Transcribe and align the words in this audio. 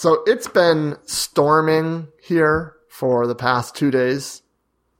So 0.00 0.22
it's 0.26 0.48
been 0.48 0.96
storming 1.04 2.08
here 2.22 2.74
for 2.88 3.26
the 3.26 3.34
past 3.34 3.76
two 3.76 3.90
days. 3.90 4.40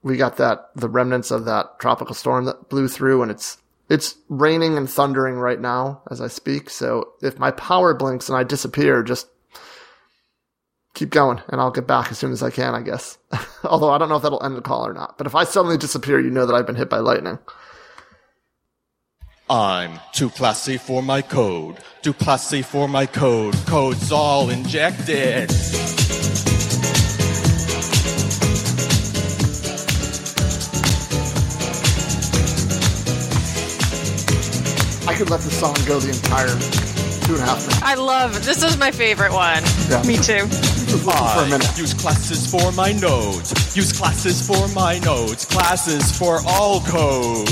We 0.02 0.18
got 0.18 0.36
that, 0.36 0.72
the 0.76 0.90
remnants 0.90 1.30
of 1.30 1.46
that 1.46 1.78
tropical 1.78 2.14
storm 2.14 2.44
that 2.44 2.68
blew 2.68 2.86
through 2.86 3.22
and 3.22 3.30
it's, 3.30 3.56
it's 3.88 4.16
raining 4.28 4.76
and 4.76 4.90
thundering 4.90 5.36
right 5.36 5.58
now 5.58 6.02
as 6.10 6.20
I 6.20 6.26
speak. 6.26 6.68
So 6.68 7.14
if 7.22 7.38
my 7.38 7.50
power 7.50 7.94
blinks 7.94 8.28
and 8.28 8.36
I 8.36 8.44
disappear, 8.44 9.02
just 9.02 9.26
keep 10.92 11.08
going 11.08 11.40
and 11.48 11.62
I'll 11.62 11.70
get 11.70 11.86
back 11.86 12.10
as 12.10 12.18
soon 12.18 12.32
as 12.32 12.42
I 12.42 12.50
can, 12.50 12.74
I 12.74 12.82
guess. 12.82 13.16
Although 13.64 13.92
I 13.92 13.96
don't 13.96 14.10
know 14.10 14.16
if 14.16 14.22
that'll 14.22 14.44
end 14.44 14.54
the 14.54 14.60
call 14.60 14.86
or 14.86 14.92
not. 14.92 15.16
But 15.16 15.26
if 15.26 15.34
I 15.34 15.44
suddenly 15.44 15.78
disappear, 15.78 16.20
you 16.20 16.30
know 16.30 16.44
that 16.44 16.54
I've 16.54 16.66
been 16.66 16.76
hit 16.76 16.90
by 16.90 16.98
lightning. 16.98 17.38
I'm 19.50 19.98
too 20.12 20.30
classy 20.30 20.76
for 20.76 21.02
my 21.02 21.22
code. 21.22 21.78
Too 22.02 22.12
classy 22.12 22.62
for 22.62 22.86
my 22.86 23.04
code. 23.04 23.56
Code's 23.66 24.12
all 24.12 24.48
injected. 24.48 25.50
I 35.08 35.14
could 35.16 35.30
let 35.30 35.40
the 35.40 35.50
song 35.50 35.74
go 35.84 35.98
the 35.98 36.10
entire 36.10 36.46
two 37.26 37.32
and 37.34 37.42
a 37.42 37.44
half 37.44 37.60
minutes. 37.60 37.82
I 37.82 37.94
love 37.96 38.36
it. 38.36 38.42
This 38.44 38.62
is 38.62 38.78
my 38.78 38.92
favorite 38.92 39.32
one. 39.32 39.64
Yeah. 39.88 40.00
Me 40.04 40.16
too. 40.16 40.46
For 40.46 41.10
a 41.10 41.48
minute. 41.48 41.68
I 41.68 41.76
use 41.76 41.92
classes 41.92 42.48
for 42.48 42.70
my 42.70 42.92
nodes. 42.92 43.76
Use 43.76 43.92
classes 43.92 44.46
for 44.46 44.68
my 44.68 45.00
nodes. 45.00 45.44
Classes 45.44 46.16
for 46.16 46.38
all 46.46 46.80
code. 46.82 47.48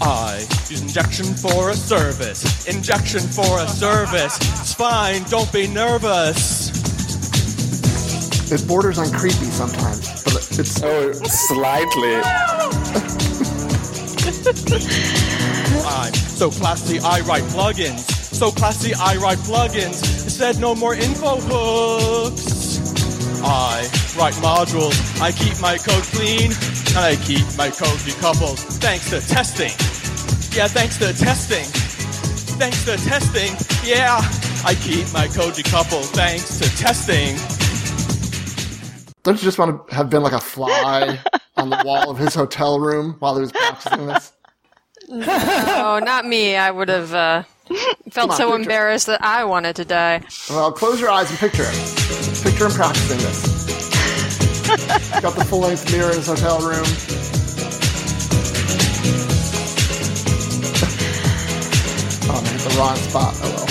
I 0.00 0.38
use 0.68 0.80
injection 0.82 1.26
for 1.34 1.70
a 1.70 1.74
service. 1.74 2.66
Injection 2.66 3.20
for 3.20 3.60
a 3.60 3.66
service. 3.68 4.36
It's 4.60 4.74
fine, 4.74 5.22
don't 5.24 5.52
be 5.52 5.66
nervous. 5.66 6.70
It 8.52 8.66
borders 8.66 8.98
on 8.98 9.10
creepy 9.12 9.50
sometimes, 9.50 10.24
but 10.24 10.58
it's 10.58 10.82
Oh, 10.82 11.12
slightly. 11.12 12.16
I'm 15.86 16.14
so 16.14 16.50
classy, 16.50 16.98
I 17.00 17.20
write 17.20 17.44
plugins. 17.44 18.00
So 18.34 18.50
classy, 18.50 18.94
I 18.94 19.16
write 19.16 19.38
plugins. 19.38 20.02
It 20.26 20.30
said 20.30 20.58
no 20.58 20.74
more 20.74 20.94
info 20.94 21.36
hooks. 21.40 22.80
I 23.42 23.82
write 24.18 24.34
modules. 24.34 25.20
I 25.20 25.32
keep 25.32 25.60
my 25.60 25.76
code 25.76 26.04
clean. 26.04 26.52
And 26.90 26.98
I 26.98 27.16
keep 27.16 27.46
my 27.56 27.70
code 27.70 27.98
decoupled. 28.00 28.58
Thanks 28.80 29.10
to 29.10 29.20
testing. 29.20 29.70
Yeah, 30.56 30.66
thanks 30.66 30.98
to 30.98 31.12
testing. 31.12 31.64
Thanks 32.58 32.84
to 32.84 32.96
testing. 32.96 33.52
Yeah, 33.88 34.18
I 34.64 34.74
keep 34.74 35.12
my 35.12 35.28
code 35.28 35.54
decoupled. 35.54 36.04
Thanks 36.06 36.58
to 36.58 36.68
testing. 36.76 37.36
Don't 39.22 39.36
you 39.36 39.42
just 39.42 39.58
want 39.58 39.88
to 39.88 39.94
have 39.94 40.10
been 40.10 40.22
like 40.22 40.32
a 40.32 40.40
fly 40.40 41.18
on 41.56 41.70
the 41.70 41.80
wall 41.84 42.10
of 42.10 42.18
his 42.18 42.34
hotel 42.34 42.80
room 42.80 43.16
while 43.20 43.34
he 43.36 43.40
was 43.42 43.52
practicing 43.52 44.06
this? 44.08 44.32
Oh, 45.08 46.00
not 46.02 46.26
me. 46.26 46.56
I 46.56 46.70
would 46.70 46.88
have 46.88 47.14
uh, 47.14 47.42
felt 48.10 48.30
on, 48.30 48.36
so 48.36 48.46
picture. 48.50 48.62
embarrassed 48.62 49.06
that 49.06 49.22
I 49.22 49.44
wanted 49.44 49.76
to 49.76 49.84
die. 49.84 50.22
Well, 50.48 50.72
close 50.72 51.00
your 51.00 51.10
eyes 51.10 51.30
and 51.30 51.38
picture 51.38 51.64
it. 51.66 52.42
Picture 52.42 52.66
him 52.66 52.72
practicing 52.72 53.18
this. 53.18 53.59
Got 55.22 55.36
the 55.36 55.44
full 55.44 55.60
length 55.60 55.92
mirror 55.92 56.10
in 56.10 56.16
his 56.16 56.26
hotel 56.26 56.58
room. 56.58 56.84
oh 62.28 62.42
man, 62.42 62.58
the 62.58 62.74
wrong 62.76 62.96
spot. 62.96 63.34
Oh 63.36 63.50
well. 63.54 63.66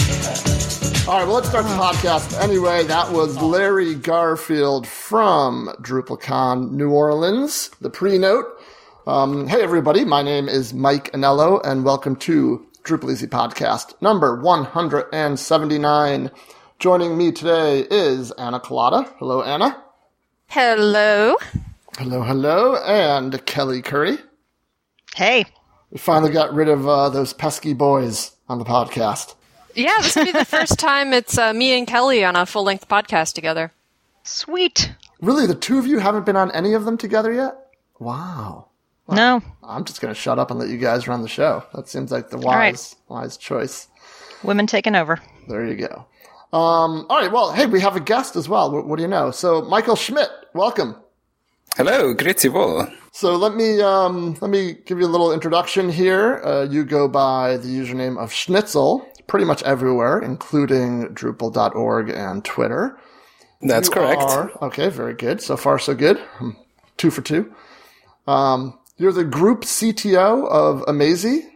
All 1.10 1.18
right, 1.18 1.26
well, 1.26 1.36
let's 1.36 1.50
start 1.50 1.66
the 1.66 1.72
podcast. 1.72 2.40
Anyway, 2.40 2.84
that 2.84 3.12
was 3.12 3.36
Larry 3.42 3.96
Garfield 3.96 4.88
from 4.88 5.76
DrupalCon 5.82 6.72
New 6.72 6.92
Orleans, 6.92 7.72
the 7.82 7.90
pre-note. 7.90 8.46
Um, 9.08 9.48
hey, 9.48 9.62
everybody, 9.62 10.06
my 10.06 10.22
name 10.22 10.48
is 10.48 10.74
Mike 10.74 11.12
Anello, 11.12 11.60
and 11.66 11.84
welcome 11.84 12.16
to 12.18 12.66
Drupal 12.84 13.12
Easy 13.12 13.28
Podcast 13.28 14.00
number 14.02 14.40
179. 14.40 16.32
Joining 16.78 17.18
me 17.18 17.32
today 17.32 17.88
is 17.90 18.32
Anna 18.32 18.60
Kalata. 18.60 19.12
Hello, 19.18 19.42
Anna. 19.42 19.84
Hello. 20.52 21.36
Hello, 22.00 22.24
hello. 22.24 22.76
And 22.78 23.46
Kelley 23.46 23.84
Curry. 23.84 24.18
Hey. 25.16 25.46
We 25.92 26.00
finally 26.00 26.32
got 26.32 26.56
rid 26.56 26.70
of 26.70 26.88
uh, 26.88 27.10
those 27.10 27.34
pesky 27.34 27.74
boys 27.74 28.32
on 28.48 28.58
the 28.58 28.66
podcast. 28.66 29.36
Yeah, 29.76 29.94
this 30.02 30.16
will 30.16 30.26
be 30.26 30.32
the 30.32 30.44
first 30.46 30.80
time 30.80 31.14
it's 31.14 31.38
uh, 31.38 31.54
me 31.54 31.78
and 31.78 31.86
Kelly 31.86 32.26
on 32.26 32.36
a 32.36 32.48
full 32.48 32.64
length 32.64 32.88
podcast 32.88 33.34
together. 33.34 33.72
Sweet. 34.24 34.92
Really, 35.22 35.46
the 35.46 35.54
two 35.54 35.78
of 35.78 35.86
you 35.86 36.00
haven't 36.00 36.26
been 36.26 36.36
on 36.36 36.50
any 36.50 36.74
of 36.74 36.84
them 36.84 36.98
together 36.98 37.32
yet? 37.32 37.56
Wow. 38.00 38.70
No. 39.08 39.44
I'm 39.62 39.86
just 39.86 40.02
going 40.02 40.12
to 40.12 40.20
shut 40.20 40.40
up 40.40 40.50
and 40.50 40.60
let 40.60 40.70
you 40.70 40.80
guys 40.80 41.08
run 41.08 41.22
the 41.22 41.28
show. 41.28 41.64
That 41.76 41.88
seems 41.88 42.12
like 42.12 42.32
the 42.32 42.40
wise, 42.40 42.96
right. 43.08 43.18
wise 43.22 43.38
choice. 43.38 43.88
Women 44.44 44.66
taking 44.66 44.96
over. 44.96 45.20
There 45.48 45.68
you 45.68 45.76
go. 45.76 46.08
Um, 46.52 47.06
all 47.10 47.20
right. 47.22 47.32
Well, 47.32 47.52
hey, 47.52 47.66
we 47.68 47.80
have 47.82 47.96
a 47.96 48.00
guest 48.00 48.36
as 48.36 48.50
well. 48.50 48.72
What, 48.72 48.88
what 48.88 48.96
do 48.98 49.02
you 49.04 49.08
know? 49.08 49.32
So, 49.32 49.62
Michael 49.62 49.96
Schmid, 49.96 50.28
welcome. 50.54 50.96
Hello, 51.78 52.14
wohl. 52.16 52.88
So 53.12 53.36
let 53.36 53.56
me 53.56 53.80
um, 53.82 54.36
let 54.42 54.50
me 54.50 54.74
give 54.86 55.00
you 55.00 55.06
a 55.06 55.08
little 55.08 55.32
introduction 55.32 55.90
here. 55.90 56.42
Uh, 56.44 56.64
you 56.70 56.84
go 56.84 57.08
by 57.08 57.58
the 57.58 57.68
username 57.68 58.18
of 58.18 58.34
Schnitzel 58.34 59.06
pretty 59.28 59.46
much 59.46 59.62
everywhere, 59.64 60.20
including 60.20 61.08
Drupal.org 61.14 62.10
and 62.10 62.44
Twitter. 62.44 62.98
That's 63.62 63.88
You 63.88 63.94
correct. 63.94 64.22
are- 64.22 64.52
okay, 64.64 64.90
very 64.90 65.14
good. 65.14 65.42
So 65.42 65.56
far, 65.58 65.78
so 65.80 65.94
good. 65.94 66.18
Hmm, 66.18 66.52
Two 66.98 67.12
for 67.12 67.22
two. 67.22 67.54
Um, 68.28 68.78
you're 68.98 69.12
the 69.12 69.24
group 69.24 69.62
CTO 69.62 70.48
of 70.50 70.82
Amazee, 70.88 71.49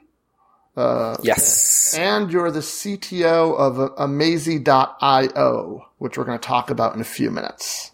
Yes. 0.75 1.93
and 1.97 2.31
you're 2.31 2.51
the 2.51 2.59
CTO 2.61 3.55
of 3.57 3.95
Amazee.io, 3.97 5.85
which 5.99 6.17
we're 6.17 6.23
going 6.23 6.39
to 6.39 6.47
talk 6.47 6.69
about 6.69 6.95
in 6.95 7.01
a 7.01 7.05
few 7.05 7.29
minutes. 7.31 7.91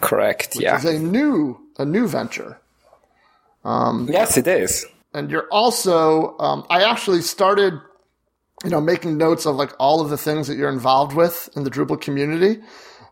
Correct. 0.00 0.56
Yeah. 0.58 0.76
It's 0.76 0.84
a 0.84 0.98
new 0.98 1.60
a 1.78 1.84
new 1.84 2.08
venture. 2.08 2.58
Um, 3.64 4.08
yes, 4.10 4.36
it 4.36 4.46
is. 4.46 4.86
and 5.12 5.30
you're 5.30 5.48
also 5.50 6.36
um, 6.38 6.64
i 6.70 6.82
actually 6.84 7.20
started 7.22 7.74
you 8.64 8.70
know 8.70 8.80
making 8.80 9.16
notes 9.18 9.44
of 9.46 9.56
like 9.56 9.72
all 9.80 10.00
of 10.00 10.08
the 10.08 10.16
things 10.16 10.46
that 10.46 10.56
you're 10.56 10.68
involved 10.70 11.14
with 11.14 11.48
in 11.56 11.64
the 11.64 11.70
drupal 11.70 12.00
community 12.00 12.60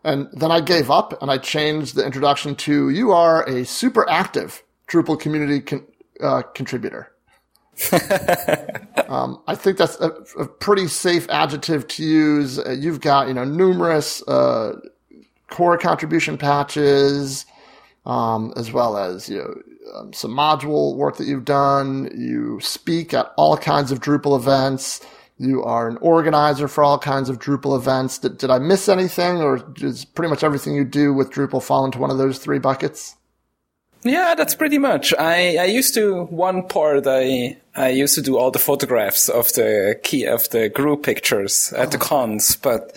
and 0.05 0.29
then 0.33 0.51
i 0.53 0.61
gave 0.61 0.91
up 0.91 1.21
and 1.23 1.31
i 1.31 1.39
changed 1.39 1.95
the 1.97 2.05
introduction 2.05 2.55
to 2.55 2.89
you 2.91 3.11
are 3.11 3.43
a 3.49 3.65
super 3.65 4.09
active 4.09 4.63
drupal 4.89 5.19
community 5.19 5.61
con- 5.61 5.87
uh, 6.21 6.43
contributor 6.55 7.11
um, 9.09 9.43
i 9.47 9.55
think 9.55 9.77
that's 9.79 9.99
a, 10.01 10.11
a 10.39 10.47
pretty 10.47 10.87
safe 10.87 11.29
adjective 11.29 11.87
to 11.89 12.05
use 12.05 12.59
uh, 12.59 12.71
you've 12.71 13.01
got 13.01 13.29
you 13.29 13.35
know 13.35 13.45
numerous 13.45 14.23
uh, 14.29 14.79
core 15.49 15.77
contribution 15.77 16.39
patches 16.39 17.47
um, 18.07 18.53
as 18.57 18.71
well 18.73 18.97
as 18.97 19.29
you 19.29 19.39
know 19.39 19.55
um, 19.95 20.13
some 20.13 20.33
module 20.33 20.97
work 20.97 21.17
that 21.17 21.27
you've 21.27 21.45
done. 21.45 22.11
You 22.17 22.59
speak 22.61 23.15
at 23.15 23.33
all 23.37 23.57
kinds 23.57 23.93
of 23.93 24.01
Drupal 24.01 24.37
events. 24.37 25.01
You 25.39 25.63
are 25.65 25.89
an 25.89 25.99
organizer 25.99 26.69
for 26.69 26.85
all 26.85 26.99
kinds 26.99 27.29
of 27.29 27.39
Drupal 27.39 27.77
events. 27.77 28.19
Did, 28.19 28.39
did 28.39 28.51
I 28.51 28.59
miss 28.59 28.89
anything, 28.89 29.39
or 29.39 29.59
does 29.59 30.05
pretty 30.05 30.31
much 30.31 30.45
everything 30.45 30.75
you 30.75 30.85
do 30.85 31.13
with 31.13 31.31
Drupal 31.31 31.63
fall 31.63 31.85
into 31.85 31.99
one 31.99 32.11
of 32.11 32.19
those 32.19 32.39
three 32.39 32.59
buckets? 32.59 33.17
Yeah, 34.05 34.35
that's 34.35 34.55
pretty 34.55 34.77
much. 34.79 35.15
I, 35.19 35.57
I 35.57 35.65
used 35.65 35.95
to 35.95 36.25
one 36.25 36.69
part. 36.69 37.07
I 37.07 37.57
I 37.75 37.89
used 37.89 38.15
to 38.17 38.23
do 38.23 38.37
all 38.37 38.51
the 38.51 38.59
photographs 38.59 39.31
of 39.31 39.53
the 39.55 39.99
key 40.03 40.27
of 40.27 40.49
the 40.51 40.69
group 40.69 41.03
pictures 41.03 41.73
at 41.73 41.91
the 41.91 41.99
cons, 41.99 42.57
but 42.57 42.95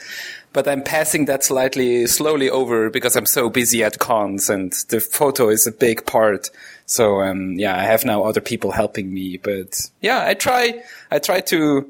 but 0.51 0.67
I'm 0.67 0.83
passing 0.83 1.25
that 1.25 1.45
slightly 1.45 2.07
slowly 2.07 2.49
over 2.49 2.89
because 2.89 3.15
I'm 3.15 3.25
so 3.25 3.49
busy 3.49 3.83
at 3.85 3.99
cons, 3.99 4.49
and 4.49 4.73
the 4.89 4.99
photo 4.99 5.47
is 5.49 5.65
a 5.65 5.71
big 5.71 6.05
part. 6.05 6.49
So 6.85 7.21
um, 7.21 7.53
yeah, 7.53 7.77
I 7.77 7.83
have 7.83 8.03
now 8.03 8.23
other 8.23 8.41
people 8.41 8.71
helping 8.71 9.13
me, 9.13 9.37
but 9.37 9.89
yeah, 10.01 10.25
I 10.27 10.33
try. 10.33 10.83
I 11.09 11.19
try 11.19 11.39
to 11.39 11.89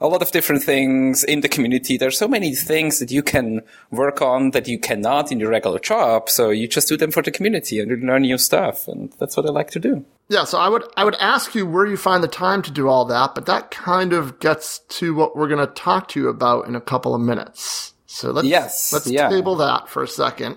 a 0.00 0.08
lot 0.08 0.22
of 0.22 0.30
different 0.32 0.62
things 0.62 1.24
in 1.24 1.40
the 1.40 1.48
community. 1.48 1.96
There's 1.96 2.18
so 2.18 2.28
many 2.28 2.54
things 2.54 2.98
that 2.98 3.10
you 3.10 3.22
can 3.22 3.62
work 3.90 4.20
on 4.20 4.50
that 4.50 4.68
you 4.68 4.78
cannot 4.78 5.30
in 5.30 5.40
your 5.40 5.50
regular 5.50 5.78
job. 5.78 6.28
So 6.28 6.50
you 6.50 6.68
just 6.68 6.88
do 6.88 6.96
them 6.96 7.10
for 7.10 7.22
the 7.22 7.30
community 7.30 7.78
and 7.78 7.90
you 7.90 7.96
learn 7.96 8.22
new 8.22 8.38
stuff. 8.38 8.88
And 8.88 9.12
that's 9.18 9.36
what 9.36 9.46
I 9.46 9.50
like 9.50 9.70
to 9.70 9.80
do. 9.80 10.04
Yeah, 10.28 10.44
so 10.44 10.58
I 10.58 10.68
would 10.68 10.84
I 10.96 11.04
would 11.04 11.16
ask 11.16 11.54
you 11.54 11.66
where 11.66 11.86
you 11.86 11.96
find 11.96 12.24
the 12.24 12.28
time 12.28 12.62
to 12.62 12.70
do 12.70 12.88
all 12.88 13.04
that, 13.06 13.34
but 13.34 13.46
that 13.46 13.70
kind 13.70 14.12
of 14.12 14.40
gets 14.40 14.78
to 14.78 15.14
what 15.14 15.36
we're 15.36 15.48
going 15.48 15.66
to 15.66 15.72
talk 15.74 16.08
to 16.08 16.20
you 16.20 16.28
about 16.28 16.66
in 16.66 16.74
a 16.74 16.80
couple 16.80 17.14
of 17.14 17.20
minutes. 17.20 17.92
So 18.06 18.30
let's 18.30 18.46
Yes, 18.46 18.92
let's 18.92 19.06
yeah. 19.06 19.28
table 19.28 19.56
that 19.56 19.88
for 19.88 20.02
a 20.02 20.08
second. 20.08 20.56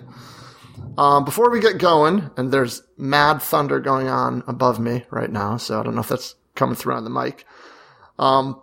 Um, 0.96 1.24
before 1.24 1.50
we 1.50 1.60
get 1.60 1.78
going, 1.78 2.30
and 2.36 2.50
there's 2.50 2.82
mad 2.96 3.42
thunder 3.42 3.78
going 3.78 4.08
on 4.08 4.42
above 4.46 4.80
me 4.80 5.04
right 5.10 5.30
now, 5.30 5.58
so 5.58 5.78
I 5.78 5.82
don't 5.82 5.94
know 5.94 6.00
if 6.00 6.08
that's 6.08 6.34
coming 6.54 6.74
through 6.74 6.94
on 6.94 7.04
the 7.04 7.10
mic. 7.10 7.44
Um, 8.18 8.60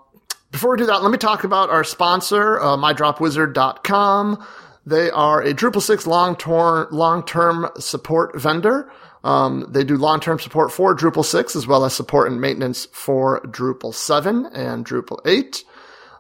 before 0.55 0.71
we 0.71 0.77
do 0.77 0.85
that, 0.85 1.03
let 1.03 1.11
me 1.11 1.17
talk 1.17 1.43
about 1.43 1.69
our 1.69 1.83
sponsor, 1.83 2.61
uh, 2.61 2.77
mydropwizard.com. 2.77 4.41
They 4.85 5.11
are 5.11 5.41
a 5.41 5.53
Drupal 5.53 5.81
6 5.81 6.07
long-term, 6.07 6.87
long-term 6.91 7.71
support 7.77 8.39
vendor. 8.39 8.89
Um, 9.25 9.65
they 9.67 9.83
do 9.83 9.97
long-term 9.97 10.39
support 10.39 10.71
for 10.71 10.95
Drupal 10.95 11.25
6 11.25 11.57
as 11.57 11.67
well 11.67 11.83
as 11.83 11.93
support 11.93 12.31
and 12.31 12.39
maintenance 12.39 12.87
for 12.93 13.41
Drupal 13.41 13.93
7 13.93 14.45
and 14.45 14.85
Drupal 14.85 15.19
8. 15.25 15.65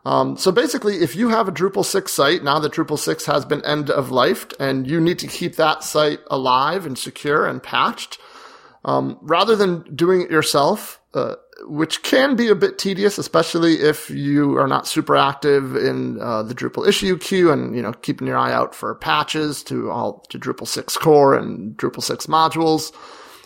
Um, 0.03 0.35
so 0.35 0.51
basically, 0.51 0.97
if 0.97 1.15
you 1.15 1.29
have 1.29 1.47
a 1.47 1.53
Drupal 1.53 1.85
6 1.85 2.11
site, 2.11 2.43
now 2.43 2.59
that 2.59 2.73
Drupal 2.73 2.99
6 2.99 3.25
has 3.27 3.45
been 3.45 3.63
end 3.63 3.89
of 3.89 4.11
life 4.11 4.47
and 4.59 4.85
you 4.85 4.99
need 4.99 5.19
to 5.19 5.27
keep 5.27 5.55
that 5.55 5.81
site 5.81 6.19
alive 6.29 6.85
and 6.85 6.97
secure 6.97 7.47
and 7.47 7.63
patched, 7.63 8.17
um, 8.83 9.17
rather 9.21 9.55
than 9.55 9.95
doing 9.95 10.23
it 10.23 10.29
yourself, 10.29 10.99
uh, 11.13 11.35
which 11.67 12.03
can 12.03 12.35
be 12.35 12.47
a 12.47 12.55
bit 12.55 12.77
tedious, 12.77 13.17
especially 13.17 13.75
if 13.75 14.09
you 14.09 14.57
are 14.57 14.67
not 14.67 14.87
super 14.87 15.15
active 15.15 15.75
in 15.75 16.19
uh, 16.21 16.43
the 16.43 16.55
Drupal 16.55 16.87
issue 16.87 17.17
queue 17.17 17.51
and 17.51 17.75
you 17.75 17.81
know 17.81 17.93
keeping 17.93 18.27
your 18.27 18.37
eye 18.37 18.53
out 18.53 18.75
for 18.75 18.93
patches 18.95 19.63
to 19.63 19.89
all 19.89 20.25
to 20.29 20.39
Drupal 20.39 20.67
6 20.67 20.97
core 20.97 21.35
and 21.35 21.75
Drupal 21.77 22.03
6 22.03 22.27
modules. 22.27 22.93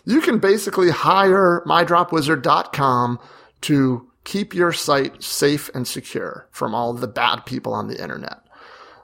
You 0.05 0.21
can 0.21 0.39
basically 0.39 0.89
hire 0.89 1.63
mydropwizard.com 1.65 3.19
to 3.61 4.09
keep 4.23 4.53
your 4.53 4.71
site 4.71 5.23
safe 5.23 5.69
and 5.73 5.87
secure 5.87 6.47
from 6.51 6.73
all 6.75 6.93
the 6.93 7.07
bad 7.07 7.45
people 7.45 7.73
on 7.73 7.87
the 7.87 8.01
internet. 8.01 8.39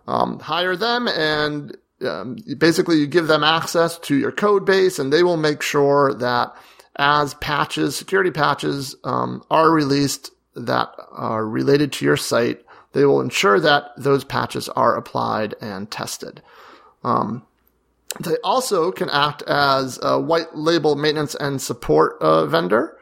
Um, 0.08 0.40
hire 0.40 0.76
them 0.76 1.08
and 1.08 1.76
um, 2.06 2.38
basically 2.58 2.98
you 2.98 3.08
give 3.08 3.28
them 3.28 3.44
access 3.44 3.98
to 4.00 4.16
your 4.16 4.32
code 4.32 4.66
base 4.66 5.00
and 5.00 5.12
they 5.12 5.24
will 5.24 5.38
make 5.38 5.62
sure 5.62 6.14
that 6.14 6.56
as 6.98 7.34
patches, 7.36 7.96
security 7.96 8.32
patches 8.32 8.96
um, 9.04 9.44
are 9.50 9.72
released 9.72 10.32
that 10.56 10.94
are 11.12 11.46
related 11.46 11.92
to 11.94 12.06
your 12.06 12.18
site, 12.18 12.62
they 12.94 13.06
will 13.06 13.22
ensure 13.22 13.60
that 13.60 13.92
those 13.98 14.24
patches 14.24 14.70
are 14.70 14.96
applied 14.96 15.54
and 15.62 15.92
tested. 15.92 16.42
Um, 17.04 17.46
they 18.20 18.38
also 18.44 18.92
can 18.92 19.10
act 19.10 19.42
as 19.44 20.00
a 20.02 20.20
white 20.20 20.56
label 20.56 20.96
maintenance 20.96 21.36
and 21.36 21.62
support 21.62 22.18
uh, 22.22 22.46
vendor. 22.46 22.98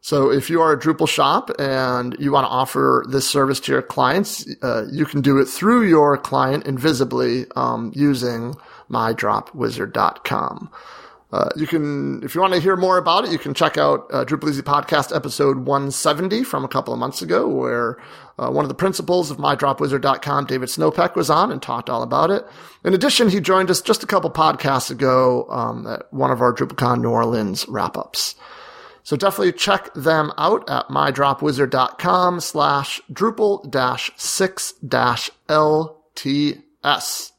So 0.00 0.30
if 0.30 0.50
you 0.50 0.60
are 0.60 0.72
a 0.72 0.78
Drupal 0.78 1.08
shop 1.08 1.50
and 1.58 2.16
you 2.18 2.32
want 2.32 2.44
to 2.44 2.50
offer 2.50 3.04
this 3.08 3.28
service 3.28 3.60
to 3.60 3.72
your 3.72 3.82
clients, 3.82 4.46
uh, 4.62 4.86
you 4.90 5.04
can 5.06 5.20
do 5.20 5.38
it 5.38 5.46
through 5.46 5.88
your 5.88 6.16
client 6.16 6.66
invisibly 6.66 7.46
um, 7.56 7.92
using 7.94 8.56
mydropwizard.com. 8.90 10.70
Uh, 11.32 11.48
you 11.56 11.66
can, 11.66 12.22
if 12.22 12.34
you 12.34 12.42
want 12.42 12.52
to 12.52 12.60
hear 12.60 12.76
more 12.76 12.98
about 12.98 13.24
it, 13.24 13.32
you 13.32 13.38
can 13.38 13.54
check 13.54 13.78
out 13.78 14.06
uh, 14.12 14.22
Drupal 14.22 14.50
Easy 14.50 14.60
Podcast 14.60 15.16
episode 15.16 15.60
170 15.60 16.44
from 16.44 16.62
a 16.62 16.68
couple 16.68 16.92
of 16.92 17.00
months 17.00 17.22
ago, 17.22 17.48
where 17.48 17.96
uh, 18.38 18.50
one 18.50 18.66
of 18.66 18.68
the 18.68 18.74
principals 18.74 19.30
of 19.30 19.38
MyDropWizard.com, 19.38 20.44
David 20.44 20.68
Snopek, 20.68 21.16
was 21.16 21.30
on 21.30 21.50
and 21.50 21.62
talked 21.62 21.88
all 21.88 22.02
about 22.02 22.30
it. 22.30 22.44
In 22.84 22.92
addition, 22.92 23.30
he 23.30 23.40
joined 23.40 23.70
us 23.70 23.80
just 23.80 24.02
a 24.02 24.06
couple 24.06 24.30
podcasts 24.30 24.90
ago 24.90 25.46
um, 25.48 25.86
at 25.86 26.12
one 26.12 26.30
of 26.30 26.42
our 26.42 26.52
DrupalCon 26.52 27.00
New 27.00 27.08
Orleans 27.10 27.66
wrap-ups. 27.66 28.34
So 29.02 29.16
definitely 29.16 29.52
check 29.54 29.92
them 29.94 30.32
out 30.36 30.68
at 30.68 30.88
mydropwizard.com 30.88 32.40
slash 32.40 33.00
Drupal 33.10 33.70
dash 33.70 34.12
six 34.16 34.74
dash 34.86 35.30
LTS. 35.48 37.32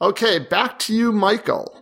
Okay, 0.00 0.38
back 0.38 0.78
to 0.80 0.94
you, 0.94 1.12
Michael. 1.12 1.75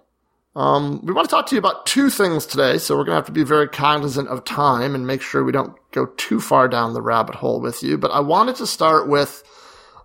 Um, 0.56 1.04
we 1.04 1.12
want 1.12 1.28
to 1.28 1.34
talk 1.34 1.46
to 1.48 1.54
you 1.56 1.58
about 1.58 1.84
two 1.84 2.10
things 2.10 2.46
today, 2.46 2.78
so 2.78 2.96
we're 2.96 3.04
going 3.04 3.14
to 3.14 3.16
have 3.16 3.26
to 3.26 3.32
be 3.32 3.42
very 3.42 3.68
cognizant 3.68 4.28
of 4.28 4.44
time 4.44 4.94
and 4.94 5.06
make 5.06 5.20
sure 5.20 5.42
we 5.42 5.50
don't 5.50 5.76
go 5.90 6.06
too 6.06 6.40
far 6.40 6.68
down 6.68 6.94
the 6.94 7.02
rabbit 7.02 7.34
hole 7.34 7.60
with 7.60 7.82
you. 7.82 7.98
But 7.98 8.12
I 8.12 8.20
wanted 8.20 8.56
to 8.56 8.66
start 8.66 9.08
with 9.08 9.42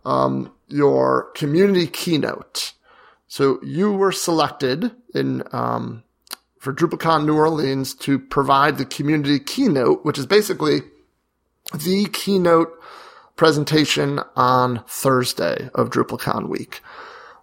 um, 0.06 0.52
your 0.68 1.32
community 1.36 1.86
keynote. 1.86 2.74
So 3.28 3.60
you 3.64 3.94
were 3.94 4.12
selected 4.12 4.92
in 5.14 5.44
um, 5.52 6.04
for 6.58 6.74
DrupalCon 6.74 7.26
New 7.26 7.36
Orleans 7.36 7.94
to 7.96 8.18
provide 8.18 8.80
the 8.80 8.86
community 8.86 9.40
keynote, 9.40 10.04
which 10.04 10.18
is 10.18 10.26
basically 10.26 10.80
the 11.74 12.08
keynote 12.12 12.72
presentation 13.36 14.20
on 14.36 14.84
Thursday 14.88 15.70
of 15.76 15.92
DrupalCon 15.92 16.50
week. 16.50 16.82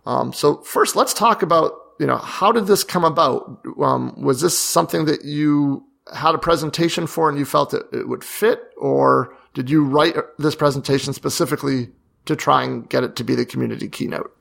Um, 0.05 0.33
so 0.33 0.57
first, 0.59 0.97
let's 0.97 1.15
talk 1.15 1.43
about 1.43 1.73
you 1.99 2.07
know, 2.07 2.19
how 2.19 2.53
did 2.53 2.67
this 2.67 2.85
come 2.85 3.05
about? 3.05 3.61
Um, 3.81 4.21
was 4.21 4.41
this 4.41 4.59
something 4.59 5.07
that 5.07 5.25
you 5.25 5.85
had 6.15 6.35
a 6.35 6.39
presentation 6.39 7.07
for 7.07 7.29
and 7.29 7.39
you 7.39 7.45
felt 7.45 7.75
it, 7.75 7.83
it 7.93 8.09
would 8.09 8.25
fit, 8.25 8.61
or 8.77 9.35
did 9.55 9.71
you 9.71 9.85
write 9.85 10.17
this 10.39 10.55
presentation 10.55 11.13
specifically 11.13 11.89
to 12.27 12.37
try 12.37 12.63
and 12.63 12.89
get 12.89 13.05
it 13.05 13.17
to 13.17 13.25
be 13.25 13.35
the 13.35 13.47
community 13.47 13.89
keynote? 13.89 14.33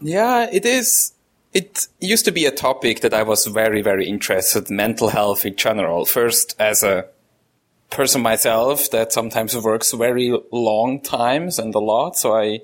Yeah, 0.00 0.48
it 0.50 0.64
is. 0.64 1.12
It 1.52 1.86
used 2.00 2.24
to 2.26 2.32
be 2.32 2.44
a 2.44 2.50
topic 2.50 3.00
that 3.00 3.14
I 3.14 3.22
was 3.22 3.46
very, 3.46 3.80
very 3.80 4.06
interested 4.06 4.68
in 4.68 4.76
mental 4.76 5.08
health 5.08 5.46
in 5.46 5.56
general. 5.56 6.04
First, 6.04 6.54
as 6.58 6.82
a 6.82 7.06
person 7.90 8.20
myself 8.20 8.90
that 8.90 9.12
sometimes 9.12 9.56
works 9.56 9.92
very 9.92 10.38
long 10.52 11.00
times 11.00 11.58
and 11.58 11.74
a 11.74 11.78
lot. 11.78 12.16
So 12.16 12.36
I 12.36 12.60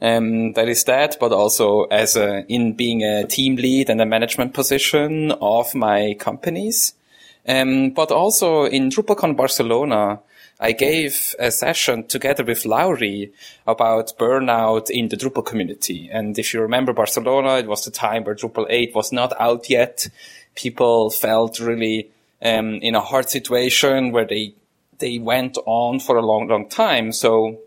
um, 0.00 0.52
that 0.54 0.68
is 0.68 0.84
that, 0.84 1.16
but 1.20 1.32
also 1.32 1.84
as 1.84 2.16
a, 2.16 2.44
in 2.46 2.72
being 2.72 3.02
a 3.02 3.26
team 3.26 3.56
lead 3.56 3.90
and 3.90 4.00
a 4.00 4.06
management 4.06 4.54
position 4.54 5.32
of 5.40 5.74
my 5.74 6.16
companies. 6.18 6.94
Um, 7.46 7.90
but 7.90 8.10
also 8.10 8.64
in 8.64 8.90
DrupalCon 8.90 9.36
Barcelona, 9.36 10.20
I 10.58 10.72
gave 10.72 11.34
a 11.38 11.50
session 11.50 12.06
together 12.06 12.44
with 12.44 12.66
Lauri 12.66 13.32
about 13.66 14.18
burnout 14.18 14.90
in 14.90 15.08
the 15.08 15.16
Drupal 15.16 15.44
community. 15.44 16.10
And 16.12 16.38
if 16.38 16.52
you 16.52 16.60
remember 16.60 16.92
Barcelona, 16.92 17.56
it 17.56 17.66
was 17.66 17.84
the 17.84 17.90
time 17.90 18.24
where 18.24 18.34
Drupal 18.34 18.66
8 18.68 18.94
was 18.94 19.10
not 19.10 19.32
out 19.40 19.70
yet. 19.70 20.08
People 20.54 21.10
felt 21.10 21.60
really 21.60 22.10
um, 22.42 22.74
in 22.74 22.94
a 22.94 23.00
hard 23.00 23.28
situation 23.28 24.12
where 24.12 24.26
they 24.26 24.54
they 24.98 25.18
went 25.18 25.56
on 25.64 25.98
for 25.98 26.18
a 26.18 26.22
long, 26.22 26.46
long 26.48 26.68
time. 26.68 27.10
So 27.10 27.58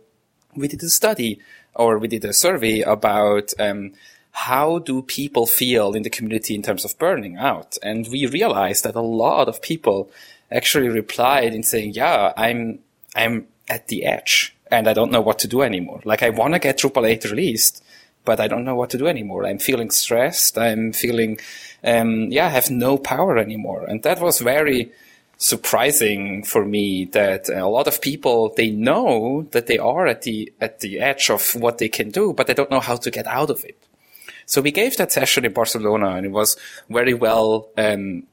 we 0.55 0.67
did 0.67 0.83
a 0.83 0.89
study 0.89 1.39
or 1.75 1.97
we 1.97 2.07
did 2.07 2.25
a 2.25 2.33
survey 2.33 2.81
about 2.81 3.53
um, 3.59 3.93
how 4.31 4.79
do 4.79 5.01
people 5.01 5.45
feel 5.45 5.93
in 5.93 6.03
the 6.03 6.09
community 6.09 6.55
in 6.55 6.63
terms 6.63 6.83
of 6.83 6.97
burning 6.97 7.37
out, 7.37 7.77
and 7.83 8.07
we 8.11 8.25
realized 8.25 8.83
that 8.83 8.95
a 8.95 9.01
lot 9.01 9.47
of 9.47 9.61
people 9.61 10.09
actually 10.51 10.89
replied 10.89 11.53
in 11.53 11.63
saying, 11.63 11.91
"Yeah, 11.93 12.33
I'm 12.35 12.79
I'm 13.15 13.47
at 13.69 13.87
the 13.87 14.05
edge, 14.05 14.55
and 14.71 14.87
I 14.87 14.93
don't 14.93 15.11
know 15.11 15.21
what 15.21 15.39
to 15.39 15.47
do 15.47 15.61
anymore. 15.61 16.01
Like 16.03 16.23
I 16.23 16.29
want 16.29 16.53
to 16.53 16.59
get 16.59 16.79
Drupal 16.79 17.07
8 17.07 17.25
released." 17.25 17.83
But 18.25 18.39
I 18.39 18.47
don't 18.47 18.63
know 18.63 18.75
what 18.75 18.89
to 18.91 18.97
do 18.97 19.07
anymore. 19.07 19.45
I'm 19.45 19.59
feeling 19.59 19.91
stressed. 19.91 20.57
I'm 20.57 20.93
feeling, 20.93 21.41
um, 21.83 22.31
yeah, 22.31 22.45
I 22.45 22.49
have 22.51 22.69
no 22.71 22.97
power 22.97 23.37
anymore. 23.37 23.83
And 23.83 24.01
that 24.03 24.21
was 24.21 24.39
very, 24.39 24.93
surprising 25.43 26.41
for 26.41 26.63
me 26.63 27.03
that 27.05 27.49
a 27.49 27.67
lot 27.67 27.85
of 27.87 28.01
people 28.01 28.53
they 28.55 28.71
know 28.71 29.45
that 29.51 29.67
they 29.67 29.77
are 29.77 30.07
at 30.07 30.21
the 30.21 30.51
at 30.61 30.79
the 30.79 30.99
edge 30.99 31.29
of 31.29 31.53
what 31.55 31.77
they 31.79 31.89
can 31.89 32.09
do, 32.09 32.33
but 32.33 32.47
they 32.47 32.53
don't 32.53 32.71
know 32.71 32.79
how 32.79 32.95
to 32.95 33.11
get 33.11 33.27
out 33.27 33.49
of 33.49 33.63
it. 33.65 33.77
So 34.45 34.61
we 34.61 34.71
gave 34.71 34.97
that 34.97 35.11
session 35.11 35.45
in 35.45 35.53
Barcelona, 35.53 36.11
and 36.11 36.25
it 36.25 36.31
was 36.31 36.55
very 36.89 37.13
well 37.13 37.69
um, 37.77 38.23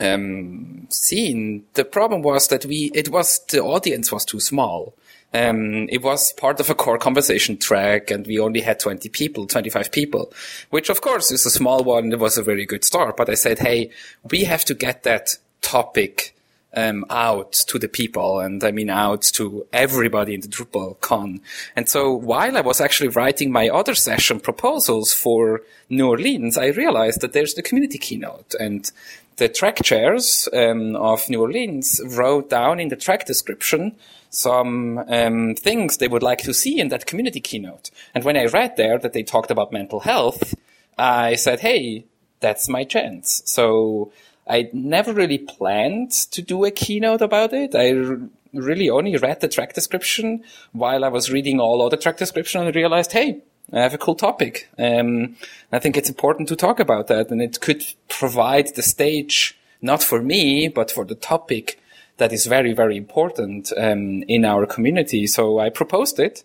um, 0.00 0.86
seen. 0.90 1.64
The 1.74 1.84
problem 1.84 2.22
was 2.22 2.48
that 2.48 2.66
we 2.66 2.90
it 2.92 3.08
was 3.08 3.40
the 3.50 3.62
audience 3.62 4.10
was 4.10 4.24
too 4.24 4.40
small. 4.40 4.94
Um, 5.32 5.88
it 5.90 6.02
was 6.02 6.32
part 6.32 6.60
of 6.60 6.70
a 6.70 6.74
core 6.74 6.98
conversation 6.98 7.58
track 7.58 8.10
and 8.10 8.26
we 8.26 8.38
only 8.38 8.60
had 8.60 8.78
20 8.78 9.08
people, 9.10 9.46
25 9.46 9.90
people, 9.92 10.32
which 10.70 10.88
of 10.88 11.02
course 11.02 11.30
is 11.30 11.44
a 11.44 11.50
small 11.50 11.84
one. 11.84 12.12
It 12.12 12.20
was 12.20 12.38
a 12.38 12.42
very 12.42 12.64
good 12.64 12.84
start, 12.84 13.16
but 13.16 13.28
I 13.28 13.34
said, 13.34 13.58
Hey, 13.58 13.90
we 14.30 14.44
have 14.44 14.64
to 14.66 14.74
get 14.74 15.02
that 15.02 15.36
topic 15.60 16.36
um, 16.74 17.06
out 17.08 17.52
to 17.52 17.78
the 17.78 17.88
people 17.88 18.38
and 18.40 18.62
I 18.62 18.70
mean 18.70 18.90
out 18.90 19.22
to 19.34 19.66
everybody 19.72 20.34
in 20.34 20.42
the 20.42 20.48
Drupal 20.48 21.00
con. 21.00 21.40
And 21.74 21.88
so 21.88 22.12
while 22.12 22.56
I 22.56 22.60
was 22.60 22.80
actually 22.80 23.08
writing 23.08 23.50
my 23.50 23.68
other 23.68 23.94
session 23.94 24.40
proposals 24.40 25.12
for 25.12 25.62
New 25.88 26.08
Orleans, 26.08 26.58
I 26.58 26.66
realized 26.66 27.22
that 27.22 27.32
there's 27.32 27.54
the 27.54 27.62
community 27.62 27.98
keynote 27.98 28.54
and 28.60 28.90
the 29.36 29.48
track 29.48 29.82
chairs 29.82 30.48
um, 30.52 30.96
of 30.96 31.28
New 31.28 31.40
Orleans 31.40 32.00
wrote 32.04 32.50
down 32.50 32.80
in 32.80 32.88
the 32.88 32.96
track 32.96 33.26
description 33.26 33.96
some 34.30 34.98
um, 35.08 35.54
things 35.54 35.96
they 35.96 36.08
would 36.08 36.22
like 36.22 36.40
to 36.40 36.52
see 36.52 36.78
in 36.78 36.88
that 36.88 37.06
community 37.06 37.40
keynote. 37.40 37.90
And 38.14 38.24
when 38.24 38.36
I 38.36 38.46
read 38.46 38.76
there 38.76 38.98
that 38.98 39.12
they 39.12 39.22
talked 39.22 39.50
about 39.50 39.72
mental 39.72 40.00
health, 40.00 40.54
I 40.98 41.36
said, 41.36 41.60
"Hey, 41.60 42.04
that's 42.40 42.68
my 42.68 42.84
chance." 42.84 43.42
So 43.44 44.12
I 44.46 44.70
never 44.72 45.12
really 45.12 45.38
planned 45.38 46.12
to 46.12 46.42
do 46.42 46.64
a 46.64 46.70
keynote 46.70 47.22
about 47.22 47.52
it. 47.52 47.74
I 47.74 47.92
r- 47.92 48.18
really 48.52 48.88
only 48.88 49.16
read 49.16 49.40
the 49.40 49.48
track 49.48 49.74
description 49.74 50.44
while 50.72 51.04
I 51.04 51.08
was 51.08 51.32
reading 51.32 51.60
all 51.60 51.82
other 51.82 51.96
track 51.96 52.16
description 52.16 52.64
and 52.64 52.74
realized, 52.74 53.12
hey, 53.12 53.40
I 53.72 53.80
have 53.80 53.94
a 53.94 53.98
cool 53.98 54.14
topic. 54.14 54.68
Um, 54.78 55.36
I 55.72 55.80
think 55.80 55.96
it's 55.96 56.08
important 56.08 56.48
to 56.48 56.56
talk 56.56 56.78
about 56.78 57.08
that 57.08 57.30
and 57.30 57.42
it 57.42 57.60
could 57.60 57.84
provide 58.08 58.74
the 58.74 58.82
stage, 58.82 59.58
not 59.82 60.02
for 60.02 60.22
me, 60.22 60.68
but 60.68 60.92
for 60.92 61.04
the 61.04 61.16
topic 61.16 61.80
that 62.18 62.32
is 62.32 62.46
very, 62.46 62.72
very 62.72 62.96
important 62.96 63.72
um, 63.76 64.22
in 64.22 64.44
our 64.44 64.66
community. 64.66 65.26
So 65.26 65.58
I 65.58 65.70
proposed 65.70 66.18
it. 66.18 66.44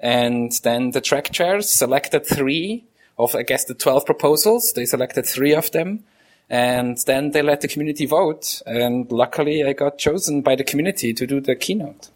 And 0.00 0.52
then 0.62 0.92
the 0.92 1.00
track 1.00 1.32
chairs 1.32 1.68
selected 1.68 2.24
three 2.24 2.84
of, 3.18 3.34
I 3.34 3.42
guess, 3.42 3.64
the 3.64 3.74
12 3.74 4.06
proposals. 4.06 4.72
They 4.74 4.84
selected 4.84 5.26
three 5.26 5.54
of 5.54 5.72
them. 5.72 6.04
And 6.50 6.96
then 7.06 7.32
they 7.32 7.42
let 7.42 7.60
the 7.60 7.68
community 7.68 8.06
vote. 8.06 8.62
And 8.66 9.10
luckily 9.12 9.64
I 9.64 9.72
got 9.72 9.98
chosen 9.98 10.40
by 10.40 10.56
the 10.56 10.64
community 10.64 11.12
to 11.12 11.26
do 11.26 11.40
the 11.40 11.54
keynote. 11.54 12.08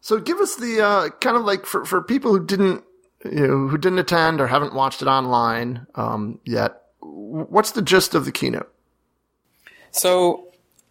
So 0.00 0.18
give 0.20 0.38
us 0.38 0.56
the 0.56 0.84
uh, 0.84 1.08
kind 1.20 1.36
of 1.36 1.44
like 1.44 1.64
for, 1.64 1.84
for 1.84 2.02
people 2.02 2.32
who 2.32 2.44
didn't 2.44 2.84
you 3.24 3.46
know, 3.46 3.68
who 3.68 3.78
didn't 3.78 3.98
attend 3.98 4.40
or 4.40 4.46
haven't 4.46 4.74
watched 4.74 5.02
it 5.02 5.08
online 5.08 5.86
um, 5.94 6.38
yet. 6.44 6.82
What's 7.00 7.72
the 7.72 7.82
gist 7.82 8.14
of 8.14 8.24
the 8.24 8.32
keynote? 8.32 8.70
So 9.90 10.48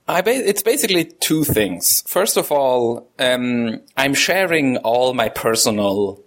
I 0.08 0.22
ba- 0.22 0.48
it's 0.48 0.63
basically 0.63 1.06
two 1.06 1.44
things. 1.44 2.03
First 2.08 2.38
of 2.38 2.51
all, 2.51 3.08
um, 3.20 3.82
I'm 3.96 4.13
sharing 4.13 4.77
all 4.77 5.13
my 5.13 5.30
personal 5.30 6.20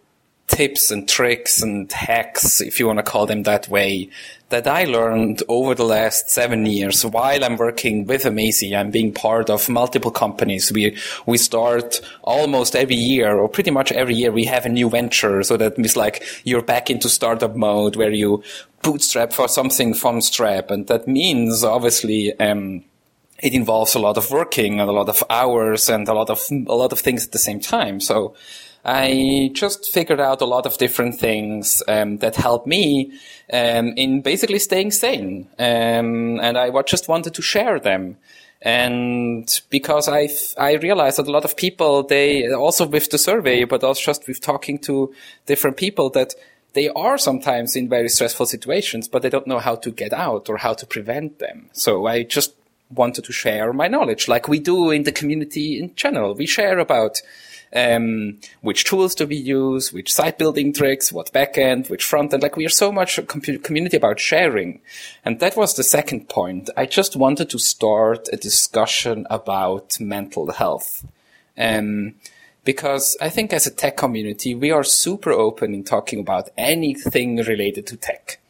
tips 0.46 0.90
and 0.90 1.08
tricks 1.08 1.60
and 1.60 1.90
hacks, 1.90 2.60
if 2.60 2.78
you 2.78 2.86
want 2.86 2.98
to 2.98 3.02
call 3.02 3.26
them 3.26 3.42
that 3.42 3.68
way, 3.68 4.10
that 4.48 4.66
I 4.68 4.84
learned 4.84 5.42
over 5.48 5.74
the 5.74 5.84
last 5.84 6.30
seven 6.30 6.66
years 6.66 7.04
while 7.04 7.44
I'm 7.44 7.56
working 7.56 8.06
with 8.06 8.22
Amazee. 8.22 8.78
I'm 8.78 8.92
being 8.92 9.12
part 9.12 9.50
of 9.50 9.68
multiple 9.68 10.12
companies. 10.12 10.70
We, 10.70 10.96
we 11.26 11.36
start 11.36 12.00
almost 12.22 12.76
every 12.76 12.94
year 12.94 13.36
or 13.36 13.48
pretty 13.48 13.72
much 13.72 13.90
every 13.90 14.14
year 14.14 14.30
we 14.30 14.44
have 14.44 14.64
a 14.64 14.68
new 14.68 14.88
venture. 14.88 15.42
So 15.42 15.56
that 15.56 15.76
means 15.78 15.96
like 15.96 16.22
you're 16.44 16.62
back 16.62 16.90
into 16.90 17.08
startup 17.08 17.56
mode 17.56 17.96
where 17.96 18.12
you 18.12 18.44
bootstrap 18.82 19.32
for 19.32 19.48
something 19.48 19.94
from 19.94 20.20
strap. 20.20 20.70
And 20.70 20.86
that 20.86 21.08
means 21.08 21.64
obviously, 21.64 22.38
um, 22.38 22.84
it 23.40 23.52
involves 23.52 23.94
a 23.94 23.98
lot 23.98 24.16
of 24.16 24.30
working 24.30 24.80
and 24.80 24.88
a 24.88 24.92
lot 24.92 25.08
of 25.08 25.22
hours 25.28 25.90
and 25.90 26.08
a 26.08 26.14
lot 26.14 26.30
of, 26.30 26.40
a 26.50 26.74
lot 26.74 26.92
of 26.92 27.00
things 27.00 27.26
at 27.26 27.32
the 27.32 27.38
same 27.38 27.60
time. 27.60 28.00
So, 28.00 28.34
I 28.88 29.50
just 29.52 29.92
figured 29.92 30.20
out 30.20 30.40
a 30.40 30.46
lot 30.46 30.64
of 30.64 30.78
different 30.78 31.18
things 31.18 31.82
um, 31.88 32.18
that 32.18 32.36
help 32.36 32.68
me 32.68 33.12
um, 33.52 33.88
in 33.96 34.20
basically 34.20 34.60
staying 34.60 34.92
sane, 34.92 35.48
um, 35.58 36.38
and 36.38 36.56
I 36.56 36.70
just 36.82 37.08
wanted 37.08 37.34
to 37.34 37.42
share 37.42 37.80
them. 37.80 38.16
And 38.62 39.60
because 39.70 40.08
I 40.08 40.28
I 40.56 40.74
realized 40.74 41.18
that 41.18 41.26
a 41.26 41.32
lot 41.32 41.44
of 41.44 41.56
people 41.56 42.04
they 42.04 42.52
also 42.52 42.86
with 42.86 43.10
the 43.10 43.18
survey, 43.18 43.64
but 43.64 43.82
also 43.82 44.02
just 44.02 44.28
with 44.28 44.40
talking 44.40 44.78
to 44.80 45.12
different 45.46 45.76
people 45.76 46.08
that 46.10 46.34
they 46.74 46.88
are 46.90 47.18
sometimes 47.18 47.74
in 47.74 47.88
very 47.88 48.08
stressful 48.08 48.46
situations, 48.46 49.08
but 49.08 49.22
they 49.22 49.30
don't 49.30 49.48
know 49.48 49.58
how 49.58 49.74
to 49.74 49.90
get 49.90 50.12
out 50.12 50.48
or 50.48 50.58
how 50.58 50.74
to 50.74 50.86
prevent 50.86 51.40
them. 51.40 51.70
So 51.72 52.06
I 52.06 52.22
just 52.22 52.54
wanted 52.94 53.24
to 53.24 53.32
share 53.32 53.72
my 53.72 53.88
knowledge, 53.88 54.28
like 54.28 54.46
we 54.46 54.60
do 54.60 54.90
in 54.90 55.02
the 55.02 55.12
community 55.12 55.80
in 55.80 55.92
general. 55.96 56.34
We 56.34 56.46
share 56.46 56.78
about 56.78 57.20
um, 57.76 58.38
which 58.62 58.84
tools 58.84 59.14
do 59.14 59.26
we 59.26 59.36
use, 59.36 59.92
which 59.92 60.12
site 60.12 60.38
building 60.38 60.72
tricks, 60.72 61.12
what 61.12 61.32
backend, 61.32 61.90
which 61.90 62.04
front 62.04 62.32
end. 62.32 62.42
Like 62.42 62.56
we 62.56 62.64
are 62.64 62.70
so 62.70 62.90
much 62.90 63.18
a 63.18 63.22
community 63.22 63.98
about 63.98 64.18
sharing. 64.18 64.80
And 65.24 65.40
that 65.40 65.56
was 65.56 65.74
the 65.74 65.84
second 65.84 66.30
point. 66.30 66.70
I 66.74 66.86
just 66.86 67.16
wanted 67.16 67.50
to 67.50 67.58
start 67.58 68.28
a 68.32 68.38
discussion 68.38 69.26
about 69.28 70.00
mental 70.00 70.50
health. 70.52 71.06
Um, 71.58 72.14
because 72.64 73.16
I 73.20 73.28
think 73.28 73.52
as 73.52 73.66
a 73.66 73.70
tech 73.70 73.96
community, 73.98 74.54
we 74.54 74.70
are 74.70 74.82
super 74.82 75.30
open 75.30 75.74
in 75.74 75.84
talking 75.84 76.18
about 76.18 76.48
anything 76.56 77.36
related 77.36 77.86
to 77.88 77.96
tech. 77.96 78.40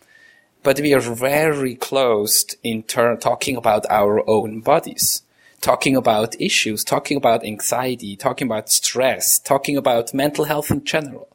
But 0.63 0.81
we 0.81 0.95
are 0.95 1.01
very 1.01 1.75
closed 1.75 2.57
in 2.63 2.85
talking 2.85 3.57
about 3.57 3.87
our 3.91 4.29
own 4.29 4.61
bodies 4.61 5.23
talking 5.67 5.97
about 5.97 6.41
issues, 6.41 6.85
talking 6.85 7.17
about 7.17 7.45
anxiety, 7.45 8.15
talking 8.15 8.47
about 8.47 8.71
stress, 8.71 9.41
talking 9.41 9.77
about 9.77 10.15
mental 10.15 10.45
health 10.45 10.71
in 10.71 10.85
general. 10.85 11.27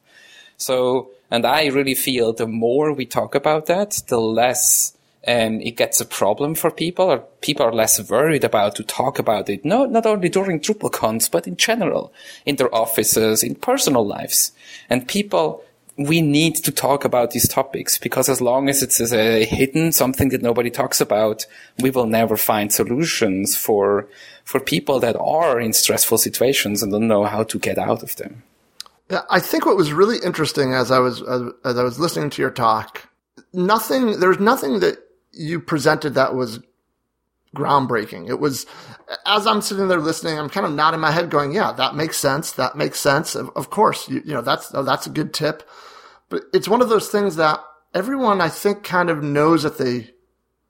So, 0.55 1.09
and 1.29 1.45
I 1.45 1.65
really 1.65 1.95
feel 1.95 2.31
the 2.31 2.47
more 2.47 2.93
we 2.93 3.05
talk 3.05 3.35
about 3.35 3.65
that, 3.65 4.01
the 4.07 4.21
less 4.21 4.95
um, 5.27 5.59
it 5.59 5.75
gets 5.75 5.99
a 5.99 6.05
problem 6.05 6.55
for 6.55 6.71
people, 6.71 7.11
or 7.11 7.19
people 7.41 7.65
are 7.65 7.73
less 7.73 8.09
worried 8.09 8.45
about 8.45 8.75
to 8.75 8.83
talk 8.83 9.19
about 9.19 9.49
it. 9.49 9.65
No, 9.65 9.85
not 9.85 10.05
only 10.05 10.29
during 10.29 10.61
DrupalCons, 10.61 11.29
but 11.29 11.45
in 11.45 11.57
general, 11.57 12.13
in 12.45 12.55
their 12.55 12.73
offices, 12.73 13.43
in 13.43 13.55
personal 13.55 14.07
lives, 14.07 14.53
and 14.89 15.09
people 15.09 15.61
we 16.07 16.21
need 16.21 16.55
to 16.55 16.71
talk 16.71 17.05
about 17.05 17.31
these 17.31 17.47
topics 17.47 17.97
because 17.97 18.29
as 18.29 18.41
long 18.41 18.69
as 18.69 18.81
it's 18.83 18.99
a 19.11 19.45
hidden 19.45 19.91
something 19.91 20.29
that 20.29 20.41
nobody 20.41 20.69
talks 20.69 21.01
about, 21.01 21.45
we 21.79 21.89
will 21.89 22.05
never 22.05 22.37
find 22.37 22.71
solutions 22.71 23.55
for 23.57 24.07
for 24.43 24.59
people 24.59 24.99
that 24.99 25.15
are 25.17 25.59
in 25.59 25.73
stressful 25.73 26.17
situations 26.17 26.81
and 26.81 26.91
don't 26.91 27.07
know 27.07 27.25
how 27.25 27.43
to 27.43 27.59
get 27.59 27.77
out 27.77 28.03
of 28.03 28.15
them. 28.15 28.43
Yeah, 29.09 29.21
I 29.29 29.39
think 29.39 29.65
what 29.65 29.77
was 29.77 29.93
really 29.93 30.17
interesting 30.23 30.73
as 30.73 30.91
I 30.91 30.99
was 30.99 31.21
as, 31.21 31.41
as 31.65 31.77
I 31.77 31.83
was 31.83 31.99
listening 31.99 32.29
to 32.31 32.41
your 32.41 32.51
talk, 32.51 33.09
nothing 33.53 34.19
there's 34.19 34.39
nothing 34.39 34.79
that 34.79 34.97
you 35.31 35.59
presented 35.59 36.15
that 36.15 36.35
was 36.35 36.59
groundbreaking. 37.55 38.29
It 38.29 38.39
was, 38.39 38.65
as 39.25 39.45
I'm 39.45 39.61
sitting 39.61 39.87
there 39.87 39.99
listening, 39.99 40.39
I'm 40.39 40.49
kind 40.49 40.65
of 40.65 40.73
nodding 40.73 40.99
my 40.99 41.11
head 41.11 41.29
going, 41.29 41.51
yeah, 41.53 41.71
that 41.73 41.95
makes 41.95 42.17
sense. 42.17 42.51
That 42.53 42.75
makes 42.75 42.99
sense. 42.99 43.35
Of, 43.35 43.49
of 43.55 43.69
course, 43.69 44.07
you, 44.09 44.21
you 44.25 44.33
know, 44.33 44.41
that's, 44.41 44.73
oh, 44.73 44.83
that's 44.83 45.07
a 45.07 45.09
good 45.09 45.33
tip. 45.33 45.67
But 46.31 46.45
it's 46.53 46.67
one 46.67 46.81
of 46.81 46.89
those 46.89 47.09
things 47.09 47.35
that 47.35 47.59
everyone, 47.93 48.41
I 48.41 48.49
think, 48.49 48.83
kind 48.83 49.09
of 49.11 49.21
knows 49.21 49.61
that 49.63 49.77
they, 49.77 50.09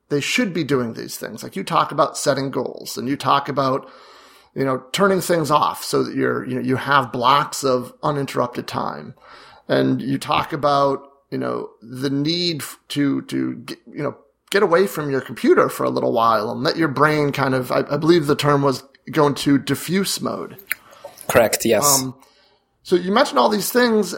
they 0.09 0.19
should 0.19 0.53
be 0.53 0.65
doing 0.65 0.93
these 0.93 1.15
things. 1.15 1.43
Like 1.43 1.55
you 1.55 1.63
talk 1.63 1.93
about 1.93 2.17
setting 2.17 2.51
goals 2.51 2.97
and 2.97 3.07
you 3.07 3.15
talk 3.15 3.47
about, 3.47 3.89
you 4.53 4.65
know, 4.65 4.83
turning 4.91 5.21
things 5.21 5.51
off 5.51 5.83
so 5.83 6.03
that 6.03 6.15
you're, 6.15 6.45
you 6.45 6.55
know, 6.55 6.61
you 6.61 6.75
have 6.75 7.13
blocks 7.13 7.63
of 7.63 7.93
uninterrupted 8.03 8.67
time. 8.67 9.13
And 9.69 10.01
you 10.01 10.17
talk 10.17 10.51
about, 10.51 11.07
you 11.29 11.37
know, 11.37 11.69
the 11.81 12.09
need 12.09 12.63
to, 12.89 13.21
to, 13.21 13.55
get, 13.55 13.77
you 13.87 14.03
know, 14.03 14.17
get 14.49 14.63
away 14.63 14.87
from 14.87 15.09
your 15.09 15.21
computer 15.21 15.69
for 15.69 15.85
a 15.85 15.89
little 15.89 16.11
while 16.11 16.51
and 16.51 16.63
let 16.63 16.75
your 16.75 16.89
brain 16.89 17.31
kind 17.31 17.53
of, 17.53 17.71
I, 17.71 17.85
I 17.89 17.97
believe 17.97 18.27
the 18.27 18.35
term 18.35 18.63
was 18.63 18.83
go 19.11 19.27
into 19.27 19.57
diffuse 19.57 20.19
mode. 20.19 20.57
Correct. 21.29 21.63
Yes. 21.63 22.01
Um, 22.01 22.15
so 22.83 22.95
you 22.95 23.11
mentioned 23.11 23.39
all 23.39 23.47
these 23.47 23.71
things 23.71 24.15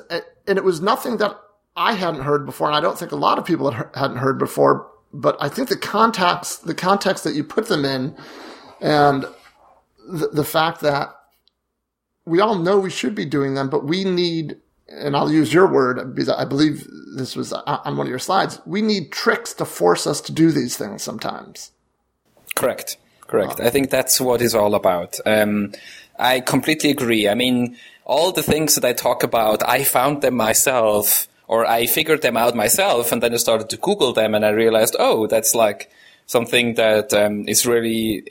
and 0.48 0.58
it 0.58 0.64
was 0.64 0.82
nothing 0.82 1.18
that 1.18 1.38
I 1.76 1.94
hadn't 1.94 2.22
heard 2.22 2.46
before. 2.46 2.68
And 2.68 2.76
I 2.76 2.82
don't 2.82 2.98
think 2.98 3.12
a 3.12 3.18
lot 3.18 3.38
of 3.38 3.46
people 3.46 3.72
hadn't 3.72 4.18
heard 4.18 4.38
before, 4.38 4.90
but 5.14 5.38
I 5.40 5.50
think 5.50 5.70
the 5.70 5.78
context, 5.78 6.66
the 6.66 6.76
context 6.76 7.24
that 7.24 7.36
you 7.36 7.44
put 7.44 7.68
them 7.68 7.86
in 7.86 8.16
and 8.82 9.26
the, 10.08 10.28
the 10.28 10.44
fact 10.44 10.82
that 10.82 11.16
we 12.26 12.40
all 12.40 12.56
know 12.56 12.80
we 12.80 12.90
should 12.90 13.16
be 13.16 13.26
doing 13.26 13.54
them, 13.54 13.70
but 13.70 13.86
we 13.86 14.04
need 14.04 14.58
and 14.88 15.16
I'll 15.16 15.32
use 15.32 15.54
your 15.54 15.72
word 15.72 16.14
because 16.14 16.30
I 16.30 16.46
believe 16.46 16.88
this 17.16 17.36
was 17.36 17.54
on 17.54 17.98
one 17.98 18.06
of 18.06 18.10
your 18.10 18.20
slides. 18.20 18.60
We 18.66 18.82
need 18.82 19.12
tricks 19.12 19.54
to 19.54 19.66
force 19.66 20.06
us 20.06 20.22
to 20.22 20.32
do 20.32 20.52
these 20.52 20.78
things 20.78 21.02
sometimes. 21.02 21.72
Correct. 22.56 22.98
Correct. 23.34 23.60
I 23.60 23.72
think 23.72 23.90
that's 23.90 24.22
what 24.22 24.44
it's 24.44 24.54
all 24.54 24.76
about. 24.76 25.20
Um, 25.26 25.72
I 26.20 26.40
completely 26.40 26.92
agree. 26.92 27.28
I 27.28 27.34
mean, 27.34 27.78
all 28.06 28.32
the 28.32 28.44
things 28.44 28.76
that 28.76 28.86
I 28.86 28.94
talk 28.94 29.24
about, 29.24 29.68
I 29.68 29.84
found 29.84 30.22
them 30.22 30.36
myself 30.36 31.28
or 31.48 31.66
I 31.66 31.88
figured 31.88 32.22
them 32.22 32.38
out 32.38 32.56
myself 32.56 33.12
and 33.12 33.24
then 33.24 33.34
I 33.34 33.38
started 33.38 33.72
to 33.72 33.78
Google 33.78 34.14
them 34.14 34.36
and 34.36 34.46
I 34.46 34.50
realized, 34.50 34.96
oh, 35.00 35.26
that's 35.26 35.56
like 35.56 35.90
something 36.28 36.76
that 36.76 37.12
um, 37.12 37.48
is 37.48 37.66
really 37.66 38.24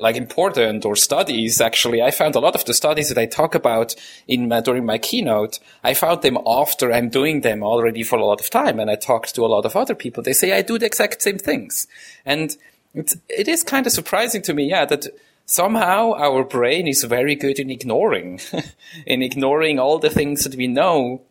like 0.00 0.16
important 0.16 0.84
or 0.84 0.94
studies 0.94 1.58
actually 1.58 2.02
i 2.02 2.10
found 2.10 2.34
a 2.34 2.38
lot 2.38 2.54
of 2.54 2.62
the 2.66 2.74
studies 2.74 3.08
that 3.08 3.16
i 3.16 3.24
talk 3.24 3.54
about 3.54 3.94
in 4.28 4.46
my, 4.46 4.60
during 4.60 4.84
my 4.84 4.98
keynote 4.98 5.58
i 5.82 5.94
found 5.94 6.20
them 6.20 6.36
after 6.46 6.92
i'm 6.92 7.08
doing 7.08 7.40
them 7.40 7.62
already 7.62 8.02
for 8.02 8.18
a 8.18 8.24
lot 8.26 8.38
of 8.38 8.50
time 8.50 8.78
and 8.78 8.90
i 8.90 8.94
talked 8.94 9.34
to 9.34 9.42
a 9.42 9.46
lot 9.46 9.64
of 9.64 9.74
other 9.74 9.94
people 9.94 10.22
they 10.22 10.34
say 10.34 10.52
i 10.52 10.60
do 10.60 10.78
the 10.78 10.84
exact 10.84 11.22
same 11.22 11.38
things 11.38 11.86
and 12.26 12.58
it's, 12.94 13.16
it 13.28 13.48
is 13.48 13.62
kind 13.62 13.86
of 13.86 13.92
surprising 13.92 14.42
to 14.42 14.54
me 14.54 14.68
yeah 14.68 14.84
that 14.84 15.06
somehow 15.46 16.12
our 16.14 16.44
brain 16.44 16.86
is 16.86 17.04
very 17.04 17.34
good 17.34 17.58
in 17.58 17.70
ignoring 17.70 18.40
in 19.06 19.22
ignoring 19.22 19.78
all 19.78 19.98
the 19.98 20.10
things 20.10 20.44
that 20.44 20.54
we 20.56 20.66
know 20.66 21.22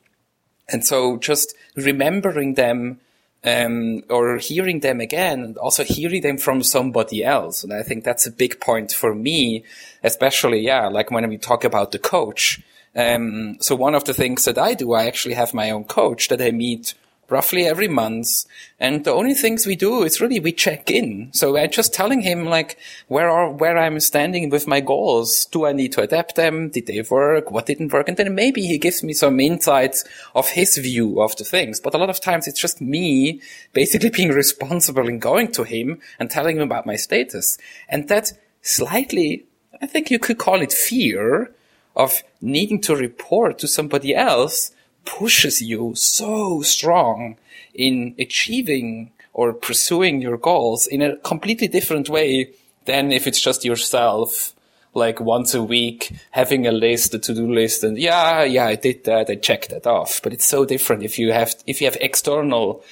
and 0.69 0.85
so 0.85 1.17
just 1.17 1.55
remembering 1.75 2.55
them 2.55 2.99
um, 3.43 4.03
or 4.09 4.37
hearing 4.37 4.81
them 4.81 4.99
again 4.99 5.43
and 5.43 5.57
also 5.57 5.83
hearing 5.83 6.21
them 6.21 6.37
from 6.37 6.63
somebody 6.63 7.23
else. 7.23 7.63
And 7.63 7.73
I 7.73 7.81
think 7.81 8.03
that's 8.03 8.27
a 8.27 8.31
big 8.31 8.59
point 8.59 8.91
for 8.91 9.15
me, 9.15 9.63
especially, 10.03 10.59
yeah, 10.59 10.87
like 10.87 11.11
when 11.11 11.27
we 11.27 11.37
talk 11.37 11.63
about 11.63 11.91
the 11.91 11.99
coach. 11.99 12.61
Um, 12.95 13.57
so 13.59 13.75
one 13.75 13.95
of 13.95 14.03
the 14.03 14.13
things 14.13 14.45
that 14.45 14.57
I 14.57 14.73
do, 14.73 14.93
I 14.93 15.05
actually 15.05 15.33
have 15.35 15.53
my 15.53 15.71
own 15.71 15.85
coach 15.85 16.27
that 16.27 16.41
I 16.41 16.51
meet 16.51 16.93
roughly 17.31 17.65
every 17.65 17.87
month. 17.87 18.45
And 18.79 19.03
the 19.03 19.13
only 19.13 19.33
things 19.33 19.65
we 19.65 19.75
do 19.75 20.03
is 20.03 20.19
really 20.19 20.39
we 20.39 20.51
check 20.51 20.91
in. 20.91 21.29
So 21.33 21.57
I'm 21.57 21.71
just 21.71 21.93
telling 21.93 22.21
him 22.21 22.45
like 22.45 22.77
where 23.07 23.29
are 23.29 23.49
where 23.49 23.77
I'm 23.77 23.99
standing 23.99 24.49
with 24.49 24.67
my 24.67 24.81
goals. 24.81 25.45
Do 25.45 25.65
I 25.65 25.71
need 25.71 25.93
to 25.93 26.01
adapt 26.01 26.35
them? 26.35 26.69
Did 26.69 26.87
they 26.87 27.01
work? 27.01 27.49
What 27.49 27.65
didn't 27.65 27.93
work? 27.93 28.07
And 28.07 28.17
then 28.17 28.35
maybe 28.35 28.61
he 28.63 28.77
gives 28.77 29.01
me 29.01 29.13
some 29.13 29.39
insights 29.39 30.03
of 30.35 30.49
his 30.49 30.77
view 30.77 31.21
of 31.21 31.35
the 31.37 31.43
things. 31.43 31.79
But 31.79 31.95
a 31.95 31.97
lot 31.97 32.09
of 32.09 32.19
times 32.19 32.47
it's 32.47 32.59
just 32.59 32.81
me 32.81 33.41
basically 33.73 34.09
being 34.19 34.29
responsible 34.29 35.07
and 35.07 35.21
going 35.21 35.51
to 35.53 35.63
him 35.63 35.99
and 36.19 36.29
telling 36.29 36.57
him 36.57 36.63
about 36.63 36.85
my 36.85 36.97
status. 36.97 37.57
And 37.87 38.07
that 38.09 38.33
slightly 38.61 39.45
I 39.81 39.87
think 39.87 40.11
you 40.11 40.19
could 40.19 40.37
call 40.37 40.61
it 40.61 40.73
fear 40.73 41.51
of 41.95 42.23
needing 42.41 42.79
to 42.81 42.95
report 42.95 43.57
to 43.59 43.67
somebody 43.67 44.15
else 44.15 44.71
pushes 45.05 45.61
you 45.61 45.93
so 45.95 46.61
strong 46.61 47.37
in 47.73 48.15
achieving 48.19 49.11
or 49.33 49.53
pursuing 49.53 50.21
your 50.21 50.37
goals 50.37 50.87
in 50.87 51.01
a 51.01 51.17
completely 51.17 51.67
different 51.67 52.09
way 52.09 52.51
than 52.85 53.11
if 53.11 53.27
it's 53.27 53.41
just 53.41 53.63
yourself 53.63 54.53
like 54.93 55.21
once 55.21 55.53
a 55.53 55.63
week 55.63 56.11
having 56.31 56.67
a 56.67 56.71
list, 56.71 57.13
a 57.13 57.19
to-do 57.19 57.51
list 57.51 57.83
and 57.83 57.97
yeah, 57.97 58.43
yeah, 58.43 58.65
I 58.65 58.75
did 58.75 59.05
that. 59.05 59.29
I 59.29 59.35
checked 59.35 59.69
that 59.69 59.87
off. 59.87 60.21
But 60.21 60.33
it's 60.33 60.45
so 60.45 60.65
different 60.65 61.03
if 61.03 61.17
you 61.17 61.31
have, 61.31 61.55
if 61.65 61.79
you 61.79 61.87
have 61.87 61.97
external 62.01 62.83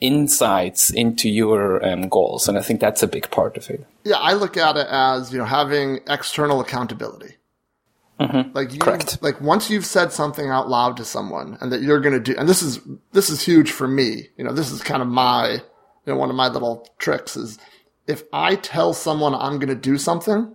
insights 0.00 0.90
into 0.90 1.28
your 1.28 1.84
um, 1.86 2.08
goals. 2.08 2.48
And 2.48 2.58
I 2.58 2.62
think 2.62 2.80
that's 2.80 3.02
a 3.02 3.06
big 3.06 3.30
part 3.30 3.56
of 3.56 3.70
it. 3.70 3.86
Yeah. 4.02 4.16
I 4.18 4.32
look 4.32 4.56
at 4.56 4.76
it 4.76 4.86
as, 4.90 5.32
you 5.32 5.38
know, 5.38 5.44
having 5.44 6.00
external 6.08 6.60
accountability. 6.60 7.36
Like 8.54 8.72
you, 8.72 8.78
Correct. 8.78 9.22
like 9.22 9.40
once 9.40 9.70
you've 9.70 9.86
said 9.86 10.12
something 10.12 10.48
out 10.48 10.68
loud 10.68 10.96
to 10.98 11.04
someone 11.04 11.58
and 11.60 11.72
that 11.72 11.82
you're 11.82 12.00
going 12.00 12.14
to 12.14 12.20
do, 12.20 12.34
and 12.38 12.48
this 12.48 12.62
is, 12.62 12.80
this 13.12 13.28
is 13.28 13.42
huge 13.44 13.72
for 13.72 13.88
me. 13.88 14.28
You 14.36 14.44
know, 14.44 14.52
this 14.52 14.70
is 14.70 14.82
kind 14.82 15.02
of 15.02 15.08
my, 15.08 15.52
you 15.52 15.60
know, 16.12 16.16
one 16.16 16.30
of 16.30 16.36
my 16.36 16.48
little 16.48 16.88
tricks 16.98 17.36
is 17.36 17.58
if 18.06 18.22
I 18.32 18.54
tell 18.56 18.92
someone 18.92 19.34
I'm 19.34 19.58
going 19.58 19.68
to 19.68 19.74
do 19.74 19.98
something, 19.98 20.54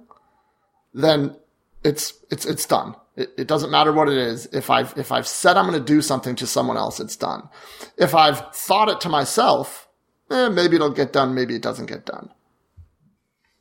then 0.94 1.36
it's, 1.84 2.14
it's, 2.32 2.46
it's 2.46 2.66
done. 2.66 2.96
It, 3.16 3.32
it 3.38 3.48
doesn't 3.48 3.72
matter 3.72 3.92
what 3.92 4.08
it 4.08 4.18
is. 4.18 4.48
If 4.54 4.70
I've, 4.70 4.94
if 4.98 5.12
I've 5.12 5.28
said 5.28 5.58
I'm 5.58 5.68
going 5.68 5.78
to 5.78 5.86
do 5.86 6.02
something 6.02 6.36
to 6.38 6.48
someone 6.48 6.78
else, 6.78 7.00
it's 7.00 7.18
done. 7.18 7.50
If 7.98 8.16
I've 8.16 8.56
thought 8.56 8.90
it 8.90 9.02
to 9.02 9.10
myself, 9.10 9.90
eh, 10.32 10.50
maybe 10.50 10.76
it'll 10.76 10.92
get 10.92 11.12
done. 11.12 11.36
Maybe 11.36 11.56
it 11.56 11.62
doesn't 11.62 11.88
get 11.88 12.06
done. 12.06 12.30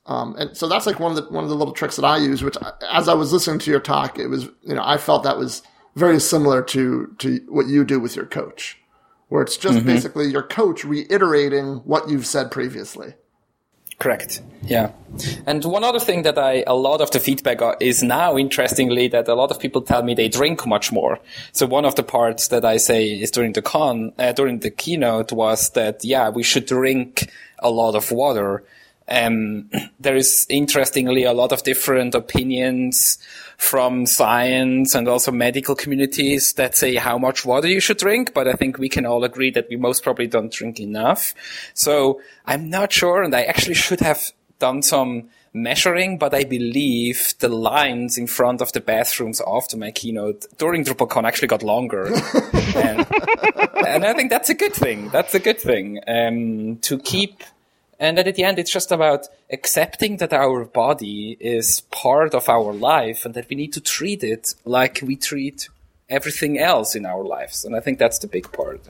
Um, 0.09 0.35
and 0.39 0.57
so 0.57 0.67
that's 0.69 0.87
like 0.87 0.99
one 0.99 1.17
of 1.17 1.17
the 1.17 1.31
one 1.33 1.45
of 1.45 1.51
the 1.51 1.57
little 1.57 1.75
tricks 1.75 1.97
that 1.97 2.05
I 2.05 2.17
use. 2.17 2.43
Which, 2.43 2.57
I- 2.61 2.73
as 2.91 3.09
I 3.09 3.15
was 3.15 3.33
listening 3.33 3.61
to 3.61 3.71
your 3.71 3.81
talk, 3.81 4.19
it 4.19 4.27
was 4.29 4.45
you 4.63 4.75
know 4.75 4.83
I 4.85 4.97
felt 4.97 5.23
that 5.23 5.39
was 5.39 5.63
very 5.95 6.19
similar 6.19 6.63
to 6.63 7.15
to 7.19 7.41
what 7.49 7.67
you 7.67 7.85
do 7.85 8.01
with 8.01 8.17
your 8.17 8.27
coach, 8.27 8.79
where 9.29 9.43
it's 9.43 9.57
just 9.57 9.85
basically 9.85 10.27
your 10.29 10.43
coach 10.43 10.85
reiterating 10.85 11.77
what 11.85 12.09
you've 12.09 12.27
said 12.27 12.51
previously. 12.51 13.15
Correct. 13.99 14.41
Yeah. 14.63 14.93
And 15.45 15.65
one 15.65 15.83
other 15.83 15.99
thing 15.99 16.23
that 16.23 16.39
I, 16.39 16.63
a 16.69 16.75
lot 16.77 17.01
of 17.01 17.11
the 17.11 17.19
feedback 17.19 17.59
is 17.81 18.01
now, 18.01 18.39
interestingly, 18.39 19.09
that 19.09 19.27
a 19.27 19.35
lot 19.35 19.51
of 19.51 19.59
people 19.59 19.83
tell 19.83 20.05
me 20.05 20.15
they 20.15 20.29
drink 20.29 20.65
much 20.69 20.93
more. 20.93 21.19
So 21.51 21.67
one 21.67 21.85
of 21.85 21.97
the 21.97 22.05
parts 22.05 22.47
that 22.49 22.65
I 22.65 22.77
say 22.77 23.09
is 23.09 23.33
during 23.33 23.55
the 23.55 23.63
con, 23.63 24.13
uh, 24.17 24.31
during 24.33 24.61
the 24.61 24.71
keynote 24.71 25.33
was 25.33 25.71
that, 25.71 26.05
yeah, 26.05 26.29
we 26.29 26.45
should 26.45 26.67
drink 26.67 27.29
a 27.59 27.71
lot 27.71 27.97
of 27.97 28.13
water. 28.13 28.63
Um, 29.09 29.71
there 30.01 30.17
is 30.17 30.47
interestingly 30.49 31.25
a 31.25 31.33
lot 31.33 31.53
of 31.53 31.63
different 31.63 32.15
opinions 32.15 33.19
from 33.57 34.07
science 34.07 34.95
and 34.95 35.09
also 35.09 35.33
medical 35.33 35.75
communities 35.75 36.53
that 36.55 36.77
say 36.77 36.95
how 36.95 37.19
much 37.19 37.45
water 37.45 37.69
you 37.69 37.81
should 37.81 37.99
drink, 37.99 38.33
but 38.33 38.47
I 38.47 38.53
think 38.53 38.79
we 38.79 38.89
can 38.89 39.05
all 39.05 39.25
agree 39.25 39.51
that 39.51 39.69
we 39.69 39.77
most 39.77 40.03
probably 40.03 40.27
don't 40.27 40.53
drink 40.53 40.79
enough. 40.79 41.35
So 41.75 42.21
I'm 42.47 42.71
not 42.71 42.93
sure, 42.93 43.23
and 43.23 43.35
I 43.35 43.43
actually 43.43 43.75
should 43.75 44.01
have 44.01 44.33
done 44.59 44.83
some 44.83 45.29
measuring, 45.53 46.19
but 46.19 46.35
I 46.35 46.45
believe 46.45 47.35
the 47.41 47.49
lines 47.49 48.19
in 48.19 48.27
front 48.27 48.61
of 48.61 48.73
the 48.73 48.81
bathrooms 48.81 49.41
after 49.47 49.77
my 49.77 49.91
keynote 49.91 50.47
during 50.59 50.85
DrupalCon 50.85 51.25
actually 51.25 51.49
got 51.49 51.63
longer. 51.63 52.07
and, 52.77 53.07
and 53.87 54.05
I 54.05 54.13
think 54.15 54.31
that's 54.31 54.51
a 54.51 54.55
good 54.55 54.75
thing. 54.75 55.09
That's 55.09 55.35
a 55.35 55.41
good 55.41 55.61
thing. 55.61 56.01
Um, 56.07 56.77
to 56.83 56.99
keep 56.99 57.43
and 57.99 58.17
then 58.17 58.29
at 58.29 58.37
the 58.37 58.45
end, 58.45 58.59
it's 58.59 58.71
just 58.71 58.93
about 58.93 59.27
accepting 59.51 60.19
that 60.19 60.33
our 60.33 60.65
body 60.65 61.37
is 61.41 61.81
part 61.91 62.33
of 62.35 62.49
our 62.49 62.73
life 62.73 63.25
and 63.25 63.35
that 63.35 63.49
we 63.49 63.57
need 63.57 63.73
to 63.73 63.81
treat 63.81 64.23
it 64.23 64.55
like 64.65 65.01
we 65.03 65.17
treat 65.17 65.69
everything 66.09 66.59
else 66.59 66.95
in 66.95 67.05
our 67.05 67.25
lives. 67.25 67.65
And 67.65 67.75
I 67.75 67.81
think 67.81 67.99
that's 67.99 68.19
the 68.19 68.29
big 68.29 68.51
part. 68.53 68.81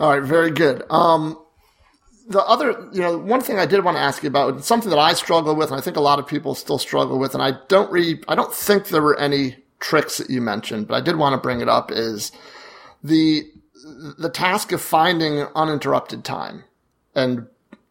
All 0.00 0.10
right, 0.10 0.22
very 0.22 0.50
good. 0.50 0.82
Um, 0.90 1.38
the 2.28 2.44
other, 2.44 2.88
you 2.92 3.00
know, 3.00 3.16
one 3.16 3.40
thing 3.40 3.58
I 3.58 3.66
did 3.66 3.84
want 3.84 3.96
to 3.96 4.02
ask 4.02 4.22
you 4.22 4.28
about, 4.28 4.64
something 4.64 4.90
that 4.90 4.98
I 4.98 5.12
struggle 5.12 5.54
with, 5.54 5.70
and 5.70 5.78
I 5.78 5.82
think 5.82 5.96
a 5.96 6.00
lot 6.00 6.18
of 6.18 6.26
people 6.26 6.54
still 6.54 6.78
struggle 6.78 7.18
with, 7.18 7.34
and 7.34 7.42
I 7.42 7.52
don't 7.68 7.92
really, 7.92 8.22
I 8.26 8.34
don't 8.34 8.52
think 8.52 8.88
there 8.88 9.02
were 9.02 9.18
any 9.18 9.56
tricks 9.78 10.18
that 10.18 10.30
you 10.30 10.40
mentioned, 10.40 10.88
but 10.88 10.94
I 10.94 11.00
did 11.00 11.16
want 11.16 11.34
to 11.34 11.40
bring 11.40 11.60
it 11.60 11.68
up 11.68 11.92
is 11.92 12.32
the, 13.04 13.44
the 14.18 14.30
task 14.30 14.72
of 14.72 14.80
finding 14.80 15.46
uninterrupted 15.54 16.24
time. 16.24 16.64
And, 17.14 17.46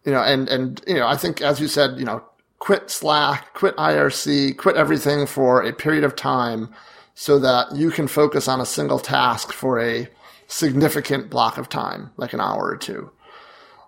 you 0.06 0.12
know, 0.12 0.22
and, 0.22 0.50
and, 0.50 0.82
you 0.88 0.96
know, 0.96 1.08
I 1.08 1.16
think 1.16 1.42
as 1.42 1.60
you 1.60 1.68
said, 1.68 1.98
you 2.00 2.06
know, 2.06 2.24
quit 2.60 2.90
Slack, 2.90 3.54
quit 3.54 3.76
IRC, 3.78 4.58
quit 4.58 4.76
everything 4.76 5.26
for 5.26 5.62
a 5.64 5.74
period 5.74 6.04
of 6.04 6.16
time 6.16 6.70
so 7.14 7.40
that 7.40 7.76
you 7.76 7.92
can 7.92 8.08
focus 8.08 8.48
on 8.48 8.62
a 8.62 8.66
single 8.66 9.00
task 9.00 9.52
for 9.52 9.80
a 9.80 10.08
significant 10.48 11.30
block 11.30 11.58
of 11.58 11.70
time, 11.70 12.12
like 12.18 12.34
an 12.34 12.42
hour 12.42 12.64
or 12.64 12.78
two. 12.78 13.12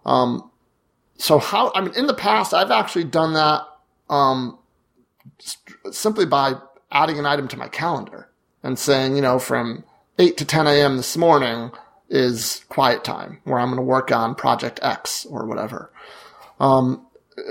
Um, 0.06 0.49
so 1.17 1.39
how, 1.39 1.71
I 1.76 1.82
mean, 1.82 1.93
in 1.95 2.08
the 2.08 2.13
past, 2.13 2.54
I've 2.54 2.71
actually 2.71 3.06
done 3.06 3.34
that, 3.34 3.62
um, 4.10 4.58
simply 5.91 6.26
by 6.26 6.54
adding 6.91 7.19
an 7.19 7.26
item 7.26 7.47
to 7.49 7.58
my 7.58 7.67
calendar 7.67 8.30
and 8.62 8.78
saying, 8.78 9.15
you 9.15 9.21
know, 9.21 9.39
from 9.39 9.84
8 10.19 10.38
to 10.38 10.45
10 10.45 10.67
a.m. 10.67 10.97
this 10.97 11.17
morning 11.17 11.71
is 12.13 12.63
quiet 12.69 13.04
time 13.04 13.39
where 13.43 13.60
I'm 13.60 13.67
going 13.67 13.78
to 13.78 13.82
work 13.82 14.12
on 14.12 14.36
project 14.36 14.80
X 14.84 15.26
or 15.26 15.45
whatever. 15.45 15.91
Um, 16.60 17.06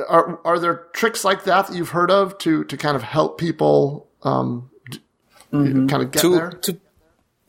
are, 0.09 0.39
are 0.45 0.59
there 0.59 0.87
tricks 0.93 1.25
like 1.25 1.45
that 1.45 1.67
that 1.67 1.77
you've 1.77 1.91
heard 1.91 2.11
of 2.11 2.39
to, 2.39 2.65
to 2.65 2.77
kind 2.77 2.97
of 2.97 3.03
help 3.03 3.39
people, 3.39 4.07
um, 4.23 4.71
d- 4.89 5.01
kind 5.51 5.93
of 5.95 6.13
get 6.13 6.21
to, 6.21 6.31
there? 6.31 6.51
to 6.51 6.79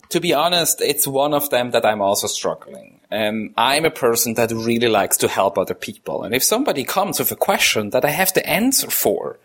to 0.09 0.19
be 0.19 0.33
honest, 0.33 0.79
it's 0.81 1.07
one 1.07 1.33
of 1.33 1.49
them 1.49 1.71
that 1.71 1.85
I'm 1.85 2.01
also 2.01 2.27
struggling. 2.27 2.99
Um, 3.11 3.51
I'm 3.57 3.83
a 3.83 3.91
person 3.91 4.35
that 4.35 4.51
really 4.51 4.87
likes 4.87 5.17
to 5.17 5.27
help 5.27 5.57
other 5.57 5.73
people, 5.73 6.23
and 6.23 6.35
if 6.35 6.43
somebody 6.43 6.83
comes 6.83 7.19
with 7.19 7.31
a 7.31 7.35
question 7.35 7.91
that 7.91 8.05
I 8.05 8.09
have 8.09 8.33
the 8.33 8.47
answer 8.47 8.89
for, 8.89 9.39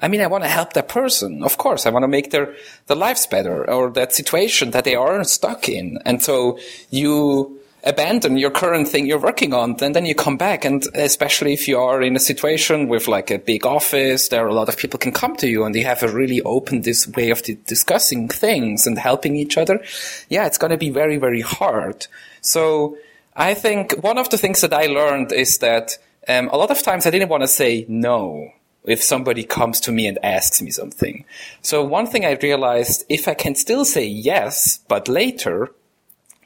I 0.00 0.08
mean, 0.08 0.20
I 0.20 0.28
want 0.28 0.44
to 0.44 0.50
help 0.50 0.74
that 0.74 0.88
person. 0.88 1.42
Of 1.42 1.58
course, 1.58 1.84
I 1.86 1.90
want 1.90 2.04
to 2.04 2.08
make 2.08 2.30
their 2.30 2.54
their 2.86 2.96
lives 2.96 3.26
better 3.26 3.68
or 3.68 3.90
that 3.90 4.14
situation 4.14 4.70
that 4.70 4.84
they 4.84 4.94
are 4.94 5.24
stuck 5.24 5.68
in, 5.68 5.98
and 6.04 6.22
so 6.22 6.58
you 6.90 7.58
abandon 7.84 8.36
your 8.36 8.50
current 8.50 8.88
thing 8.88 9.06
you're 9.06 9.18
working 9.18 9.54
on, 9.54 9.76
and 9.80 9.94
then 9.94 10.04
you 10.04 10.14
come 10.14 10.36
back. 10.36 10.64
And 10.64 10.84
especially 10.94 11.52
if 11.52 11.68
you 11.68 11.78
are 11.78 12.02
in 12.02 12.16
a 12.16 12.20
situation 12.20 12.88
with 12.88 13.08
like 13.08 13.30
a 13.30 13.38
big 13.38 13.64
office, 13.64 14.28
there 14.28 14.44
are 14.44 14.48
a 14.48 14.54
lot 14.54 14.68
of 14.68 14.76
people 14.76 14.98
can 14.98 15.12
come 15.12 15.36
to 15.36 15.48
you 15.48 15.64
and 15.64 15.74
you 15.74 15.84
have 15.84 16.02
a 16.02 16.12
really 16.12 16.42
open 16.42 16.82
this 16.82 17.06
way 17.08 17.30
of 17.30 17.42
discussing 17.66 18.28
things 18.28 18.86
and 18.86 18.98
helping 18.98 19.36
each 19.36 19.56
other. 19.56 19.82
Yeah, 20.28 20.46
it's 20.46 20.58
going 20.58 20.72
to 20.72 20.76
be 20.76 20.90
very, 20.90 21.16
very 21.16 21.40
hard. 21.40 22.06
So 22.40 22.98
I 23.36 23.54
think 23.54 23.92
one 24.02 24.18
of 24.18 24.28
the 24.30 24.38
things 24.38 24.60
that 24.60 24.72
I 24.72 24.86
learned 24.86 25.32
is 25.32 25.58
that 25.58 25.98
um, 26.26 26.48
a 26.48 26.56
lot 26.56 26.70
of 26.70 26.82
times 26.82 27.06
I 27.06 27.10
didn't 27.10 27.30
want 27.30 27.42
to 27.42 27.48
say 27.48 27.86
no 27.88 28.52
if 28.84 29.02
somebody 29.02 29.44
comes 29.44 29.80
to 29.80 29.92
me 29.92 30.06
and 30.06 30.18
asks 30.24 30.62
me 30.62 30.70
something. 30.70 31.24
So 31.62 31.84
one 31.84 32.06
thing 32.06 32.24
I 32.24 32.38
realized, 32.42 33.04
if 33.08 33.28
I 33.28 33.34
can 33.34 33.54
still 33.54 33.84
say 33.84 34.06
yes, 34.06 34.78
but 34.88 35.08
later, 35.08 35.70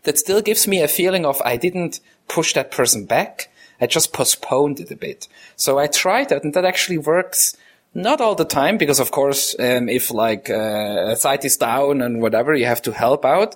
that 0.04 0.18
still 0.18 0.42
gives 0.42 0.66
me 0.66 0.80
a 0.80 0.88
feeling 0.88 1.24
of 1.24 1.40
I 1.44 1.56
didn't 1.56 2.00
push 2.28 2.54
that 2.54 2.70
person 2.70 3.04
back. 3.04 3.48
I 3.80 3.86
just 3.86 4.12
postponed 4.12 4.80
it 4.80 4.90
a 4.90 4.96
bit. 4.96 5.28
So 5.56 5.78
I 5.78 5.86
tried 5.86 6.28
that 6.30 6.44
and 6.44 6.54
that 6.54 6.64
actually 6.64 6.98
works 6.98 7.56
not 7.94 8.20
all 8.20 8.34
the 8.34 8.44
time 8.44 8.78
because 8.78 9.00
of 9.00 9.10
course, 9.10 9.54
um, 9.58 9.88
if 9.88 10.10
like 10.10 10.48
uh, 10.48 11.10
a 11.10 11.16
site 11.16 11.44
is 11.44 11.56
down 11.56 12.00
and 12.00 12.22
whatever, 12.22 12.54
you 12.54 12.64
have 12.64 12.82
to 12.82 12.92
help 12.92 13.24
out. 13.24 13.54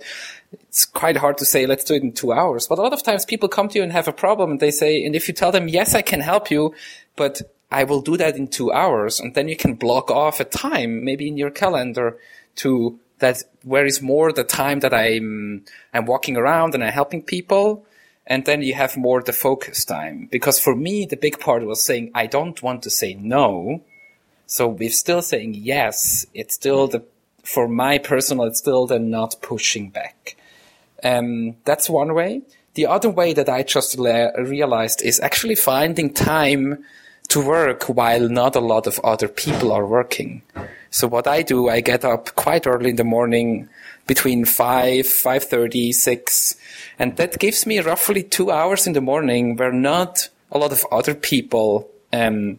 It's 0.53 0.85
quite 0.85 1.17
hard 1.17 1.39
to 1.39 1.45
say, 1.45 1.67
let's 1.67 1.85
do 1.85 1.95
it 1.95 2.03
in 2.03 2.13
two 2.13 2.33
hours. 2.33 2.67
But 2.67 2.79
a 2.79 2.83
lot 2.83 2.93
of 2.93 3.03
times 3.03 3.25
people 3.25 3.49
come 3.49 3.69
to 3.69 3.79
you 3.79 3.83
and 3.83 3.93
have 3.93 4.09
a 4.09 4.13
problem 4.13 4.51
and 4.53 4.61
they 4.61 4.71
say, 4.71 5.05
and 5.05 5.17
if 5.17 5.27
you 5.27 5.35
tell 5.35 5.53
them, 5.53 5.69
yes, 5.69 5.95
I 5.95 6.03
can 6.03 6.21
help 6.21 6.51
you, 6.51 6.75
but 7.17 7.43
I 7.71 7.85
will 7.85 8.01
do 8.01 8.17
that 8.17 8.37
in 8.37 8.49
two 8.49 8.73
hours. 8.73 9.21
And 9.21 9.35
then 9.35 9.49
you 9.49 9.57
can 9.57 9.75
block 9.75 10.11
off 10.11 10.41
a 10.41 10.45
time, 10.45 11.05
maybe 11.05 11.29
in 11.29 11.37
your 11.37 11.51
calendar 11.51 12.19
to 12.57 12.99
that 13.19 13.43
where 13.63 13.87
is 13.87 14.03
more 14.03 14.33
the 14.33 14.45
time 14.45 14.81
that 14.81 14.95
I'm, 14.95 15.65
I'm 15.93 16.07
walking 16.07 16.37
around 16.37 16.75
and 16.75 16.85
I'm 16.85 16.93
helping 16.93 17.23
people. 17.23 17.85
And 18.27 18.45
then 18.45 18.63
you 18.63 18.75
have 18.75 18.97
more 18.97 19.23
the 19.23 19.33
focus 19.33 19.85
time. 19.85 20.29
Because 20.31 20.59
for 20.59 20.75
me, 20.75 21.07
the 21.07 21.17
big 21.17 21.39
part 21.39 21.65
was 21.65 21.83
saying, 21.83 22.11
I 22.15 22.27
don't 22.27 22.61
want 22.63 22.83
to 22.83 22.91
say 22.91 23.15
no. 23.15 23.83
So 24.47 24.69
we're 24.69 24.91
still 24.91 25.23
saying 25.23 25.55
yes. 25.55 26.27
It's 26.35 26.55
still 26.55 26.89
the, 26.89 27.05
for 27.43 27.69
my 27.69 27.99
personal, 27.99 28.47
it's 28.47 28.59
still 28.59 28.87
the 28.87 28.99
not 28.99 29.37
pushing 29.43 29.91
back. 29.91 30.37
Um, 31.03 31.57
that's 31.65 31.89
one 31.89 32.15
way. 32.15 32.43
The 32.75 32.87
other 32.87 33.11
way 33.11 33.33
that 33.33 33.49
I 33.49 33.63
just 33.63 33.99
le- 33.99 34.33
realized 34.43 35.03
is 35.03 35.21
actually 35.21 35.55
finding 35.55 36.13
time 36.13 36.85
to 37.29 37.41
work 37.41 37.85
while 37.85 38.29
not 38.29 38.57
a 38.57 38.61
lot 38.61 38.87
of 38.87 39.01
other 39.01 39.29
people 39.29 39.73
are 39.73 39.87
working. 39.87 40.43
So 40.91 41.09
what 41.09 41.27
I 41.27 41.43
do, 41.43 41.69
I 41.69 41.81
get 41.81 42.05
up 42.05 42.35
quite 42.35 42.67
early 42.67 42.91
in 42.91 42.97
the 42.97 43.05
morning 43.05 43.69
between 44.07 44.45
5, 44.45 45.05
5.30, 45.05 45.93
6, 45.93 46.57
and 46.99 47.17
that 47.17 47.39
gives 47.39 47.67
me 47.67 47.81
roughly 47.81 48.23
two 48.23 48.51
hours 48.51 48.87
in 48.87 48.93
the 48.93 49.01
morning 49.01 49.57
where 49.57 49.73
not 49.73 50.29
a 50.53 50.59
lot 50.59 50.73
of 50.73 50.87
other 50.93 51.15
people, 51.15 51.91
um, 52.13 52.59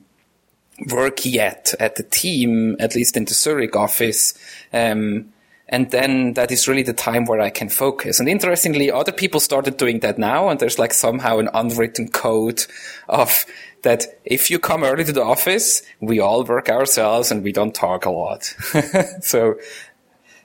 work 0.91 1.25
yet 1.25 1.73
at 1.79 1.95
the 1.95 2.03
team, 2.03 2.75
at 2.79 2.95
least 2.95 3.17
in 3.17 3.25
the 3.25 3.33
Zurich 3.33 3.75
office. 3.75 4.33
Um, 4.71 5.33
and 5.69 5.91
then 5.91 6.33
that 6.33 6.51
is 6.51 6.67
really 6.67 6.83
the 6.83 6.93
time 6.93 7.25
where 7.25 7.41
I 7.41 7.49
can 7.49 7.67
focus. 7.67 8.19
And 8.19 8.29
interestingly, 8.29 8.89
other 8.89 9.11
people 9.11 9.39
started 9.39 9.75
doing 9.75 9.99
that 9.99 10.17
now. 10.17 10.47
And 10.47 10.59
there's 10.59 10.79
like 10.79 10.93
somehow 10.93 11.39
an 11.39 11.49
unwritten 11.53 12.07
code 12.07 12.65
of 13.09 13.45
that 13.81 14.05
if 14.23 14.49
you 14.49 14.59
come 14.59 14.83
early 14.83 15.03
to 15.03 15.11
the 15.11 15.23
office, 15.23 15.81
we 15.99 16.19
all 16.19 16.45
work 16.45 16.69
ourselves 16.69 17.31
and 17.31 17.43
we 17.43 17.51
don't 17.51 17.75
talk 17.75 18.05
a 18.05 18.09
lot. 18.09 18.43
so, 19.21 19.55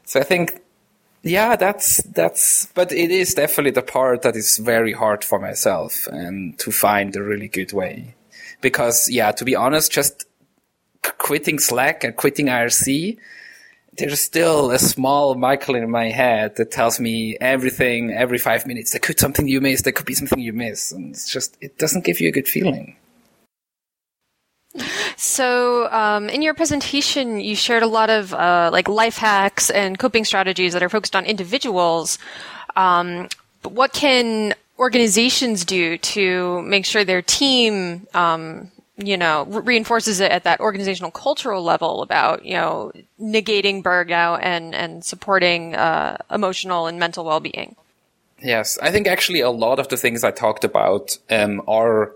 so 0.05 0.21
I 0.21 0.25
think, 0.25 0.61
yeah, 1.23 1.55
that's, 1.55 2.03
that's, 2.03 2.67
but 2.75 2.91
it 2.91 3.13
is 3.13 3.35
definitely 3.35 3.71
the 3.71 3.83
part 3.83 4.23
that 4.23 4.35
is 4.35 4.59
very 4.59 4.93
hard 4.93 5.23
for 5.23 5.39
myself 5.39 6.09
and 6.09 6.59
to 6.59 6.73
find 6.73 7.15
a 7.15 7.23
really 7.23 7.49
good 7.49 7.73
way. 7.73 8.17
Because, 8.61 9.09
yeah, 9.09 9.31
to 9.33 9.45
be 9.45 9.55
honest, 9.55 9.93
just 9.93 10.25
quitting 11.19 11.61
Slack 11.61 12.03
and 12.03 12.17
quitting 12.17 12.47
IRC, 12.47 13.19
there's 13.99 14.21
still 14.21 14.71
a 14.71 14.79
small 14.79 15.35
Michael 15.35 15.75
in 15.75 15.91
my 15.91 16.09
head 16.09 16.57
that 16.57 16.71
tells 16.71 16.99
me 16.99 17.37
everything 17.41 18.11
every 18.11 18.39
five 18.39 18.67
minutes. 18.67 18.93
There 18.93 19.01
could 19.01 19.21
something 19.21 19.47
you 19.47 19.61
miss. 19.61 19.83
There 19.83 19.93
could 19.93 20.07
be 20.07 20.15
something 20.15 20.39
you 20.39 20.53
miss. 20.53 20.93
And 20.93 21.15
it's 21.15 21.31
just, 21.31 21.57
it 21.61 21.79
doesn't 21.79 22.05
give 22.05 22.21
you 22.21 22.29
a 22.29 22.33
good 22.33 22.49
feeling. 22.49 22.97
So, 25.17 25.91
um, 25.93 26.31
in 26.31 26.41
your 26.41 26.55
presentation, 26.55 27.39
you 27.39 27.55
shared 27.55 27.83
a 27.83 27.87
lot 27.87 28.09
of 28.09 28.33
uh, 28.33 28.71
like 28.73 28.89
life 28.89 29.19
hacks 29.19 29.69
and 29.69 29.99
coping 29.99 30.25
strategies 30.25 30.73
that 30.73 30.83
are 30.83 30.89
focused 30.89 31.15
on 31.15 31.27
individuals. 31.27 32.19
Um, 32.75 33.29
but 33.63 33.73
what 33.73 33.93
can 33.93 34.55
organizations 34.79 35.65
do 35.65 35.99
to 35.99 36.63
make 36.63 36.87
sure 36.87 37.05
their 37.05 37.23
team, 37.23 38.07
um, 38.15 38.71
you 38.97 39.17
know, 39.17 39.45
re- 39.45 39.63
reinforces 39.63 40.21
it 40.21 40.31
at 40.31 40.45
that 40.45 40.61
organizational 40.61 41.11
cultural 41.11 41.63
level 41.63 42.03
about 42.03 42.45
you 42.45 42.55
know 42.55 42.93
negating 43.21 43.83
burnout 43.83 44.41
and 44.43 44.75
and 44.75 45.05
supporting 45.05 45.75
uh, 45.75 46.19
emotional 46.31 46.87
and 46.87 46.99
mental 46.99 47.25
well 47.25 47.41
being? 47.41 47.77
Yes, 48.43 48.79
I 48.83 48.91
think 48.91 49.07
actually 49.07 49.41
a 49.41 49.51
lot 49.51 49.79
of 49.79 49.89
the 49.89 49.97
things 49.97 50.25
I 50.25 50.33
talked 50.33 50.65
about 50.65 51.17
um, 51.31 51.63
are 51.69 52.13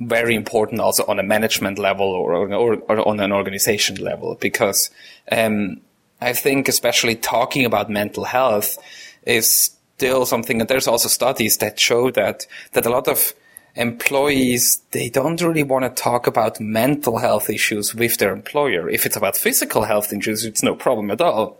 very 0.00 0.34
important 0.34 0.80
also 0.80 1.04
on 1.06 1.20
a 1.20 1.22
management 1.22 1.78
level 1.78 2.06
or, 2.06 2.52
or, 2.52 2.74
or 2.74 3.08
on 3.08 3.20
an 3.20 3.32
organization 3.32 3.96
level 3.96 4.36
because 4.40 4.90
um, 5.30 5.80
I 6.20 6.32
think 6.32 6.68
especially 6.68 7.14
talking 7.14 7.64
about 7.64 7.88
mental 7.88 8.24
health 8.24 8.76
is 9.22 9.70
still 9.96 10.26
something 10.26 10.60
and 10.60 10.68
there's 10.68 10.88
also 10.88 11.08
studies 11.08 11.58
that 11.58 11.78
show 11.78 12.10
that 12.10 12.46
that 12.72 12.86
a 12.86 12.90
lot 12.90 13.06
of 13.06 13.32
employees 13.76 14.82
they 14.92 15.08
don't 15.08 15.40
really 15.42 15.64
want 15.64 15.84
to 15.84 16.02
talk 16.02 16.26
about 16.26 16.60
mental 16.60 17.18
health 17.18 17.50
issues 17.50 17.94
with 17.94 18.18
their 18.18 18.32
employer 18.32 18.88
if 18.88 19.04
it's 19.04 19.16
about 19.16 19.36
physical 19.36 19.82
health 19.82 20.12
issues 20.12 20.44
it's 20.44 20.62
no 20.62 20.74
problem 20.74 21.10
at 21.10 21.20
all 21.20 21.58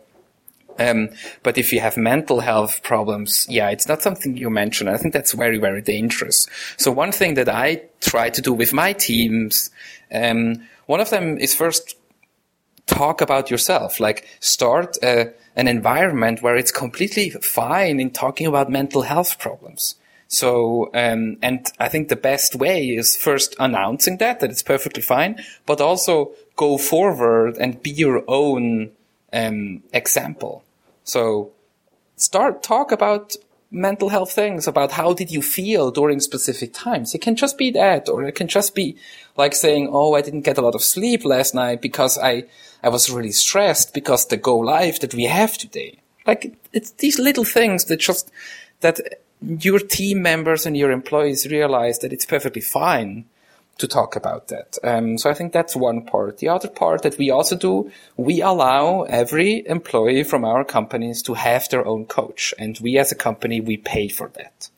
um, 0.79 1.11
but 1.43 1.59
if 1.59 1.73
you 1.73 1.81
have 1.81 1.97
mental 1.97 2.41
health 2.41 2.83
problems, 2.83 3.47
yeah, 3.49 3.71
it's 3.71 3.89
not 3.89 4.03
something 4.03 4.37
you 4.37 4.51
mention. 4.51 4.89
I 4.89 4.97
think 4.97 5.15
that's 5.15 5.33
very, 5.33 5.59
very 5.59 5.83
dangerous. 5.83 6.49
So 6.77 6.91
one 6.91 7.13
thing 7.13 7.35
that 7.35 7.49
I 7.49 7.83
try 8.01 8.31
to 8.31 8.43
do 8.43 8.53
with 8.53 8.73
my 8.73 8.93
teams, 8.93 9.71
um, 10.13 10.67
one 10.87 11.01
of 11.01 11.11
them 11.11 11.39
is 11.39 11.55
first 11.55 11.97
talk 12.87 13.21
about 13.21 13.51
yourself, 13.51 14.01
like 14.01 14.27
start 14.41 14.97
uh, 15.03 15.27
an 15.57 15.69
environment 15.69 16.43
where 16.43 16.57
it's 16.57 16.73
completely 16.73 17.31
fine 17.31 18.01
in 18.01 18.11
talking 18.11 18.47
about 18.47 18.71
mental 18.71 19.03
health 19.03 19.39
problems. 19.39 19.95
So, 20.29 20.91
um, 20.95 21.37
and 21.43 21.71
I 21.79 21.89
think 21.89 22.09
the 22.09 22.17
best 22.17 22.55
way 22.57 22.89
is 22.89 23.17
first 23.17 23.55
announcing 23.59 24.17
that, 24.19 24.41
that 24.41 24.51
it's 24.51 24.63
perfectly 24.63 25.03
fine, 25.03 25.43
but 25.67 25.81
also 25.81 26.33
go 26.57 26.79
forward 26.79 27.57
and 27.59 27.83
be 27.83 27.91
your 27.91 28.25
own 28.27 28.91
um, 29.33 29.83
example. 29.93 30.65
So 31.05 31.53
start 32.17 32.63
talk 32.63 32.93
about 32.93 33.37
mental 33.71 34.09
health 34.09 34.33
things 34.33 34.69
about 34.69 34.93
how 34.93 35.13
did 35.13 35.31
you 35.31 35.43
feel 35.43 35.91
during 35.91 36.21
specific 36.21 36.73
times. 36.73 37.15
It 37.15 37.21
can 37.21 37.35
just 37.35 37.59
be 37.59 37.71
that, 37.73 38.09
or 38.09 38.25
it 38.25 38.37
can 38.37 38.47
just 38.47 38.75
be 38.75 38.97
like 39.37 39.55
saying, 39.55 39.89
"Oh, 39.91 40.15
I 40.15 40.23
didn't 40.23 40.43
get 40.43 40.59
a 40.59 40.63
lot 40.63 40.75
of 40.75 40.83
sleep 40.83 41.25
last 41.25 41.55
night 41.55 41.83
because 41.83 42.17
I 42.17 42.45
I 42.83 42.89
was 42.89 43.11
really 43.11 43.33
stressed 43.33 43.93
because 43.93 44.27
the 44.27 44.37
go 44.37 44.57
live 44.59 45.01
that 45.01 45.15
we 45.15 45.25
have 45.25 45.59
today." 45.59 45.99
Like 46.27 46.57
it's 46.73 46.93
these 46.93 47.19
little 47.19 47.45
things 47.45 47.87
that 47.87 48.01
just 48.01 48.31
that 48.81 49.01
your 49.61 49.79
team 49.79 50.23
members 50.23 50.67
and 50.67 50.77
your 50.77 50.91
employees 50.91 51.47
realize 51.47 51.99
that 52.01 52.13
it's 52.13 52.27
perfectly 52.27 52.63
fine 52.63 53.27
to 53.79 53.89
talk 53.89 54.17
about 54.17 54.49
that. 54.49 54.79
Um, 54.85 55.19
so 55.19 55.29
I 55.31 55.35
think 55.35 55.53
that's 55.53 55.75
one 55.75 56.05
part. 56.05 56.39
The 56.39 56.49
other 56.49 56.69
part 56.69 57.03
that 57.03 57.19
we 57.19 57.31
also 57.31 57.57
do, 57.57 57.91
we 58.17 58.41
allow 58.41 59.03
every 59.03 59.67
employee 59.67 60.23
from 60.23 60.45
our 60.45 60.65
companies 60.65 61.23
to 61.23 61.35
have 61.35 61.69
their 61.69 61.85
own 61.87 62.07
coach. 62.07 62.55
And 62.59 62.79
we 62.81 62.99
as 62.99 63.11
a 63.11 63.17
company, 63.17 63.61
we 63.61 63.77
pay 63.77 64.09
for 64.09 64.29
that. 64.35 64.71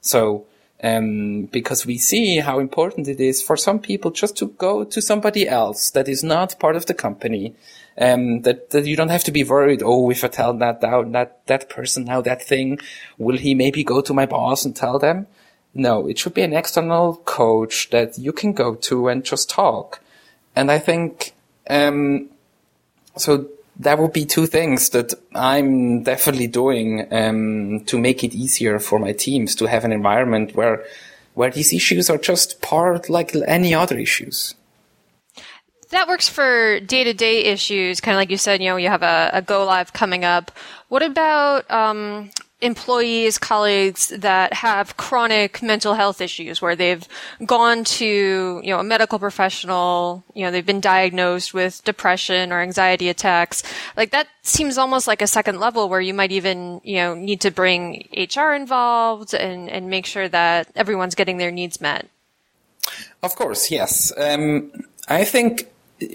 So, 0.00 0.46
um, 0.82 1.46
because 1.46 1.84
we 1.84 1.98
see 1.98 2.38
how 2.38 2.60
important 2.60 3.08
it 3.08 3.20
is 3.20 3.42
for 3.42 3.56
some 3.56 3.80
people 3.80 4.12
just 4.12 4.36
to 4.38 4.46
go 4.46 4.84
to 4.84 5.02
somebody 5.02 5.48
else 5.48 5.90
that 5.90 6.08
is 6.08 6.22
not 6.22 6.58
part 6.58 6.76
of 6.76 6.86
the 6.86 6.94
company. 6.94 7.54
Um, 8.00 8.42
that, 8.42 8.70
that 8.70 8.86
you 8.86 8.94
don't 8.94 9.08
have 9.08 9.24
to 9.24 9.32
be 9.32 9.42
worried. 9.42 9.82
Oh, 9.84 10.08
if 10.08 10.22
I 10.22 10.28
tell 10.28 10.54
that, 10.54 10.80
that, 10.82 11.12
that, 11.12 11.46
that 11.46 11.68
person 11.68 12.04
now 12.04 12.20
that 12.20 12.40
thing, 12.40 12.78
will 13.16 13.36
he 13.36 13.54
maybe 13.54 13.82
go 13.82 14.00
to 14.00 14.14
my 14.14 14.24
boss 14.24 14.64
and 14.64 14.76
tell 14.76 15.00
them? 15.00 15.26
No, 15.74 16.06
it 16.08 16.16
should 16.16 16.34
be 16.34 16.42
an 16.42 16.52
external 16.52 17.16
coach 17.24 17.90
that 17.90 18.16
you 18.16 18.32
can 18.32 18.52
go 18.52 18.76
to 18.76 19.08
and 19.08 19.24
just 19.24 19.50
talk. 19.50 20.00
And 20.54 20.70
I 20.70 20.78
think, 20.78 21.34
um, 21.68 22.28
so 23.16 23.48
that 23.80 23.98
would 23.98 24.12
be 24.12 24.24
two 24.24 24.46
things 24.46 24.90
that 24.90 25.14
I'm 25.34 26.04
definitely 26.04 26.46
doing, 26.46 27.12
um, 27.12 27.84
to 27.86 27.98
make 27.98 28.22
it 28.22 28.32
easier 28.32 28.78
for 28.78 29.00
my 29.00 29.12
teams 29.12 29.56
to 29.56 29.66
have 29.66 29.84
an 29.84 29.92
environment 29.92 30.54
where, 30.54 30.84
where 31.34 31.50
these 31.50 31.72
issues 31.72 32.08
are 32.10 32.18
just 32.18 32.60
part 32.60 33.10
like 33.10 33.34
any 33.46 33.74
other 33.74 33.98
issues. 33.98 34.54
That 35.90 36.08
works 36.08 36.28
for 36.28 36.80
day 36.80 37.04
to 37.04 37.14
day 37.14 37.44
issues, 37.44 38.00
kind 38.00 38.14
of 38.14 38.18
like 38.18 38.30
you 38.30 38.36
said, 38.36 38.60
you 38.60 38.68
know, 38.68 38.76
you 38.76 38.88
have 38.88 39.02
a, 39.02 39.30
a 39.32 39.42
go 39.42 39.64
live 39.64 39.92
coming 39.92 40.24
up. 40.24 40.50
What 40.88 41.02
about, 41.02 41.70
um, 41.70 42.30
employees, 42.60 43.38
colleagues 43.38 44.08
that 44.08 44.52
have 44.52 44.96
chronic 44.96 45.62
mental 45.62 45.94
health 45.94 46.20
issues 46.20 46.60
where 46.60 46.74
they've 46.74 47.06
gone 47.46 47.84
to, 47.84 48.60
you 48.64 48.70
know, 48.70 48.80
a 48.80 48.84
medical 48.84 49.18
professional, 49.18 50.24
you 50.34 50.44
know, 50.44 50.50
they've 50.50 50.66
been 50.66 50.80
diagnosed 50.80 51.54
with 51.54 51.84
depression 51.84 52.52
or 52.52 52.60
anxiety 52.60 53.08
attacks. 53.08 53.62
Like 53.96 54.10
that 54.10 54.26
seems 54.42 54.76
almost 54.76 55.06
like 55.06 55.22
a 55.22 55.28
second 55.28 55.60
level 55.60 55.88
where 55.88 56.00
you 56.00 56.12
might 56.12 56.32
even, 56.32 56.80
you 56.82 56.96
know, 56.96 57.14
need 57.14 57.40
to 57.42 57.52
bring 57.52 58.08
HR 58.16 58.52
involved 58.52 59.34
and, 59.34 59.70
and 59.70 59.88
make 59.88 60.06
sure 60.06 60.28
that 60.28 60.68
everyone's 60.74 61.14
getting 61.14 61.38
their 61.38 61.52
needs 61.52 61.80
met. 61.80 62.08
Of 63.22 63.36
course, 63.36 63.70
yes. 63.70 64.12
Um, 64.16 64.72
I 65.06 65.24
think 65.24 65.68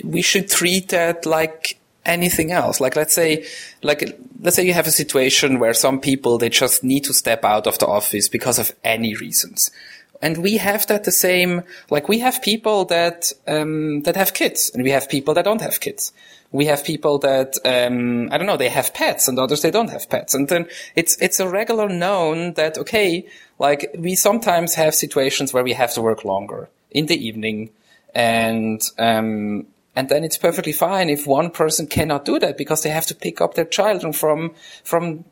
we 0.04 0.22
should 0.22 0.50
treat 0.50 0.90
that 0.90 1.26
like 1.26 1.80
anything 2.06 2.52
else. 2.52 2.80
Like 2.82 2.96
let's 2.96 3.14
say, 3.14 3.46
like 3.82 4.18
let's 4.42 4.56
say 4.56 4.66
you 4.66 4.74
have 4.74 4.88
a 4.88 4.92
situation 4.92 5.60
where 5.60 5.74
some 5.74 6.00
people 6.00 6.38
they 6.38 6.50
just 6.50 6.84
need 6.84 7.04
to 7.06 7.14
step 7.14 7.44
out 7.44 7.68
of 7.68 7.80
the 7.80 7.88
office 7.88 8.28
because 8.30 8.60
of 8.60 8.74
any 8.84 9.16
reasons. 9.16 9.72
And 10.24 10.38
we 10.38 10.56
have 10.56 10.88
that 10.88 11.04
the 11.04 11.12
same, 11.12 11.64
like 11.90 12.08
we 12.08 12.20
have 12.20 12.42
people 12.42 12.86
that, 12.86 13.34
um, 13.46 14.04
that 14.04 14.16
have 14.16 14.34
kids 14.34 14.72
and 14.74 14.82
we 14.82 14.92
have 14.92 15.10
people 15.10 15.34
that 15.34 15.44
don't 15.44 15.62
have 15.62 15.82
kids. 15.82 16.14
We 16.54 16.66
have 16.68 16.86
people 16.86 17.18
that, 17.20 17.58
um, 17.66 18.32
I 18.32 18.38
don't 18.38 18.48
know, 18.48 18.56
they 18.56 18.70
have 18.70 18.94
pets 18.94 19.28
and 19.28 19.38
others 19.38 19.62
they 19.62 19.72
don't 19.72 19.90
have 19.90 20.10
pets. 20.10 20.34
And 20.34 20.48
then 20.48 20.70
it's, 20.96 21.18
it's 21.22 21.42
a 21.42 21.50
regular 21.50 21.90
known 21.90 22.54
that, 22.54 22.78
okay, 22.78 23.28
like 23.60 23.94
we 24.00 24.16
sometimes 24.16 24.76
have 24.76 24.96
situations 24.96 25.52
where 25.52 25.64
we 25.64 25.74
have 25.74 25.94
to 25.96 26.02
work 26.02 26.24
longer 26.24 26.70
in 26.90 27.08
the 27.08 27.28
evening 27.28 27.72
and, 28.16 28.82
um, 28.98 29.66
and 29.96 30.10
then 30.10 30.24
it's 30.24 30.38
perfectly 30.38 30.74
fine 30.74 31.10
if 31.10 31.28
one 31.28 31.52
person 31.52 31.88
cannot 31.88 32.26
do 32.26 32.40
that 32.40 32.58
because 32.58 32.84
they 32.84 32.90
have 32.90 33.06
to 33.08 33.16
pick 33.16 33.42
up 33.42 33.54
their 33.54 33.66
children 33.66 34.12
from, 34.14 34.54
from 34.84 35.26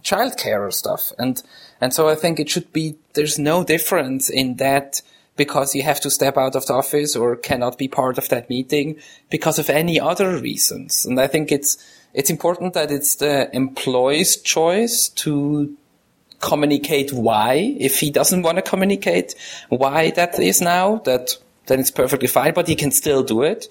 childcare 0.00 0.66
or 0.66 0.70
stuff. 0.70 1.12
And, 1.18 1.42
and 1.80 1.92
so 1.92 2.08
I 2.08 2.14
think 2.14 2.40
it 2.40 2.48
should 2.48 2.72
be, 2.72 2.96
there's 3.12 3.38
no 3.38 3.64
difference 3.64 4.30
in 4.30 4.56
that 4.56 5.02
because 5.36 5.74
you 5.74 5.82
have 5.82 6.00
to 6.00 6.10
step 6.10 6.36
out 6.36 6.56
of 6.56 6.66
the 6.66 6.74
office 6.74 7.14
or 7.14 7.36
cannot 7.36 7.78
be 7.78 7.86
part 7.86 8.18
of 8.18 8.28
that 8.30 8.48
meeting 8.48 8.96
because 9.30 9.58
of 9.58 9.70
any 9.70 10.00
other 10.00 10.38
reasons. 10.38 11.04
And 11.04 11.20
I 11.20 11.26
think 11.26 11.52
it's, 11.52 11.76
it's 12.14 12.30
important 12.30 12.74
that 12.74 12.90
it's 12.90 13.16
the 13.16 13.54
employee's 13.54 14.36
choice 14.36 15.08
to 15.10 15.76
communicate 16.40 17.12
why. 17.12 17.76
If 17.78 18.00
he 18.00 18.10
doesn't 18.10 18.42
want 18.42 18.56
to 18.56 18.62
communicate 18.62 19.34
why 19.68 20.10
that 20.12 20.38
is 20.38 20.60
now, 20.60 20.96
that 21.04 21.36
then 21.66 21.80
it's 21.80 21.90
perfectly 21.90 22.28
fine, 22.28 22.54
but 22.54 22.66
he 22.66 22.74
can 22.74 22.90
still 22.90 23.22
do 23.22 23.42
it. 23.42 23.68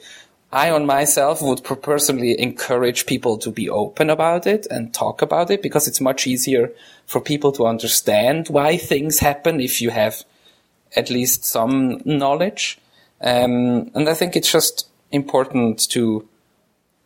I 0.51 0.69
on 0.69 0.85
myself 0.85 1.41
would 1.41 1.63
personally 1.81 2.39
encourage 2.39 3.05
people 3.05 3.37
to 3.39 3.51
be 3.51 3.69
open 3.69 4.09
about 4.09 4.47
it 4.47 4.65
and 4.71 4.93
talk 4.93 5.21
about 5.21 5.51
it 5.51 5.61
because 5.61 5.87
it's 5.87 5.99
much 5.99 6.25
easier 6.25 6.71
for 7.05 7.19
people 7.19 7.51
to 7.53 7.65
understand 7.67 8.47
why 8.47 8.77
things 8.77 9.19
happen 9.19 9.59
if 9.59 9.81
you 9.81 9.89
have 9.89 10.23
at 10.95 11.09
least 11.09 11.43
some 11.43 12.01
knowledge. 12.05 12.79
Um, 13.19 13.91
and 13.93 14.07
I 14.07 14.13
think 14.13 14.35
it's 14.35 14.51
just 14.51 14.87
important 15.11 15.89
to 15.91 16.27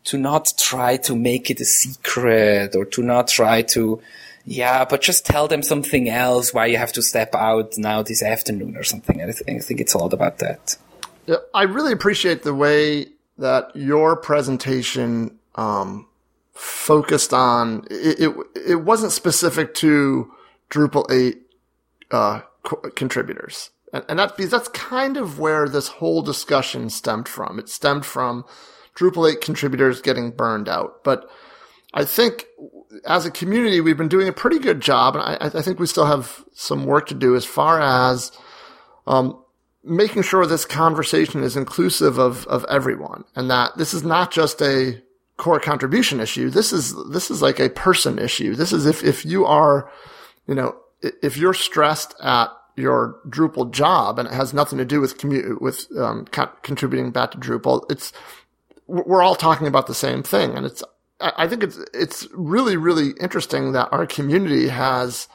to 0.03 0.17
not 0.17 0.53
try 0.57 0.97
to 0.97 1.15
make 1.15 1.51
it 1.51 1.61
a 1.61 1.65
secret 1.65 2.75
or 2.75 2.85
to 2.85 3.03
not 3.03 3.27
try 3.27 3.61
to 3.61 4.01
yeah, 4.45 4.85
but 4.85 5.01
just 5.01 5.25
tell 5.25 5.47
them 5.47 5.61
something 5.61 6.09
else 6.09 6.53
why 6.53 6.65
you 6.65 6.77
have 6.77 6.91
to 6.93 7.01
step 7.01 7.35
out 7.35 7.77
now 7.77 8.01
this 8.01 8.23
afternoon 8.23 8.75
or 8.75 8.83
something. 8.83 9.21
I, 9.21 9.25
th- 9.25 9.43
I 9.47 9.59
think 9.59 9.79
it's 9.79 9.93
all 9.93 10.11
about 10.11 10.39
that. 10.39 10.77
Yeah, 11.27 11.35
I 11.53 11.63
really 11.63 11.91
appreciate 11.91 12.41
the 12.41 12.53
way 12.53 13.09
that 13.41 13.75
your 13.75 14.15
presentation 14.15 15.37
um, 15.55 16.07
focused 16.53 17.33
on 17.33 17.85
it, 17.89 18.19
it, 18.19 18.35
it. 18.55 18.75
wasn't 18.75 19.11
specific 19.11 19.73
to 19.75 20.31
Drupal 20.69 21.11
eight 21.11 21.41
uh, 22.11 22.41
co- 22.63 22.89
contributors, 22.95 23.71
and, 23.91 24.05
and 24.07 24.19
that 24.19 24.37
that's 24.37 24.69
kind 24.69 25.17
of 25.17 25.39
where 25.39 25.67
this 25.67 25.89
whole 25.89 26.21
discussion 26.21 26.89
stemmed 26.89 27.27
from. 27.27 27.59
It 27.59 27.67
stemmed 27.67 28.05
from 28.05 28.45
Drupal 28.95 29.31
eight 29.31 29.41
contributors 29.41 30.01
getting 30.01 30.31
burned 30.31 30.69
out, 30.69 31.03
but 31.03 31.29
I 31.93 32.05
think 32.05 32.45
as 33.05 33.25
a 33.25 33.31
community, 33.31 33.81
we've 33.81 33.97
been 33.97 34.07
doing 34.07 34.27
a 34.27 34.33
pretty 34.33 34.59
good 34.59 34.81
job, 34.81 35.15
and 35.15 35.23
I, 35.23 35.57
I 35.57 35.61
think 35.61 35.79
we 35.79 35.87
still 35.87 36.05
have 36.05 36.45
some 36.53 36.85
work 36.85 37.07
to 37.07 37.15
do 37.15 37.35
as 37.35 37.43
far 37.43 37.81
as 37.81 38.31
um, 39.07 39.40
making 39.83 40.21
sure 40.23 40.45
this 40.45 40.65
conversation 40.65 41.43
is 41.43 41.57
inclusive 41.57 42.17
of 42.17 42.45
of 42.47 42.65
everyone, 42.65 43.23
and 43.35 43.49
that 43.49 43.77
this 43.77 43.93
is 43.93 44.03
not 44.03 44.31
just 44.31 44.61
a 44.61 45.01
core 45.37 45.59
contribution 45.59 46.19
issue. 46.19 46.49
This 46.49 46.71
is 46.71 46.95
this 47.09 47.31
is 47.31 47.41
like 47.41 47.59
a 47.59 47.69
person 47.69 48.19
issue. 48.19 48.55
This 48.55 48.71
is 48.71 48.85
if 48.85 49.03
if 49.03 49.25
you 49.25 49.45
are, 49.45 49.91
you 50.47 50.55
know, 50.55 50.75
if 51.01 51.37
you're 51.37 51.53
stressed 51.53 52.15
at 52.21 52.49
your 52.75 53.19
Drupal 53.27 53.71
job 53.71 54.19
and 54.19 54.27
it 54.27 54.33
has 54.33 54.53
nothing 54.53 54.77
to 54.77 54.85
do 54.85 55.01
with 55.01 55.17
commute, 55.17 55.61
with 55.61 55.87
um, 55.97 56.25
co- 56.31 56.51
contributing 56.61 57.11
back 57.11 57.31
to 57.31 57.37
Drupal, 57.37 57.89
it's 57.91 58.13
we're 58.87 59.21
all 59.21 59.35
talking 59.35 59.67
about 59.67 59.87
the 59.87 59.95
same 59.95 60.21
thing, 60.21 60.55
and 60.55 60.65
it's 60.65 60.83
I 61.19 61.47
think 61.47 61.63
it's 61.63 61.79
it's 61.93 62.27
really 62.33 62.77
really 62.77 63.11
interesting 63.19 63.71
that 63.71 63.89
our 63.91 64.05
community 64.05 64.67
has 64.67 65.27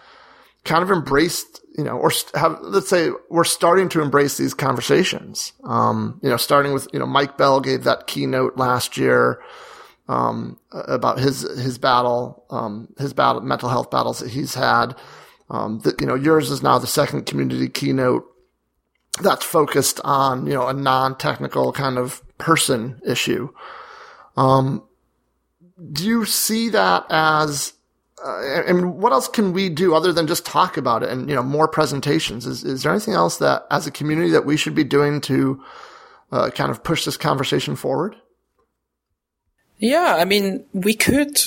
kind 0.64 0.82
of 0.82 0.90
embraced 0.90 1.60
you 1.76 1.84
know 1.84 1.98
or 1.98 2.10
have 2.34 2.58
let's 2.62 2.88
say 2.88 3.10
we're 3.28 3.44
starting 3.44 3.88
to 3.90 4.00
embrace 4.00 4.36
these 4.36 4.54
conversations. 4.54 5.52
Um, 5.64 6.20
you 6.22 6.30
know, 6.30 6.36
starting 6.36 6.72
with 6.72 6.88
you 6.92 6.98
know 6.98 7.06
Mike 7.06 7.36
Bell 7.36 7.60
gave 7.60 7.84
that 7.84 8.06
keynote 8.06 8.56
last 8.56 8.96
year 8.96 9.42
um, 10.08 10.58
about 10.72 11.18
his 11.18 11.42
his 11.42 11.78
battle 11.78 12.44
um, 12.50 12.88
his 12.98 13.12
battle 13.12 13.42
mental 13.42 13.68
health 13.68 13.90
battles 13.90 14.20
that 14.20 14.30
he's 14.30 14.54
had. 14.54 14.96
Um, 15.48 15.78
that 15.80 16.00
you 16.00 16.06
know 16.06 16.16
yours 16.16 16.50
is 16.50 16.62
now 16.62 16.78
the 16.78 16.86
second 16.86 17.26
community 17.26 17.68
keynote 17.68 18.26
that's 19.20 19.44
focused 19.44 20.00
on 20.02 20.46
you 20.46 20.54
know 20.54 20.66
a 20.66 20.72
non 20.72 21.16
technical 21.16 21.72
kind 21.72 21.98
of 21.98 22.22
person 22.38 23.00
issue. 23.06 23.50
Um, 24.36 24.82
do 25.92 26.04
you 26.06 26.24
see 26.24 26.70
that 26.70 27.04
as 27.10 27.74
uh, 28.24 28.72
mean, 28.72 28.98
what 28.98 29.12
else 29.12 29.28
can 29.28 29.52
we 29.52 29.68
do 29.68 29.94
other 29.94 30.12
than 30.12 30.26
just 30.26 30.46
talk 30.46 30.76
about 30.76 31.02
it 31.02 31.10
and 31.10 31.28
you 31.28 31.34
know 31.34 31.42
more 31.42 31.68
presentations? 31.68 32.46
Is 32.46 32.64
is 32.64 32.82
there 32.82 32.92
anything 32.92 33.14
else 33.14 33.38
that 33.38 33.66
as 33.70 33.86
a 33.86 33.90
community 33.90 34.30
that 34.30 34.46
we 34.46 34.56
should 34.56 34.74
be 34.74 34.84
doing 34.84 35.20
to 35.22 35.62
uh, 36.32 36.50
kind 36.50 36.70
of 36.70 36.82
push 36.82 37.04
this 37.04 37.16
conversation 37.16 37.76
forward? 37.76 38.16
Yeah, 39.78 40.16
I 40.18 40.24
mean, 40.24 40.64
we 40.72 40.94
could 40.94 41.42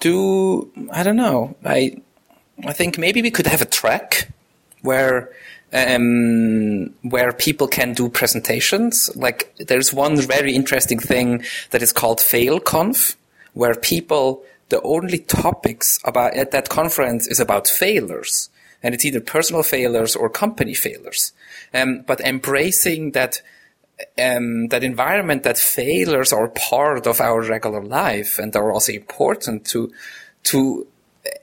do. 0.00 0.72
I 0.92 1.02
don't 1.02 1.16
know. 1.16 1.56
I 1.64 2.02
I 2.64 2.72
think 2.72 2.98
maybe 2.98 3.22
we 3.22 3.30
could 3.30 3.46
have 3.46 3.62
a 3.62 3.66
track 3.66 4.30
where 4.82 5.30
um, 5.72 6.94
where 7.02 7.32
people 7.32 7.66
can 7.68 7.94
do 7.94 8.08
presentations. 8.08 9.10
Like 9.16 9.54
there's 9.56 9.92
one 9.92 10.16
very 10.20 10.54
interesting 10.54 10.98
thing 10.98 11.44
that 11.70 11.82
is 11.82 11.92
called 11.92 12.18
FailConf, 12.18 13.16
where 13.54 13.74
people, 13.74 14.42
the 14.68 14.80
only 14.82 15.18
topics 15.18 15.98
about 16.04 16.34
at 16.34 16.50
that 16.52 16.68
conference 16.68 17.26
is 17.26 17.40
about 17.40 17.68
failures. 17.68 18.50
And 18.82 18.94
it's 18.94 19.04
either 19.04 19.20
personal 19.20 19.62
failures 19.62 20.14
or 20.14 20.28
company 20.28 20.74
failures. 20.74 21.32
Um, 21.72 22.02
but 22.06 22.20
embracing 22.20 23.12
that, 23.12 23.40
um, 24.18 24.68
that 24.68 24.84
environment 24.84 25.42
that 25.44 25.56
failures 25.58 26.32
are 26.32 26.48
part 26.48 27.06
of 27.06 27.20
our 27.20 27.42
regular 27.42 27.82
life 27.82 28.38
and 28.38 28.54
are 28.54 28.72
also 28.72 28.92
important 28.92 29.64
to, 29.66 29.90
to 30.44 30.86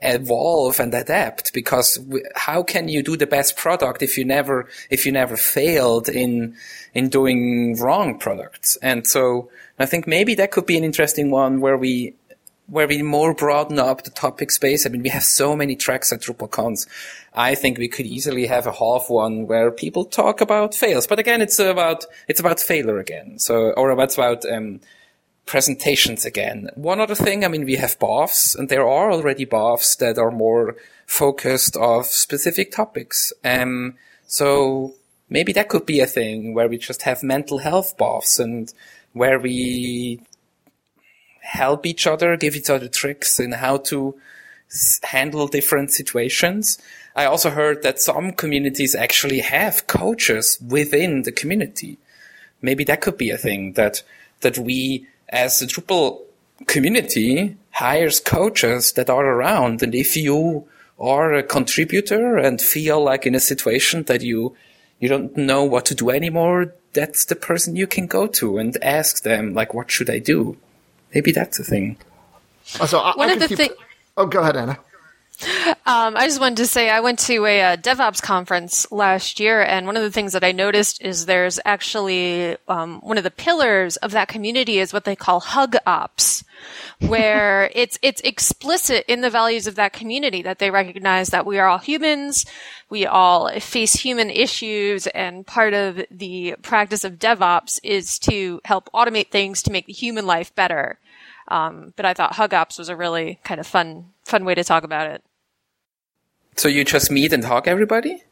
evolve 0.02 0.80
and 0.80 0.94
adapt 0.94 1.52
because 1.52 1.98
how 2.36 2.62
can 2.62 2.88
you 2.88 3.02
do 3.02 3.16
the 3.16 3.26
best 3.26 3.56
product 3.56 4.02
if 4.02 4.16
you 4.16 4.24
never 4.24 4.68
if 4.90 5.04
you 5.04 5.12
never 5.12 5.36
failed 5.36 6.08
in 6.08 6.54
in 6.94 7.08
doing 7.08 7.76
wrong 7.78 8.18
products 8.18 8.76
and 8.82 9.06
so 9.06 9.50
i 9.78 9.86
think 9.86 10.06
maybe 10.06 10.34
that 10.34 10.50
could 10.50 10.66
be 10.66 10.76
an 10.76 10.84
interesting 10.84 11.30
one 11.30 11.60
where 11.60 11.76
we 11.76 12.14
where 12.66 12.88
we 12.88 13.02
more 13.02 13.34
broaden 13.34 13.78
up 13.78 14.02
the 14.02 14.10
topic 14.10 14.50
space 14.50 14.86
i 14.86 14.88
mean 14.88 15.02
we 15.02 15.08
have 15.08 15.24
so 15.24 15.56
many 15.56 15.76
tracks 15.76 16.12
at 16.12 16.20
drupalcons 16.20 16.86
i 17.34 17.54
think 17.54 17.78
we 17.78 17.88
could 17.88 18.06
easily 18.06 18.46
have 18.46 18.66
a 18.66 18.72
half 18.72 19.08
one 19.08 19.46
where 19.46 19.70
people 19.70 20.04
talk 20.04 20.40
about 20.40 20.74
fails 20.74 21.06
but 21.06 21.18
again 21.18 21.40
it's 21.40 21.58
about 21.58 22.04
it's 22.28 22.40
about 22.40 22.60
failure 22.60 22.98
again 22.98 23.38
so 23.38 23.70
or 23.72 23.90
it's 24.02 24.14
about 24.14 24.44
um, 24.50 24.80
presentations 25.46 26.24
again. 26.24 26.70
One 26.74 27.00
other 27.00 27.14
thing, 27.14 27.44
I 27.44 27.48
mean, 27.48 27.64
we 27.64 27.76
have 27.76 27.98
BOFs, 27.98 28.56
and 28.56 28.68
there 28.68 28.86
are 28.86 29.12
already 29.12 29.46
BOFs 29.46 29.98
that 29.98 30.18
are 30.18 30.30
more 30.30 30.76
focused 31.06 31.76
of 31.76 32.06
specific 32.06 32.72
topics. 32.72 33.32
Um, 33.44 33.94
so 34.26 34.94
maybe 35.28 35.52
that 35.52 35.68
could 35.68 35.86
be 35.86 36.00
a 36.00 36.06
thing 36.06 36.54
where 36.54 36.68
we 36.68 36.78
just 36.78 37.02
have 37.02 37.22
mental 37.22 37.58
health 37.58 37.96
BOFs 37.98 38.38
and 38.38 38.72
where 39.12 39.38
we 39.38 40.20
help 41.42 41.84
each 41.84 42.06
other, 42.06 42.36
give 42.36 42.56
each 42.56 42.70
other 42.70 42.88
tricks 42.88 43.38
in 43.38 43.52
how 43.52 43.76
to 43.76 44.14
handle 45.02 45.46
different 45.48 45.90
situations. 45.90 46.78
I 47.14 47.26
also 47.26 47.50
heard 47.50 47.82
that 47.82 48.00
some 48.00 48.32
communities 48.32 48.94
actually 48.94 49.40
have 49.40 49.86
coaches 49.86 50.58
within 50.66 51.22
the 51.22 51.32
community. 51.32 51.98
Maybe 52.62 52.84
that 52.84 53.02
could 53.02 53.18
be 53.18 53.30
a 53.30 53.36
thing 53.36 53.72
that, 53.74 54.02
that 54.40 54.56
we 54.56 55.06
as 55.28 55.58
the 55.58 55.66
Drupal 55.66 56.22
community 56.66 57.56
hires 57.72 58.20
coaches 58.20 58.92
that 58.92 59.10
are 59.10 59.26
around. 59.26 59.82
And 59.82 59.94
if 59.94 60.16
you 60.16 60.66
are 60.98 61.34
a 61.34 61.42
contributor 61.42 62.38
and 62.38 62.60
feel 62.60 63.02
like 63.02 63.26
in 63.26 63.34
a 63.34 63.40
situation 63.40 64.04
that 64.04 64.22
you, 64.22 64.54
you 65.00 65.08
don't 65.08 65.36
know 65.36 65.64
what 65.64 65.84
to 65.86 65.94
do 65.94 66.10
anymore, 66.10 66.72
that's 66.92 67.24
the 67.24 67.36
person 67.36 67.76
you 67.76 67.86
can 67.86 68.06
go 68.06 68.26
to 68.26 68.58
and 68.58 68.76
ask 68.82 69.22
them, 69.22 69.54
like, 69.54 69.74
what 69.74 69.90
should 69.90 70.08
I 70.08 70.18
do? 70.18 70.56
Maybe 71.14 71.32
that's 71.32 71.58
a 71.58 71.64
thing. 71.64 71.96
Oh, 72.80 72.86
so 72.86 72.98
I, 72.98 73.14
One 73.16 73.30
I 73.30 73.34
of 73.34 73.40
the 73.40 73.48
keep, 73.48 73.58
thi- 73.58 73.70
Oh, 74.16 74.26
go 74.26 74.40
ahead, 74.40 74.56
Anna. 74.56 74.78
Um, 75.84 76.16
I 76.16 76.26
just 76.26 76.40
wanted 76.40 76.58
to 76.58 76.66
say 76.66 76.88
I 76.88 77.00
went 77.00 77.18
to 77.20 77.44
a, 77.46 77.62
uh 77.62 77.76
DevOps 77.76 78.22
conference 78.22 78.90
last 78.92 79.40
year, 79.40 79.60
and 79.60 79.86
one 79.86 79.96
of 79.96 80.02
the 80.02 80.10
things 80.10 80.34
that 80.34 80.44
I 80.44 80.52
noticed 80.52 81.02
is 81.02 81.26
there's 81.26 81.58
actually 81.64 82.56
um, 82.68 83.00
one 83.00 83.18
of 83.18 83.24
the 83.24 83.30
pillars 83.30 83.96
of 83.96 84.12
that 84.12 84.28
community 84.28 84.78
is 84.78 84.92
what 84.92 85.04
they 85.04 85.16
call 85.16 85.40
Hug 85.40 85.74
Ops, 85.84 86.44
where 87.00 87.70
it's 87.74 87.98
it's 88.02 88.20
explicit 88.20 89.04
in 89.08 89.20
the 89.20 89.30
values 89.30 89.66
of 89.66 89.74
that 89.74 89.92
community 89.92 90.42
that 90.42 90.60
they 90.60 90.70
recognize 90.70 91.30
that 91.30 91.46
we 91.46 91.58
are 91.58 91.66
all 91.66 91.78
humans, 91.78 92.46
we 92.88 93.04
all 93.04 93.50
face 93.58 93.94
human 93.94 94.30
issues, 94.30 95.08
and 95.08 95.44
part 95.44 95.74
of 95.74 96.04
the 96.08 96.54
practice 96.62 97.02
of 97.02 97.18
DevOps 97.18 97.80
is 97.82 98.20
to 98.20 98.60
help 98.64 98.88
automate 98.92 99.30
things 99.30 99.62
to 99.62 99.72
make 99.72 99.86
the 99.86 99.92
human 99.92 100.24
life 100.26 100.54
better. 100.54 101.00
Um, 101.48 101.92
but 101.96 102.04
I 102.06 102.14
thought 102.14 102.34
Hug 102.34 102.54
Ops 102.54 102.78
was 102.78 102.88
a 102.88 102.96
really 102.96 103.38
kind 103.44 103.60
of 103.60 103.66
fun 103.66 104.06
fun 104.24 104.44
way 104.44 104.54
to 104.54 104.64
talk 104.64 104.84
about 104.84 105.08
it. 105.08 105.22
So 106.56 106.68
you 106.68 106.84
just 106.84 107.10
meet 107.10 107.32
and 107.32 107.44
hug 107.44 107.66
everybody? 107.66 108.22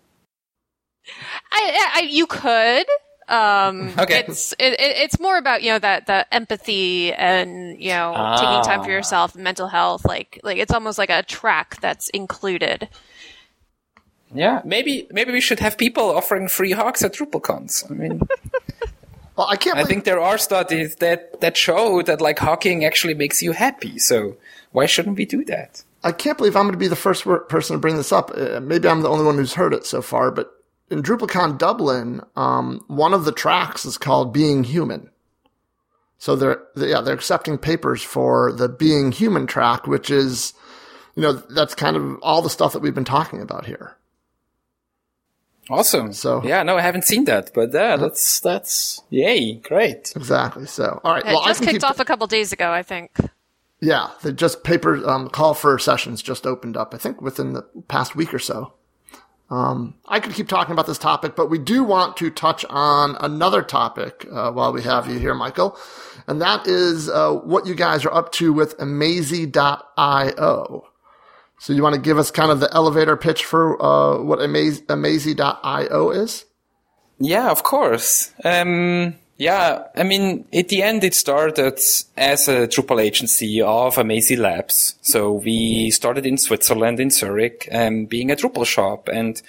I, 1.50 1.92
I 1.96 2.00
you 2.02 2.26
could. 2.26 2.86
Um, 3.28 3.92
Okay. 3.98 4.24
It's 4.26 4.52
it, 4.54 4.74
it- 4.74 4.96
it's 4.98 5.20
more 5.20 5.38
about 5.38 5.62
you 5.62 5.70
know 5.70 5.78
that 5.78 6.06
that 6.06 6.26
empathy 6.32 7.12
and 7.12 7.80
you 7.80 7.90
know 7.90 8.12
taking 8.38 8.62
time 8.62 8.82
for 8.82 8.90
Ah. 8.90 8.94
yourself, 8.94 9.34
mental 9.36 9.68
health. 9.68 10.04
Like 10.04 10.40
like 10.42 10.58
it's 10.58 10.72
almost 10.72 10.98
like 10.98 11.10
a 11.10 11.22
track 11.22 11.80
that's 11.80 12.08
included. 12.10 12.88
Yeah, 14.34 14.62
maybe 14.64 15.06
maybe 15.10 15.32
we 15.32 15.40
should 15.40 15.60
have 15.60 15.76
people 15.78 16.04
offering 16.10 16.48
free 16.48 16.72
hugs 16.72 17.02
at 17.02 17.14
DrupalCons. 17.14 17.90
I 17.90 17.94
mean, 17.94 18.20
Well, 19.40 19.48
I 19.48 19.56
can't. 19.56 19.78
I 19.78 19.84
think 19.84 20.04
there 20.04 20.20
are 20.20 20.36
studies 20.36 20.96
that 20.96 21.40
that 21.40 21.56
show 21.56 22.02
that 22.02 22.20
like 22.20 22.38
hugging 22.40 22.84
actually 22.84 23.14
makes 23.14 23.42
you 23.42 23.52
happy. 23.52 23.98
So 23.98 24.36
why 24.72 24.84
shouldn't 24.84 25.16
we 25.16 25.24
do 25.24 25.46
that? 25.46 25.82
I 26.04 26.12
can't 26.12 26.36
believe 26.36 26.56
I'm 26.56 26.64
going 26.64 26.72
to 26.72 26.78
be 26.78 26.88
the 26.88 26.94
first 26.94 27.24
person 27.48 27.74
to 27.74 27.80
bring 27.80 27.96
this 27.96 28.12
up. 28.12 28.30
Uh, 28.36 28.60
maybe 28.60 28.86
I'm 28.86 29.00
the 29.00 29.08
only 29.08 29.24
one 29.24 29.36
who's 29.36 29.54
heard 29.54 29.72
it 29.72 29.86
so 29.86 30.02
far, 30.02 30.30
but 30.30 30.50
in 30.90 31.02
DrupalCon 31.02 31.56
Dublin, 31.56 32.20
um, 32.36 32.84
one 32.88 33.14
of 33.14 33.24
the 33.24 33.32
tracks 33.32 33.86
is 33.86 33.96
called 33.96 34.34
"Being 34.34 34.62
Human." 34.62 35.08
So 36.18 36.36
they're 36.36 36.62
they- 36.76 36.90
yeah 36.90 37.00
they're 37.00 37.14
accepting 37.14 37.56
papers 37.56 38.02
for 38.02 38.52
the 38.52 38.68
"Being 38.68 39.10
Human" 39.10 39.46
track, 39.46 39.86
which 39.86 40.10
is 40.10 40.52
you 41.16 41.22
know 41.22 41.32
that's 41.32 41.74
kind 41.74 41.96
of 41.96 42.18
all 42.20 42.42
the 42.42 42.50
stuff 42.50 42.74
that 42.74 42.80
we've 42.80 42.94
been 42.94 43.06
talking 43.06 43.40
about 43.40 43.64
here. 43.64 43.96
Awesome. 45.70 46.12
So- 46.12 46.42
yeah, 46.44 46.62
no, 46.62 46.76
I 46.76 46.80
haven't 46.80 47.04
seen 47.04 47.24
that, 47.24 47.52
but 47.54 47.72
yeah, 47.72 47.96
that's 47.96 48.40
that's 48.40 49.02
yay, 49.08 49.54
great. 49.54 50.12
Exactly. 50.16 50.66
So, 50.66 51.00
all 51.04 51.12
right. 51.14 51.24
It 51.24 51.28
well, 51.28 51.44
just 51.44 51.62
I 51.62 51.64
can 51.64 51.72
kicked 51.72 51.84
keep, 51.84 51.90
off 51.90 52.00
a 52.00 52.04
couple 52.04 52.26
days 52.26 52.52
ago, 52.52 52.72
I 52.72 52.82
think. 52.82 53.12
Yeah, 53.80 54.10
the 54.22 54.32
just 54.32 54.62
paper 54.62 55.08
um, 55.08 55.30
call 55.30 55.54
for 55.54 55.78
sessions 55.78 56.22
just 56.22 56.46
opened 56.46 56.76
up. 56.76 56.92
I 56.92 56.98
think 56.98 57.22
within 57.22 57.54
the 57.54 57.62
past 57.88 58.14
week 58.14 58.34
or 58.34 58.38
so. 58.38 58.74
Um, 59.50 59.94
I 60.06 60.20
could 60.20 60.34
keep 60.34 60.48
talking 60.48 60.72
about 60.72 60.86
this 60.86 60.98
topic, 60.98 61.34
but 61.34 61.50
we 61.50 61.58
do 61.58 61.82
want 61.82 62.16
to 62.18 62.30
touch 62.30 62.64
on 62.70 63.16
another 63.20 63.62
topic 63.62 64.24
uh, 64.30 64.52
while 64.52 64.72
we 64.72 64.82
have 64.82 65.08
you 65.08 65.18
here, 65.18 65.34
Michael, 65.34 65.76
and 66.28 66.40
that 66.40 66.68
is 66.68 67.08
uh, 67.08 67.32
what 67.32 67.66
you 67.66 67.74
guys 67.74 68.04
are 68.04 68.14
up 68.14 68.30
to 68.32 68.52
with 68.52 68.78
Amazee.io. 68.78 69.50
So 71.60 71.74
you 71.74 71.82
want 71.82 71.94
to 71.94 72.00
give 72.00 72.16
us 72.16 72.30
kind 72.30 72.50
of 72.50 72.58
the 72.58 72.72
elevator 72.74 73.18
pitch 73.18 73.44
for 73.44 73.80
uh, 73.82 74.22
what 74.22 74.38
Amaz- 74.38 74.82
Amazee.io 74.86 76.10
is? 76.10 76.46
Yeah, 77.18 77.50
of 77.50 77.62
course. 77.64 78.32
Um, 78.42 79.16
yeah, 79.36 79.84
I 79.94 80.02
mean, 80.04 80.46
at 80.54 80.70
the 80.70 80.82
end, 80.82 81.04
it 81.04 81.14
started 81.14 81.78
as 82.16 82.48
a 82.48 82.66
Drupal 82.66 83.02
agency 83.02 83.60
of 83.60 83.96
Amazee 83.96 84.38
Labs. 84.38 84.94
So 85.02 85.32
we 85.32 85.90
started 85.90 86.24
in 86.24 86.38
Switzerland, 86.38 86.98
in 86.98 87.10
Zurich, 87.10 87.68
um, 87.70 88.06
being 88.06 88.30
a 88.30 88.36
Drupal 88.36 88.64
shop. 88.64 89.08
And 89.12 89.40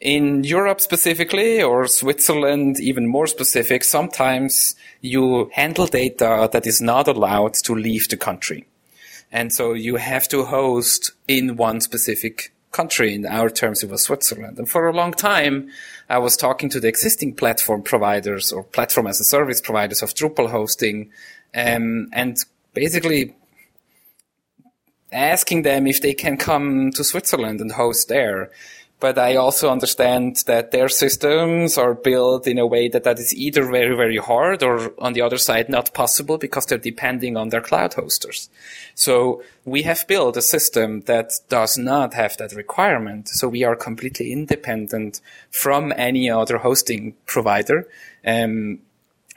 in 0.00 0.42
Europe 0.42 0.80
specifically, 0.80 1.62
or 1.62 1.86
Switzerland 1.86 2.80
even 2.80 3.06
more 3.06 3.28
specific, 3.28 3.84
sometimes 3.84 4.74
you 5.02 5.50
handle 5.52 5.86
data 5.86 6.48
that 6.52 6.66
is 6.66 6.82
not 6.82 7.06
allowed 7.06 7.54
to 7.54 7.76
leave 7.76 8.08
the 8.08 8.16
country. 8.16 8.66
And 9.34 9.52
so 9.52 9.72
you 9.72 9.96
have 9.96 10.28
to 10.28 10.44
host 10.44 11.10
in 11.26 11.56
one 11.56 11.80
specific 11.80 12.52
country. 12.70 13.12
In 13.16 13.26
our 13.26 13.50
terms, 13.50 13.82
it 13.82 13.90
was 13.90 14.02
Switzerland. 14.02 14.58
And 14.58 14.70
for 14.70 14.86
a 14.86 14.92
long 14.92 15.12
time, 15.12 15.70
I 16.08 16.18
was 16.18 16.36
talking 16.36 16.68
to 16.70 16.78
the 16.78 16.86
existing 16.86 17.34
platform 17.34 17.82
providers 17.82 18.52
or 18.52 18.62
platform 18.62 19.08
as 19.08 19.18
a 19.18 19.24
service 19.24 19.60
providers 19.60 20.02
of 20.02 20.14
Drupal 20.14 20.50
hosting, 20.50 21.10
um, 21.52 22.08
and 22.12 22.36
basically 22.74 23.34
asking 25.10 25.62
them 25.62 25.88
if 25.88 26.00
they 26.00 26.14
can 26.14 26.36
come 26.36 26.92
to 26.92 27.02
Switzerland 27.02 27.60
and 27.60 27.72
host 27.72 28.06
there. 28.08 28.52
But 29.04 29.18
I 29.18 29.36
also 29.36 29.70
understand 29.70 30.44
that 30.46 30.70
their 30.70 30.88
systems 30.88 31.76
are 31.76 31.92
built 31.92 32.46
in 32.46 32.58
a 32.58 32.66
way 32.66 32.88
that 32.88 33.04
that 33.04 33.18
is 33.18 33.34
either 33.34 33.70
very, 33.70 33.94
very 33.94 34.16
hard 34.16 34.62
or 34.62 34.94
on 34.98 35.12
the 35.12 35.20
other 35.20 35.36
side 35.36 35.68
not 35.68 35.92
possible 35.92 36.38
because 36.38 36.64
they're 36.64 36.78
depending 36.78 37.36
on 37.36 37.50
their 37.50 37.60
cloud 37.60 37.92
hosters. 37.92 38.48
So 38.94 39.42
we 39.66 39.82
have 39.82 40.08
built 40.08 40.38
a 40.38 40.40
system 40.40 41.02
that 41.02 41.32
does 41.50 41.76
not 41.76 42.14
have 42.14 42.38
that 42.38 42.54
requirement. 42.54 43.28
So 43.28 43.46
we 43.46 43.62
are 43.62 43.76
completely 43.76 44.32
independent 44.32 45.20
from 45.50 45.92
any 45.98 46.30
other 46.30 46.56
hosting 46.56 47.12
provider. 47.26 47.86
Um, 48.24 48.78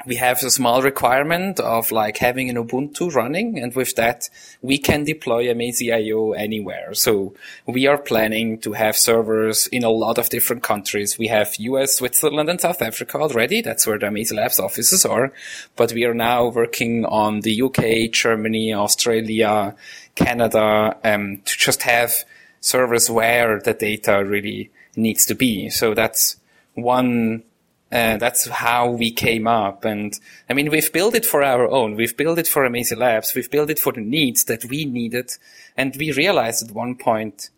we 0.08 0.16
have 0.16 0.42
a 0.42 0.50
small 0.50 0.82
requirement 0.82 1.60
of 1.60 1.92
like 1.92 2.18
having 2.18 2.50
an 2.50 2.56
Ubuntu 2.56 3.14
running. 3.14 3.60
And 3.60 3.76
with 3.76 3.96
that, 3.96 4.30
we 4.62 4.78
can 4.78 5.04
deploy 5.04 5.48
Amazee.io 5.48 6.32
anywhere. 6.32 6.94
So 6.94 7.34
we 7.66 7.88
are 7.88 7.98
planning 7.98 8.60
to 8.60 8.72
have 8.74 8.96
servers 8.96 9.68
in 9.68 9.84
a 9.84 9.90
lot 9.90 10.18
of 10.18 10.30
different 10.30 10.64
countries. 10.64 11.18
We 11.18 11.28
have 11.28 11.56
US, 11.60 11.98
Switzerland 11.98 12.50
and 12.50 12.62
South 12.62 12.82
Africa 12.82 13.18
already. 13.18 13.62
That's 13.62 13.86
where 13.86 14.00
the 14.00 14.08
Amazee 14.08 14.36
Labs 14.36 14.60
offices 14.60 15.06
are. 15.06 15.34
But 15.76 15.92
we 15.92 16.06
are 16.06 16.14
now 16.14 16.48
working 16.48 17.06
on 17.06 17.42
the 17.42 17.62
UK, 17.62 18.12
Germany, 18.12 18.74
Australia, 18.74 19.76
Canada, 20.16 20.98
um, 21.04 21.42
to 21.44 21.58
just 21.58 21.84
have 21.84 22.24
servers 22.62 23.10
where 23.10 23.60
the 23.60 23.74
data 23.74 24.24
really 24.24 24.72
needs 24.96 25.26
to 25.26 25.36
be. 25.36 25.70
So 25.70 25.94
that's 25.94 26.38
one 26.76 27.44
uh, 27.92 28.18
that's 28.18 28.48
how 28.48 28.90
we 28.90 29.12
came 29.12 29.48
up. 29.48 29.86
And 29.86 30.20
I 30.50 30.54
mean, 30.54 30.70
we've 30.70 30.92
built 30.92 31.16
it 31.16 31.26
for 31.26 31.44
our 31.44 31.68
own. 31.70 31.96
We've 31.96 32.18
built 32.18 32.38
it 32.38 32.48
for 32.48 32.68
Amazee 32.68 32.98
Labs. 32.98 33.34
We've 33.34 33.50
built 33.50 33.70
it 33.70 33.80
for 33.80 33.94
the 33.94 34.02
needs 34.02 34.46
that 34.46 34.66
we 34.66 34.86
needed. 34.86 35.32
And 35.78 35.96
we 35.98 36.12
realized 36.12 36.68
at 36.68 36.76
one 36.76 36.96
point, 36.96 37.50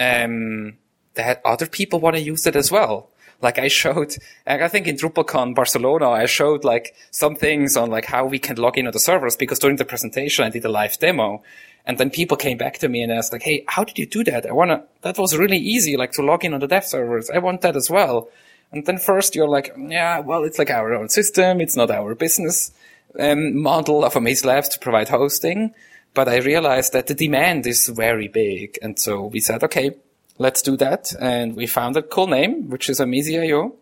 um, 0.00 0.76
that 1.14 1.40
other 1.44 1.66
people 1.66 2.00
want 2.00 2.16
to 2.16 2.22
use 2.22 2.46
it 2.46 2.56
as 2.56 2.70
well. 2.70 3.10
Like 3.42 3.58
I 3.58 3.68
showed, 3.68 4.16
I 4.46 4.68
think 4.68 4.86
in 4.86 4.96
DrupalCon 4.96 5.54
Barcelona, 5.54 6.10
I 6.10 6.26
showed 6.26 6.64
like 6.64 6.94
some 7.10 7.36
things 7.36 7.76
on 7.76 7.90
like 7.90 8.06
how 8.06 8.24
we 8.24 8.38
can 8.38 8.56
log 8.56 8.78
in 8.78 8.86
on 8.86 8.92
the 8.92 9.00
servers 9.00 9.36
because 9.36 9.58
during 9.58 9.76
the 9.76 9.84
presentation 9.84 10.44
I 10.44 10.50
did 10.50 10.64
a 10.64 10.70
live 10.70 10.98
demo. 10.98 11.42
And 11.84 11.98
then 11.98 12.10
people 12.10 12.36
came 12.36 12.58
back 12.58 12.78
to 12.78 12.88
me 12.88 13.02
and 13.02 13.12
asked 13.12 13.32
like, 13.32 13.42
Hey, 13.42 13.64
how 13.68 13.84
did 13.84 13.98
you 13.98 14.06
do 14.06 14.24
that? 14.24 14.46
I 14.46 14.52
want 14.52 14.70
to, 14.70 14.82
that 15.02 15.18
was 15.18 15.36
really 15.36 15.58
easy, 15.58 15.96
like 15.96 16.12
to 16.12 16.22
log 16.22 16.44
in 16.44 16.54
on 16.54 16.60
the 16.60 16.66
dev 16.66 16.84
servers. 16.84 17.30
I 17.30 17.38
want 17.38 17.60
that 17.60 17.76
as 17.76 17.90
well. 17.90 18.28
And 18.76 18.84
then 18.84 18.98
first 18.98 19.34
you're 19.34 19.48
like, 19.48 19.74
yeah, 19.78 20.20
well, 20.20 20.44
it's 20.44 20.58
like 20.58 20.70
our 20.70 20.92
own 20.92 21.08
system. 21.08 21.62
It's 21.62 21.76
not 21.76 21.90
our 21.90 22.14
business 22.14 22.72
um, 23.18 23.56
model 23.56 24.04
of 24.04 24.12
Amazee 24.12 24.44
Labs 24.44 24.68
to 24.68 24.78
provide 24.78 25.08
hosting. 25.08 25.72
But 26.12 26.28
I 26.28 26.36
realized 26.36 26.92
that 26.92 27.06
the 27.06 27.14
demand 27.14 27.66
is 27.66 27.88
very 27.88 28.28
big. 28.28 28.78
And 28.82 28.98
so 28.98 29.24
we 29.24 29.40
said, 29.40 29.64
okay, 29.64 29.92
let's 30.36 30.60
do 30.60 30.76
that. 30.76 31.14
And 31.18 31.56
we 31.56 31.66
found 31.66 31.96
a 31.96 32.02
cool 32.02 32.26
name, 32.26 32.68
which 32.68 32.90
is 32.90 33.00
Amazee.io. 33.00 33.74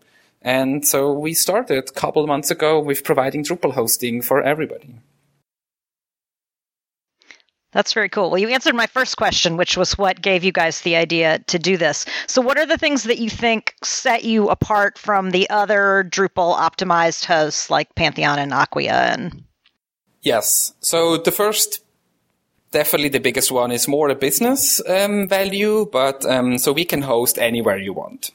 And 0.43 0.87
so 0.87 1.13
we 1.13 1.35
started 1.35 1.89
a 1.89 1.93
couple 1.93 2.25
months 2.29 2.53
ago 2.53 2.79
with 2.79 3.03
providing 3.03 3.43
Drupal 3.43 3.73
hosting 3.73 4.23
for 4.23 4.43
everybody. 4.43 4.95
That's 7.75 7.93
very 7.93 8.09
cool. 8.09 8.31
Well, 8.31 8.41
you 8.41 8.49
answered 8.49 8.75
my 8.75 8.87
first 8.87 9.17
question, 9.17 9.57
which 9.57 9.77
was 9.77 9.99
what 9.99 10.23
gave 10.23 10.45
you 10.45 10.53
guys 10.53 10.81
the 10.81 10.97
idea 10.97 11.41
to 11.49 11.59
do 11.59 11.77
this. 11.77 12.07
So, 12.27 12.41
what 12.41 12.57
are 12.57 12.67
the 12.67 12.79
things 12.79 13.03
that 13.03 13.19
you 13.19 13.29
think 13.29 13.75
set 13.83 14.25
you 14.25 14.49
apart 14.49 14.97
from 14.97 15.33
the 15.33 15.51
other 15.51 16.09
Drupal 16.09 16.57
optimized 16.57 17.25
hosts 17.27 17.69
like 17.69 17.95
Pantheon 17.97 18.39
and 18.39 18.53
Acquia? 18.53 19.13
And 19.13 19.45
Yes. 20.25 20.73
So 20.81 21.19
the 21.19 21.31
first, 21.31 21.85
definitely 22.71 23.11
the 23.11 23.21
biggest 23.21 23.53
one 23.53 23.71
is 23.71 23.87
more 23.87 24.09
a 24.09 24.15
business 24.15 24.81
um, 24.89 25.29
value, 25.29 25.87
but 25.93 26.25
um, 26.25 26.57
so 26.59 26.73
we 26.73 26.87
can 26.87 27.03
host 27.03 27.39
anywhere 27.39 27.77
you 27.77 27.93
want. 27.93 28.31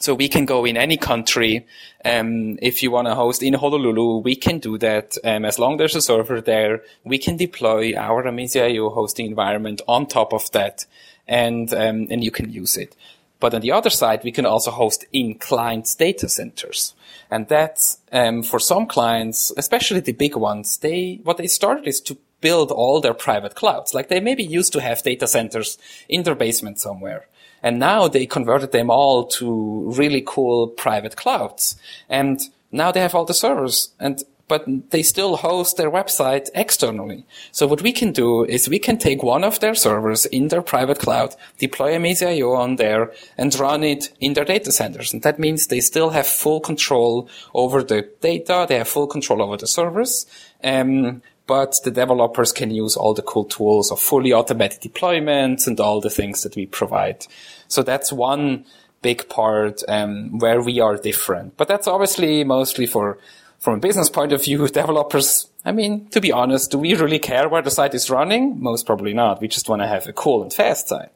So 0.00 0.14
we 0.14 0.28
can 0.28 0.46
go 0.46 0.64
in 0.64 0.76
any 0.76 0.96
country. 0.96 1.66
Um, 2.04 2.58
if 2.62 2.82
you 2.82 2.90
want 2.90 3.08
to 3.08 3.14
host 3.14 3.42
in 3.42 3.54
Honolulu, 3.54 4.18
we 4.18 4.36
can 4.36 4.58
do 4.58 4.78
that. 4.78 5.16
Um, 5.24 5.44
as 5.44 5.58
long 5.58 5.74
as 5.74 5.78
there's 5.78 5.96
a 5.96 6.02
server 6.02 6.40
there, 6.40 6.82
we 7.04 7.18
can 7.18 7.36
deploy 7.36 7.94
our 7.96 8.22
Amazee.io 8.22 8.90
hosting 8.90 9.26
environment 9.26 9.80
on 9.88 10.06
top 10.06 10.32
of 10.32 10.50
that, 10.52 10.86
and 11.26 11.72
um, 11.74 12.06
and 12.10 12.22
you 12.22 12.30
can 12.30 12.52
use 12.52 12.76
it. 12.76 12.94
But 13.40 13.54
on 13.54 13.60
the 13.60 13.72
other 13.72 13.90
side, 13.90 14.24
we 14.24 14.32
can 14.32 14.46
also 14.46 14.70
host 14.70 15.04
in 15.12 15.34
clients 15.34 15.94
data 15.94 16.28
centers. 16.28 16.94
And 17.30 17.46
that's, 17.48 17.98
um, 18.12 18.42
for 18.42 18.58
some 18.58 18.86
clients, 18.86 19.52
especially 19.56 20.00
the 20.00 20.12
big 20.12 20.34
ones, 20.34 20.78
they, 20.78 21.20
what 21.22 21.36
they 21.36 21.46
started 21.46 21.86
is 21.86 22.00
to 22.02 22.18
build 22.40 22.70
all 22.70 23.00
their 23.00 23.14
private 23.14 23.54
clouds. 23.54 23.94
Like 23.94 24.08
they 24.08 24.20
maybe 24.20 24.42
used 24.42 24.72
to 24.72 24.80
have 24.80 25.02
data 25.02 25.26
centers 25.26 25.78
in 26.08 26.22
their 26.22 26.34
basement 26.34 26.80
somewhere. 26.80 27.26
And 27.62 27.78
now 27.78 28.08
they 28.08 28.26
converted 28.26 28.72
them 28.72 28.90
all 28.90 29.26
to 29.26 29.90
really 29.96 30.22
cool 30.26 30.68
private 30.68 31.16
clouds. 31.16 31.76
And 32.08 32.40
now 32.72 32.92
they 32.92 33.00
have 33.00 33.14
all 33.14 33.24
the 33.24 33.34
servers 33.34 33.90
and 33.98 34.22
but 34.48 34.64
they 34.90 35.02
still 35.02 35.36
host 35.36 35.76
their 35.76 35.90
website 35.90 36.48
externally. 36.54 37.24
So 37.52 37.66
what 37.66 37.82
we 37.82 37.92
can 37.92 38.12
do 38.12 38.44
is 38.44 38.68
we 38.68 38.78
can 38.78 38.96
take 38.96 39.22
one 39.22 39.44
of 39.44 39.60
their 39.60 39.74
servers 39.74 40.26
in 40.26 40.48
their 40.48 40.62
private 40.62 40.98
cloud, 40.98 41.36
deploy 41.58 41.92
Amazee.io 41.92 42.54
on 42.54 42.76
there, 42.76 43.12
and 43.36 43.54
run 43.58 43.84
it 43.84 44.10
in 44.20 44.32
their 44.32 44.46
data 44.46 44.72
centers. 44.72 45.12
And 45.12 45.22
that 45.22 45.38
means 45.38 45.66
they 45.66 45.80
still 45.80 46.10
have 46.10 46.26
full 46.26 46.60
control 46.60 47.28
over 47.54 47.82
the 47.82 48.08
data, 48.20 48.66
they 48.68 48.78
have 48.78 48.88
full 48.88 49.06
control 49.06 49.42
over 49.42 49.58
the 49.58 49.66
servers, 49.66 50.26
um, 50.64 51.22
but 51.48 51.80
the 51.82 51.90
developers 51.90 52.52
can 52.52 52.70
use 52.70 52.94
all 52.94 53.14
the 53.14 53.22
cool 53.22 53.46
tools 53.46 53.90
of 53.90 53.98
fully 53.98 54.32
automated 54.32 54.80
deployments 54.82 55.66
and 55.66 55.80
all 55.80 56.00
the 56.00 56.10
things 56.10 56.42
that 56.42 56.54
we 56.54 56.66
provide. 56.66 57.26
So 57.66 57.82
that's 57.82 58.12
one 58.12 58.66
big 59.02 59.28
part 59.30 59.82
um, 59.88 60.38
where 60.38 60.60
we 60.60 60.78
are 60.78 60.96
different. 60.96 61.56
But 61.56 61.66
that's 61.66 61.88
obviously 61.88 62.44
mostly 62.44 62.86
for 62.86 63.18
from 63.58 63.74
a 63.74 63.78
business 63.78 64.10
point 64.10 64.32
of 64.32 64.44
view, 64.44 64.68
developers, 64.82 65.48
I 65.64 65.72
mean, 65.72 66.06
to 66.10 66.20
be 66.20 66.30
honest, 66.30 66.70
do 66.70 66.78
we 66.78 66.94
really 66.94 67.18
care 67.18 67.48
where 67.48 67.62
the 67.62 67.70
site 67.70 67.94
is 67.94 68.10
running? 68.10 68.62
Most 68.62 68.86
probably 68.86 69.14
not. 69.14 69.40
We 69.40 69.48
just 69.48 69.68
want 69.68 69.82
to 69.82 69.88
have 69.88 70.06
a 70.06 70.12
cool 70.12 70.42
and 70.42 70.52
fast 70.52 70.88
site. 70.88 71.12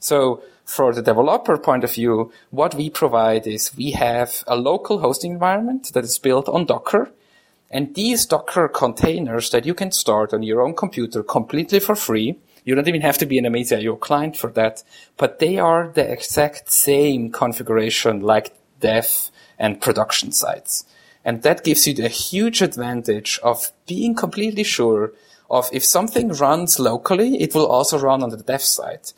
So 0.00 0.42
for 0.64 0.92
the 0.92 1.00
developer 1.00 1.56
point 1.58 1.84
of 1.84 1.94
view, 1.94 2.32
what 2.50 2.74
we 2.74 2.90
provide 2.90 3.46
is 3.46 3.74
we 3.76 3.92
have 3.92 4.42
a 4.48 4.56
local 4.56 4.98
hosting 4.98 5.32
environment 5.32 5.92
that 5.94 6.04
is 6.04 6.18
built 6.18 6.48
on 6.48 6.66
Docker. 6.66 7.10
And 7.70 7.94
these 7.94 8.26
Docker 8.26 8.68
containers 8.68 9.50
that 9.50 9.66
you 9.66 9.74
can 9.74 9.90
start 9.90 10.32
on 10.32 10.42
your 10.42 10.60
own 10.62 10.74
computer 10.74 11.22
completely 11.22 11.80
for 11.80 11.96
free. 11.96 12.38
You 12.64 12.74
don't 12.74 12.88
even 12.88 13.00
have 13.00 13.18
to 13.18 13.26
be 13.26 13.38
an 13.38 13.44
Amazee.io 13.44 13.96
client 13.96 14.36
for 14.36 14.50
that, 14.50 14.82
but 15.16 15.38
they 15.38 15.58
are 15.58 15.88
the 15.88 16.08
exact 16.10 16.70
same 16.70 17.30
configuration 17.30 18.20
like 18.20 18.54
dev 18.80 19.30
and 19.58 19.80
production 19.80 20.32
sites. 20.32 20.84
And 21.24 21.42
that 21.42 21.64
gives 21.64 21.86
you 21.86 21.94
the 21.94 22.08
huge 22.08 22.62
advantage 22.62 23.40
of 23.42 23.72
being 23.86 24.14
completely 24.14 24.62
sure 24.62 25.12
of 25.50 25.68
if 25.72 25.84
something 25.84 26.28
runs 26.28 26.78
locally, 26.78 27.40
it 27.40 27.54
will 27.54 27.66
also 27.66 27.98
run 27.98 28.22
on 28.22 28.30
the 28.30 28.36
dev 28.36 28.62
side. 28.62 29.12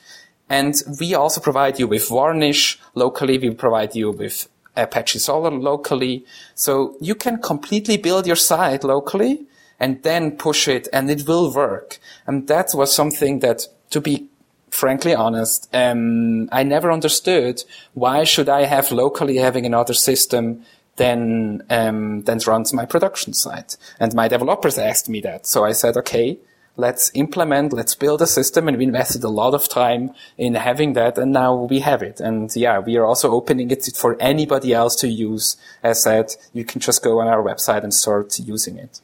And 0.48 0.74
we 0.98 1.14
also 1.14 1.40
provide 1.40 1.78
you 1.78 1.86
with 1.86 2.08
Varnish 2.08 2.78
locally. 2.94 3.38
We 3.38 3.50
provide 3.50 3.94
you 3.94 4.10
with 4.10 4.48
Apache 4.78 5.18
Solr 5.18 5.60
locally. 5.60 6.24
So 6.54 6.96
you 7.00 7.14
can 7.14 7.40
completely 7.42 7.96
build 7.96 8.26
your 8.26 8.36
site 8.36 8.84
locally 8.84 9.46
and 9.80 10.02
then 10.02 10.36
push 10.36 10.68
it 10.68 10.88
and 10.92 11.10
it 11.10 11.26
will 11.26 11.52
work. 11.52 11.98
And 12.26 12.46
that 12.48 12.72
was 12.74 12.94
something 12.94 13.40
that, 13.40 13.66
to 13.90 14.00
be 14.00 14.28
frankly 14.70 15.14
honest, 15.14 15.68
um, 15.74 16.48
I 16.52 16.62
never 16.62 16.92
understood 16.92 17.64
why 17.94 18.24
should 18.24 18.48
I 18.48 18.64
have 18.64 18.92
locally 18.92 19.36
having 19.36 19.66
another 19.66 19.94
system 19.94 20.64
than 20.96 21.62
um, 21.70 22.22
than 22.22 22.38
runs 22.46 22.72
my 22.72 22.84
production 22.84 23.32
site. 23.32 23.76
And 23.98 24.14
my 24.14 24.28
developers 24.28 24.78
asked 24.78 25.08
me 25.08 25.20
that, 25.20 25.46
so 25.46 25.64
I 25.64 25.72
said, 25.72 25.96
okay, 25.96 26.38
let's 26.78 27.10
implement, 27.12 27.72
let's 27.72 27.94
build 27.96 28.22
a 28.22 28.26
system, 28.26 28.68
and 28.68 28.78
we 28.78 28.84
invested 28.84 29.24
a 29.24 29.28
lot 29.28 29.52
of 29.52 29.68
time 29.68 30.12
in 30.38 30.54
having 30.54 30.94
that, 30.94 31.18
and 31.18 31.32
now 31.32 31.54
we 31.54 31.80
have 31.80 32.02
it. 32.02 32.20
And 32.20 32.54
yeah, 32.56 32.78
we 32.78 32.96
are 32.96 33.04
also 33.04 33.32
opening 33.32 33.70
it 33.70 33.84
for 33.96 34.16
anybody 34.20 34.72
else 34.72 34.94
to 34.96 35.08
use. 35.08 35.56
As 35.82 36.02
said, 36.02 36.34
you 36.54 36.64
can 36.64 36.80
just 36.80 37.02
go 37.02 37.20
on 37.20 37.26
our 37.26 37.42
website 37.42 37.82
and 37.82 37.92
start 37.92 38.38
using 38.38 38.78
it. 38.78 39.00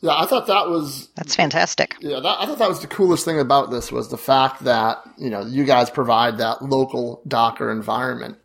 Yeah, 0.00 0.16
I 0.16 0.26
thought 0.26 0.48
that 0.48 0.68
was 0.68 1.08
That's 1.14 1.36
fantastic. 1.36 1.94
yeah. 2.00 2.18
That, 2.18 2.40
I 2.40 2.46
thought 2.46 2.58
that 2.58 2.68
was 2.68 2.80
the 2.80 2.88
coolest 2.88 3.24
thing 3.24 3.38
about 3.38 3.70
this 3.70 3.92
was 3.92 4.10
the 4.10 4.18
fact 4.18 4.64
that 4.64 5.00
you 5.16 5.30
know 5.30 5.46
you 5.46 5.64
guys 5.64 5.90
provide 5.90 6.38
that 6.38 6.60
local 6.60 7.22
Docker 7.26 7.70
environment. 7.70 8.36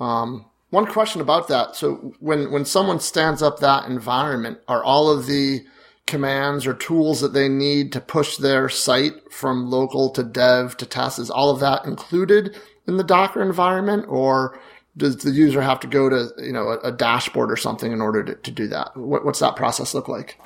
Um, 0.00 0.46
one 0.70 0.86
question 0.86 1.20
about 1.20 1.48
that: 1.48 1.76
so 1.76 2.14
when 2.20 2.50
when 2.50 2.64
someone 2.64 3.00
stands 3.00 3.42
up 3.42 3.60
that 3.60 3.84
environment, 3.86 4.60
are 4.66 4.82
all 4.82 5.10
of 5.10 5.26
the 5.26 5.66
commands 6.06 6.66
or 6.66 6.74
tools 6.74 7.20
that 7.20 7.32
they 7.32 7.48
need 7.48 7.92
to 7.92 8.00
push 8.00 8.36
their 8.36 8.68
site 8.68 9.32
from 9.32 9.70
local 9.70 10.10
to 10.10 10.22
dev 10.22 10.76
to 10.76 10.86
test 10.86 11.18
is 11.18 11.30
all 11.30 11.50
of 11.50 11.60
that 11.60 11.84
included 11.84 12.56
in 12.86 12.96
the 12.98 13.04
Docker 13.04 13.42
environment, 13.42 14.04
or 14.08 14.58
does 14.96 15.16
the 15.16 15.30
user 15.30 15.62
have 15.62 15.80
to 15.80 15.86
go 15.86 16.08
to 16.08 16.28
you 16.38 16.52
know 16.52 16.68
a, 16.68 16.78
a 16.88 16.92
dashboard 16.92 17.50
or 17.50 17.56
something 17.56 17.92
in 17.92 18.00
order 18.00 18.22
to, 18.22 18.34
to 18.34 18.50
do 18.50 18.68
that? 18.68 18.96
What, 18.96 19.24
what's 19.24 19.40
that 19.40 19.56
process 19.56 19.94
look 19.94 20.08
like? 20.08 20.38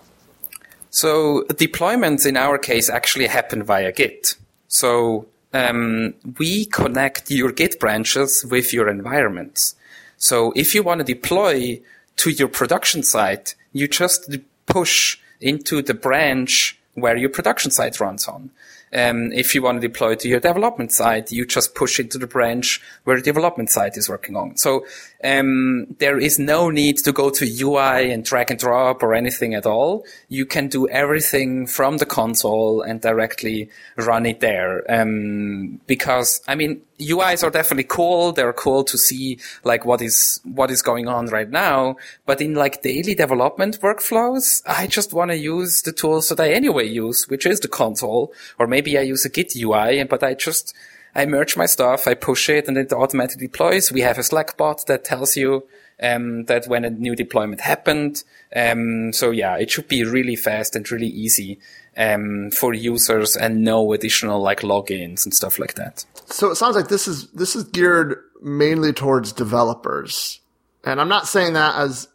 So 0.91 1.45
deployments 1.51 2.25
in 2.27 2.37
our 2.37 2.59
case 2.59 2.89
actually 2.89 3.27
happen 3.27 3.63
via 3.63 3.93
Git. 3.93 4.37
So 4.69 5.27
um, 5.53 6.15
we 6.39 6.65
connect 6.67 7.31
your 7.31 7.53
Git 7.53 7.79
branches 7.81 8.47
with 8.49 8.73
your 8.73 8.89
environments. 8.89 9.75
So 10.17 10.53
if 10.57 10.75
you 10.75 10.83
want 10.83 11.01
to 11.01 11.05
deploy 11.05 11.81
to 12.17 12.31
your 12.31 12.49
production 12.49 13.03
site, 13.03 13.55
you 13.73 13.87
just 13.87 14.37
push 14.67 15.19
into 15.41 15.83
the 15.83 15.95
branch 15.95 16.79
where 16.95 17.17
your 17.17 17.31
production 17.31 17.71
site 17.71 18.01
runs 18.01 18.27
on. 18.27 18.51
Um, 18.93 19.33
if 19.33 19.55
you 19.55 19.63
want 19.63 19.81
to 19.81 19.87
deploy 19.87 20.15
to 20.15 20.29
your 20.29 20.41
development 20.41 20.93
site, 20.93 21.31
you 21.31 21.45
just 21.45 21.75
push 21.75 22.01
into 22.01 22.17
the 22.19 22.27
branch 22.27 22.81
where 23.05 23.17
the 23.17 23.23
development 23.23 23.71
site 23.71 23.97
is 23.97 24.09
working 24.09 24.35
on. 24.35 24.57
So 24.57 24.87
um, 25.25 25.97
there 25.99 26.19
is 26.19 26.39
no 26.39 26.71
need 26.71 26.99
to 26.99 27.13
go 27.13 27.29
to 27.31 27.45
UI 27.45 28.13
and 28.13 28.25
drag 28.25 28.53
and 28.53 28.61
drop 28.61 29.03
or 29.03 29.15
anything 29.15 29.55
at 29.55 29.67
all. 29.67 30.05
You 30.29 30.47
can 30.47 30.69
do 30.69 30.89
everything 30.89 31.67
from 31.67 31.97
the 31.97 32.07
console 32.07 32.83
and 32.83 33.01
directly 33.01 33.69
run 33.97 34.27
it 34.27 34.39
there. 34.41 34.89
Um, 34.89 35.81
because 35.89 36.41
I 36.47 36.55
mean, 36.55 36.83
UIs 37.01 37.43
are 37.43 37.51
definitely 37.51 37.85
cool. 37.89 38.31
They're 38.31 38.53
cool 38.53 38.85
to 38.85 38.97
see 38.97 39.41
like 39.65 39.85
what 39.85 40.03
is 40.03 40.41
what 40.45 40.71
is 40.71 40.83
going 40.83 41.09
on 41.09 41.27
right 41.27 41.51
now. 41.51 41.97
But 42.25 42.41
in 42.41 42.55
like 42.55 42.83
daily 42.83 43.17
development 43.17 43.81
workflows, 43.81 44.63
I 44.67 44.87
just 44.87 45.13
want 45.13 45.33
to 45.33 45.37
use 45.37 45.83
the 45.83 45.93
tools 45.93 46.29
that 46.29 46.39
I 46.39 46.51
anyway 46.51 46.87
use, 46.87 47.29
which 47.29 47.45
is 47.45 47.59
the 47.59 47.69
console, 47.69 48.33
or 48.57 48.69
maybe 48.69 48.97
I 48.97 49.03
use 49.03 49.25
a 49.25 49.29
Git 49.29 49.57
UI. 49.57 50.05
But 50.05 50.23
I 50.23 50.35
just 50.35 50.75
I 51.15 51.27
merge 51.27 51.57
my 51.57 51.67
stuff, 51.67 52.07
I 52.07 52.15
push 52.15 52.49
it, 52.49 52.69
and 52.69 52.77
it 52.77 52.93
automatically 52.93 53.47
deploys. 53.47 53.91
We 53.91 54.03
have 54.03 54.19
a 54.19 54.23
Slack 54.23 54.57
bot 54.57 54.87
that 54.87 55.05
tells 55.05 55.37
you 55.37 55.67
um, 56.03 56.45
that 56.45 56.67
when 56.67 56.85
a 56.85 56.91
new 56.91 57.17
deployment 57.17 57.61
happened. 57.63 58.23
Um, 58.55 59.13
so 59.13 59.31
yeah, 59.31 59.57
it 59.57 59.71
should 59.71 59.89
be 59.89 60.05
really 60.05 60.37
fast 60.37 60.77
and 60.77 60.91
really 60.91 61.09
easy 61.09 61.59
um, 61.97 62.51
for 62.51 62.73
users 62.75 63.37
and 63.37 63.65
no 63.65 63.93
additional 63.93 64.41
like 64.41 64.61
logins 64.61 65.25
and 65.25 65.35
stuff 65.35 65.59
like 65.59 65.75
that. 65.75 66.05
So 66.27 66.51
it 66.51 66.57
sounds 66.57 66.77
like 66.77 66.89
this 66.89 67.09
is 67.09 67.29
this 67.33 67.57
is 67.57 67.65
geared 67.65 68.23
mainly 68.41 68.93
towards 68.93 69.33
developers, 69.33 70.41
and 70.85 71.01
I'm 71.01 71.09
not 71.09 71.27
saying 71.27 71.55
that 71.55 71.75
as 71.77 72.09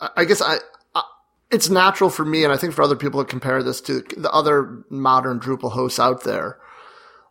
I, 0.00 0.10
I 0.18 0.24
guess 0.24 0.40
I, 0.40 0.58
It's 1.50 1.70
natural 1.70 2.10
for 2.10 2.26
me, 2.26 2.44
and 2.44 2.52
I 2.52 2.58
think 2.58 2.74
for 2.74 2.82
other 2.82 2.96
people 2.96 3.24
to 3.24 3.30
compare 3.30 3.62
this 3.62 3.80
to 3.82 4.02
the 4.16 4.30
other 4.30 4.84
modern 4.90 5.40
Drupal 5.40 5.72
hosts 5.72 5.98
out 5.98 6.24
there. 6.24 6.58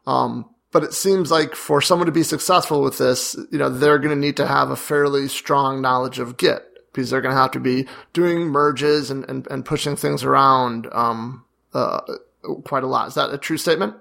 Um, 0.07 0.49
but 0.71 0.83
it 0.83 0.93
seems 0.93 1.31
like 1.31 1.55
for 1.55 1.81
someone 1.81 2.05
to 2.07 2.11
be 2.11 2.23
successful 2.23 2.81
with 2.81 2.97
this, 2.97 3.35
you 3.51 3.57
know, 3.57 3.69
they're 3.69 3.99
going 3.99 4.13
to 4.13 4.19
need 4.19 4.37
to 4.37 4.47
have 4.47 4.69
a 4.69 4.75
fairly 4.75 5.27
strong 5.27 5.81
knowledge 5.81 6.19
of 6.19 6.37
Git 6.37 6.63
because 6.91 7.09
they're 7.09 7.21
going 7.21 7.33
to 7.33 7.41
have 7.41 7.51
to 7.51 7.59
be 7.59 7.87
doing 8.13 8.47
merges 8.47 9.11
and, 9.11 9.27
and, 9.29 9.47
and 9.47 9.65
pushing 9.65 9.95
things 9.95 10.23
around 10.23 10.87
um, 10.91 11.45
uh, 11.73 12.01
quite 12.63 12.83
a 12.83 12.87
lot. 12.87 13.07
Is 13.07 13.13
that 13.15 13.33
a 13.33 13.37
true 13.37 13.57
statement? 13.57 13.95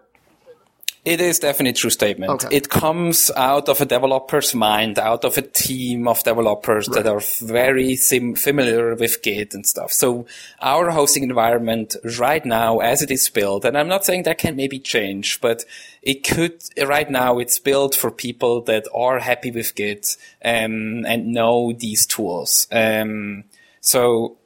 It 1.06 1.20
is 1.20 1.38
definitely 1.38 1.70
a 1.70 1.74
true 1.74 1.90
statement. 1.90 2.32
Okay. 2.32 2.56
It 2.56 2.68
comes 2.68 3.30
out 3.36 3.68
of 3.68 3.80
a 3.80 3.84
developer's 3.84 4.56
mind, 4.56 4.98
out 4.98 5.24
of 5.24 5.38
a 5.38 5.42
team 5.42 6.08
of 6.08 6.24
developers 6.24 6.88
that 6.88 7.06
are 7.06 7.20
very 7.46 7.94
sim- 7.94 8.34
familiar 8.34 8.96
with 8.96 9.22
Git 9.22 9.54
and 9.54 9.64
stuff. 9.64 9.92
So 9.92 10.26
our 10.60 10.90
hosting 10.90 11.22
environment 11.22 11.94
right 12.18 12.44
now, 12.44 12.80
as 12.80 13.02
it 13.02 13.12
is 13.12 13.28
built, 13.28 13.64
and 13.64 13.78
I'm 13.78 13.86
not 13.86 14.04
saying 14.04 14.24
that 14.24 14.38
can 14.38 14.56
maybe 14.56 14.80
change, 14.80 15.40
but 15.40 15.64
it 16.02 16.24
could, 16.24 16.60
right 16.84 17.08
now 17.08 17.38
it's 17.38 17.60
built 17.60 17.94
for 17.94 18.10
people 18.10 18.62
that 18.62 18.88
are 18.92 19.20
happy 19.20 19.52
with 19.52 19.76
Git, 19.76 20.16
um, 20.44 21.06
and 21.06 21.28
know 21.28 21.72
these 21.72 22.04
tools. 22.04 22.66
Um, 22.72 23.44
so 23.80 24.38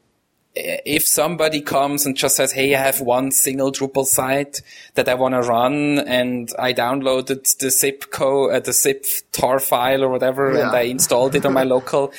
if 0.55 1.07
somebody 1.07 1.61
comes 1.61 2.07
and 2.07 2.17
just 2.17 2.37
says, 2.37 2.53
Hey, 2.53 2.75
I 2.75 2.83
have 2.83 3.01
one 3.01 3.31
single 3.31 3.71
Drupal 3.71 4.05
site 4.05 4.61
that 4.95 5.09
I 5.09 5.15
want 5.15 5.35
to 5.35 5.43
run 5.43 5.99
and 6.01 6.53
I 6.59 6.73
downloaded 6.75 7.57
the 7.59 7.71
zip 7.71 8.11
code, 8.11 8.53
uh, 8.53 8.61
the 8.61 8.73
zip 8.73 9.05
tar 9.33 9.61
file 9.61 10.03
or 10.03 10.09
whatever, 10.09 10.53
Yeah. 10.53 10.69
and 10.69 10.77
I 10.77 10.83
installed 10.83 11.35
it 11.35 11.47
on 11.47 11.53
my 11.53 11.63
local. 11.77 12.13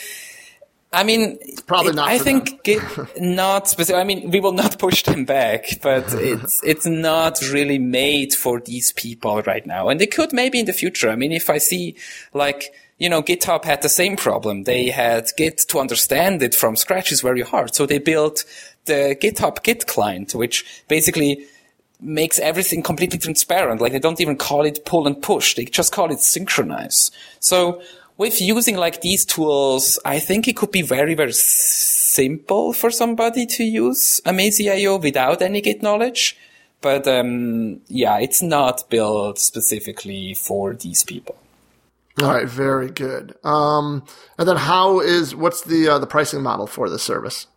I 0.94 1.04
mean, 1.04 1.38
probably 1.68 1.92
it- 1.92 1.96
not 1.96 2.10
I 2.10 2.18
think 2.18 2.64
Git, 2.64 2.82
not 3.20 3.70
specific. 3.70 4.00
I 4.00 4.04
mean, 4.04 4.30
we 4.30 4.42
will 4.42 4.52
not 4.52 4.78
push 4.78 5.04
them 5.04 5.24
back, 5.24 5.80
but 5.82 6.04
it's 6.14 6.62
it's 6.64 6.86
not 6.86 7.40
really 7.52 7.80
made 7.80 8.34
for 8.34 8.60
these 8.60 8.92
people 8.92 9.42
right 9.44 9.66
now, 9.66 9.88
and 9.88 10.02
it 10.02 10.14
could 10.14 10.34
maybe 10.34 10.60
in 10.60 10.66
the 10.66 10.74
future. 10.74 11.10
I 11.10 11.16
mean, 11.16 11.32
if 11.32 11.50
I 11.50 11.60
see 11.60 11.96
like 12.34 12.74
you 13.02 13.10
know, 13.10 13.24
GitHub 13.24 13.66
had 13.66 13.82
the 13.82 13.89
same 13.89 14.16
problem. 14.16 14.66
They 14.66 14.91
had 14.91 15.32
Git 15.36 15.58
to 15.70 15.80
understand 15.80 16.43
it 16.43 16.54
from 16.54 16.76
scratch 16.76 17.12
is 17.12 17.22
very 17.22 17.41
hard, 17.41 17.74
so 17.74 17.88
they 17.88 17.97
built 17.97 18.45
the 18.86 19.18
GitHub 19.20 19.64
Git 19.64 19.88
client, 19.88 20.36
which 20.36 20.84
basically 20.88 21.43
makes 21.99 22.38
everything 22.38 22.84
completely 22.84 23.18
transparent. 23.18 23.82
Like 23.82 23.93
they 23.93 23.97
don't 23.97 24.22
even 24.22 24.38
call 24.38 24.66
it 24.68 24.86
pull 24.86 25.08
and 25.08 25.20
push. 25.20 25.56
They 25.56 25.66
just 25.66 25.91
call 25.91 26.12
it 26.12 26.20
synchronize. 26.20 27.10
So 27.39 27.82
with 28.20 28.39
using 28.39 28.78
like 28.78 29.02
these 29.02 29.26
tools, 29.26 29.97
I 30.06 30.20
think 30.20 30.47
it 30.47 30.56
could 30.56 30.72
be 30.72 30.84
very, 30.84 31.16
very 31.16 31.34
simple 31.34 32.72
for 32.72 32.91
somebody 32.91 33.47
to 33.47 33.64
use 33.64 34.22
Amazee.io 34.28 34.97
without 34.97 35.41
any 35.41 35.62
Git 35.62 35.82
knowledge. 35.82 36.38
But, 36.82 37.08
um, 37.08 37.82
yeah, 37.88 38.20
it's 38.20 38.43
not 38.43 38.88
built 38.91 39.39
specifically 39.39 40.36
for 40.36 40.76
these 40.76 41.04
people. 41.04 41.41
All 42.20 42.34
right, 42.34 42.47
very 42.47 42.89
good. 42.89 43.36
Um, 43.43 44.03
and 44.38 44.47
then 44.47 44.57
how 44.57 44.99
is 44.99 45.36
what's 45.36 45.62
the 45.62 45.88
uh, 45.88 45.99
the 45.99 46.07
pricing 46.07 46.41
model 46.41 46.68
for 46.68 46.89
this 46.89 47.03
service? 47.03 47.47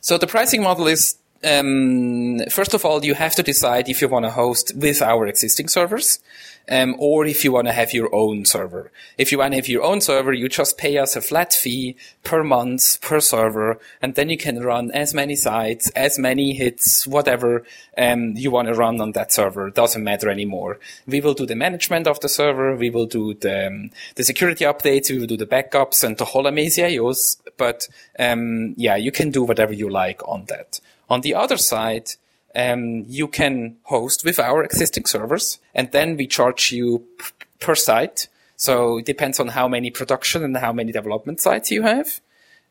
So 0.00 0.18
the 0.18 0.26
pricing 0.26 0.62
model 0.62 0.86
is, 0.86 1.16
um, 1.42 2.38
first 2.50 2.74
of 2.74 2.84
all, 2.84 3.04
you 3.04 3.14
have 3.14 3.34
to 3.36 3.42
decide 3.42 3.88
if 3.88 4.02
you 4.02 4.08
want 4.08 4.26
to 4.26 4.30
host 4.30 4.72
with 4.76 5.00
our 5.00 5.26
existing 5.26 5.68
servers, 5.68 6.20
um, 6.68 6.96
or 6.98 7.26
if 7.26 7.44
you 7.44 7.52
want 7.52 7.66
to 7.66 7.72
have 7.72 7.92
your 7.92 8.14
own 8.14 8.44
server. 8.44 8.90
If 9.18 9.30
you 9.30 9.38
want 9.38 9.52
to 9.52 9.56
have 9.56 9.68
your 9.68 9.82
own 9.82 10.00
server, 10.00 10.32
you 10.32 10.48
just 10.48 10.78
pay 10.78 10.98
us 10.98 11.16
a 11.16 11.20
flat 11.20 11.52
fee 11.52 11.96
per 12.22 12.42
month 12.42 13.00
per 13.00 13.20
server, 13.20 13.78
and 14.00 14.14
then 14.14 14.30
you 14.30 14.36
can 14.36 14.62
run 14.62 14.90
as 14.92 15.12
many 15.14 15.36
sites, 15.36 15.90
as 15.90 16.18
many 16.18 16.54
hits, 16.54 17.06
whatever 17.06 17.64
um, 17.98 18.36
you 18.36 18.50
want 18.50 18.68
to 18.68 18.74
run 18.74 19.00
on 19.00 19.12
that 19.12 19.32
server. 19.32 19.70
Doesn't 19.70 20.04
matter 20.04 20.28
anymore. 20.30 20.78
We 21.06 21.20
will 21.20 21.34
do 21.34 21.46
the 21.46 21.56
management 21.56 22.06
of 22.06 22.20
the 22.20 22.28
server. 22.28 22.74
We 22.76 22.90
will 22.90 23.06
do 23.06 23.34
the 23.34 23.66
um, 23.66 23.90
the 24.14 24.24
security 24.24 24.64
updates. 24.64 25.10
We 25.10 25.18
will 25.18 25.26
do 25.26 25.36
the 25.36 25.46
backups 25.46 26.02
and 26.04 26.16
the 26.16 26.24
whole 26.24 26.44
Amazee.ios. 26.44 27.38
But 27.56 27.88
um, 28.18 28.74
yeah, 28.76 28.96
you 28.96 29.12
can 29.12 29.30
do 29.30 29.42
whatever 29.42 29.72
you 29.72 29.90
like 29.90 30.26
on 30.26 30.46
that. 30.46 30.80
On 31.10 31.20
the 31.20 31.34
other 31.34 31.58
side, 31.58 32.12
um, 32.54 33.04
you 33.08 33.28
can 33.28 33.76
host 33.84 34.24
with 34.24 34.38
our 34.38 34.62
existing 34.62 35.06
servers, 35.06 35.58
and 35.74 35.90
then 35.92 36.16
we 36.16 36.26
charge 36.26 36.72
you 36.72 37.04
p- 37.18 37.24
per 37.60 37.74
site. 37.74 38.28
So 38.56 38.98
it 38.98 39.06
depends 39.06 39.40
on 39.40 39.48
how 39.48 39.68
many 39.68 39.90
production 39.90 40.44
and 40.44 40.56
how 40.56 40.72
many 40.72 40.92
development 40.92 41.40
sites 41.40 41.70
you 41.70 41.82
have. 41.82 42.20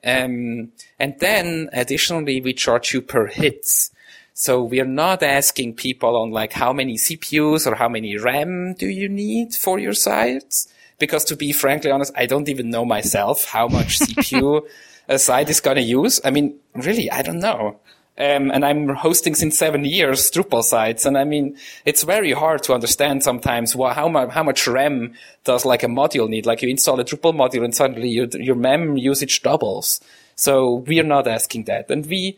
Um, 0.03 0.71
and 0.99 1.15
then 1.19 1.69
additionally, 1.73 2.41
we 2.41 2.53
charge 2.53 2.93
you 2.93 3.01
per 3.01 3.27
hits. 3.27 3.91
So 4.33 4.63
we 4.63 4.81
are 4.81 4.85
not 4.85 5.21
asking 5.21 5.75
people 5.75 6.15
on 6.17 6.31
like 6.31 6.53
how 6.53 6.73
many 6.73 6.95
CPUs 6.95 7.67
or 7.67 7.75
how 7.75 7.87
many 7.87 8.17
RAM 8.17 8.73
do 8.73 8.87
you 8.87 9.07
need 9.07 9.53
for 9.53 9.79
your 9.79 9.93
sites. 9.93 10.67
because 10.99 11.25
to 11.25 11.35
be 11.35 11.51
frankly 11.51 11.91
honest, 11.91 12.13
I 12.15 12.25
don't 12.25 12.47
even 12.47 12.69
know 12.69 12.85
myself 12.85 13.45
how 13.45 13.67
much 13.67 13.99
CPU 13.99 14.61
a 15.09 15.19
site 15.19 15.49
is 15.49 15.59
going 15.59 15.75
to 15.75 15.83
use. 15.83 16.21
I 16.23 16.29
mean, 16.29 16.55
really, 16.73 17.11
I 17.11 17.21
don't 17.21 17.39
know. 17.39 17.79
Um, 18.15 18.51
and 18.51 18.63
I'm 18.63 18.89
hosting 18.89 19.33
since 19.33 19.57
seven 19.57 19.85
years 19.85 20.29
Drupal 20.29 20.63
sites. 20.63 21.05
And 21.05 21.17
I 21.17 21.23
mean, 21.23 21.57
it's 21.83 22.03
very 22.03 22.31
hard 22.31 22.61
to 22.63 22.73
understand 22.73 23.23
sometimes 23.23 23.73
how 23.73 24.07
much, 24.07 24.29
how 24.29 24.43
much 24.43 24.67
RAM 24.67 25.15
does 25.43 25.65
like 25.65 25.81
a 25.81 25.87
module 25.87 26.29
need. 26.29 26.45
Like 26.45 26.61
you 26.61 26.69
install 26.69 26.99
a 26.99 27.03
Drupal 27.03 27.33
module 27.33 27.63
and 27.63 27.73
suddenly 27.73 28.09
your, 28.09 28.27
your 28.33 28.55
mem 28.55 28.97
usage 28.97 29.41
doubles. 29.41 29.99
So 30.35 30.75
we 30.87 30.99
are 30.99 31.03
not 31.03 31.27
asking 31.27 31.63
that. 31.65 31.89
And 31.89 32.05
we 32.05 32.37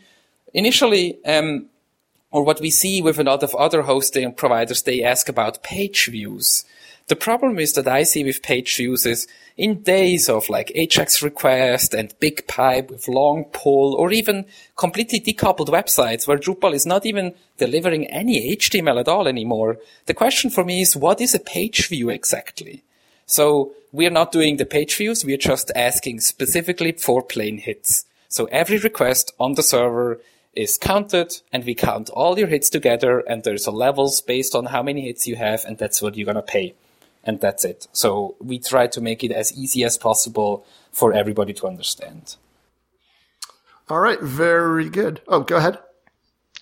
initially, 0.54 1.18
um, 1.26 1.66
or 2.32 2.44
what 2.44 2.62
we 2.62 2.70
see 2.70 3.02
with 3.02 3.20
a 3.20 3.24
lot 3.24 3.44
of 3.44 3.54
other 3.56 3.82
hosting 3.82 4.34
providers, 4.34 4.84
they 4.84 5.04
ask 5.04 5.28
about 5.28 5.62
page 5.62 6.08
views. 6.08 6.64
The 7.08 7.16
problem 7.16 7.60
is 7.60 7.74
that 7.74 7.88
I 7.88 8.02
see 8.02 8.24
with 8.24 8.42
page 8.42 8.76
views 8.78 9.06
is 9.06 9.28
in 9.58 9.84
days 9.84 10.28
of 10.28 10.50
like 10.50 10.72
Ajax 10.74 11.22
request 11.22 11.94
and 11.94 12.20
big 12.20 12.48
pipe 12.48 12.90
with 12.90 13.08
long 13.08 13.44
pull 13.54 13.94
or 13.94 14.12
even 14.12 14.46
completely 14.76 15.20
decoupled 15.20 15.68
websites 15.68 16.28
where 16.28 16.40
Drupal 16.40 16.74
is 16.74 16.88
not 16.88 17.06
even 17.06 17.36
delivering 17.60 18.08
any 18.08 18.56
HTML 18.56 19.00
at 19.00 19.08
all 19.08 19.28
anymore. 19.28 19.78
The 20.08 20.16
question 20.16 20.50
for 20.50 20.66
me 20.66 20.82
is 20.82 20.96
what 20.96 21.22
is 21.22 21.36
a 21.36 21.40
page 21.40 21.90
view 21.90 22.10
exactly? 22.10 22.84
So 23.28 23.74
we're 23.92 24.10
not 24.10 24.32
doing 24.32 24.58
the 24.58 24.66
page 24.66 24.96
views. 24.96 25.24
We're 25.24 25.38
just 25.38 25.72
asking 25.76 26.22
specifically 26.22 26.94
for 26.94 27.22
plain 27.22 27.60
hits. 27.60 28.06
So 28.30 28.46
every 28.46 28.80
request 28.80 29.32
on 29.40 29.54
the 29.54 29.62
server 29.64 30.22
is 30.56 30.76
counted 30.76 31.40
and 31.54 31.66
we 31.66 31.76
count 31.76 32.10
all 32.10 32.40
your 32.40 32.48
hits 32.48 32.72
together 32.72 33.20
and 33.20 33.44
there's 33.44 33.68
a 33.68 33.72
levels 33.72 34.22
based 34.22 34.56
on 34.56 34.66
how 34.66 34.82
many 34.82 35.02
hits 35.02 35.28
you 35.28 35.36
have 35.36 35.64
and 35.66 35.78
that's 35.78 36.02
what 36.02 36.18
you're 36.18 36.26
going 36.26 36.36
to 36.36 36.42
pay 36.42 36.74
and 37.26 37.40
that's 37.42 37.66
it. 37.66 37.88
So 37.92 38.36
we 38.40 38.60
try 38.60 38.88
to 38.88 39.02
make 39.02 39.24
it 39.24 39.32
as 39.32 39.54
easy 39.58 39.84
as 39.84 39.98
possible 39.98 40.66
for 40.92 41.14
everybody 41.14 41.54
to 41.54 41.68
understand. 41.68 42.36
All 43.90 44.00
right, 44.00 44.22
very 44.22 44.90
good. 44.90 45.22
Oh, 45.28 45.42
go 45.42 45.58
ahead. 45.58 45.80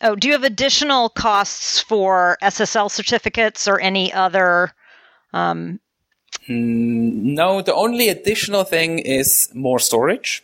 Oh, 0.02 0.16
do 0.16 0.28
you 0.28 0.34
have 0.34 0.44
additional 0.44 1.10
costs 1.10 1.80
for 1.80 2.38
SSL 2.42 2.92
certificates 2.92 3.68
or 3.68 3.80
any 3.80 4.12
other? 4.12 4.74
Um... 5.34 5.80
No, 6.48 7.62
the 7.62 7.74
only 7.74 8.10
additional 8.10 8.66
thing 8.66 9.00
is 9.00 9.50
more 9.54 9.80
storage. 9.80 10.44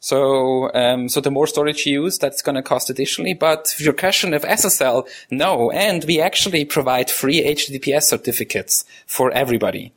So, 0.00 0.72
um, 0.74 1.08
so 1.08 1.20
the 1.20 1.30
more 1.30 1.46
storage 1.46 1.84
you 1.86 2.02
use, 2.02 2.18
that's 2.18 2.42
going 2.42 2.54
to 2.54 2.62
cost 2.62 2.88
additionally. 2.88 3.34
But 3.34 3.74
your 3.78 3.92
question 3.92 4.32
of 4.32 4.42
SSL, 4.42 5.08
no. 5.30 5.70
And 5.70 6.04
we 6.04 6.20
actually 6.20 6.64
provide 6.64 7.10
free 7.10 7.42
HTTPS 7.42 8.04
certificates 8.04 8.84
for 9.06 9.30
everybody. 9.32 9.92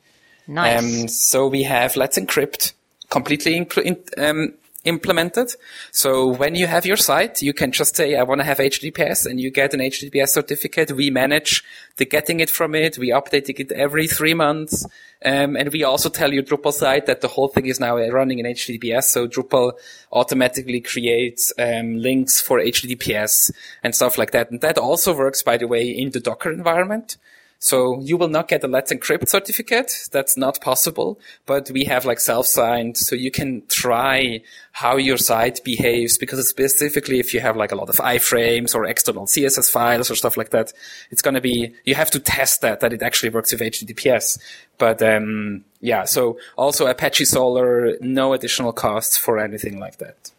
Nice. 0.48 1.04
Um, 1.04 1.08
so 1.08 1.48
we 1.48 1.64
have 1.64 1.96
Let's 1.96 2.18
Encrypt 2.18 2.74
completely 3.10 3.58
in, 3.58 3.98
um, 4.18 4.54
implemented. 4.84 5.54
So 5.92 6.28
when 6.28 6.56
you 6.56 6.68
have 6.68 6.86
your 6.86 6.98
site, 6.98 7.42
you 7.42 7.54
can 7.54 7.72
just 7.72 7.96
say, 7.96 8.16
I 8.16 8.24
want 8.24 8.42
to 8.42 8.46
have 8.46 8.58
HTTPS 8.58 9.26
and 9.26 9.40
you 9.40 9.52
get 9.52 9.74
an 9.74 9.80
HTTPS 9.80 10.30
certificate. 10.30 10.92
We 10.92 11.10
manage 11.10 11.64
the 11.98 12.06
getting 12.06 12.40
it 12.40 12.50
from 12.50 12.74
it. 12.74 12.98
We 12.98 13.10
update 13.10 13.50
it 13.50 13.72
every 13.72 14.08
three 14.08 14.34
months. 14.34 14.86
Um, 15.24 15.56
and 15.56 15.72
we 15.72 15.84
also 15.84 16.10
tell 16.10 16.34
your 16.34 16.44
Drupal 16.44 16.74
site 16.74 17.06
that 17.06 17.22
the 17.22 17.28
whole 17.28 17.48
thing 17.48 17.68
is 17.68 17.80
now 17.80 17.96
running 17.98 18.40
in 18.40 18.46
HTTPS. 18.46 19.04
So 19.04 19.28
Drupal 19.28 19.74
automatically 20.12 20.82
creates 20.82 21.54
um, 21.60 22.00
links 22.00 22.42
for 22.42 22.60
HTTPS 22.60 23.52
and 23.84 23.94
stuff 23.94 24.18
like 24.18 24.32
that. 24.32 24.50
And 24.50 24.62
that 24.62 24.80
also 24.80 25.16
works, 25.16 25.44
by 25.44 25.58
the 25.58 25.68
way, 25.68 25.88
in 25.88 26.10
the 26.12 26.20
Docker 26.20 26.52
environment. 26.52 27.18
So 27.64 28.02
you 28.02 28.18
will 28.18 28.28
not 28.28 28.48
get 28.48 28.64
a 28.64 28.68
Let's 28.68 28.92
Encrypt 28.92 29.30
certificate. 29.30 30.10
That's 30.12 30.36
not 30.36 30.60
possible, 30.62 31.20
but 31.46 31.70
we 31.70 31.84
have 31.86 32.06
like 32.06 32.20
self-signed. 32.20 32.98
So 32.98 33.16
you 33.16 33.30
can 33.30 33.62
try 33.68 34.42
how 34.72 34.98
your 34.98 35.18
site 35.18 35.64
behaves 35.64 36.18
because 36.18 36.50
specifically 36.50 37.20
if 37.20 37.36
you 37.36 37.40
have 37.40 37.56
like 37.56 37.72
a 37.72 37.76
lot 37.76 37.88
of 37.88 37.98
iframes 37.98 38.74
or 38.74 38.86
external 38.86 39.28
CSS 39.28 39.72
files 39.72 40.10
or 40.10 40.16
stuff 40.16 40.38
like 40.38 40.50
that, 40.50 40.74
it's 41.12 41.22
going 41.22 41.36
to 41.36 41.42
be, 41.42 41.76
you 41.86 41.94
have 41.94 42.10
to 42.12 42.20
test 42.20 42.62
that, 42.62 42.80
that 42.80 42.94
it 42.94 43.04
actually 43.04 43.30
works 43.30 43.52
with 43.52 43.62
HTTPS. 43.62 44.40
But, 44.80 45.04
um, 45.04 45.64
yeah, 45.82 46.06
so 46.06 46.40
also 46.58 46.88
Apache 46.88 47.26
Solr, 47.26 48.02
no 48.02 48.34
additional 48.34 48.74
costs 48.74 49.18
for 49.18 49.38
anything 49.38 49.80
like 49.80 50.00
that. 50.00 50.32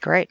Great. 0.00 0.30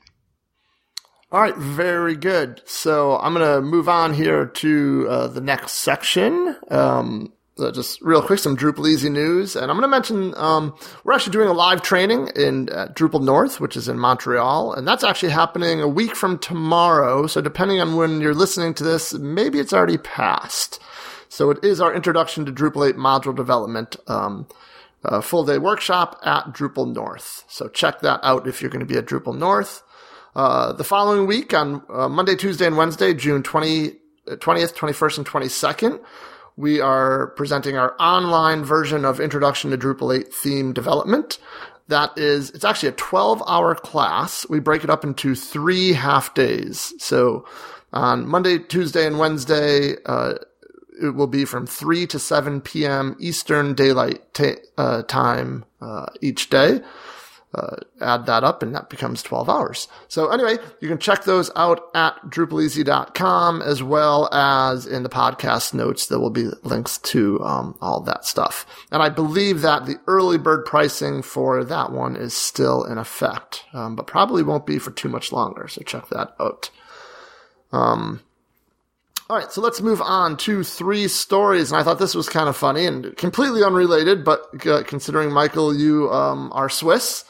All 1.29 1.41
right, 1.41 1.57
very 1.57 2.15
good. 2.15 2.61
So 2.63 3.17
I'm 3.17 3.33
going 3.33 3.45
to 3.45 3.61
move 3.61 3.89
on 3.89 4.13
here 4.13 4.45
to 4.45 5.07
uh, 5.09 5.27
the 5.27 5.41
next 5.41 5.73
section. 5.73 6.55
Um, 6.71 7.33
uh, 7.59 7.69
just 7.71 8.01
real 8.01 8.21
quick, 8.21 8.39
some 8.39 8.55
Drupal 8.55 8.87
Easy 8.87 9.09
news, 9.09 9.57
and 9.57 9.69
I'm 9.69 9.75
going 9.75 9.81
to 9.81 9.89
mention 9.89 10.33
um, 10.37 10.73
we're 11.03 11.11
actually 11.11 11.33
doing 11.33 11.49
a 11.49 11.53
live 11.53 11.81
training 11.81 12.29
in 12.37 12.69
uh, 12.69 12.87
Drupal 12.93 13.21
North, 13.21 13.59
which 13.59 13.75
is 13.75 13.89
in 13.89 13.99
Montreal, 13.99 14.71
and 14.71 14.87
that's 14.87 15.03
actually 15.03 15.31
happening 15.31 15.81
a 15.81 15.87
week 15.87 16.15
from 16.15 16.37
tomorrow. 16.39 17.27
So 17.27 17.41
depending 17.41 17.81
on 17.81 17.97
when 17.97 18.21
you're 18.21 18.33
listening 18.33 18.73
to 18.75 18.85
this, 18.85 19.13
maybe 19.13 19.59
it's 19.59 19.73
already 19.73 19.97
passed. 19.97 20.79
So 21.27 21.49
it 21.49 21.61
is 21.61 21.81
our 21.81 21.93
introduction 21.93 22.45
to 22.45 22.53
Drupal 22.53 22.87
8 22.87 22.95
module 22.95 23.35
development. 23.35 23.97
Um, 24.07 24.47
full 25.21 25.43
day 25.45 25.57
workshop 25.57 26.19
at 26.23 26.53
Drupal 26.53 26.93
North. 26.93 27.43
So 27.47 27.67
check 27.67 27.99
that 28.01 28.21
out 28.23 28.47
if 28.47 28.61
you're 28.61 28.71
going 28.71 28.85
to 28.85 28.93
be 28.93 28.97
at 28.97 29.05
Drupal 29.05 29.37
North. 29.37 29.83
Uh, 30.37 30.71
the 30.71 30.83
following 30.83 31.25
week 31.25 31.51
on 31.51 31.81
uh, 31.89 32.07
Monday, 32.07 32.35
Tuesday, 32.35 32.67
and 32.67 32.77
Wednesday, 32.77 33.11
June 33.11 33.41
20, 33.41 33.93
20th, 34.27 34.75
21st, 34.75 35.17
and 35.17 35.27
22nd, 35.27 35.99
we 36.55 36.79
are 36.79 37.29
presenting 37.29 37.75
our 37.75 37.95
online 37.99 38.63
version 38.63 39.03
of 39.03 39.19
Introduction 39.19 39.71
to 39.71 39.77
Drupal 39.79 40.15
8 40.15 40.31
theme 40.31 40.73
development. 40.73 41.39
That 41.87 42.15
is, 42.19 42.51
it's 42.51 42.63
actually 42.63 42.89
a 42.89 42.91
12 42.91 43.41
hour 43.47 43.73
class. 43.73 44.47
We 44.47 44.59
break 44.59 44.83
it 44.83 44.91
up 44.91 45.03
into 45.03 45.33
three 45.33 45.93
half 45.93 46.35
days. 46.35 46.93
So 46.99 47.47
on 47.91 48.27
Monday, 48.27 48.59
Tuesday, 48.59 49.07
and 49.07 49.17
Wednesday, 49.17 49.95
uh, 50.05 50.35
it 51.01 51.15
will 51.15 51.25
be 51.25 51.45
from 51.45 51.65
3 51.65 52.05
to 52.05 52.19
7 52.19 52.61
p.m. 52.61 53.15
Eastern 53.19 53.73
Daylight 53.73 54.35
ta- 54.35 54.61
uh, 54.77 55.01
Time 55.01 55.65
uh, 55.81 56.05
each 56.21 56.51
day 56.51 56.81
uh, 57.55 57.77
add 58.01 58.25
that 58.25 58.43
up 58.43 58.61
and 58.61 58.75
that 58.75 58.89
becomes 58.89 59.23
12 59.23 59.49
hours. 59.49 59.87
So 60.07 60.29
anyway, 60.29 60.57
you 60.81 60.89
can 60.89 60.97
check 60.97 61.23
those 61.23 61.49
out 61.55 61.89
at 61.95 62.15
drupaleasy.com 62.29 63.61
as 63.61 63.81
well 63.81 64.31
as 64.33 64.85
in 64.85 65.03
the 65.03 65.09
podcast 65.09 65.73
notes. 65.73 66.07
There 66.07 66.19
will 66.19 66.29
be 66.29 66.49
links 66.63 66.97
to 66.99 67.41
um, 67.43 67.77
all 67.81 68.01
that 68.01 68.25
stuff. 68.25 68.65
And 68.91 69.01
I 69.01 69.09
believe 69.09 69.61
that 69.61 69.85
the 69.85 69.99
early 70.07 70.37
bird 70.37 70.65
pricing 70.65 71.21
for 71.21 71.63
that 71.63 71.91
one 71.91 72.15
is 72.15 72.35
still 72.35 72.83
in 72.83 72.97
effect, 72.97 73.63
um, 73.73 73.95
but 73.95 74.07
probably 74.07 74.43
won't 74.43 74.65
be 74.65 74.77
for 74.77 74.91
too 74.91 75.09
much 75.09 75.31
longer. 75.31 75.67
So 75.67 75.81
check 75.83 76.09
that 76.09 76.35
out. 76.39 76.69
Um, 77.71 78.21
all 79.29 79.37
right, 79.37 79.51
so 79.51 79.61
let's 79.61 79.81
move 79.81 80.01
on 80.01 80.37
to 80.37 80.63
three 80.63 81.07
stories. 81.07 81.71
And 81.71 81.79
I 81.79 81.83
thought 81.83 81.99
this 81.99 82.15
was 82.15 82.29
kind 82.29 82.47
of 82.47 82.55
funny 82.55 82.85
and 82.85 83.15
completely 83.17 83.63
unrelated, 83.63 84.23
but 84.23 84.65
uh, 84.65 84.83
considering 84.83 85.31
Michael, 85.31 85.75
you 85.75 86.11
um, 86.11 86.51
are 86.53 86.69
Swiss, 86.69 87.25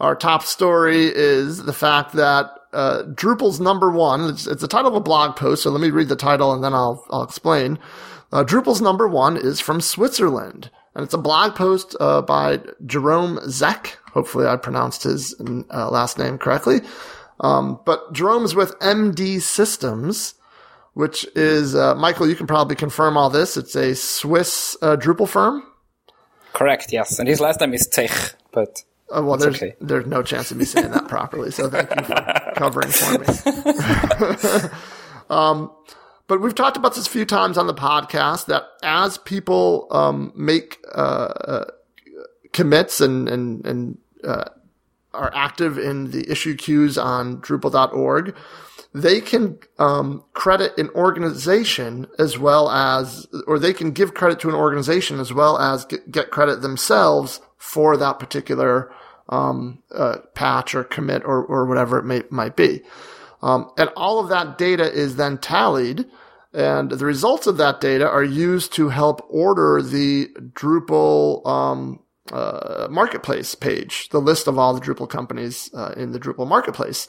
our 0.00 0.14
top 0.14 0.42
story 0.42 1.06
is 1.06 1.64
the 1.64 1.72
fact 1.72 2.12
that 2.14 2.50
uh, 2.72 3.02
Drupal's 3.04 3.60
number 3.60 3.90
one. 3.90 4.28
It's, 4.28 4.46
it's, 4.46 4.60
the 4.60 4.68
title 4.68 4.90
of 4.90 4.96
a 4.96 5.00
blog 5.00 5.36
post, 5.36 5.62
so 5.62 5.70
let 5.70 5.80
me 5.80 5.90
read 5.90 6.08
the 6.08 6.16
title 6.16 6.52
and 6.52 6.62
then 6.62 6.74
I'll 6.74 7.04
I'll 7.10 7.22
explain. 7.22 7.78
Uh, 8.32 8.44
Drupal's 8.44 8.82
number 8.82 9.08
one 9.08 9.36
is 9.36 9.60
from 9.60 9.80
Switzerland, 9.80 10.70
and 10.94 11.04
it's 11.04 11.14
a 11.14 11.18
blog 11.18 11.54
post 11.54 11.96
uh, 12.00 12.20
by 12.22 12.60
Jerome 12.84 13.38
Zech. 13.48 13.98
Hopefully, 14.12 14.46
I 14.46 14.56
pronounced 14.56 15.04
his 15.04 15.34
uh, 15.72 15.90
last 15.90 16.18
name 16.18 16.36
correctly. 16.36 16.80
Um, 17.40 17.80
but 17.86 18.12
Jerome's 18.12 18.54
with 18.54 18.78
MD 18.80 19.40
Systems, 19.40 20.34
which 20.96 21.26
is 21.36 21.74
uh, 21.74 21.94
Michael. 21.94 22.26
You 22.26 22.34
can 22.34 22.46
probably 22.46 22.74
confirm 22.74 23.18
all 23.18 23.28
this. 23.28 23.58
It's 23.58 23.76
a 23.76 23.94
Swiss 23.94 24.76
uh, 24.80 24.96
Drupal 24.96 25.28
firm. 25.28 25.62
Correct. 26.54 26.90
Yes, 26.90 27.18
and 27.18 27.28
his 27.28 27.38
last 27.38 27.60
name 27.60 27.74
is 27.74 27.86
Tech, 27.86 28.10
but 28.50 28.82
Oh, 29.10 29.22
well, 29.22 29.36
there's 29.36 29.56
okay. 29.56 29.76
there's 29.80 30.06
no 30.06 30.22
chance 30.22 30.50
of 30.50 30.56
me 30.56 30.64
saying 30.64 30.90
that 30.90 31.06
properly. 31.06 31.50
So 31.50 31.68
thank 31.68 31.94
you 31.94 32.02
for 32.02 32.52
covering 32.56 32.88
for 32.88 33.18
me. 33.18 34.70
um, 35.30 35.70
but 36.26 36.40
we've 36.40 36.54
talked 36.54 36.76
about 36.76 36.94
this 36.94 37.06
a 37.06 37.10
few 37.10 37.24
times 37.24 37.56
on 37.56 37.66
the 37.66 37.74
podcast 37.74 38.46
that 38.46 38.64
as 38.82 39.18
people 39.18 39.86
um, 39.90 40.32
make 40.34 40.78
uh, 40.92 40.98
uh, 40.98 41.64
commits 42.52 43.00
and 43.00 43.28
and 43.28 43.64
and 43.66 43.98
uh, 44.24 44.44
are 45.14 45.30
active 45.34 45.78
in 45.78 46.10
the 46.10 46.28
issue 46.28 46.56
queues 46.56 46.98
on 46.98 47.40
Drupal.org, 47.42 48.34
they 49.02 49.20
can 49.20 49.58
um, 49.78 50.24
credit 50.32 50.76
an 50.78 50.88
organization 50.90 52.06
as 52.18 52.38
well 52.38 52.70
as, 52.70 53.26
or 53.46 53.58
they 53.58 53.72
can 53.72 53.90
give 53.90 54.14
credit 54.14 54.40
to 54.40 54.48
an 54.48 54.54
organization 54.54 55.20
as 55.20 55.32
well 55.32 55.58
as 55.58 55.84
get, 55.84 56.10
get 56.10 56.30
credit 56.30 56.62
themselves 56.62 57.40
for 57.58 57.96
that 57.96 58.18
particular 58.18 58.90
um, 59.28 59.82
uh, 59.94 60.18
patch 60.34 60.74
or 60.74 60.84
commit 60.84 61.22
or, 61.24 61.44
or 61.44 61.66
whatever 61.66 61.98
it 61.98 62.04
may, 62.04 62.22
might 62.30 62.56
be. 62.56 62.82
Um, 63.42 63.70
and 63.76 63.90
all 63.96 64.18
of 64.18 64.28
that 64.30 64.56
data 64.56 64.90
is 64.90 65.16
then 65.16 65.38
tallied 65.38 66.06
And 66.56 66.90
the 66.90 67.04
results 67.04 67.46
of 67.46 67.58
that 67.58 67.82
data 67.82 68.08
are 68.08 68.24
used 68.24 68.72
to 68.74 68.88
help 68.88 69.26
order 69.28 69.82
the 69.82 70.28
Drupal 70.54 71.46
um, 71.46 72.00
uh, 72.32 72.88
marketplace 72.90 73.54
page, 73.54 74.08
the 74.08 74.22
list 74.22 74.46
of 74.46 74.58
all 74.58 74.72
the 74.72 74.80
Drupal 74.80 75.06
companies 75.06 75.70
uh, 75.74 75.92
in 75.98 76.12
the 76.12 76.18
Drupal 76.18 76.48
marketplace. 76.48 77.06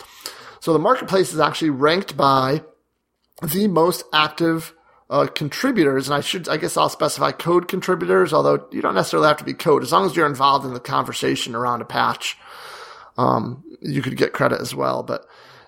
So 0.59 0.73
the 0.73 0.79
marketplace 0.79 1.33
is 1.33 1.39
actually 1.39 1.71
ranked 1.71 2.17
by 2.17 2.63
the 3.41 3.67
most 3.67 4.03
active 4.13 4.73
uh, 5.09 5.27
contributors, 5.27 6.07
and 6.07 6.15
I 6.15 6.21
should, 6.21 6.49
I 6.49 6.57
guess 6.57 6.75
I'll 6.75 6.89
specify 6.89 7.31
code 7.31 7.67
contributors, 7.67 8.33
although 8.33 8.67
you 8.71 8.81
don't 8.81 8.95
necessarily 8.95 9.27
have 9.27 9.37
to 9.37 9.43
be 9.43 9.53
code. 9.53 9.83
As 9.83 9.91
long 9.91 10.05
as 10.05 10.15
you're 10.15 10.25
involved 10.25 10.65
in 10.65 10.73
the 10.73 10.79
conversation 10.79 11.55
around 11.55 11.81
a 11.81 11.85
patch, 11.85 12.37
um, 13.17 13.63
you 13.81 14.01
could 14.01 14.17
get 14.17 14.33
credit 14.33 14.59
as 14.59 14.75
well. 14.75 15.03
But 15.03 15.25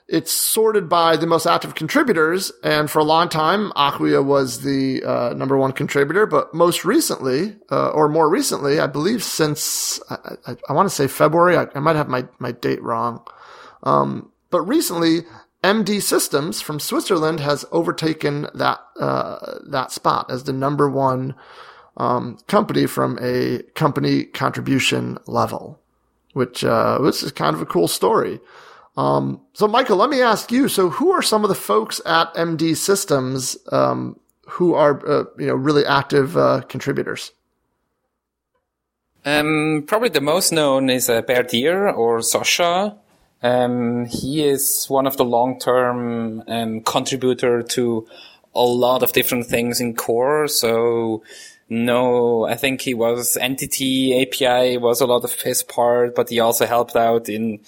it's 0.08 0.32
sorted 0.32 0.90
by 0.90 1.16
the 1.18 1.28
most 1.28 1.46
active 1.46 1.76
contributors, 1.76 2.52
and 2.64 2.90
for 2.90 3.00
a 3.00 3.04
long 3.04 3.30
time, 3.30 3.72
Acquia 3.76 4.24
was 4.24 4.62
the 4.62 5.04
uh, 5.04 5.34
number 5.36 5.56
one 5.56 5.72
contributor. 5.72 6.26
But 6.26 6.54
most 6.54 6.84
recently, 6.84 7.56
uh, 7.72 7.90
or 7.90 8.10
more 8.10 8.28
recently, 8.28 8.80
I 8.80 8.88
believe 8.88 9.24
since 9.24 10.02
I, 10.10 10.36
I, 10.48 10.56
I 10.68 10.74
want 10.74 10.90
to 10.90 10.96
say 10.96 11.08
February, 11.08 11.56
I, 11.58 11.68
I, 11.76 11.80
might 11.80 11.96
have 11.96 12.10
my 12.10 12.28
my 12.40 12.52
date 12.52 12.82
wrong. 12.82 13.24
Um, 13.84 14.32
but 14.50 14.62
recently, 14.62 15.22
MD 15.64 16.02
Systems 16.02 16.62
from 16.62 16.80
Switzerland 16.80 17.39
has 17.41 17.66
overtaken 17.72 18.47
that 18.54 18.80
uh, 19.00 19.60
that 19.68 19.91
spot 19.91 20.32
as 20.32 20.45
the 20.45 20.54
number 20.54 20.89
one 20.89 21.36
um, 21.97 22.38
company 22.47 22.86
from 22.86 23.20
a 23.22 23.62
company 23.76 24.24
contribution 24.24 25.18
level, 25.28 25.80
which 26.34 26.64
uh, 26.64 27.00
this 27.00 27.24
is 27.24 27.32
kind 27.32 27.56
of 27.56 27.62
a 27.62 27.66
cool 27.66 27.88
story. 27.88 28.39
Um, 28.95 29.41
so, 29.54 29.68
Michael, 29.68 29.97
let 29.97 30.10
me 30.10 30.22
ask 30.22 30.52
you: 30.52 30.70
so, 30.70 30.89
who 30.89 31.12
are 31.12 31.22
some 31.22 31.43
of 31.43 31.50
the 31.50 31.56
folks 31.56 32.00
at 32.06 32.34
MD 32.36 32.76
Systems 32.76 33.58
um, 33.72 34.18
who 34.47 34.74
are 34.74 35.06
uh, 35.06 35.26
you 35.38 35.47
know 35.47 35.56
really 35.56 35.86
active 35.86 36.38
uh, 36.38 36.62
contributors? 36.70 37.34
Um, 39.26 39.84
probably 39.86 40.10
the 40.10 40.22
most 40.22 40.54
known 40.54 40.89
is 40.89 41.10
uh, 41.10 41.22
Berdir 41.22 41.93
or 41.95 42.22
Sasha. 42.22 42.97
Um, 43.42 44.06
he 44.06 44.46
is 44.46 44.86
one 44.88 45.08
of 45.08 45.18
the 45.18 45.26
long-term 45.26 46.44
um, 46.48 46.82
contributor 46.82 47.64
to 47.64 48.08
a 48.54 48.62
lot 48.64 49.04
of 49.04 49.14
different 49.14 49.46
things 49.46 49.80
in 49.80 49.96
core. 49.96 50.48
So 50.48 51.24
no, 51.70 52.46
I 52.46 52.56
think 52.56 52.82
he 52.82 52.96
was 52.96 53.38
entity 53.38 54.22
API 54.22 54.78
was 54.78 55.02
a 55.02 55.06
lot 55.06 55.24
of 55.24 55.40
his 55.42 55.62
part, 55.62 56.16
but 56.16 56.30
he 56.30 56.40
also 56.40 56.66
helped 56.66 56.96
out 56.96 57.30
in, 57.30 57.60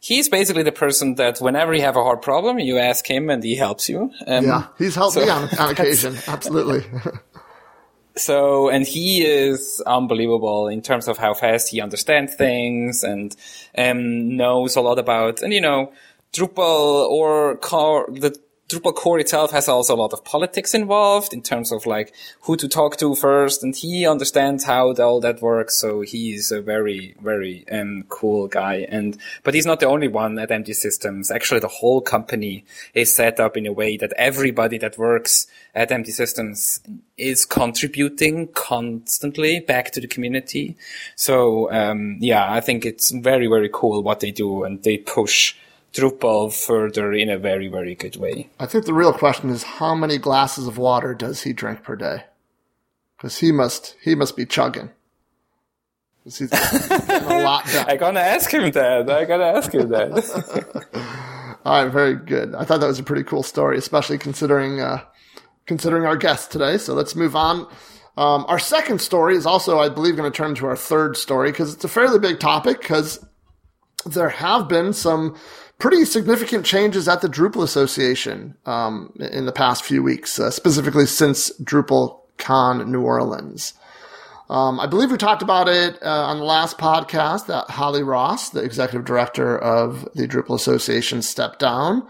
he's 0.00 0.30
basically 0.30 0.62
the 0.62 0.72
person 0.72 1.16
that 1.16 1.40
whenever 1.40 1.74
you 1.74 1.82
have 1.82 1.96
a 1.96 2.02
hard 2.02 2.22
problem, 2.22 2.58
you 2.58 2.78
ask 2.78 3.06
him 3.06 3.28
and 3.28 3.44
he 3.44 3.56
helps 3.56 3.88
you. 3.88 4.10
Um, 4.26 4.44
yeah, 4.46 4.66
he's 4.78 4.94
helped 4.94 5.14
so 5.14 5.20
me 5.20 5.28
on, 5.28 5.48
on 5.58 5.70
occasion. 5.72 6.16
Absolutely. 6.26 6.84
So, 8.20 8.68
and 8.68 8.86
he 8.86 9.24
is 9.24 9.82
unbelievable 9.86 10.68
in 10.68 10.82
terms 10.82 11.08
of 11.08 11.16
how 11.16 11.32
fast 11.32 11.70
he 11.70 11.80
understands 11.80 12.34
things 12.34 13.02
and 13.02 13.34
um, 13.78 14.36
knows 14.36 14.76
a 14.76 14.82
lot 14.82 14.98
about, 14.98 15.40
and 15.40 15.54
you 15.54 15.60
know, 15.62 15.90
Drupal 16.34 17.08
or 17.08 17.56
core, 17.56 18.06
the 18.10 18.38
Drupal 18.70 18.94
core 18.94 19.18
itself 19.18 19.50
has 19.50 19.68
also 19.68 19.96
a 19.96 19.96
lot 19.96 20.12
of 20.12 20.24
politics 20.24 20.74
involved 20.74 21.32
in 21.32 21.42
terms 21.42 21.72
of 21.72 21.86
like 21.86 22.14
who 22.42 22.56
to 22.56 22.68
talk 22.68 22.96
to 22.98 23.16
first, 23.16 23.64
and 23.64 23.74
he 23.74 24.06
understands 24.06 24.62
how 24.62 24.92
all 24.92 25.20
that 25.20 25.42
works. 25.42 25.76
So 25.76 26.02
he's 26.02 26.52
a 26.52 26.62
very, 26.62 27.16
very 27.20 27.66
um, 27.68 28.04
cool 28.08 28.46
guy. 28.46 28.86
And 28.88 29.18
but 29.42 29.54
he's 29.54 29.66
not 29.66 29.80
the 29.80 29.88
only 29.88 30.06
one 30.06 30.38
at 30.38 30.50
MD 30.50 30.72
Systems. 30.72 31.32
Actually, 31.32 31.58
the 31.58 31.66
whole 31.66 32.00
company 32.00 32.64
is 32.94 33.14
set 33.14 33.40
up 33.40 33.56
in 33.56 33.66
a 33.66 33.72
way 33.72 33.96
that 33.96 34.12
everybody 34.16 34.78
that 34.78 34.96
works 34.96 35.48
at 35.74 35.90
MD 35.90 36.06
Systems 36.12 36.80
is 37.16 37.44
contributing 37.44 38.48
constantly 38.48 39.58
back 39.58 39.90
to 39.90 40.00
the 40.00 40.06
community. 40.06 40.76
So 41.16 41.72
um, 41.72 42.18
yeah, 42.20 42.52
I 42.52 42.60
think 42.60 42.86
it's 42.86 43.10
very, 43.10 43.48
very 43.48 43.68
cool 43.72 44.02
what 44.04 44.20
they 44.20 44.30
do, 44.30 44.62
and 44.62 44.80
they 44.84 44.98
push 44.98 45.56
Drupal 45.92 46.52
further 46.52 47.12
in 47.12 47.28
a 47.28 47.38
very, 47.38 47.68
very 47.68 47.94
good 47.94 48.16
way. 48.16 48.50
I 48.60 48.66
think 48.66 48.86
the 48.86 48.94
real 48.94 49.12
question 49.12 49.50
is 49.50 49.62
how 49.64 49.94
many 49.94 50.18
glasses 50.18 50.66
of 50.66 50.78
water 50.78 51.14
does 51.14 51.42
he 51.42 51.52
drink 51.52 51.82
per 51.82 51.96
day? 51.96 52.24
Because 53.16 53.38
he 53.38 53.50
must, 53.50 53.96
he 54.02 54.14
must 54.14 54.36
be 54.36 54.46
chugging. 54.46 54.90
He's 56.24 56.40
a 56.40 57.42
lot 57.42 57.64
done. 57.66 57.86
I 57.88 57.96
gotta 57.96 58.20
ask 58.20 58.52
him 58.52 58.70
that. 58.72 59.10
I 59.10 59.24
gotta 59.24 59.44
ask 59.44 59.72
him 59.72 59.88
that. 59.88 61.58
All 61.64 61.84
right, 61.84 61.90
very 61.90 62.14
good. 62.14 62.54
I 62.54 62.64
thought 62.64 62.80
that 62.80 62.86
was 62.86 62.98
a 62.98 63.04
pretty 63.04 63.24
cool 63.24 63.42
story, 63.42 63.78
especially 63.78 64.18
considering 64.18 64.80
uh, 64.80 65.02
considering 65.66 66.04
our 66.04 66.16
guest 66.16 66.52
today. 66.52 66.78
So 66.78 66.94
let's 66.94 67.16
move 67.16 67.34
on. 67.34 67.66
Um, 68.16 68.44
our 68.48 68.58
second 68.58 69.00
story 69.00 69.36
is 69.36 69.46
also, 69.46 69.78
I 69.78 69.88
believe, 69.88 70.16
going 70.16 70.30
to 70.30 70.36
turn 70.36 70.54
to 70.56 70.66
our 70.66 70.76
third 70.76 71.16
story 71.16 71.52
because 71.52 71.72
it's 71.72 71.84
a 71.84 71.88
fairly 71.88 72.18
big 72.18 72.38
topic 72.38 72.80
because 72.80 73.24
there 74.04 74.28
have 74.28 74.68
been 74.68 74.92
some 74.92 75.38
pretty 75.80 76.04
significant 76.04 76.64
changes 76.64 77.08
at 77.08 77.22
the 77.22 77.28
Drupal 77.28 77.64
Association 77.64 78.54
um, 78.66 79.12
in 79.18 79.46
the 79.46 79.52
past 79.52 79.84
few 79.84 80.02
weeks, 80.02 80.38
uh, 80.38 80.50
specifically 80.50 81.06
since 81.06 81.50
DrupalCon 81.58 82.86
New 82.86 83.02
Orleans. 83.02 83.74
Um, 84.50 84.78
I 84.80 84.86
believe 84.86 85.10
we 85.10 85.16
talked 85.16 85.42
about 85.42 85.68
it 85.68 86.00
uh, 86.02 86.26
on 86.26 86.38
the 86.38 86.44
last 86.44 86.76
podcast 86.76 87.46
that 87.46 87.70
Holly 87.70 88.02
Ross, 88.02 88.50
the 88.50 88.62
executive 88.62 89.04
director 89.04 89.56
of 89.56 90.08
the 90.14 90.26
Drupal 90.28 90.56
Association, 90.56 91.22
stepped 91.22 91.60
down. 91.60 92.06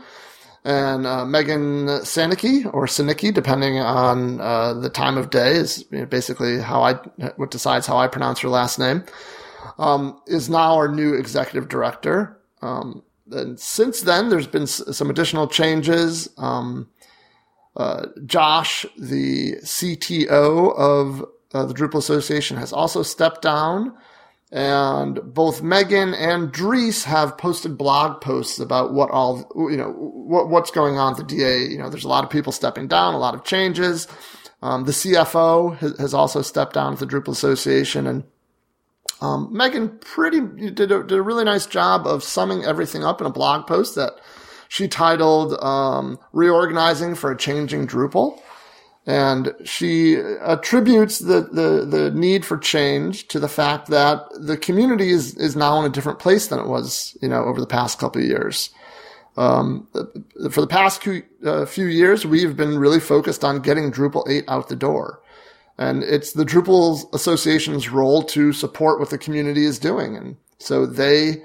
And 0.65 1.07
uh, 1.07 1.25
Megan 1.25 1.87
Sanicki, 2.03 2.67
or 2.75 2.87
Sanicki, 2.87 3.33
depending 3.33 3.79
on 3.79 4.41
uh, 4.41 4.75
the 4.75 4.91
time 4.91 5.17
of 5.17 5.31
day, 5.31 5.53
is 5.53 5.87
you 5.91 6.01
know, 6.01 6.07
basically 6.07 6.61
how 6.61 6.83
I 6.83 6.95
what 7.37 7.51
decides 7.51 7.87
how 7.87 7.97
I 7.97 8.09
pronounce 8.09 8.41
her 8.41 8.49
last 8.49 8.79
name. 8.79 9.05
Um, 9.79 10.21
is 10.27 10.51
now 10.51 10.75
our 10.75 10.89
new 10.89 11.15
executive 11.15 11.69
director. 11.69 12.39
Um, 12.61 13.03
and 13.31 13.59
since 13.59 14.03
then, 14.03 14.29
there's 14.29 14.47
been 14.47 14.67
some 14.67 15.11
additional 15.11 15.47
changes. 15.47 16.29
Um, 16.39 16.89
uh, 17.77 18.07
Josh, 18.27 18.85
the 18.99 19.57
CTO 19.63 20.77
of 20.77 21.25
uh, 21.55 21.65
the 21.65 21.75
Drupal 21.75 21.99
Association, 21.99 22.57
has 22.57 22.73
also 22.73 23.03
stepped 23.03 23.43
down. 23.43 23.97
And 24.53 25.21
both 25.33 25.63
Megan 25.63 26.13
and 26.13 26.51
Dries 26.51 27.05
have 27.05 27.39
posted 27.39 27.79
blog 27.79 28.21
posts 28.21 28.59
about 28.59 28.93
what 28.93 29.11
all, 29.11 29.49
you 29.55 29.77
know, 29.77 29.93
what, 29.93 30.49
what's 30.49 30.73
going 30.73 30.99
on 30.99 31.13
at 31.13 31.19
the 31.19 31.25
DA. 31.25 31.69
You 31.69 31.79
know, 31.79 31.89
there's 31.89 32.05
a 32.05 32.09
lot 32.09 32.25
of 32.25 32.31
people 32.31 32.51
stepping 32.51 32.89
down, 32.89 33.15
a 33.15 33.19
lot 33.19 33.35
of 33.35 33.45
changes. 33.45 34.09
Um, 34.61 34.85
the 34.85 34.93
CFO 34.93 35.77
has, 35.79 35.99
has 35.99 36.15
also 36.15 36.43
stepped 36.43 36.75
down 36.75 36.95
at 36.95 36.99
the 36.99 37.07
Drupal 37.07 37.29
Association 37.29 38.09
and 38.09 38.25
um, 39.21 39.49
Megan 39.53 39.99
pretty 39.99 40.41
did 40.41 40.93
a, 40.93 41.03
did 41.03 41.13
a 41.13 41.23
really 41.23 41.45
nice 41.45 41.67
job 41.67 42.07
of 42.07 42.23
summing 42.23 42.65
everything 42.65 43.05
up 43.05 43.21
in 43.21 43.27
a 43.27 43.31
blog 43.31 43.67
post 43.67 43.95
that 43.95 44.13
she 44.69 44.89
titled 44.89 45.63
um, 45.63 46.19
"Reorganizing 46.33 47.15
for 47.15 47.31
a 47.31 47.37
Changing 47.37 47.87
Drupal," 47.87 48.41
and 49.07 49.53
she 49.65 50.17
attributes 50.17 51.19
the, 51.19 51.49
the 51.53 51.85
the 51.85 52.11
need 52.13 52.45
for 52.47 52.57
change 52.57 53.29
to 53.29 53.39
the 53.39 53.49
fact 53.49 53.89
that 53.89 54.25
the 54.39 54.57
community 54.57 55.11
is 55.11 55.37
is 55.37 55.57
now 55.57 55.79
in 55.81 55.85
a 55.85 55.91
different 55.95 56.19
place 56.19 56.47
than 56.47 56.59
it 56.59 56.67
was, 56.67 57.17
you 57.21 57.29
know, 57.29 57.45
over 57.45 57.61
the 57.61 57.67
past 57.67 57.99
couple 57.99 58.23
of 58.23 58.29
years. 58.29 58.71
Um, 59.37 59.89
for 60.51 60.61
the 60.61 60.67
past 60.67 61.03
few, 61.03 61.23
uh, 61.45 61.65
few 61.65 61.87
years, 61.87 62.27
we've 62.27 62.57
been 62.57 62.79
really 62.79 63.01
focused 63.01 63.45
on 63.45 63.61
getting 63.61 63.91
Drupal 63.91 64.29
8 64.29 64.45
out 64.49 64.69
the 64.69 64.77
door. 64.77 65.21
And 65.81 66.03
it's 66.03 66.33
the 66.33 66.45
Drupal 66.45 67.13
Association's 67.15 67.89
role 67.89 68.23
to 68.25 68.53
support 68.53 69.01
what 69.01 69.09
the 69.09 69.17
community 69.17 69.65
is 69.65 69.79
doing. 69.79 70.15
And 70.15 70.37
so 70.59 70.85
they 70.85 71.43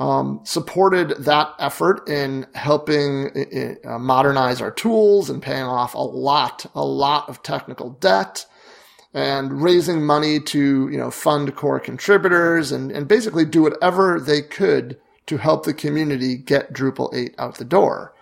um, 0.00 0.40
supported 0.42 1.10
that 1.10 1.54
effort 1.60 2.08
in 2.08 2.46
helping 2.54 3.78
uh, 3.84 3.98
modernize 4.00 4.60
our 4.60 4.72
tools 4.72 5.30
and 5.30 5.40
paying 5.40 5.62
off 5.62 5.94
a 5.94 5.98
lot, 5.98 6.66
a 6.74 6.84
lot 6.84 7.28
of 7.28 7.44
technical 7.44 7.90
debt 7.90 8.44
and 9.14 9.62
raising 9.62 10.04
money 10.04 10.40
to, 10.40 10.88
you 10.88 10.98
know, 10.98 11.12
fund 11.12 11.54
core 11.54 11.78
contributors 11.78 12.72
and, 12.72 12.90
and 12.90 13.06
basically 13.06 13.44
do 13.44 13.62
whatever 13.62 14.18
they 14.18 14.42
could 14.42 14.98
to 15.26 15.36
help 15.36 15.64
the 15.64 15.74
community 15.74 16.36
get 16.36 16.72
Drupal 16.72 17.14
8 17.14 17.36
out 17.38 17.58
the 17.58 17.64
door. 17.64 18.12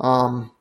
Um, 0.00 0.52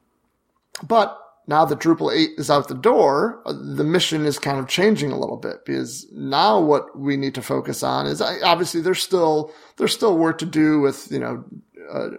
but 0.86 1.20
now 1.48 1.66
that 1.66 1.80
Drupal 1.80 2.14
8 2.14 2.32
is 2.38 2.50
out 2.50 2.68
the 2.68 2.76
door, 2.76 3.42
uh, 3.46 3.54
the 3.54 3.84
mission 3.84 4.26
is 4.26 4.40
kind 4.40 4.60
of 4.60 4.68
changing 4.68 5.12
a 5.12 5.20
little 5.20 5.38
bit 5.38 5.64
because 5.66 6.08
now 6.12 6.60
what 6.60 6.98
we 6.98 7.18
need 7.18 7.36
to 7.36 7.42
focus 7.42 7.84
on 7.84 8.08
is 8.08 8.22
obviously 8.22 8.82
there's 8.82 9.02
still, 9.02 9.54
there's 9.78 9.94
still 9.94 10.18
work 10.18 10.40
to 10.40 10.46
do 10.46 10.80
with, 10.80 11.12
you 11.12 11.20
know, 11.20 11.44
uh, 11.92 12.10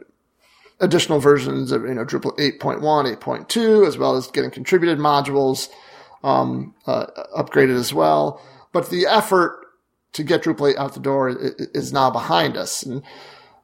additional 0.79 1.19
versions 1.19 1.73
of, 1.73 1.83
you 1.83 1.95
know, 1.95 2.05
Drupal 2.05 2.37
8.1, 2.39 2.81
8.2, 3.17 3.87
as 3.87 3.99
well 3.99 4.17
as 4.17 4.29
getting 4.29 4.51
contributed 4.51 4.99
modules, 4.99 5.69
um, 6.23 6.75
uh, 6.87 7.07
upgraded 7.37 7.77
as 7.77 7.93
well. 7.93 8.41
But 8.73 8.91
the 8.91 9.07
effort 9.07 9.67
to 10.13 10.23
get 10.23 10.45
Drupal 10.45 10.73
8 10.73 10.77
out 10.77 10.95
the 10.95 11.01
door 11.01 11.31
is 11.31 11.93
now 11.93 12.11
behind 12.11 12.57
us. 12.57 12.85
And, 12.85 13.03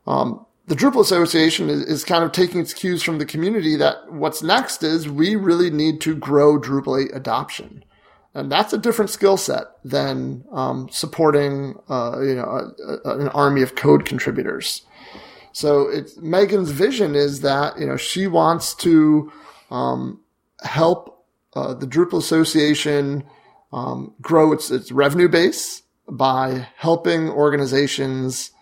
um, 0.09 0.45
the 0.73 0.79
Drupal 0.79 1.03
Association 1.03 1.69
is, 1.69 1.83
is, 1.83 2.03
kind 2.03 2.25
of 2.25 2.33
taking 2.33 2.59
its 2.59 2.73
cues 2.73 3.03
from 3.03 3.19
the 3.19 3.27
community 3.27 3.77
that 3.77 4.11
what's 4.11 4.43
next 4.43 4.83
is 4.83 5.07
we 5.07 5.37
really 5.37 5.69
need 5.69 6.01
to 6.01 6.15
grow 6.15 6.59
Drupal 6.59 7.05
8 7.05 7.11
adoption. 7.15 7.85
And 8.33 8.51
that's 8.51 8.73
a 8.73 8.79
different 8.79 9.11
skill 9.11 9.37
set 9.37 9.65
than 9.85 10.47
um, 10.51 10.89
supporting, 10.91 11.79
uh, 11.91 12.23
you 12.23 12.37
know, 12.37 12.73
a, 13.05 13.07
a, 13.07 13.19
an 13.19 13.29
army 13.29 13.61
of 13.61 13.75
code 13.75 14.07
contributors. 14.07 14.87
So 15.53 15.91
it's 15.91 16.17
Megan's 16.17 16.71
vision 16.71 17.15
is 17.15 17.43
that 17.43 17.79
you 17.79 17.85
know 17.85 17.99
she 17.99 18.27
wants 18.27 18.75
to 18.77 19.31
um, 19.71 20.23
help 20.63 21.27
uh, 21.53 21.75
the 21.75 21.87
Drupal 21.87 22.17
Association 22.17 23.25
um, 23.75 24.15
grow 24.23 24.53
its 24.53 24.71
its 24.71 24.91
revenue 24.91 25.29
base 25.29 25.83
by 26.09 26.69
helping 26.79 27.29
organizations 27.29 28.53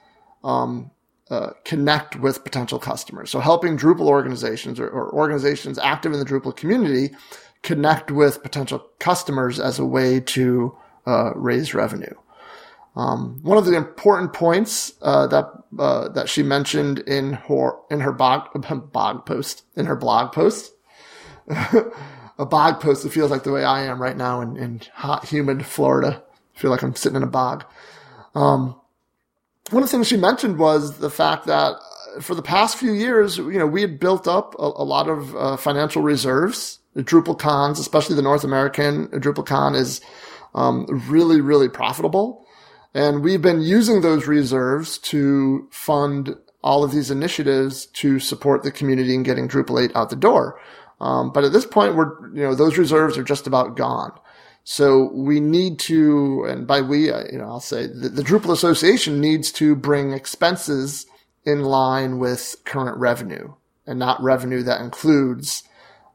um, 0.42 0.90
uh, 1.30 1.50
connect 1.64 2.16
with 2.16 2.42
potential 2.42 2.78
customers. 2.78 3.30
So 3.30 3.40
helping 3.40 3.78
Drupal 3.78 4.08
organizations 4.08 4.80
or, 4.80 4.88
or 4.88 5.12
organizations 5.14 5.78
active 5.78 6.12
in 6.12 6.18
the 6.18 6.24
Drupal 6.24 6.54
community 6.54 7.14
connect 7.62 8.10
with 8.10 8.42
potential 8.42 8.84
customers 8.98 9.60
as 9.60 9.78
a 9.78 9.84
way 9.84 10.20
to 10.20 10.76
uh, 11.06 11.32
raise 11.34 11.74
revenue. 11.74 12.14
Um, 12.96 13.38
one 13.42 13.58
of 13.58 13.64
the 13.64 13.76
important 13.76 14.32
points 14.32 14.94
uh, 15.02 15.26
that 15.28 15.44
uh, 15.78 16.08
that 16.08 16.28
she 16.28 16.42
mentioned 16.42 16.98
in 17.00 17.34
her 17.34 17.72
in 17.90 18.00
her 18.00 18.12
blog, 18.12 18.48
blog 18.92 19.24
post 19.24 19.62
in 19.76 19.86
her 19.86 19.94
blog 19.94 20.32
post, 20.32 20.72
a 21.48 22.46
blog 22.46 22.80
post 22.80 23.04
that 23.04 23.12
feels 23.12 23.30
like 23.30 23.44
the 23.44 23.52
way 23.52 23.64
I 23.64 23.82
am 23.82 24.02
right 24.02 24.16
now 24.16 24.40
in, 24.40 24.56
in 24.56 24.80
hot, 24.94 25.26
humid 25.26 25.64
Florida. 25.64 26.22
I 26.56 26.58
feel 26.58 26.70
like 26.70 26.82
I'm 26.82 26.96
sitting 26.96 27.16
in 27.16 27.22
a 27.22 27.28
bog. 27.28 27.64
Um, 28.34 28.79
one 29.70 29.82
of 29.82 29.88
the 29.88 29.92
things 29.92 30.08
she 30.08 30.16
mentioned 30.16 30.58
was 30.58 30.98
the 30.98 31.10
fact 31.10 31.46
that 31.46 31.74
for 32.20 32.34
the 32.34 32.42
past 32.42 32.76
few 32.76 32.92
years, 32.92 33.38
you 33.38 33.58
know, 33.58 33.66
we 33.66 33.82
had 33.82 34.00
built 34.00 34.26
up 34.26 34.54
a, 34.58 34.62
a 34.62 34.84
lot 34.84 35.08
of 35.08 35.36
uh, 35.36 35.56
financial 35.56 36.02
reserves. 36.02 36.78
The 36.94 37.04
DrupalCons, 37.04 37.78
especially 37.78 38.16
the 38.16 38.22
North 38.22 38.42
American 38.42 39.08
DrupalCon, 39.08 39.76
is 39.76 40.00
um, 40.54 40.86
really, 41.08 41.40
really 41.40 41.68
profitable. 41.68 42.44
And 42.94 43.22
we've 43.22 43.42
been 43.42 43.60
using 43.60 44.00
those 44.00 44.26
reserves 44.26 44.98
to 44.98 45.68
fund 45.70 46.34
all 46.62 46.82
of 46.82 46.90
these 46.90 47.10
initiatives 47.10 47.86
to 47.86 48.18
support 48.18 48.62
the 48.62 48.72
community 48.72 49.14
and 49.14 49.24
getting 49.24 49.48
Drupal 49.48 49.84
8 49.84 49.92
out 49.94 50.10
the 50.10 50.16
door. 50.16 50.60
Um, 51.00 51.32
but 51.32 51.44
at 51.44 51.52
this 51.52 51.64
point, 51.64 51.94
we're, 51.94 52.28
you 52.34 52.42
know, 52.42 52.54
those 52.54 52.76
reserves 52.76 53.16
are 53.16 53.22
just 53.22 53.46
about 53.46 53.76
gone. 53.76 54.12
So 54.64 55.10
we 55.12 55.40
need 55.40 55.78
to, 55.80 56.44
and 56.48 56.66
by 56.66 56.80
we, 56.80 57.06
you 57.06 57.38
know, 57.38 57.44
I'll 57.44 57.60
say 57.60 57.86
the, 57.86 58.08
the 58.08 58.22
Drupal 58.22 58.52
Association 58.52 59.20
needs 59.20 59.50
to 59.52 59.74
bring 59.74 60.12
expenses 60.12 61.06
in 61.44 61.64
line 61.64 62.18
with 62.18 62.56
current 62.64 62.98
revenue 62.98 63.54
and 63.86 63.98
not 63.98 64.22
revenue 64.22 64.62
that 64.62 64.80
includes, 64.80 65.62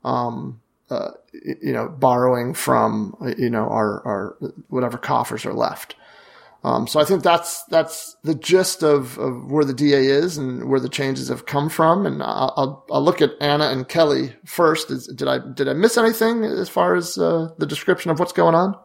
um, 0.04 0.62
uh, 0.90 1.12
you 1.34 1.74
know, 1.74 1.90
borrowing 1.90 2.54
from, 2.54 3.16
you 3.38 3.50
know, 3.50 3.68
our, 3.68 4.02
our, 4.06 4.38
whatever 4.70 4.98
coffers 4.98 5.46
are 5.46 5.54
left. 5.54 5.96
Um, 6.66 6.88
so 6.88 7.00
I 7.00 7.06
think 7.06 7.22
that's 7.22 7.64
that's 7.66 8.18
the 8.24 8.34
gist 8.34 8.82
of, 8.82 9.20
of 9.20 9.52
where 9.52 9.64
the 9.64 9.74
DA 9.74 10.08
is 10.08 10.36
and 10.40 10.68
where 10.68 10.80
the 10.80 10.90
changes 10.90 11.28
have 11.28 11.46
come 11.46 11.70
from. 11.70 12.08
And 12.08 12.24
I'll, 12.24 12.54
I'll, 12.58 12.86
I'll 12.92 13.04
look 13.04 13.22
at 13.22 13.34
Anna 13.40 13.66
and 13.66 13.88
Kelley 13.88 14.36
first. 14.46 14.90
Is, 14.90 15.06
did 15.06 15.28
I 15.28 15.38
did 15.54 15.70
I 15.70 15.74
miss 15.74 15.96
anything 15.96 16.44
as 16.44 16.68
far 16.68 16.96
as 16.96 17.20
uh, 17.20 17.50
the 17.60 17.68
description 17.68 18.10
of 18.10 18.18
what's 18.18 18.34
going 18.34 18.56
on? 18.56 18.76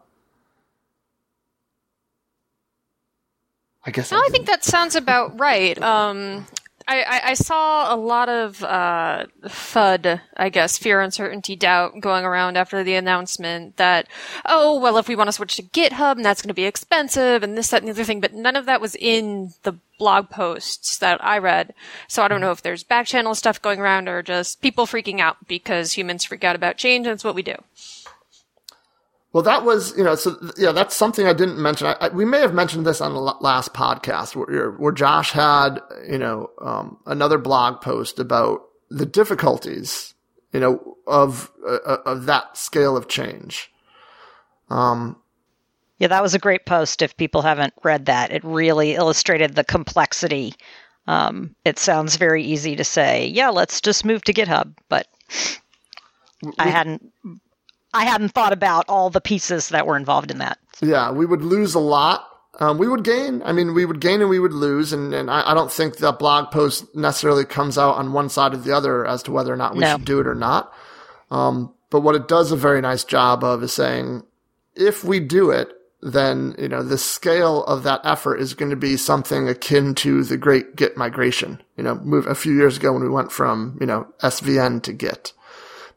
I 3.87 3.93
guess. 3.93 4.13
No, 4.13 4.19
I, 4.19 4.27
I 4.27 4.29
think 4.29 4.47
that 4.47 4.63
sounds 4.63 4.95
about 4.95 5.41
right. 5.41 5.81
Um, 5.83 6.47
I, 6.99 7.21
I, 7.31 7.35
saw 7.35 7.95
a 7.95 7.97
lot 7.97 8.29
of 8.29 8.65
uh, 8.65 9.27
FUD, 9.45 10.21
I 10.37 10.49
guess, 10.49 10.77
fear, 10.77 11.01
uncertainty, 11.01 11.55
doubt 11.55 12.01
going 12.01 12.25
around 12.25 12.57
after 12.57 12.83
the 12.83 12.95
announcement 12.95 13.77
that, 13.77 14.09
oh, 14.45 14.81
well, 14.81 14.97
if 14.97 15.07
we 15.07 15.15
want 15.15 15.29
to 15.29 15.33
switch 15.33 15.57
to 15.57 15.63
GitHub, 15.63 16.17
and 16.17 16.25
that's 16.25 16.43
going 16.43 16.49
to 16.49 16.55
be 16.55 16.65
expensive, 16.65 17.43
and 17.43 17.57
this, 17.57 17.69
that, 17.69 17.83
and 17.83 17.89
the 17.89 17.93
other 17.93 18.05
thing, 18.05 18.21
but 18.21 18.35
none 18.35 18.57
of 18.57 18.67
that 18.67 18.81
was 18.81 18.97
in 18.97 19.53
the 19.63 19.75
blog 19.99 20.31
posts 20.31 20.99
that 20.99 21.23
I 21.25 21.39
read. 21.39 21.75
So 22.09 22.23
I 22.23 22.29
don't 22.29 22.41
know 22.41 22.51
if 22.51 22.63
there's 22.63 22.83
backchannel 22.83 23.37
stuff 23.37 23.63
going 23.63 23.79
around 23.79 24.09
or 24.09 24.23
just 24.23 24.61
people 24.61 24.87
freaking 24.87 25.21
out 25.21 25.37
because 25.47 25.93
humans 25.93 26.25
freak 26.25 26.43
out 26.43 26.57
about 26.57 26.77
change, 26.77 27.07
and 27.07 27.15
it's 27.15 27.25
what 27.25 27.35
we 27.35 27.43
do. 27.43 27.55
Well, 29.33 29.45
that 29.45 29.65
was, 29.65 29.97
you 29.97 30.03
know, 30.03 30.17
so 30.17 30.37
yeah, 30.57 30.73
that's 30.73 30.97
something 30.97 31.27
I 31.27 31.33
didn't 31.33 31.63
mention. 31.63 31.87
I, 31.87 31.97
I, 32.01 32.09
we 32.09 32.25
may 32.25 32.41
have 32.41 32.53
mentioned 32.53 32.85
this 32.85 33.01
on 33.01 33.15
the 33.15 33.21
last 33.21 33.73
podcast 33.73 34.35
where, 34.35 34.73
where 34.73 34.93
Josh 34.93 35.31
had, 35.31 35.81
you 36.09 36.19
know, 36.19 36.51
um, 36.61 36.99
another 37.07 37.39
blog 37.39 37.81
post 37.81 38.19
about 38.19 38.63
the 38.91 39.07
difficulties, 39.07 40.15
you 40.53 40.59
know, 40.59 40.97
of 41.07 41.51
uh, 41.65 41.79
uh, 41.87 41.99
of 42.07 42.27
that 42.27 42.57
scale 42.57 42.97
of 42.97 43.07
change. 43.07 43.71
Um, 44.69 45.17
yeah, 45.99 46.09
that 46.09 46.23
was 46.23 46.35
a 46.35 46.39
great 46.41 46.67
post. 46.67 47.03
If 47.03 47.17
people 47.17 47.43
haven't 47.43 47.75
read 47.85 48.07
that, 48.07 48.33
it 48.33 48.43
really 48.43 48.95
illustrated 48.95 49.55
the 49.55 49.65
complexity. 49.65 50.55
Um, 51.07 51.55
it 51.65 51.79
sounds 51.79 52.17
very 52.17 52.43
easy 52.43 52.75
to 52.77 52.85
say, 52.85 53.27
yeah, 53.27 53.51
let's 53.51 53.81
just 53.81 54.05
move 54.05 54.25
to 54.25 54.33
GitHub, 54.33 54.75
but 54.89 55.07
I 56.59 56.69
hadn't 56.69 57.13
I 57.93 58.05
hadn't 58.05 58.31
thought 58.31 58.53
about 58.53 58.85
all 58.89 59.11
the 59.11 59.21
pieces 59.21 59.71
that 59.71 59.87
were 59.87 59.97
involved 59.97 60.31
in 60.31 60.39
that. 60.39 60.59
Yeah, 60.81 61.11
we 61.11 61.27
would 61.27 61.43
lose 61.43 61.75
a 61.75 61.81
lot. 61.81 62.27
Um, 62.59 62.79
we 62.79 62.89
would 62.89 63.05
gain. 63.05 63.43
I 63.45 63.53
mean, 63.53 63.75
we 63.75 63.85
would 63.85 64.01
gain 64.01 64.21
and 64.21 64.29
we 64.29 64.39
would 64.39 64.53
lose. 64.53 64.93
And, 64.93 65.15
and 65.15 65.31
I, 65.31 65.51
I, 65.51 65.55
don't 65.55 65.73
think 65.73 65.97
that 65.99 66.19
blog 66.19 66.51
post 66.51 66.95
necessarily 66.95 67.45
comes 67.45 67.79
out 67.79 67.97
on 67.97 68.13
one 68.13 68.29
side 68.29 68.55
or 68.55 68.59
the 68.59 68.73
other 68.73 69.07
as 69.07 69.23
to 69.25 69.33
whether 69.33 69.53
or 69.53 69.57
not 69.57 69.75
we 69.75 69.81
no. 69.81 69.97
should 69.97 70.05
do 70.05 70.21
it 70.21 70.27
or 70.27 70.35
not. 70.35 70.73
Um, 71.31 71.73
but 71.91 72.01
what 72.01 72.15
it 72.15 72.29
does 72.29 72.53
a 72.53 72.57
very 72.57 72.81
nice 72.81 73.05
job 73.05 73.43
of 73.45 73.63
is 73.63 73.73
saying, 73.73 74.25
if 74.75 75.05
we 75.05 75.21
do 75.21 75.51
it, 75.51 75.73
then, 76.03 76.55
you 76.59 76.69
know, 76.69 76.83
the 76.83 76.99
scale 76.99 77.65
of 77.65 77.83
that 77.83 78.01
effort 78.05 78.37
is 78.37 78.55
going 78.55 78.71
to 78.71 78.77
be 78.77 78.97
something 78.97 79.49
akin 79.49 79.95
to 79.97 80.23
the 80.25 80.37
great 80.37 80.77
Git 80.77 80.97
migration, 80.97 81.63
you 81.77 81.85
know, 81.85 81.97
move 81.97 82.27
a 82.27 82.35
few 82.35 82.55
years 82.55 82.79
ago 82.79 82.93
when 82.93 83.03
we 83.03 83.09
went 83.09 83.33
from, 83.33 83.77
you 83.81 83.87
know, 83.87 84.07
SVN 84.23 84.83
to 84.85 84.93
Git 84.93 85.33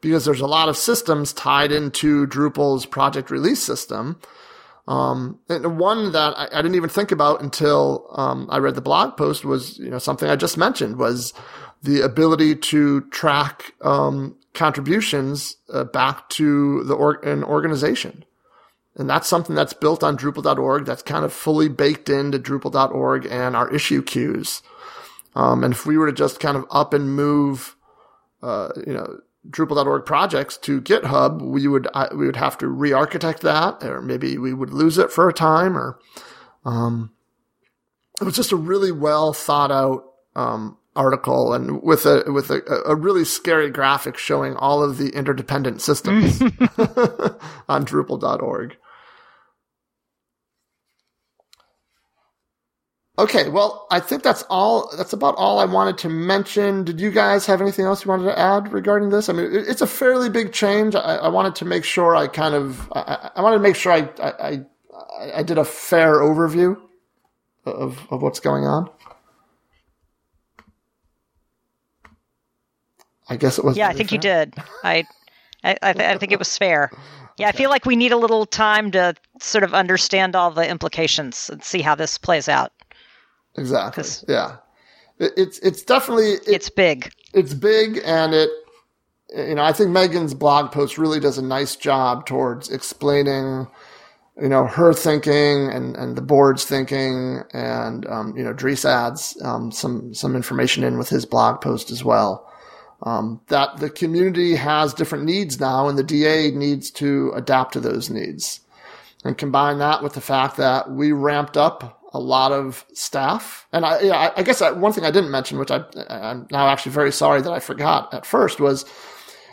because 0.04 0.26
there's 0.26 0.42
a 0.42 0.46
lot 0.46 0.68
of 0.68 0.76
systems 0.76 1.32
tied 1.32 1.72
into 1.72 2.26
Drupal's 2.26 2.84
project 2.84 3.30
release 3.30 3.62
system. 3.62 4.20
Um, 4.86 5.40
and 5.48 5.78
one 5.78 6.12
that 6.12 6.34
I, 6.36 6.46
I, 6.52 6.60
didn't 6.60 6.74
even 6.74 6.90
think 6.90 7.10
about 7.10 7.40
until 7.40 8.06
um, 8.12 8.46
I 8.50 8.58
read 8.58 8.74
the 8.74 8.82
blog 8.82 9.16
post 9.16 9.42
was, 9.42 9.78
you 9.78 9.88
know, 9.88 9.98
something 9.98 10.28
I 10.28 10.36
just 10.36 10.58
mentioned 10.58 10.98
was 10.98 11.32
the 11.82 12.02
ability 12.02 12.56
to 12.56 13.00
track 13.08 13.72
um, 13.80 14.36
contributions 14.52 15.56
uh, 15.72 15.84
back 15.84 16.28
to 16.30 16.84
the 16.84 16.98
an 17.22 17.42
organization. 17.42 18.26
And 18.96 19.08
that's 19.08 19.26
something 19.26 19.56
that's 19.56 19.72
built 19.72 20.04
on 20.04 20.18
Drupal.org. 20.18 20.84
That's 20.84 21.02
kind 21.02 21.24
of 21.24 21.32
fully 21.32 21.70
baked 21.70 22.10
into 22.10 22.38
Drupal.org 22.38 23.24
and 23.24 23.56
our 23.56 23.72
issue 23.74 24.02
queues. 24.02 24.62
Um, 25.34 25.64
and 25.64 25.72
if 25.72 25.86
we 25.86 25.96
were 25.96 26.06
to 26.06 26.12
just 26.12 26.40
kind 26.40 26.58
of 26.58 26.66
up 26.70 26.92
and 26.92 27.16
move, 27.16 27.74
uh, 28.42 28.68
you 28.86 28.92
know, 28.92 29.20
Drupal.org 29.48 30.06
projects 30.06 30.56
to 30.58 30.80
GitHub, 30.80 31.42
we 31.42 31.68
would 31.68 31.88
we 32.14 32.26
would 32.26 32.36
have 32.36 32.56
to 32.58 32.68
re-architect 32.68 33.42
that, 33.42 33.82
or 33.82 34.00
maybe 34.00 34.38
we 34.38 34.54
would 34.54 34.70
lose 34.70 34.96
it 34.96 35.12
for 35.12 35.28
a 35.28 35.34
time, 35.34 35.76
or 35.76 35.98
um, 36.64 37.12
it 38.20 38.24
was 38.24 38.36
just 38.36 38.52
a 38.52 38.56
really 38.56 38.90
well 38.90 39.32
thought 39.32 39.70
out 39.70 40.04
um, 40.34 40.78
article, 40.96 41.52
and 41.52 41.82
with 41.82 42.06
a 42.06 42.24
with 42.32 42.50
a, 42.50 42.62
a, 42.86 42.94
really 42.94 43.24
scary 43.24 43.70
graphic 43.70 44.16
showing 44.16 44.56
all 44.56 44.82
of 44.82 44.96
the 44.96 45.10
interdependent 45.10 45.82
systems 45.82 46.40
on 47.68 47.84
Drupal.org. 47.84 48.76
Okay, 53.16 53.48
well, 53.48 53.86
I 53.92 54.00
think 54.00 54.24
that's 54.24 54.42
all. 54.50 54.90
That's 54.96 55.12
about 55.12 55.36
all 55.36 55.60
I 55.60 55.66
wanted 55.66 55.98
to 55.98 56.08
mention. 56.08 56.82
Did 56.82 57.00
you 57.00 57.12
guys 57.12 57.46
have 57.46 57.60
anything 57.60 57.84
else 57.84 58.04
you 58.04 58.08
wanted 58.08 58.24
to 58.24 58.36
add 58.36 58.72
regarding 58.72 59.10
this? 59.10 59.28
I 59.28 59.32
mean, 59.32 59.50
it's 59.52 59.82
a 59.82 59.86
fairly 59.86 60.28
big 60.28 60.52
change. 60.52 60.96
I, 60.96 61.16
I 61.16 61.28
wanted 61.28 61.54
to 61.56 61.64
make 61.64 61.84
sure 61.84 62.16
I 62.16 62.26
kind 62.26 62.56
of, 62.56 62.90
I, 62.92 63.30
I 63.36 63.40
wanted 63.40 63.58
to 63.58 63.62
make 63.62 63.76
sure 63.76 63.92
I, 63.92 64.08
I, 64.20 64.64
I, 65.32 65.42
did 65.44 65.58
a 65.58 65.64
fair 65.64 66.14
overview 66.14 66.76
of 67.64 68.04
of 68.10 68.20
what's 68.20 68.40
going 68.40 68.64
on. 68.64 68.90
I 73.28 73.36
guess 73.36 73.58
it 73.58 73.64
was. 73.64 73.76
Yeah, 73.76 73.88
I 73.88 73.92
think 73.92 74.10
fair. 74.10 74.16
you 74.16 74.20
did. 74.20 74.54
I, 74.82 75.04
I, 75.62 75.76
I, 75.82 75.92
th- 75.92 76.16
I 76.16 76.18
think 76.18 76.32
it 76.32 76.38
was 76.40 76.58
fair. 76.58 76.90
Yeah, 77.38 77.46
okay. 77.48 77.48
I 77.48 77.52
feel 77.52 77.70
like 77.70 77.86
we 77.86 77.94
need 77.94 78.10
a 78.10 78.16
little 78.16 78.44
time 78.44 78.90
to 78.90 79.14
sort 79.40 79.62
of 79.62 79.72
understand 79.72 80.34
all 80.34 80.50
the 80.50 80.68
implications 80.68 81.48
and 81.48 81.62
see 81.62 81.80
how 81.80 81.94
this 81.94 82.18
plays 82.18 82.48
out. 82.48 82.72
Exactly. 83.56 84.04
Yeah. 84.28 84.56
It, 85.18 85.32
it's 85.36 85.58
it's 85.60 85.82
definitely 85.82 86.32
it, 86.32 86.42
it's 86.48 86.70
big. 86.70 87.10
It's 87.32 87.54
big, 87.54 88.00
and 88.04 88.34
it 88.34 88.50
you 89.36 89.54
know 89.54 89.62
I 89.62 89.72
think 89.72 89.90
Megan's 89.90 90.34
blog 90.34 90.72
post 90.72 90.98
really 90.98 91.20
does 91.20 91.38
a 91.38 91.42
nice 91.42 91.76
job 91.76 92.26
towards 92.26 92.70
explaining 92.70 93.68
you 94.40 94.48
know, 94.48 94.66
her 94.66 94.92
thinking 94.92 95.70
and, 95.70 95.96
and 95.96 96.16
the 96.16 96.22
board's 96.22 96.64
thinking 96.64 97.42
and, 97.52 98.06
um, 98.06 98.36
you 98.36 98.42
know, 98.42 98.52
Dries 98.52 98.84
adds, 98.84 99.40
um, 99.42 99.70
some, 99.70 100.12
some 100.12 100.34
information 100.34 100.82
in 100.82 100.98
with 100.98 101.08
his 101.08 101.24
blog 101.24 101.60
post 101.60 101.90
as 101.90 102.04
well. 102.04 102.50
Um, 103.02 103.40
that 103.48 103.76
the 103.78 103.90
community 103.90 104.56
has 104.56 104.94
different 104.94 105.24
needs 105.24 105.60
now 105.60 105.88
and 105.88 105.98
the 105.98 106.02
DA 106.02 106.50
needs 106.50 106.90
to 106.92 107.32
adapt 107.34 107.74
to 107.74 107.80
those 107.80 108.10
needs. 108.10 108.60
And 109.24 109.38
combine 109.38 109.78
that 109.78 110.02
with 110.02 110.14
the 110.14 110.20
fact 110.20 110.56
that 110.56 110.90
we 110.90 111.12
ramped 111.12 111.56
up 111.56 112.00
a 112.14 112.20
lot 112.20 112.52
of 112.52 112.86
staff. 112.94 113.66
And 113.72 113.84
I, 113.84 114.32
I 114.36 114.42
guess 114.44 114.62
I, 114.62 114.70
one 114.70 114.92
thing 114.92 115.04
I 115.04 115.10
didn't 115.10 115.32
mention, 115.32 115.58
which 115.58 115.72
I, 115.72 115.84
I'm 116.08 116.46
now 116.50 116.68
actually 116.68 116.92
very 116.92 117.12
sorry 117.12 117.42
that 117.42 117.52
I 117.52 117.58
forgot 117.58 118.14
at 118.14 118.24
first 118.24 118.60
was, 118.60 118.84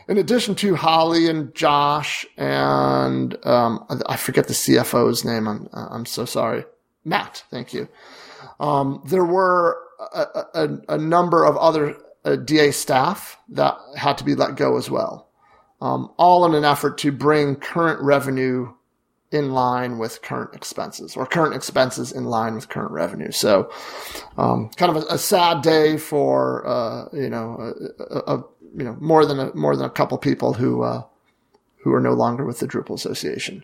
in 0.07 0.17
addition 0.17 0.55
to 0.55 0.75
Holly 0.75 1.27
and 1.27 1.53
Josh 1.55 2.25
and 2.37 3.35
um, 3.45 3.85
I 4.05 4.15
forget 4.15 4.47
the 4.47 4.53
CFO's 4.53 5.25
name. 5.25 5.47
I'm 5.47 5.69
I'm 5.73 6.05
so 6.05 6.25
sorry, 6.25 6.65
Matt. 7.05 7.43
Thank 7.49 7.73
you. 7.73 7.87
Um, 8.59 9.01
there 9.05 9.25
were 9.25 9.77
a, 10.13 10.25
a, 10.53 10.69
a, 10.89 10.97
number 10.97 11.45
of 11.45 11.55
other 11.57 11.95
uh, 12.25 12.35
DA 12.35 12.71
staff 12.71 13.37
that 13.49 13.77
had 13.95 14.17
to 14.17 14.23
be 14.23 14.35
let 14.35 14.55
go 14.55 14.77
as 14.77 14.89
well, 14.89 15.29
um, 15.79 16.11
all 16.17 16.45
in 16.45 16.55
an 16.55 16.65
effort 16.65 16.97
to 16.99 17.11
bring 17.11 17.55
current 17.55 18.01
revenue 18.01 18.73
in 19.31 19.53
line 19.53 19.97
with 19.97 20.21
current 20.21 20.53
expenses 20.53 21.15
or 21.15 21.25
current 21.25 21.55
expenses 21.55 22.11
in 22.11 22.25
line 22.25 22.55
with 22.55 22.67
current 22.67 22.91
revenue. 22.91 23.31
So, 23.31 23.71
um, 24.37 24.69
kind 24.75 24.95
of 24.95 25.03
a, 25.03 25.13
a, 25.13 25.17
sad 25.17 25.61
day 25.61 25.97
for, 25.97 26.67
uh, 26.67 27.05
you 27.13 27.29
know, 27.29 27.73
a, 27.99 28.33
a, 28.33 28.37
you 28.75 28.83
know, 28.83 28.97
more 28.99 29.25
than 29.25 29.39
a, 29.39 29.55
more 29.55 29.75
than 29.75 29.85
a 29.85 29.89
couple 29.89 30.17
people 30.17 30.53
who, 30.53 30.83
uh, 30.83 31.03
who 31.77 31.93
are 31.93 32.01
no 32.01 32.13
longer 32.13 32.45
with 32.45 32.59
the 32.59 32.67
Drupal 32.67 32.95
Association. 32.95 33.63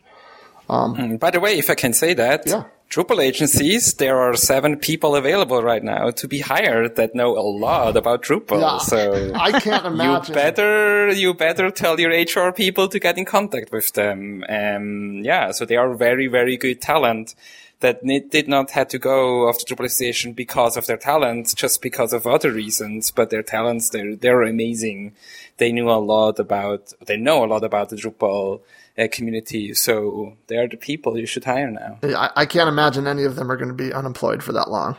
Um, 0.69 0.95
hmm, 0.95 1.15
By 1.17 1.31
the 1.31 1.39
way, 1.39 1.57
if 1.57 1.69
I 1.69 1.75
can 1.75 1.93
say 1.93 2.13
that, 2.13 2.43
yeah. 2.45 2.63
Drupal 2.89 3.21
agencies, 3.21 3.95
there 3.95 4.17
are 4.17 4.35
seven 4.37 4.77
people 4.77 5.15
available 5.15 5.61
right 5.61 5.83
now 5.83 6.09
to 6.11 6.27
be 6.27 6.39
hired 6.39 6.95
that 6.95 7.13
know 7.13 7.37
a 7.37 7.43
lot 7.43 7.97
about 7.97 8.23
Drupal. 8.23 8.61
Yeah, 8.61 8.77
so 8.77 9.31
I 9.35 9.59
can't 9.59 9.85
imagine. 9.93 10.33
You 10.33 10.33
better, 10.33 11.09
you 11.11 11.33
better 11.33 11.69
tell 11.69 11.99
your 11.99 12.11
HR 12.11 12.53
people 12.53 12.87
to 12.87 12.99
get 12.99 13.17
in 13.17 13.25
contact 13.25 13.73
with 13.73 13.91
them. 13.93 14.45
Um, 14.47 15.21
yeah, 15.23 15.51
so 15.51 15.65
they 15.65 15.75
are 15.75 15.93
very, 15.95 16.27
very 16.27 16.55
good 16.55 16.81
talent 16.81 17.35
that 17.81 18.03
did 18.03 18.47
not 18.47 18.71
have 18.71 18.87
to 18.87 18.97
go 18.97 19.47
off 19.47 19.59
the 19.59 19.65
Drupal 19.65 19.85
Association 19.85 20.33
because 20.33 20.77
of 20.77 20.87
their 20.87 20.97
talent, 20.97 21.53
just 21.55 21.81
because 21.81 22.13
of 22.13 22.25
other 22.25 22.51
reasons, 22.51 23.11
but 23.11 23.29
their 23.29 23.43
talents, 23.43 23.89
they're, 23.89 24.15
they're 24.15 24.43
amazing. 24.43 25.13
They 25.57 25.71
knew 25.71 25.89
a 25.89 25.99
lot 25.99 26.39
about, 26.39 26.93
they 27.05 27.17
know 27.17 27.43
a 27.43 27.47
lot 27.47 27.63
about 27.63 27.89
the 27.89 27.97
Drupal 27.97 28.61
uh, 28.97 29.07
community. 29.11 29.73
So 29.73 30.37
they 30.47 30.57
are 30.57 30.67
the 30.67 30.77
people 30.77 31.17
you 31.17 31.25
should 31.25 31.43
hire 31.43 31.69
now. 31.69 31.99
I, 32.03 32.31
I 32.35 32.45
can't 32.45 32.69
imagine 32.69 33.07
any 33.07 33.23
of 33.23 33.35
them 33.35 33.51
are 33.51 33.57
going 33.57 33.69
to 33.69 33.73
be 33.73 33.93
unemployed 33.93 34.43
for 34.43 34.53
that 34.53 34.69
long. 34.69 34.95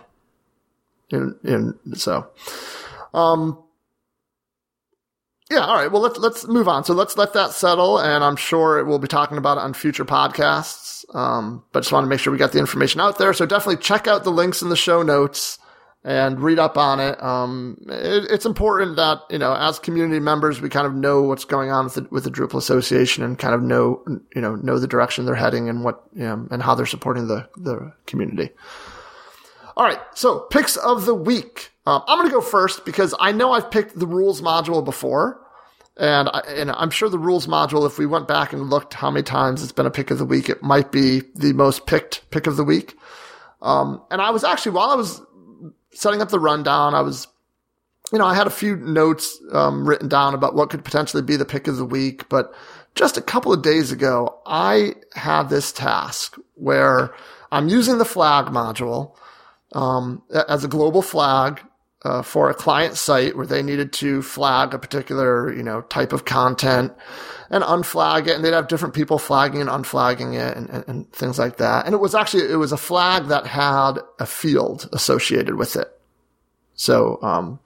In, 1.11 1.75
so, 1.95 2.29
um, 3.15 3.63
yeah, 5.51 5.61
all 5.61 5.77
right. 5.77 5.91
Well, 5.91 6.03
let's 6.03 6.19
let's 6.19 6.47
move 6.47 6.69
on. 6.69 6.85
So 6.85 6.93
let's 6.93 7.17
let 7.17 7.33
that 7.33 7.53
settle, 7.53 7.99
and 7.99 8.23
I'm 8.23 8.37
sure 8.37 8.85
we'll 8.85 8.99
be 8.99 9.09
talking 9.09 9.39
about 9.39 9.57
it 9.57 9.63
on 9.63 9.73
future 9.73 10.05
podcasts. 10.05 11.05
Um, 11.15 11.65
but 11.73 11.81
just 11.81 11.93
want 11.93 12.05
to 12.05 12.09
make 12.09 12.21
sure 12.21 12.31
we 12.31 12.39
got 12.39 12.53
the 12.53 12.59
information 12.59 13.01
out 13.01 13.17
there. 13.17 13.33
So 13.33 13.47
definitely 13.47 13.83
check 13.83 14.07
out 14.07 14.25
the 14.25 14.31
links 14.31 14.61
in 14.61 14.69
the 14.69 14.77
show 14.77 15.03
notes 15.03 15.59
and 16.09 16.41
read 16.41 16.59
up 16.59 16.79
on 16.79 17.01
it. 17.01 17.23
Um, 17.23 17.77
it, 17.87 18.31
it's 18.31 18.47
important 18.47 18.97
that 18.97 19.21
you 19.29 19.39
know, 19.39 19.55
as 19.55 19.79
community 19.79 20.21
members, 20.21 20.59
we 20.59 20.71
kind 20.71 20.87
of 20.87 20.95
know 20.95 21.21
what's 21.21 21.45
going 21.45 21.71
on 21.71 21.85
with 21.85 21.95
the, 21.97 22.09
with 22.11 22.25
the 22.25 22.31
Drupal 22.31 22.57
Association 22.57 23.23
and 23.23 23.39
kind 23.39 23.55
of 23.55 23.61
know 23.61 24.03
you 24.35 24.41
know 24.41 24.55
know 24.57 24.79
the 24.79 24.89
direction 24.89 25.27
they're 25.27 25.35
heading 25.35 25.69
and 25.69 25.85
what 25.85 26.03
you 26.15 26.25
know, 26.25 26.49
and 26.51 26.63
how 26.63 26.75
they're 26.75 26.87
supporting 26.87 27.29
the 27.29 27.47
the 27.59 27.93
community. 28.07 28.49
All 29.77 29.85
right, 29.85 30.01
so 30.15 30.41
picks 30.51 30.77
of 30.79 31.05
the 31.05 31.15
week. 31.15 31.73
Um, 31.87 32.03
I'm 32.09 32.19
going 32.19 32.29
to 32.29 32.35
go 32.35 32.41
first 32.41 32.87
because 32.87 33.15
I 33.21 33.31
know 33.33 33.53
I've 33.53 33.71
picked 33.71 33.99
the 33.99 34.07
rules 34.07 34.41
module 34.41 34.83
before. 34.83 35.45
And, 36.01 36.29
I, 36.29 36.41
and 36.47 36.71
I'm 36.71 36.91
sure 36.91 37.09
the 37.09 37.19
rules 37.19 37.49
module, 37.49 37.85
if 37.85 37.99
we 37.99 38.07
went 38.07 38.29
back 38.29 38.53
and 38.53 38.71
looked 38.71 38.95
how 38.95 39.11
many 39.11 39.25
times 39.25 39.65
it's 39.65 39.73
been 39.73 39.85
a 39.87 39.91
pick 39.91 40.13
of 40.13 40.19
the 40.19 40.25
week, 40.25 40.49
it 40.49 40.63
might 40.63 40.93
be 40.93 41.23
the 41.35 41.53
most 41.55 41.87
picked 41.87 42.31
pick 42.31 42.47
of 42.47 42.57
the 42.57 42.63
week. 42.63 42.97
Um, 43.61 44.03
and 44.11 44.23
I 44.23 44.31
was 44.31 44.45
actually, 44.45 44.73
while 44.73 44.91
I 44.91 44.95
was 44.95 45.21
setting 45.93 46.23
up 46.23 46.29
the 46.31 46.41
rundown, 46.41 46.95
I 46.95 47.01
was, 47.01 47.27
you 48.13 48.19
know, 48.19 48.27
I 48.27 48.35
had 48.35 48.47
a 48.47 48.51
few 48.51 48.77
notes 48.77 49.39
um, 49.53 49.89
written 49.89 50.09
down 50.09 50.35
about 50.35 50.55
what 50.55 50.71
could 50.71 50.85
potentially 50.85 51.23
be 51.23 51.37
the 51.37 51.45
pick 51.45 51.69
of 51.69 51.77
the 51.77 51.85
week. 51.85 52.29
But 52.29 52.53
just 52.95 53.17
a 53.17 53.23
couple 53.23 53.53
of 53.53 53.63
days 53.63 53.93
ago, 53.93 54.41
I 54.47 54.95
had 55.15 55.49
this 55.49 55.73
task 55.73 56.37
where 56.55 57.15
I'm 57.53 57.69
using 57.69 57.99
the 57.99 58.05
flag 58.05 58.47
module 58.47 59.15
um, 59.73 60.23
as 60.49 60.65
a 60.65 60.69
global 60.69 61.03
flag 61.03 61.61
uh, 62.05 62.23
for 62.23 62.49
a 62.49 62.55
client 62.55 62.97
site 62.97 63.37
where 63.37 63.47
they 63.47 63.63
needed 63.63 63.93
to 63.93 64.23
flag 64.23 64.73
a 64.73 64.79
particular, 64.79 65.53
you 65.53 65.63
know, 65.63 65.83
type 65.83 66.13
of 66.13 66.25
content 66.25 66.93
and 67.51 67.65
unflag 67.65 68.29
it. 68.29 68.37
And 68.37 68.45
they'd 68.45 68.53
have 68.53 68.69
different 68.69 68.95
people 68.95 69.19
flagging 69.19 69.61
and 69.61 69.71
unflagging 69.71 70.35
it 70.35 70.57
and, 70.57 70.69
and, 70.71 70.85
and, 70.87 71.13
things 71.13 71.39
like 71.39 71.57
that. 71.57 71.87
And 71.87 71.95
it 71.95 71.99
was 71.99 72.15
actually, 72.15 72.51
it 72.51 72.57
was 72.57 72.73
a 72.73 72.77
flag 72.77 73.27
that 73.27 73.47
had 73.47 73.99
a 74.21 74.27
field 74.27 74.89
associated 74.93 75.57
with 75.57 75.75
it. 75.75 75.89
So, 76.75 77.19
um, 77.23 77.59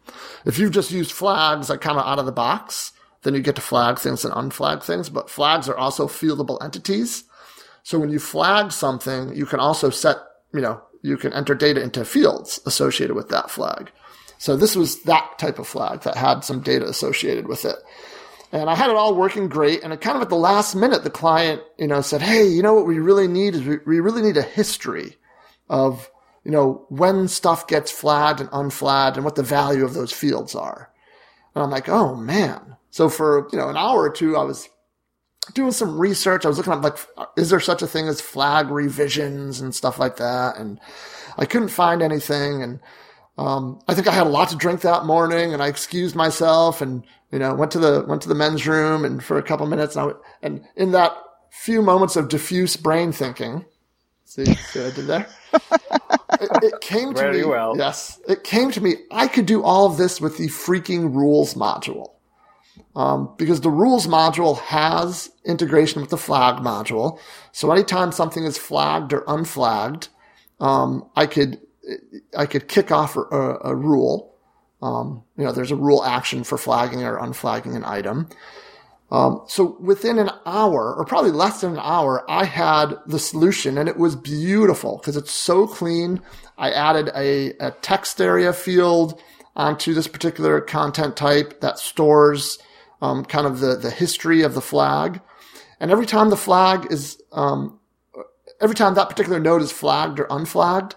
if 0.47 0.59
you've 0.59 0.73
just 0.73 0.91
used 0.91 1.13
flags 1.13 1.69
like 1.69 1.83
kind 1.83 1.99
of 1.99 2.07
out 2.07 2.19
of 2.19 2.25
the 2.25 2.33
box, 2.33 2.93
then 3.23 3.35
you 3.35 3.41
get 3.41 3.57
to 3.57 3.63
flag 3.63 3.99
things 3.99 4.25
and 4.25 4.33
unflag 4.33 4.83
things. 4.83 5.11
But 5.11 5.29
flags 5.29 5.69
are 5.69 5.77
also 5.77 6.09
fieldable 6.09 6.63
entities. 6.63 7.25
So 7.83 7.99
when 7.99 8.11
you 8.11 8.19
flag 8.19 8.73
something, 8.73 9.35
you 9.35 9.45
can 9.45 9.61
also 9.61 9.91
set, 9.91 10.17
you 10.55 10.61
know, 10.61 10.81
you 11.03 11.17
can 11.17 11.33
enter 11.33 11.55
data 11.55 11.83
into 11.83 12.05
fields 12.05 12.61
associated 12.65 13.15
with 13.15 13.29
that 13.29 13.51
flag. 13.51 13.91
So 14.43 14.57
this 14.57 14.75
was 14.75 15.05
that 15.05 15.39
type 15.39 15.61
of 15.61 15.69
flag 15.69 16.01
that 16.01 16.17
had 16.17 16.41
some 16.41 16.63
data 16.63 16.85
associated 16.89 17.47
with 17.47 17.65
it. 17.65 17.77
And 18.51 18.69
I 18.69 18.75
had 18.75 18.91
it 18.91 18.97
all 18.97 19.15
working 19.15 19.49
great. 19.49 19.85
And 19.85 19.99
kind 20.01 20.17
of 20.17 20.23
at 20.23 20.31
the 20.31 20.35
last 20.35 20.75
minute, 20.75 21.05
the 21.05 21.11
client, 21.11 21.63
you 21.79 21.87
know, 21.87 22.01
said, 22.01 22.23
Hey, 22.23 22.49
you 22.49 22.61
know 22.61 22.75
what 22.75 22.89
we 22.89 22.99
really 22.99 23.29
need 23.29 23.55
is 23.55 23.63
we, 23.63 23.77
we 23.87 24.01
really 24.01 24.21
need 24.21 24.37
a 24.37 24.43
history 24.43 25.17
of, 25.69 26.11
you 26.43 26.51
know, 26.51 26.85
when 26.89 27.29
stuff 27.29 27.69
gets 27.69 27.93
flagged 27.93 28.41
and 28.41 28.49
unflagged 28.53 29.15
and 29.15 29.25
what 29.25 29.37
the 29.37 29.45
value 29.45 29.85
of 29.85 29.95
those 29.95 30.11
fields 30.11 30.57
are. 30.57 30.91
And 31.55 31.63
I'm 31.63 31.71
like, 31.71 31.89
Oh 31.89 32.17
man. 32.17 32.77
So 32.91 33.09
for, 33.09 33.49
you 33.53 33.59
know, 33.59 33.69
an 33.69 33.77
hour 33.77 34.03
or 34.03 34.11
two, 34.11 34.37
I 34.37 34.43
was 34.43 34.69
doing 35.55 35.71
some 35.71 36.01
research. 36.01 36.45
I 36.45 36.49
was 36.49 36.59
looking 36.59 36.73
up 36.73 36.83
like, 36.83 36.99
is 37.37 37.51
there 37.51 37.61
such 37.61 37.81
a 37.81 37.87
thing 37.87 38.09
as 38.09 38.21
flag 38.21 38.71
revisions 38.71 39.61
and 39.61 39.73
stuff 39.73 40.01
like 40.01 40.17
that? 40.17 40.57
And 40.57 40.81
I 41.39 41.45
couldn't 41.45 41.69
find 41.69 42.03
anything. 42.03 42.61
And, 42.61 42.81
um, 43.39 43.81
I 43.89 43.95
think 43.95 44.07
I 44.09 44.13
had 44.13 44.27
a 44.27 44.31
lot 44.31 44.51
to 44.51 44.57
drink 44.57 44.83
that 44.83 45.05
morning 45.05 45.55
and 45.55 45.63
I 45.63 45.69
excused 45.69 46.15
myself 46.15 46.83
and, 46.83 47.05
you 47.31 47.39
know, 47.39 47.55
went 47.55 47.73
to 47.73 47.79
the, 47.79 48.05
went 48.07 48.23
to 48.23 48.29
the 48.29 48.35
men's 48.35 48.67
room 48.67 49.05
and 49.05 49.23
for 49.23 49.39
a 49.39 49.43
couple 49.43 49.67
minutes 49.67 49.97
and, 49.97 50.11
I, 50.11 50.15
and 50.43 50.65
in 50.77 50.93
that 50.93 51.13
few 51.51 51.81
moments 51.81 52.17
of 52.17 52.29
diffuse 52.29 52.77
brain 52.77 53.11
thinking, 53.13 53.65
see, 54.25 54.45
see 54.45 54.81
what 54.81 54.93
I 54.93 54.95
did 54.95 55.07
there? 55.07 55.27
it, 56.41 56.65
it, 56.65 56.81
came 56.83 57.15
to 57.15 57.21
Very 57.21 57.39
me. 57.43 57.45
Well. 57.45 57.75
Yes. 57.77 58.21
It 58.29 58.45
came 58.45 58.71
to 58.73 58.81
me. 58.81 58.97
I 59.11 59.29
could 59.29 59.47
do 59.47 59.63
all 59.63 59.87
of 59.87 59.97
this 59.97 60.21
with 60.21 60.37
the 60.37 60.49
freaking 60.49 61.15
rules 61.15 61.55
module. 61.55 62.11
Um, 62.95 63.35
because 63.39 63.63
the 63.63 63.71
rules 63.71 64.07
module 64.07 64.59
has 64.59 65.31
integration 65.47 66.03
with 66.03 66.11
the 66.11 66.19
flag 66.19 66.57
module. 66.57 67.19
So 67.53 67.73
anytime 67.73 68.13
something 68.13 68.45
is 68.45 68.59
flagged 68.59 69.15
or 69.15 69.25
unflagged, 69.27 70.09
um, 70.61 71.09
I 71.17 71.27
could 71.27 71.59
I 72.37 72.47
could 72.47 72.69
kick 72.69 72.91
off 72.91 73.17
a, 73.17 73.59
a 73.65 73.75
rule. 73.75 74.35
Um, 74.81 75.23
you 75.37 75.45
know, 75.45 75.53
there's 75.53 75.71
a 75.71 75.77
rule 75.77 76.05
action 76.05 76.45
for 76.45 76.59
flagging 76.59 77.03
or 77.05 77.17
unflagging 77.17 77.77
an 77.77 77.85
item. 77.85 78.29
Um, 79.13 79.43
so 79.47 79.77
within 79.79 80.19
an 80.19 80.31
hour, 80.47 80.95
or 80.95 81.05
probably 81.05 81.33
less 81.33 81.61
than 81.61 81.73
an 81.73 81.81
hour, 81.83 82.25
I 82.31 82.45
had 82.45 82.95
the 83.07 83.19
solution, 83.19 83.77
and 83.77 83.87
it 83.87 83.99
was 83.99 84.17
beautiful 84.17 84.97
because 84.97 85.19
it's 85.19 85.33
so 85.33 85.67
clean. 85.67 86.23
I 86.57 86.71
added 86.71 87.11
a, 87.15 87.51
a 87.59 87.73
text 87.83 88.23
area 88.23 88.55
field 88.55 89.21
onto 89.55 89.93
this 89.93 90.09
particular 90.09 90.63
content 90.63 91.15
type 91.15 91.61
that 91.61 91.79
stores 91.79 92.59
um, 93.03 93.25
kind 93.25 93.47
of 93.47 93.61
the 93.61 93.77
the 93.77 93.91
history 93.91 94.43
of 94.43 94.55
the 94.55 94.63
flag, 94.63 95.21
and 95.79 95.91
every 95.91 96.07
time 96.07 96.31
the 96.31 96.37
flag 96.37 96.91
is 96.91 97.21
um, 97.33 97.79
every 98.63 98.77
time 98.77 98.95
that 98.95 99.11
particular 99.11 99.39
node 99.39 99.61
is 99.61 99.73
flagged 99.73 100.21
or 100.21 100.27
unflagged, 100.31 100.95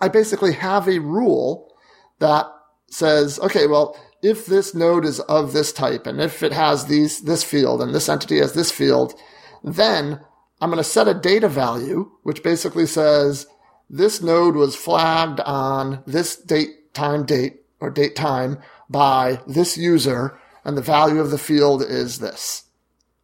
I 0.00 0.08
basically 0.08 0.52
have 0.54 0.88
a 0.88 0.98
rule 0.98 1.72
that 2.18 2.46
says, 2.88 3.38
okay, 3.40 3.66
well, 3.66 3.98
if 4.22 4.46
this 4.46 4.74
node 4.74 5.04
is 5.04 5.20
of 5.20 5.52
this 5.52 5.72
type 5.72 6.06
and 6.06 6.20
if 6.20 6.42
it 6.42 6.52
has 6.52 6.86
these, 6.86 7.22
this 7.22 7.44
field 7.44 7.82
and 7.82 7.94
this 7.94 8.08
entity 8.08 8.38
has 8.38 8.54
this 8.54 8.72
field, 8.72 9.14
then 9.62 10.20
I'm 10.60 10.70
going 10.70 10.82
to 10.82 10.84
set 10.84 11.08
a 11.08 11.14
data 11.14 11.48
value, 11.48 12.10
which 12.22 12.42
basically 12.42 12.86
says 12.86 13.46
this 13.90 14.22
node 14.22 14.56
was 14.56 14.74
flagged 14.74 15.40
on 15.40 16.02
this 16.06 16.36
date, 16.36 16.94
time, 16.94 17.26
date, 17.26 17.60
or 17.78 17.90
date 17.90 18.16
time 18.16 18.58
by 18.88 19.40
this 19.46 19.76
user, 19.76 20.38
and 20.64 20.76
the 20.76 20.82
value 20.82 21.20
of 21.20 21.30
the 21.30 21.38
field 21.38 21.82
is 21.82 22.18
this. 22.18 22.64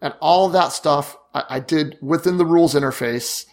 And 0.00 0.14
all 0.20 0.48
that 0.50 0.72
stuff 0.72 1.16
I, 1.32 1.44
I 1.48 1.60
did 1.60 1.96
within 2.00 2.36
the 2.36 2.46
rules 2.46 2.74
interface, 2.74 3.46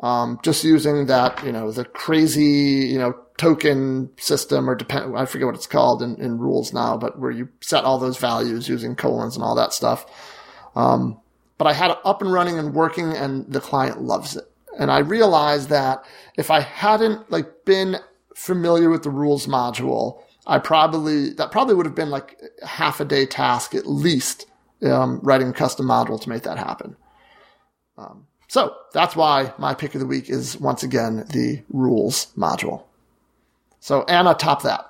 um, 0.00 0.38
just 0.42 0.64
using 0.64 1.06
that, 1.06 1.44
you 1.44 1.52
know, 1.52 1.72
the 1.72 1.84
crazy, 1.84 2.86
you 2.88 2.98
know, 2.98 3.14
token 3.36 4.10
system 4.18 4.68
or 4.68 4.74
depend, 4.74 5.16
I 5.16 5.24
forget 5.24 5.46
what 5.46 5.54
it's 5.54 5.66
called 5.66 6.02
in, 6.02 6.16
in 6.16 6.38
rules 6.38 6.72
now, 6.72 6.96
but 6.96 7.18
where 7.18 7.30
you 7.30 7.48
set 7.60 7.84
all 7.84 7.98
those 7.98 8.18
values 8.18 8.68
using 8.68 8.94
colons 8.94 9.34
and 9.36 9.44
all 9.44 9.54
that 9.56 9.72
stuff. 9.72 10.06
Um, 10.76 11.20
but 11.56 11.66
I 11.66 11.72
had 11.72 11.90
it 11.90 11.98
up 12.04 12.22
and 12.22 12.32
running 12.32 12.58
and 12.58 12.74
working 12.74 13.12
and 13.12 13.52
the 13.52 13.60
client 13.60 14.00
loves 14.00 14.36
it. 14.36 14.44
And 14.78 14.90
I 14.92 14.98
realized 14.98 15.70
that 15.70 16.04
if 16.36 16.50
I 16.50 16.60
hadn't 16.60 17.30
like 17.30 17.64
been 17.64 17.96
familiar 18.36 18.90
with 18.90 19.02
the 19.02 19.10
rules 19.10 19.48
module, 19.48 20.22
I 20.46 20.58
probably, 20.58 21.30
that 21.34 21.50
probably 21.50 21.74
would 21.74 21.86
have 21.86 21.96
been 21.96 22.10
like 22.10 22.36
half 22.64 23.00
a 23.00 23.04
day 23.04 23.26
task 23.26 23.74
at 23.74 23.88
least, 23.88 24.46
um, 24.82 25.18
writing 25.24 25.48
a 25.48 25.52
custom 25.52 25.86
module 25.86 26.20
to 26.20 26.28
make 26.28 26.44
that 26.44 26.58
happen. 26.58 26.96
Um, 27.96 28.27
so 28.48 28.74
that's 28.92 29.14
why 29.14 29.52
my 29.58 29.74
pick 29.74 29.94
of 29.94 30.00
the 30.00 30.06
week 30.06 30.28
is 30.30 30.58
once 30.58 30.82
again 30.82 31.26
the 31.30 31.62
rules 31.70 32.28
module. 32.36 32.84
So 33.80 34.02
Anna, 34.04 34.34
top 34.34 34.62
that. 34.62 34.87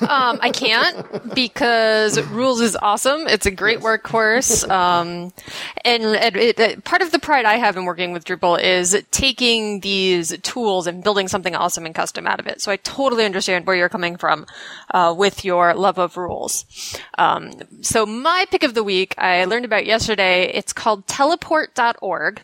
Um, 0.00 0.38
I 0.42 0.50
can't 0.50 1.34
because 1.34 2.20
rules 2.28 2.60
is 2.60 2.76
awesome. 2.76 3.26
It's 3.26 3.46
a 3.46 3.50
great 3.50 3.80
workhorse. 3.80 4.68
Um, 4.68 5.32
and, 5.84 6.02
and 6.04 6.36
it, 6.36 6.58
it, 6.58 6.84
part 6.84 7.02
of 7.02 7.12
the 7.12 7.18
pride 7.18 7.44
I 7.44 7.54
have 7.54 7.76
in 7.76 7.84
working 7.84 8.12
with 8.12 8.24
Drupal 8.24 8.62
is 8.62 8.96
taking 9.10 9.80
these 9.80 10.36
tools 10.42 10.86
and 10.86 11.02
building 11.02 11.28
something 11.28 11.54
awesome 11.54 11.86
and 11.86 11.94
custom 11.94 12.26
out 12.26 12.40
of 12.40 12.46
it. 12.46 12.60
So 12.60 12.70
I 12.72 12.76
totally 12.76 13.24
understand 13.24 13.66
where 13.66 13.76
you're 13.76 13.88
coming 13.88 14.16
from 14.16 14.46
uh, 14.92 15.14
with 15.16 15.44
your 15.44 15.74
love 15.74 15.98
of 15.98 16.16
rules. 16.16 16.64
Um, 17.16 17.52
so 17.82 18.04
my 18.04 18.46
pick 18.50 18.62
of 18.62 18.74
the 18.74 18.84
week 18.84 19.14
I 19.18 19.44
learned 19.44 19.64
about 19.64 19.86
yesterday. 19.86 20.50
It's 20.52 20.72
called 20.72 21.06
teleport.org 21.06 22.42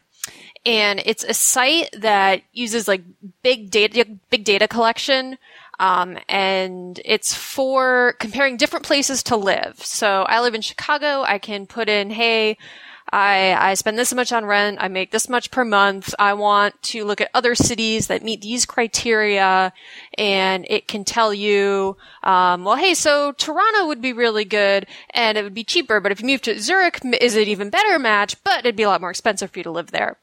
and 0.67 1.01
it's 1.05 1.25
a 1.25 1.35
site 1.35 1.89
that 1.99 2.43
uses 2.53 2.87
like 2.87 3.03
big 3.43 3.71
data, 3.71 4.07
big 4.31 4.45
data 4.45 4.69
collection 4.69 5.39
um, 5.81 6.19
and 6.29 7.01
it's 7.07 7.35
for 7.35 8.15
comparing 8.21 8.59
different 8.59 8.85
places 8.85 9.23
to 9.25 9.37
live. 9.37 9.83
So 9.83 10.25
I 10.25 10.41
live 10.43 10.55
in 10.55 10.61
Chicago. 10.61 11.23
I 11.23 11.39
can 11.39 11.67
put 11.67 11.89
in, 11.89 12.11
hey, 12.11 12.59
I, 13.13 13.71
I 13.71 13.75
spend 13.75 13.99
this 13.99 14.15
much 14.15 14.33
on 14.33 14.45
rent. 14.45 14.79
I 14.81 14.89
make 14.89 15.11
this 15.11 15.29
much 15.29 15.51
per 15.51 15.65
month. 15.65 16.15
I 16.19 16.35
want 16.35 16.81
to 16.85 17.05
look 17.05 17.21
at 17.21 17.31
other 17.35 17.55
cities 17.55 18.07
that 18.07 18.23
meet 18.23 18.41
these 18.41 18.67
criteria. 18.67 19.73
And 20.17 20.67
it 20.69 20.89
can 20.89 21.05
tell 21.05 21.35
you, 21.35 21.97
um, 22.23 22.65
well, 22.65 22.77
hey, 22.77 22.95
so 22.95 23.33
Toronto 23.33 23.87
would 23.87 24.01
be 24.01 24.13
really 24.13 24.45
good 24.45 24.87
and 25.11 25.37
it 25.37 25.43
would 25.43 25.55
be 25.55 25.65
cheaper. 25.65 26.01
But 26.01 26.13
if 26.13 26.21
you 26.21 26.27
move 26.27 26.43
to 26.43 26.59
Zurich, 26.61 27.01
is 27.21 27.37
it 27.37 27.49
even 27.49 27.71
better 27.71 27.99
match? 27.99 28.43
But 28.45 28.61
it'd 28.61 28.77
be 28.77 28.83
a 28.85 28.89
lot 28.89 29.01
more 29.01 29.11
expensive 29.11 29.51
for 29.51 29.59
you 29.59 29.65
to 29.65 29.71
live 29.71 29.91
there. 29.91 30.19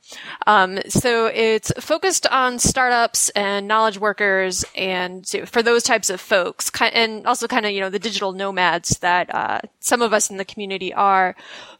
Um, 0.45 0.79
so 0.87 1.27
it's 1.27 1.71
focused 1.79 2.27
on 2.27 2.59
startups 2.59 3.29
and 3.29 3.67
knowledge 3.67 3.99
workers 3.99 4.63
and 4.75 5.27
for 5.45 5.61
those 5.61 5.83
types 5.83 6.09
of 6.09 6.21
folks 6.21 6.71
and 6.79 7.25
also 7.27 7.47
kind 7.47 7.65
of, 7.65 7.71
you 7.71 7.81
know, 7.81 7.89
the 7.89 7.99
digital 7.99 8.31
nomads 8.31 8.99
that, 8.99 9.33
uh, 9.33 9.59
some 9.79 10.01
of 10.01 10.13
us 10.13 10.29
in 10.29 10.37
the 10.37 10.45
community 10.45 10.93
are 10.93 11.35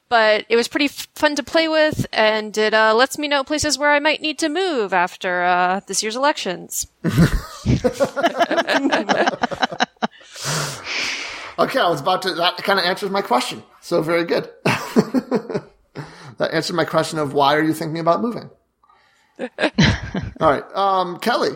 but 0.10 0.46
it 0.50 0.56
was 0.56 0.68
pretty 0.68 0.86
f- 0.86 1.08
fun 1.16 1.36
to 1.36 1.44
play 1.44 1.68
with, 1.68 2.06
and 2.14 2.58
it 2.58 2.74
uh, 2.74 2.94
lets 2.96 3.18
me 3.18 3.28
know 3.28 3.44
places 3.44 3.78
where 3.78 3.92
I 3.92 4.00
might 4.00 4.22
need 4.22 4.40
to 4.40 4.50
move 4.50 4.94
after 4.94 5.44
uh, 5.44 5.82
this 5.88 6.04
year's 6.04 6.16
elections. 6.16 6.88
okay, 7.06 7.14
I 11.80 11.90
was 11.90 12.02
about 12.02 12.22
to. 12.24 12.34
That 12.34 12.58
kind 12.58 12.80
of 12.80 12.86
answers 12.86 13.10
my 13.10 13.22
question. 13.22 13.64
So 13.82 14.02
very 14.02 14.26
good. 14.26 14.50
that 14.64 15.70
answered 16.52 16.76
my 16.76 16.86
question 16.86 17.20
of 17.20 17.34
why 17.34 17.56
are 17.56 17.64
you 17.64 17.74
thinking 17.74 18.00
about 18.00 18.22
moving? 18.22 18.50
All 19.40 20.52
right, 20.52 20.76
um, 20.76 21.20
Kelley. 21.20 21.56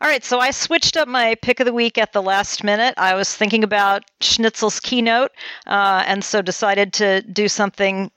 All 0.00 0.08
right, 0.08 0.22
so 0.22 0.40
I 0.40 0.50
switched 0.50 0.96
up 0.98 1.08
my 1.08 1.36
pick 1.36 1.58
of 1.58 1.64
the 1.64 1.72
week 1.72 1.96
at 1.96 2.12
the 2.12 2.20
last 2.20 2.62
minute. 2.62 2.92
I 2.98 3.14
was 3.14 3.34
thinking 3.34 3.64
about 3.64 4.04
Schnitzel's 4.20 4.78
keynote, 4.78 5.30
uh, 5.66 6.04
and 6.06 6.22
so 6.22 6.42
decided 6.42 6.92
to 6.94 7.22
do 7.22 7.48
something 7.48 8.10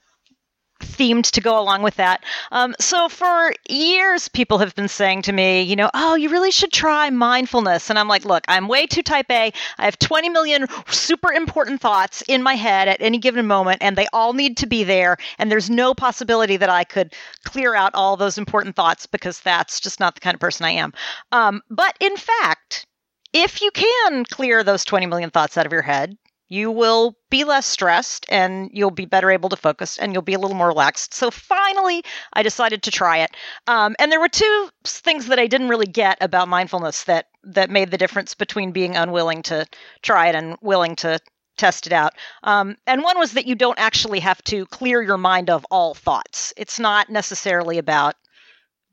themed 0.80 1.30
to 1.32 1.42
go 1.42 1.60
along 1.60 1.82
with 1.82 1.96
that. 1.96 2.24
Um, 2.52 2.76
so 2.80 3.10
for 3.10 3.54
years, 3.70 4.28
people 4.28 4.58
have 4.58 4.76
been 4.76 4.88
saying 4.88 5.24
to 5.24 5.32
me, 5.32 5.62
you 5.62 5.76
know, 5.76 5.90
oh, 5.94 6.16
you 6.16 6.30
really 6.30 6.52
should 6.52 6.72
try 6.72 7.10
mindfulness. 7.10 7.90
And 7.90 8.00
I'm 8.00 8.08
like, 8.08 8.26
look, 8.26 8.44
I'm 8.48 8.68
way 8.68 8.86
too 8.86 9.02
type 9.02 9.30
A. 9.30 9.52
I 9.78 9.86
have 9.86 10.00
20 10.00 10.30
million 10.30 10.68
super 10.88 11.32
important 11.32 11.82
thoughts 11.82 12.24
in 12.28 12.44
my 12.44 12.56
head 12.56 12.88
at 12.88 13.02
any 13.02 13.18
given 13.18 13.48
moment, 13.48 13.82
and 13.82 13.96
they 13.96 14.08
all 14.14 14.34
need 14.34 14.58
to 14.58 14.68
be 14.68 14.84
there. 14.84 15.18
And 15.38 15.52
there's 15.52 15.70
no 15.70 15.94
possibility 15.94 16.58
that 16.58 16.70
I 16.70 16.84
could 16.84 17.14
clear 17.44 17.76
out 17.76 17.96
all 17.96 18.18
those 18.18 18.38
important 18.38 18.76
thoughts 18.76 19.06
because 19.06 19.40
that's 19.42 19.80
just 19.80 20.00
not 20.00 20.16
the 20.16 20.22
kind 20.22 20.36
of 20.36 20.42
person 20.42 20.66
I 20.66 20.72
am. 20.72 20.94
Um, 21.32 21.62
but 21.70 21.96
in 22.00 22.16
fact, 22.18 22.86
if 23.34 23.62
you 23.62 23.72
can 23.72 24.26
clear 24.26 24.64
those 24.64 24.84
20 24.86 25.06
million 25.06 25.30
thoughts 25.30 25.58
out 25.58 25.66
of 25.66 25.72
your 25.72 25.82
head, 25.82 26.18
you 26.50 26.72
will 26.72 27.16
be 27.30 27.43
less 27.43 27.66
stressed 27.66 28.26
and 28.28 28.70
you'll 28.74 28.91
be 28.91 29.06
better 29.06 29.30
able 29.30 29.50
to 29.50 29.56
focus 29.56 29.97
and 29.97 30.12
you'll 30.12 30.24
be 30.24 30.34
a 30.34 30.39
little 30.39 30.58
more 30.58 30.68
relaxed. 30.68 31.14
So 31.14 31.32
finally, 31.32 32.04
I 32.34 32.43
decided 32.43 32.84
to 32.84 32.91
try 32.91 33.20
it. 33.20 33.32
Um, 33.68 33.95
and 34.00 34.12
there 34.12 34.20
were 34.20 34.28
two 34.28 34.70
things 34.84 35.28
that 35.28 35.39
I 35.39 35.47
didn't 35.47 35.70
really 35.70 35.86
get 35.86 36.18
about 36.22 36.47
mindfulness 36.47 37.04
that 37.04 37.28
that 37.43 37.70
made 37.70 37.91
the 37.91 37.97
difference 37.97 38.34
between 38.34 38.72
being 38.72 38.97
unwilling 38.97 39.43
to 39.43 39.66
try 40.02 40.28
it 40.28 40.36
and 40.36 40.58
willing 40.62 40.95
to 40.97 41.20
test 41.56 41.86
it 41.88 41.93
out. 41.93 42.14
Um, 42.43 42.78
and 42.88 43.04
one 43.04 43.20
was 43.20 43.34
that 43.34 43.45
you 43.45 43.56
don't 43.56 43.80
actually 43.80 44.20
have 44.22 44.41
to 44.45 44.66
clear 44.68 45.02
your 45.02 45.18
mind 45.18 45.50
of 45.50 45.66
all 45.70 45.93
thoughts. 45.93 46.54
It's 46.58 46.80
not 46.80 47.10
necessarily 47.10 47.78
about 47.78 48.16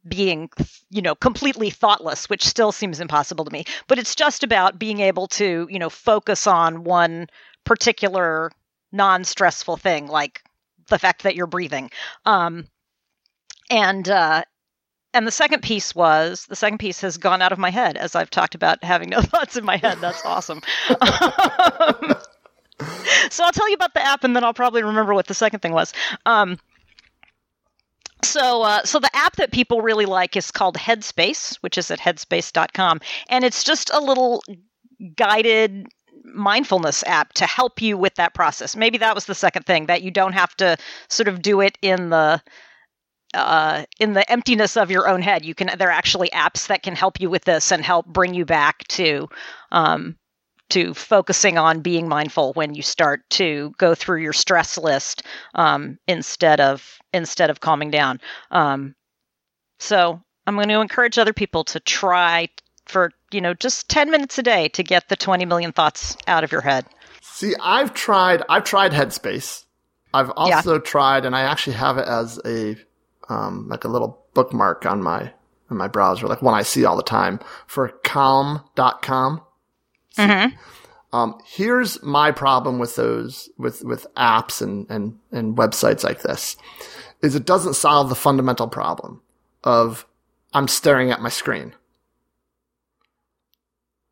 being 0.08 0.48
you 0.90 1.02
know 1.02 1.14
completely 1.14 1.70
thoughtless 1.70 2.28
which 2.28 2.44
still 2.44 2.72
seems 2.72 3.00
impossible 3.00 3.44
to 3.44 3.50
me 3.50 3.64
but 3.88 3.98
it's 3.98 4.14
just 4.14 4.44
about 4.44 4.78
being 4.78 5.00
able 5.00 5.26
to 5.26 5.66
you 5.70 5.78
know 5.78 5.90
focus 5.90 6.46
on 6.46 6.84
one 6.84 7.26
particular 7.64 8.50
non-stressful 8.92 9.76
thing 9.76 10.06
like 10.06 10.42
the 10.88 10.98
fact 10.98 11.22
that 11.22 11.34
you're 11.34 11.46
breathing 11.46 11.90
um 12.24 12.66
and 13.70 14.08
uh 14.08 14.42
and 15.16 15.26
the 15.26 15.32
second 15.32 15.62
piece 15.62 15.94
was 15.94 16.44
the 16.46 16.56
second 16.56 16.78
piece 16.78 17.00
has 17.00 17.16
gone 17.16 17.40
out 17.40 17.50
of 17.50 17.58
my 17.58 17.70
head 17.70 17.96
as 17.96 18.14
I've 18.14 18.28
talked 18.28 18.54
about 18.54 18.84
having 18.84 19.08
no 19.08 19.20
thoughts 19.22 19.56
in 19.56 19.64
my 19.64 19.78
head. 19.78 19.98
That's 19.98 20.22
awesome. 20.26 20.60
um, 20.90 22.14
so 23.30 23.44
I'll 23.44 23.52
tell 23.52 23.68
you 23.68 23.74
about 23.74 23.94
the 23.94 24.04
app, 24.04 24.24
and 24.24 24.36
then 24.36 24.44
I'll 24.44 24.52
probably 24.52 24.82
remember 24.82 25.14
what 25.14 25.26
the 25.26 25.34
second 25.34 25.60
thing 25.60 25.72
was. 25.72 25.94
Um, 26.26 26.58
so, 28.26 28.62
uh, 28.62 28.84
so 28.84 28.98
the 28.98 29.14
app 29.14 29.36
that 29.36 29.52
people 29.52 29.80
really 29.80 30.06
like 30.06 30.36
is 30.36 30.50
called 30.50 30.76
Headspace, 30.76 31.56
which 31.56 31.78
is 31.78 31.90
at 31.90 31.98
headspace.com, 31.98 33.00
and 33.28 33.44
it's 33.44 33.64
just 33.64 33.90
a 33.92 34.00
little 34.00 34.42
guided 35.16 35.86
mindfulness 36.24 37.04
app 37.06 37.32
to 37.34 37.46
help 37.46 37.80
you 37.80 37.96
with 37.96 38.14
that 38.16 38.34
process. 38.34 38.76
Maybe 38.76 38.98
that 38.98 39.14
was 39.14 39.26
the 39.26 39.34
second 39.34 39.64
thing 39.64 39.86
that 39.86 40.02
you 40.02 40.10
don't 40.10 40.32
have 40.32 40.54
to 40.56 40.76
sort 41.08 41.28
of 41.28 41.42
do 41.42 41.60
it 41.60 41.78
in 41.82 42.10
the 42.10 42.42
uh, 43.34 43.84
in 44.00 44.14
the 44.14 44.30
emptiness 44.30 44.76
of 44.76 44.90
your 44.90 45.08
own 45.08 45.22
head. 45.22 45.44
You 45.44 45.54
can 45.54 45.70
there 45.78 45.88
are 45.88 45.92
actually 45.92 46.30
apps 46.30 46.68
that 46.68 46.82
can 46.82 46.96
help 46.96 47.20
you 47.20 47.30
with 47.30 47.44
this 47.44 47.70
and 47.72 47.84
help 47.84 48.06
bring 48.06 48.34
you 48.34 48.44
back 48.44 48.86
to 48.88 49.28
um, 49.72 50.16
to 50.70 50.94
focusing 50.94 51.58
on 51.58 51.80
being 51.80 52.08
mindful 52.08 52.52
when 52.54 52.74
you 52.74 52.82
start 52.82 53.28
to 53.30 53.72
go 53.78 53.94
through 53.94 54.20
your 54.22 54.32
stress 54.32 54.76
list 54.76 55.22
um, 55.54 55.98
instead 56.08 56.60
of 56.60 56.98
instead 57.12 57.50
of 57.50 57.60
calming 57.60 57.90
down. 57.90 58.20
Um, 58.50 58.94
so 59.78 60.20
I'm 60.46 60.54
going 60.54 60.68
to 60.68 60.80
encourage 60.80 61.18
other 61.18 61.32
people 61.32 61.64
to 61.64 61.80
try 61.80 62.48
for 62.86 63.10
you 63.32 63.40
know 63.40 63.54
just 63.54 63.88
10 63.88 64.10
minutes 64.10 64.38
a 64.38 64.42
day 64.42 64.68
to 64.68 64.82
get 64.82 65.08
the 65.08 65.16
20 65.16 65.44
million 65.44 65.72
thoughts 65.72 66.16
out 66.26 66.44
of 66.44 66.52
your 66.52 66.60
head. 66.60 66.86
See, 67.20 67.54
I've 67.60 67.94
tried 67.94 68.42
I've 68.48 68.64
tried 68.64 68.92
Headspace. 68.92 69.64
I've 70.14 70.30
also 70.30 70.74
yeah. 70.74 70.80
tried, 70.80 71.26
and 71.26 71.36
I 71.36 71.42
actually 71.42 71.74
have 71.76 71.98
it 71.98 72.08
as 72.08 72.40
a 72.46 72.76
um, 73.28 73.68
like 73.68 73.84
a 73.84 73.88
little 73.88 74.24
bookmark 74.34 74.86
on 74.86 75.02
my 75.02 75.32
on 75.70 75.76
my 75.76 75.88
browser, 75.88 76.26
like 76.26 76.42
one 76.42 76.54
I 76.54 76.62
see 76.62 76.84
all 76.84 76.96
the 76.96 77.02
time 77.02 77.40
for 77.66 77.88
calm.com. 78.04 79.42
Mm-hmm. 80.16 80.56
Um, 81.12 81.38
here's 81.46 82.02
my 82.02 82.32
problem 82.32 82.78
with 82.78 82.96
those, 82.96 83.48
with, 83.56 83.84
with 83.84 84.06
apps 84.16 84.60
and, 84.60 84.90
and, 84.90 85.18
and 85.32 85.56
websites 85.56 86.04
like 86.04 86.22
this 86.22 86.56
is 87.22 87.34
it 87.34 87.46
doesn't 87.46 87.74
solve 87.74 88.08
the 88.08 88.14
fundamental 88.14 88.68
problem 88.68 89.22
of 89.64 90.06
I'm 90.52 90.68
staring 90.68 91.10
at 91.10 91.20
my 91.20 91.28
screen. 91.28 91.74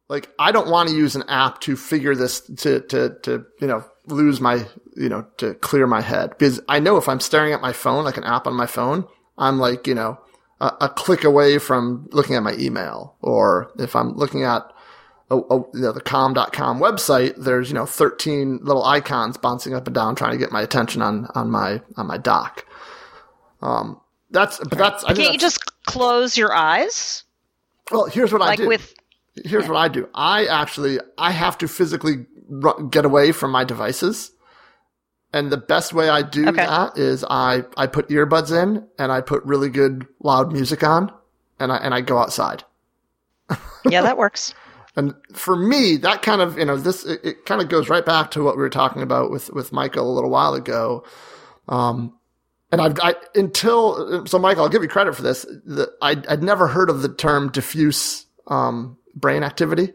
Like, 0.09 0.31
I 0.39 0.53
don't 0.53 0.69
want 0.69 0.91
to 0.91 0.97
use 0.97 1.17
an 1.17 1.25
app 1.29 1.61
to 1.63 1.77
figure 1.77 2.15
this, 2.15 2.41
to, 2.41 2.81
to, 2.81 3.17
to, 3.23 3.47
you 3.61 3.67
know, 3.67 3.85
lose 4.07 4.41
my, 4.41 4.67
you 4.97 5.09
know, 5.09 5.27
to 5.39 5.55
clear 5.55 5.87
my 5.87 6.03
head 6.03 6.31
because 6.31 6.61
I 6.69 6.79
know 6.79 6.99
if 6.99 7.09
I'm 7.09 7.21
staring 7.21 7.53
at 7.53 7.63
my 7.63 7.73
phone, 7.73 8.05
like 8.05 8.19
an 8.19 8.25
app 8.25 8.47
on 8.47 8.55
my 8.55 8.67
phone, 8.67 9.07
I'm 9.39 9.59
like, 9.59 9.87
you 9.87 9.95
know, 9.95 10.19
a, 10.61 10.73
a 10.83 10.89
click 10.91 11.25
away 11.25 11.59
from 11.59 12.09
looking 12.13 12.37
at 12.37 12.43
my 12.43 12.55
email 12.55 13.17
or 13.23 13.71
if 13.79 13.97
I'm 13.97 14.15
looking 14.15 14.43
at 14.43 14.71
a, 15.31 15.37
a, 15.39 15.57
you 15.73 15.81
know, 15.81 15.93
the 15.93 16.01
calm.com 16.01 16.79
website, 16.81 17.35
there's, 17.37 17.69
you 17.69 17.75
know, 17.75 17.87
13 17.87 18.61
little 18.63 18.85
icons 18.85 19.37
bouncing 19.37 19.75
up 19.75 19.87
and 19.87 19.95
down 19.95 20.15
trying 20.15 20.33
to 20.33 20.39
get 20.39 20.53
my 20.53 20.63
attention 20.63 21.03
on, 21.03 21.27
on 21.35 21.51
my, 21.51 21.81
on 21.97 22.07
my 22.07 22.19
dock. 22.19 22.65
Um, 23.63 24.01
that's, 24.31 24.59
but 24.59 24.77
that's, 24.79 25.05
I 25.05 25.09
Can't 25.09 25.19
think 25.19 25.33
you 25.35 25.39
just 25.39 25.65
close 25.87 26.37
your 26.37 26.53
eyes? 26.55 27.25
well, 27.91 28.07
here's 28.07 28.33
what 28.33 28.41
Like 28.41 28.59
I 28.61 28.63
do. 28.63 28.69
with 28.69 28.95
here's 29.45 29.67
what 29.69 29.77
I 29.77 29.89
do. 29.89 30.09
I 30.15 30.47
actually, 30.47 30.99
I 31.19 31.31
have 31.33 31.59
to 31.59 31.69
physically 31.69 32.27
ru- 32.49 32.89
get 32.91 33.05
away 33.05 33.33
from 33.33 33.51
my 33.51 33.65
devices. 33.65 34.31
And 35.33 35.51
the 35.51 35.57
best 35.57 35.93
way 35.93 36.09
I 36.09 36.23
do 36.23 36.47
Okay. 36.49 36.65
that 36.65 36.97
is 36.97 37.25
I, 37.29 37.65
I 37.77 37.87
put 37.89 38.09
earbuds 38.09 38.53
in 38.53 38.87
and 38.99 39.11
I 39.11 39.21
put 39.21 39.43
really 39.45 39.69
good 39.71 40.07
loud 40.21 40.53
music 40.53 40.85
on 40.85 41.13
and 41.59 41.73
I, 41.73 41.77
and 41.79 41.93
I 41.95 42.01
go 42.03 42.19
outside. 42.19 42.63
Yeah, 43.89 44.03
that 44.03 44.17
works. 44.19 44.55
And 44.97 45.15
for 45.33 45.57
me, 45.57 45.97
that 45.99 46.23
kind 46.23 46.41
of, 46.41 46.57
you 46.57 46.65
know, 46.65 46.77
this, 46.77 47.05
it, 47.05 47.21
it 47.25 47.47
kind 47.47 47.61
of 47.61 47.69
goes 47.69 47.89
right 47.89 48.05
back 48.05 48.31
to 48.33 48.43
what 48.43 48.57
we 48.57 48.63
were 48.63 48.71
talking 48.71 49.03
about 49.03 49.31
with, 49.31 49.51
with 49.51 49.73
Michael 49.73 50.11
a 50.11 50.15
little 50.15 50.31
while 50.31 50.55
ago. 50.55 51.05
Um, 51.69 52.17
and 52.71 52.81
I've, 52.81 52.99
I, 53.01 53.15
until, 53.35 54.27
so 54.27 54.39
Michael, 54.39 54.65
I'll 54.65 54.69
give 54.69 54.83
you 54.83 54.89
credit 54.89 55.15
for 55.17 55.23
this. 55.23 55.43
The, 55.43 55.93
I'd, 56.01 56.27
I'd 56.27 56.43
never 56.43 56.69
heard 56.69 56.91
of 56.91 57.03
the 57.03 57.09
term 57.09 57.51
diffuse, 57.51 58.27
um, 58.47 58.97
brain 59.15 59.43
activity, 59.43 59.93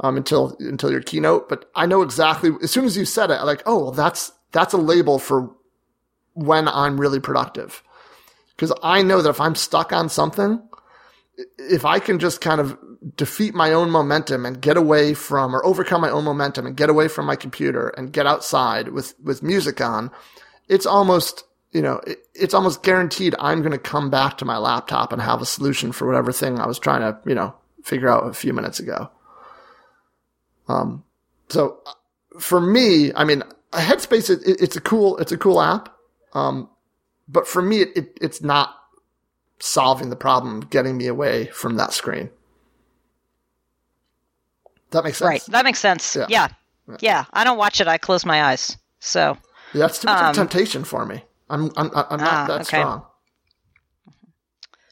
um, 0.00 0.16
until, 0.16 0.56
until 0.60 0.90
your 0.90 1.02
keynote. 1.02 1.48
But 1.48 1.70
I 1.74 1.86
know 1.86 2.02
exactly, 2.02 2.50
as 2.62 2.70
soon 2.70 2.84
as 2.84 2.96
you 2.96 3.06
said 3.06 3.30
it, 3.30 3.42
like, 3.44 3.62
oh, 3.64 3.84
well, 3.84 3.92
that's, 3.92 4.32
that's 4.52 4.74
a 4.74 4.78
label 4.78 5.18
for 5.18 5.50
when 6.34 6.68
I'm 6.68 7.00
really 7.00 7.20
productive. 7.20 7.82
Cause 8.56 8.72
I 8.82 9.02
know 9.02 9.20
that 9.22 9.30
if 9.30 9.40
I'm 9.40 9.54
stuck 9.54 9.92
on 9.92 10.08
something, 10.08 10.62
if 11.58 11.84
I 11.84 11.98
can 11.98 12.18
just 12.18 12.40
kind 12.40 12.60
of 12.60 12.78
defeat 13.16 13.54
my 13.54 13.72
own 13.72 13.90
momentum 13.90 14.46
and 14.46 14.60
get 14.60 14.76
away 14.76 15.14
from 15.14 15.54
or 15.54 15.64
overcome 15.64 16.00
my 16.00 16.10
own 16.10 16.24
momentum 16.24 16.66
and 16.66 16.76
get 16.76 16.88
away 16.88 17.08
from 17.08 17.26
my 17.26 17.36
computer 17.36 17.88
and 17.88 18.12
get 18.12 18.26
outside 18.26 18.88
with, 18.88 19.14
with 19.22 19.42
music 19.42 19.80
on, 19.80 20.10
it's 20.68 20.86
almost, 20.86 21.44
you 21.72 21.82
know, 21.82 22.00
it, 22.06 22.26
it's 22.34 22.54
almost 22.54 22.82
guaranteed 22.82 23.34
I'm 23.38 23.60
going 23.60 23.72
to 23.72 23.78
come 23.78 24.10
back 24.10 24.38
to 24.38 24.44
my 24.44 24.56
laptop 24.56 25.12
and 25.12 25.20
have 25.20 25.42
a 25.42 25.46
solution 25.46 25.92
for 25.92 26.06
whatever 26.06 26.32
thing 26.32 26.58
I 26.58 26.66
was 26.66 26.78
trying 26.78 27.00
to, 27.00 27.18
you 27.28 27.34
know, 27.34 27.54
figure 27.82 28.08
out 28.08 28.26
a 28.26 28.32
few 28.32 28.52
minutes 28.52 28.80
ago. 28.80 29.10
Um, 30.68 31.04
so 31.48 31.80
for 32.40 32.60
me, 32.60 33.12
I 33.14 33.24
mean, 33.24 33.42
Headspace, 33.72 34.30
it, 34.30 34.46
it, 34.48 34.62
it's 34.62 34.76
a 34.76 34.80
cool, 34.80 35.18
it's 35.18 35.32
a 35.32 35.36
cool 35.36 35.60
app. 35.60 35.94
Um, 36.32 36.70
but 37.28 37.46
for 37.46 37.60
me, 37.60 37.82
it, 37.82 38.16
it's 38.20 38.40
not 38.40 38.74
solving 39.58 40.10
the 40.10 40.16
problem, 40.16 40.60
getting 40.60 40.96
me 40.96 41.06
away 41.06 41.46
from 41.46 41.76
that 41.76 41.92
screen. 41.92 42.30
That 44.94 45.04
makes 45.04 45.18
sense. 45.18 45.28
Right. 45.28 45.42
That 45.52 45.64
makes 45.64 45.78
sense. 45.80 46.16
Yeah. 46.16 46.26
Yeah. 46.28 46.48
yeah. 47.00 47.24
I 47.32 47.44
don't 47.44 47.58
watch 47.58 47.80
it. 47.80 47.88
I 47.88 47.98
close 47.98 48.24
my 48.24 48.44
eyes. 48.44 48.76
So, 49.00 49.36
Yeah, 49.74 49.80
that's 49.80 49.98
too 49.98 50.08
much 50.08 50.20
of 50.20 50.26
a 50.26 50.30
Um, 50.30 50.34
temptation 50.34 50.84
for 50.84 51.04
me. 51.04 51.22
I'm 51.50 51.70
I'm, 51.76 51.90
I'm 51.94 52.20
not 52.20 52.20
Ah, 52.20 52.46
that 52.48 52.60
okay. 52.62 52.80
strong. 52.80 53.04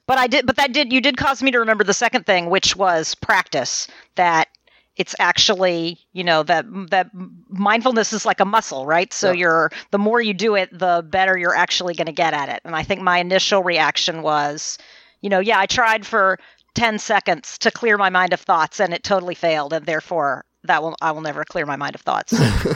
but 0.06 0.18
I 0.18 0.26
did, 0.26 0.46
but 0.46 0.56
that 0.56 0.72
did, 0.72 0.92
you 0.92 1.00
did 1.00 1.16
cause 1.16 1.42
me 1.42 1.50
to 1.52 1.58
remember 1.58 1.84
the 1.84 1.94
second 1.94 2.26
thing, 2.26 2.50
which 2.50 2.76
was 2.76 3.14
practice. 3.14 3.86
That 4.16 4.48
it's 4.96 5.14
actually, 5.18 5.98
you 6.12 6.22
know, 6.24 6.42
that, 6.42 6.66
that 6.90 7.08
mindfulness 7.48 8.12
is 8.12 8.26
like 8.26 8.40
a 8.40 8.44
muscle, 8.44 8.84
right? 8.84 9.10
So 9.12 9.28
Yeah. 9.28 9.38
you're, 9.38 9.70
the 9.90 9.98
more 9.98 10.20
you 10.20 10.34
do 10.34 10.54
it, 10.54 10.68
the 10.78 11.02
better 11.08 11.38
you're 11.38 11.54
actually 11.54 11.94
going 11.94 12.06
to 12.06 12.12
get 12.12 12.34
at 12.34 12.50
it. 12.50 12.60
And 12.64 12.76
I 12.76 12.82
think 12.82 13.00
my 13.00 13.18
initial 13.18 13.62
reaction 13.62 14.20
was, 14.20 14.76
you 15.22 15.30
know, 15.30 15.38
yeah, 15.40 15.58
I 15.58 15.64
tried 15.64 16.04
for 16.04 16.38
10 16.74 16.98
seconds 16.98 17.58
to 17.58 17.70
clear 17.70 17.98
my 17.98 18.10
mind 18.10 18.32
of 18.32 18.40
thoughts 18.40 18.80
and 18.80 18.94
it 18.94 19.02
totally 19.02 19.34
failed. 19.34 19.72
And 19.72 19.86
therefore, 19.86 20.44
that 20.64 20.82
will, 20.82 20.96
I 21.00 21.12
will 21.12 21.20
never 21.20 21.44
clear 21.44 21.66
my 21.66 21.76
mind 21.76 21.94
of 21.94 22.00
thoughts 22.02 22.34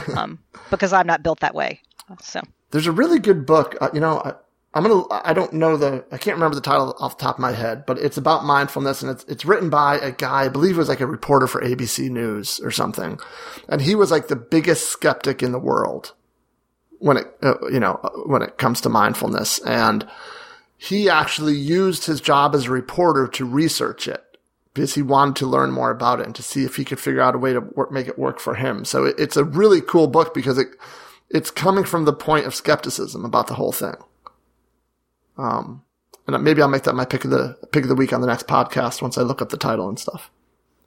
um, 0.15 0.39
because 0.69 0.93
I'm 0.93 1.07
not 1.07 1.23
built 1.23 1.39
that 1.39 1.55
way. 1.55 1.81
So, 2.21 2.41
There's 2.71 2.87
a 2.87 2.91
really 2.91 3.19
good 3.19 3.45
book. 3.45 3.75
Uh, 3.81 3.89
you 3.93 3.99
know, 3.99 4.21
I, 4.23 4.33
I'm 4.73 4.83
gonna. 4.83 5.03
I 5.09 5.33
don't 5.33 5.53
know 5.53 5.75
the. 5.75 6.05
I 6.11 6.17
can't 6.17 6.35
remember 6.35 6.53
the 6.53 6.61
title 6.61 6.95
off 6.99 7.17
the 7.17 7.23
top 7.23 7.37
of 7.37 7.39
my 7.39 7.51
head, 7.51 7.85
but 7.87 7.97
it's 7.97 8.17
about 8.17 8.45
mindfulness, 8.45 9.01
and 9.01 9.09
it's 9.09 9.23
it's 9.23 9.43
written 9.43 9.69
by 9.71 9.97
a 9.97 10.11
guy. 10.11 10.43
I 10.43 10.49
believe 10.49 10.75
it 10.75 10.77
was 10.77 10.89
like 10.89 10.99
a 10.99 11.07
reporter 11.07 11.47
for 11.47 11.61
ABC 11.61 12.09
News 12.11 12.59
or 12.59 12.69
something, 12.69 13.17
and 13.67 13.81
he 13.81 13.95
was 13.95 14.11
like 14.11 14.27
the 14.27 14.35
biggest 14.35 14.89
skeptic 14.89 15.41
in 15.41 15.51
the 15.51 15.59
world 15.59 16.13
when 16.99 17.17
it 17.17 17.25
uh, 17.41 17.55
you 17.71 17.79
know 17.79 17.99
uh, 18.03 18.09
when 18.25 18.41
it 18.41 18.57
comes 18.57 18.81
to 18.81 18.89
mindfulness, 18.89 19.57
and 19.59 20.07
he 20.77 21.09
actually 21.09 21.55
used 21.55 22.05
his 22.05 22.21
job 22.21 22.53
as 22.53 22.65
a 22.65 22.71
reporter 22.71 23.27
to 23.27 23.45
research 23.45 24.07
it 24.07 24.23
because 24.73 24.93
he 24.93 25.01
wanted 25.01 25.35
to 25.37 25.47
learn 25.47 25.71
more 25.71 25.89
about 25.89 26.19
it 26.19 26.27
and 26.27 26.35
to 26.35 26.43
see 26.43 26.63
if 26.63 26.75
he 26.75 26.85
could 26.85 26.99
figure 26.99 27.21
out 27.21 27.33
a 27.33 27.39
way 27.39 27.51
to 27.51 27.61
work, 27.61 27.91
make 27.91 28.07
it 28.07 28.19
work 28.19 28.39
for 28.39 28.53
him. 28.53 28.85
So 28.85 29.05
it, 29.05 29.15
it's 29.17 29.35
a 29.35 29.43
really 29.43 29.81
cool 29.81 30.07
book 30.07 30.33
because 30.35 30.57
it 30.59 30.67
it's 31.29 31.51
coming 31.51 31.83
from 31.83 32.05
the 32.05 32.13
point 32.13 32.45
of 32.45 32.55
skepticism 32.55 33.25
about 33.25 33.47
the 33.47 33.55
whole 33.55 33.71
thing. 33.71 33.95
Um, 35.37 35.83
and 36.27 36.43
maybe 36.43 36.61
I'll 36.61 36.67
make 36.67 36.83
that 36.83 36.93
my 36.93 37.05
pick 37.05 37.25
of 37.25 37.31
the 37.31 37.57
pick 37.71 37.83
of 37.83 37.89
the 37.89 37.95
week 37.95 38.13
on 38.13 38.21
the 38.21 38.27
next 38.27 38.47
podcast 38.47 39.01
once 39.01 39.17
I 39.17 39.23
look 39.23 39.41
up 39.41 39.49
the 39.49 39.57
title 39.57 39.89
and 39.89 39.99
stuff. 39.99 40.29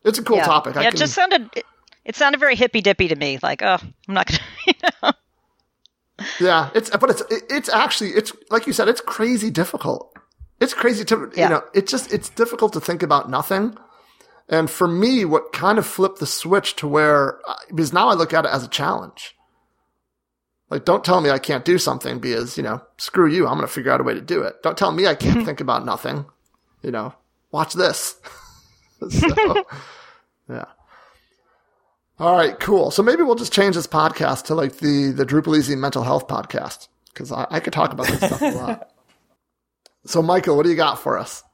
It's 0.05 0.19
a 0.19 0.23
cool 0.23 0.37
yeah. 0.37 0.47
topic. 0.47 0.75
Yeah, 0.77 0.83
I 0.83 0.85
it 0.85 0.91
can, 0.91 0.99
just 0.99 1.15
sounded, 1.15 1.51
it, 1.55 1.67
it 2.05 2.17
sounded 2.17 2.39
very 2.39 2.57
hippy 2.57 2.81
dippy 2.81 3.09
to 3.09 3.17
me. 3.17 3.39
Like, 3.43 3.63
oh, 3.63 3.79
I'm 4.09 4.15
not 4.15 4.29
going 4.29 4.41
to, 5.03 5.15
yeah, 6.41 6.71
it's 6.75 6.91
but 6.91 7.11
it's 7.11 7.23
it's 7.49 7.69
actually 7.69 8.11
it's 8.11 8.33
like 8.51 8.67
you 8.67 8.73
said, 8.73 8.89
it's 8.89 9.01
crazy 9.01 9.51
difficult. 9.51 10.17
It's 10.61 10.75
crazy 10.75 11.05
to 11.07 11.31
Yeah. 11.35 11.43
you 11.45 11.49
know, 11.55 11.63
it's 11.75 11.91
just 11.91 12.13
it's 12.13 12.29
difficult 12.29 12.73
to 12.75 12.81
think 12.81 13.03
about 13.03 13.31
nothing. 13.31 13.77
And 14.49 14.69
for 14.69 14.89
me, 14.89 15.25
what 15.25 15.53
kind 15.53 15.79
of 15.79 15.87
flipped 15.87 16.19
the 16.19 16.27
switch 16.27 16.77
to 16.77 16.89
where 16.89 17.39
uh, 17.49 17.55
because 17.69 17.93
now 17.93 18.09
I 18.09 18.15
look 18.15 18.35
at 18.35 18.45
it 18.45 18.51
as 18.51 18.65
a 18.65 18.69
challenge. 18.69 19.37
Like, 20.71 20.85
don't 20.85 21.05
tell 21.05 21.21
me 21.21 21.31
I 21.31 21.39
can't 21.41 21.65
do 21.65 21.79
something 21.79 22.21
because, 22.21 22.57
you 22.57 22.63
know, 22.63 22.81
screw 22.97 23.27
you. 23.29 23.47
I'm 23.47 23.55
going 23.57 23.67
to 23.67 23.73
figure 23.73 23.91
out 23.91 24.01
a 24.01 24.05
way 24.05 24.15
to 24.15 24.21
do 24.21 24.43
it. 24.43 24.63
Don't 24.63 24.79
tell 24.79 24.93
me 24.93 25.05
I 25.07 25.17
can't 25.17 25.45
think 25.47 25.61
about 25.61 25.85
nothing. 25.85 26.27
You 26.83 26.93
know, 26.93 27.13
watch 27.51 27.75
this. 27.75 28.15
so, 29.11 29.65
yeah. 30.49 30.67
All 32.21 32.37
right, 32.37 32.61
cool. 32.61 32.91
So 32.91 33.03
maybe 33.03 33.23
we'll 33.23 33.35
just 33.35 33.51
change 33.51 33.77
this 33.77 33.87
podcast 33.87 34.45
to 34.45 34.55
like 34.55 34.77
the, 34.77 35.11
the 35.11 35.25
Drupal 35.25 35.57
Easy 35.57 35.75
mental 35.75 36.03
health 36.03 36.29
podcast 36.29 36.89
because 37.15 37.33
I, 37.33 37.47
I 37.51 37.61
could 37.61 37.73
talk 37.73 37.95
about 37.95 38.09
this 38.09 38.19
stuff 38.19 38.43
a 38.43 38.51
lot. 38.51 38.91
So, 40.07 40.23
Michael, 40.23 40.57
what 40.57 40.63
do 40.63 40.71
you 40.71 40.77
got 40.77 40.99
for 40.99 41.19
us? 41.19 41.45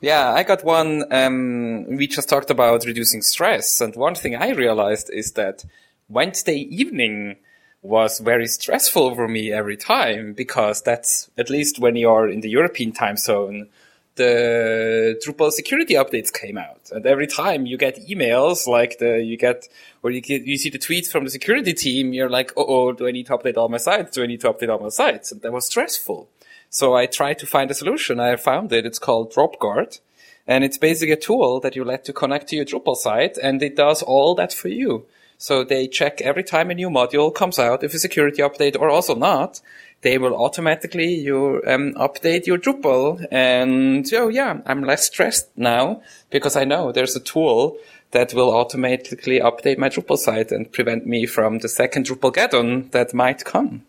Yeah, 0.00 0.32
I 0.32 0.42
got 0.42 0.64
one. 0.64 1.04
Um, 1.12 1.84
we 1.96 2.06
just 2.06 2.26
talked 2.30 2.48
about 2.50 2.86
reducing 2.86 3.20
stress, 3.20 3.78
and 3.82 3.94
one 3.94 4.14
thing 4.14 4.34
I 4.34 4.52
realized 4.52 5.10
is 5.12 5.32
that 5.32 5.62
Wednesday 6.08 6.56
evening 6.56 7.36
was 7.82 8.20
very 8.20 8.46
stressful 8.46 9.14
for 9.14 9.28
me 9.28 9.52
every 9.52 9.76
time 9.76 10.32
because 10.32 10.80
that's 10.80 11.30
at 11.36 11.50
least 11.50 11.78
when 11.78 11.94
you're 11.94 12.26
in 12.26 12.40
the 12.40 12.48
European 12.48 12.92
time 12.92 13.18
zone. 13.18 13.68
The 14.14 15.18
Drupal 15.24 15.50
security 15.52 15.94
updates 15.94 16.30
came 16.30 16.58
out, 16.58 16.90
and 16.92 17.06
every 17.06 17.26
time 17.26 17.64
you 17.64 17.78
get 17.78 18.06
emails 18.06 18.66
like 18.66 18.98
the 18.98 19.22
you 19.22 19.38
get 19.38 19.68
or 20.02 20.10
you 20.10 20.20
get 20.20 20.42
you 20.42 20.58
see 20.58 20.68
the 20.68 20.78
tweets 20.78 21.10
from 21.10 21.24
the 21.24 21.30
security 21.30 21.72
team, 21.72 22.12
you're 22.12 22.28
like, 22.28 22.52
oh, 22.56 22.92
do 22.92 23.06
I 23.06 23.10
need 23.10 23.26
to 23.26 23.38
update 23.38 23.56
all 23.56 23.70
my 23.70 23.78
sites? 23.78 24.14
Do 24.14 24.22
I 24.22 24.26
need 24.26 24.42
to 24.42 24.52
update 24.52 24.68
all 24.68 24.80
my 24.80 24.90
sites? 24.90 25.32
And 25.32 25.40
that 25.40 25.52
was 25.52 25.64
stressful. 25.66 26.28
So 26.68 26.94
I 26.94 27.06
tried 27.06 27.38
to 27.40 27.46
find 27.46 27.70
a 27.70 27.74
solution. 27.74 28.20
I 28.20 28.36
found 28.36 28.72
it. 28.72 28.86
It's 28.86 28.98
called 28.98 29.32
DropGuard. 29.32 30.00
And 30.46 30.64
it's 30.64 30.78
basically 30.78 31.12
a 31.12 31.16
tool 31.16 31.60
that 31.60 31.76
you 31.76 31.84
let 31.84 32.04
to 32.06 32.12
connect 32.12 32.48
to 32.48 32.56
your 32.56 32.64
Drupal 32.64 32.96
site 32.96 33.36
and 33.38 33.62
it 33.62 33.76
does 33.76 34.02
all 34.02 34.34
that 34.34 34.52
for 34.52 34.68
you. 34.68 35.06
So 35.38 35.64
they 35.64 35.88
check 35.88 36.20
every 36.20 36.44
time 36.44 36.70
a 36.70 36.74
new 36.74 36.88
module 36.88 37.34
comes 37.34 37.58
out, 37.58 37.82
if 37.82 37.94
a 37.94 37.98
security 37.98 38.42
update 38.42 38.78
or 38.78 38.88
also 38.88 39.14
not, 39.14 39.60
they 40.02 40.18
will 40.18 40.36
automatically 40.36 41.14
you 41.14 41.62
um, 41.66 41.94
update 41.94 42.46
your 42.46 42.58
Drupal. 42.58 43.24
And 43.30 44.06
oh 44.12 44.28
yeah, 44.28 44.60
I'm 44.66 44.82
less 44.82 45.06
stressed 45.06 45.50
now 45.56 46.02
because 46.30 46.56
I 46.56 46.64
know 46.64 46.92
there's 46.92 47.16
a 47.16 47.20
tool 47.20 47.78
that 48.10 48.34
will 48.34 48.54
automatically 48.54 49.40
update 49.40 49.78
my 49.78 49.88
Drupal 49.88 50.18
site 50.18 50.52
and 50.52 50.70
prevent 50.70 51.06
me 51.06 51.26
from 51.26 51.58
the 51.58 51.68
second 51.68 52.06
Drupal 52.06 52.32
Drupalgeddon 52.32 52.90
that 52.90 53.14
might 53.14 53.44
come. 53.44 53.84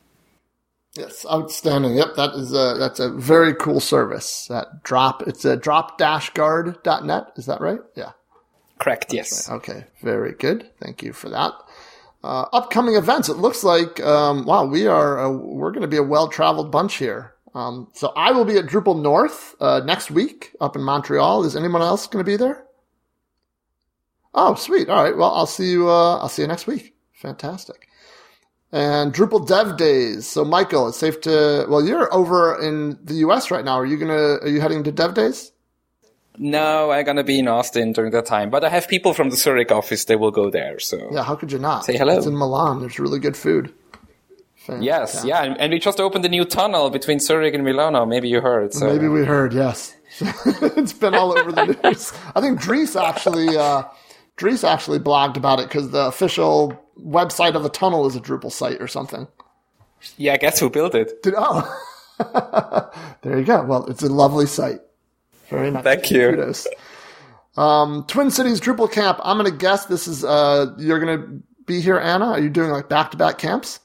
Yes, 0.95 1.25
outstanding. 1.29 1.95
Yep, 1.97 2.15
that 2.17 2.33
is 2.35 2.53
a 2.53 2.75
that's 2.77 2.99
a 2.99 3.09
very 3.09 3.55
cool 3.55 3.79
service. 3.79 4.45
That 4.47 4.83
drop 4.83 5.23
it's 5.27 5.43
a 5.43 5.57
drop 5.57 5.97
dash 5.97 6.29
guard.net, 6.31 7.31
is 7.35 7.47
that 7.47 7.61
right? 7.61 7.79
Yeah. 7.95 8.11
Correct. 8.77 9.13
Yes. 9.13 9.49
Okay, 9.49 9.85
very 10.01 10.33
good. 10.33 10.69
Thank 10.79 11.01
you 11.01 11.13
for 11.13 11.29
that. 11.29 11.53
Uh, 12.23 12.45
upcoming 12.53 12.95
events. 12.95 13.27
It 13.27 13.37
looks 13.37 13.63
like 13.65 13.99
um, 13.99 14.45
wow, 14.45 14.65
we 14.65 14.87
are 14.87 15.19
uh, 15.19 15.29
we're 15.29 15.71
going 15.71 15.81
to 15.81 15.89
be 15.89 15.97
a 15.97 16.03
well-traveled 16.03 16.71
bunch 16.71 16.95
here. 16.95 17.33
Um, 17.53 17.89
so 17.93 18.13
I 18.15 18.31
will 18.31 18.45
be 18.45 18.57
at 18.57 18.65
Drupal 18.65 19.01
North 19.01 19.55
uh, 19.59 19.81
next 19.85 20.09
week 20.09 20.55
up 20.59 20.75
in 20.75 20.83
Montreal. 20.83 21.43
Is 21.43 21.55
anyone 21.55 21.81
else 21.81 22.07
going 22.07 22.23
to 22.23 22.31
be 22.31 22.37
there? 22.37 22.65
Oh, 24.33 24.55
sweet. 24.55 24.89
All 24.89 25.03
right. 25.03 25.15
Well, 25.15 25.33
I'll 25.33 25.45
see 25.45 25.71
you. 25.71 25.89
Uh, 25.89 26.17
I'll 26.17 26.29
see 26.29 26.41
you 26.41 26.47
next 26.47 26.65
week. 26.65 26.95
Fantastic. 27.13 27.87
And 28.71 29.13
Drupal 29.13 29.47
Dev 29.47 29.77
Days. 29.77 30.27
So 30.27 30.43
Michael, 30.43 30.87
it's 30.87 30.97
safe 30.97 31.21
to. 31.21 31.65
Well, 31.69 31.85
you're 31.85 32.11
over 32.13 32.59
in 32.59 32.97
the 33.03 33.15
U.S. 33.15 33.51
right 33.51 33.63
now. 33.63 33.75
Are 33.75 33.85
you 33.85 33.97
gonna? 33.97 34.39
Are 34.41 34.47
you 34.47 34.59
heading 34.59 34.83
to 34.85 34.91
Dev 34.91 35.13
Days? 35.13 35.52
No, 36.37 36.91
I'm 36.91 37.05
gonna 37.05 37.23
be 37.23 37.39
in 37.39 37.47
Austin 37.47 37.91
during 37.93 38.11
that 38.11 38.25
time, 38.25 38.49
but 38.49 38.63
I 38.63 38.69
have 38.69 38.87
people 38.87 39.13
from 39.13 39.29
the 39.29 39.35
Zurich 39.35 39.71
office. 39.71 40.05
They 40.05 40.15
will 40.15 40.31
go 40.31 40.49
there. 40.49 40.79
So 40.79 41.09
Yeah, 41.11 41.23
how 41.23 41.35
could 41.35 41.51
you 41.51 41.59
not? 41.59 41.85
Say 41.85 41.97
hello. 41.97 42.17
It's 42.17 42.25
in 42.25 42.35
Milan. 42.37 42.79
There's 42.79 42.99
really 42.99 43.19
good 43.19 43.37
food. 43.37 43.71
yes, 44.79 45.23
yeah, 45.25 45.43
and, 45.43 45.59
and 45.59 45.73
we 45.73 45.79
just 45.79 45.99
opened 45.99 46.23
a 46.25 46.29
new 46.29 46.45
tunnel 46.45 46.89
between 46.89 47.19
Zurich 47.19 47.53
and 47.53 47.63
Milano. 47.65 48.05
Maybe 48.05 48.29
you 48.29 48.39
heard. 48.41 48.73
So 48.73 48.87
Maybe 48.87 49.07
we 49.09 49.25
heard, 49.25 49.53
yes. 49.53 49.93
it's 50.21 50.93
been 50.93 51.13
all 51.13 51.37
over 51.37 51.51
the 51.51 51.65
news. 51.83 52.13
I 52.35 52.39
think 52.39 52.61
Dries 52.61 52.95
actually, 52.95 53.57
uh, 53.57 53.83
Dries 54.37 54.63
actually 54.63 54.99
blogged 54.99 55.35
about 55.35 55.59
it 55.59 55.67
because 55.67 55.91
the 55.91 56.05
official 56.05 56.79
website 56.97 57.55
of 57.55 57.63
the 57.63 57.69
tunnel 57.69 58.05
is 58.07 58.15
a 58.15 58.21
Drupal 58.21 58.51
site 58.51 58.79
or 58.81 58.87
something. 58.87 59.27
yeah, 60.17 60.37
guess 60.37 60.59
who 60.59 60.69
built 60.69 60.95
it? 60.95 61.21
Did, 61.23 61.33
oh, 61.37 61.67
there 63.21 63.37
you 63.39 63.43
go. 63.45 63.63
Well, 63.63 63.85
it's 63.87 64.01
a 64.03 64.07
lovely 64.07 64.45
site. 64.45 64.79
Very 65.53 65.71
nice. 65.71 65.83
Thank 65.83 66.11
you. 66.11 66.29
Kudos. 66.31 66.67
Um, 67.55 68.03
Twin 68.07 68.31
Cities 68.31 68.59
Drupal 68.59 68.91
Camp. 68.91 69.19
I'm 69.23 69.37
going 69.37 69.49
to 69.51 69.55
guess 69.57 69.85
this 69.85 70.07
is, 70.07 70.23
uh, 70.25 70.73
you're 70.77 70.99
going 70.99 71.19
to 71.19 71.43
be 71.65 71.79
here, 71.81 71.97
Anna. 71.99 72.31
Are 72.31 72.39
you 72.39 72.49
doing 72.49 72.71
like 72.71 72.89
back 72.89 73.11
to 73.11 73.17
back 73.17 73.37
camps? 73.37 73.79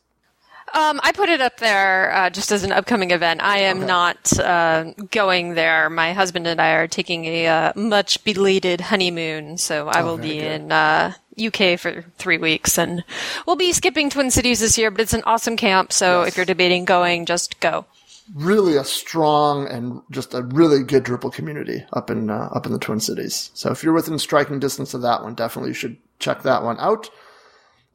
Um, 0.75 1.01
I 1.03 1.13
put 1.13 1.31
it 1.31 1.41
up 1.41 1.59
there 1.59 2.13
uh, 2.15 2.29
just 2.31 2.53
as 2.53 2.63
an 2.63 2.73
upcoming 2.73 3.11
event. 3.11 3.43
I 3.43 3.59
am 3.61 3.87
not 3.87 4.39
uh, 4.39 4.93
going 5.11 5.55
there. 5.55 5.89
My 5.89 6.13
husband 6.13 6.47
and 6.47 6.61
I 6.61 6.73
are 6.73 6.87
taking 6.87 7.25
a 7.25 7.47
uh, 7.47 7.73
much 7.75 8.23
belated 8.23 8.83
honeymoon, 8.83 9.57
so 9.57 9.89
I 9.89 10.03
will 10.03 10.19
be 10.19 10.41
good. 10.41 10.61
in 10.63 10.73
uh, 10.73 11.15
UK 11.43 11.79
for 11.81 12.05
three 12.19 12.37
weeks, 12.37 12.77
and 12.77 13.03
we'll 13.47 13.57
be 13.57 13.73
skipping 13.73 14.11
Twin 14.11 14.31
Cities 14.31 14.61
this 14.61 14.77
year. 14.77 14.91
But 14.91 15.01
it's 15.01 15.15
an 15.15 15.23
awesome 15.25 15.57
camp, 15.57 15.91
so 15.91 16.21
Yes. 16.21 16.29
if 16.29 16.37
you're 16.37 16.45
debating 16.47 16.85
going, 16.85 17.25
just 17.25 17.61
go. 17.61 17.87
Really 18.35 18.77
a 18.77 18.85
strong 18.85 19.67
and 19.67 20.01
just 20.11 20.35
a 20.35 20.43
really 20.43 20.83
good 20.83 21.05
Drupal 21.05 21.33
community 21.33 21.85
up 21.93 22.11
in 22.11 22.31
uh, 22.31 22.49
up 22.55 22.67
in 22.67 22.73
the 22.73 22.79
Twin 22.79 23.01
Cities. 23.01 23.51
So 23.55 23.71
if 23.71 23.83
you're 23.83 23.95
within 23.95 24.19
striking 24.19 24.59
distance 24.59 24.95
of 24.95 25.03
that 25.03 25.23
one, 25.23 25.35
definitely 25.35 25.71
you 25.71 25.75
should 25.75 25.97
check 26.19 26.43
that 26.43 26.63
one 26.63 26.79
out. 26.79 27.11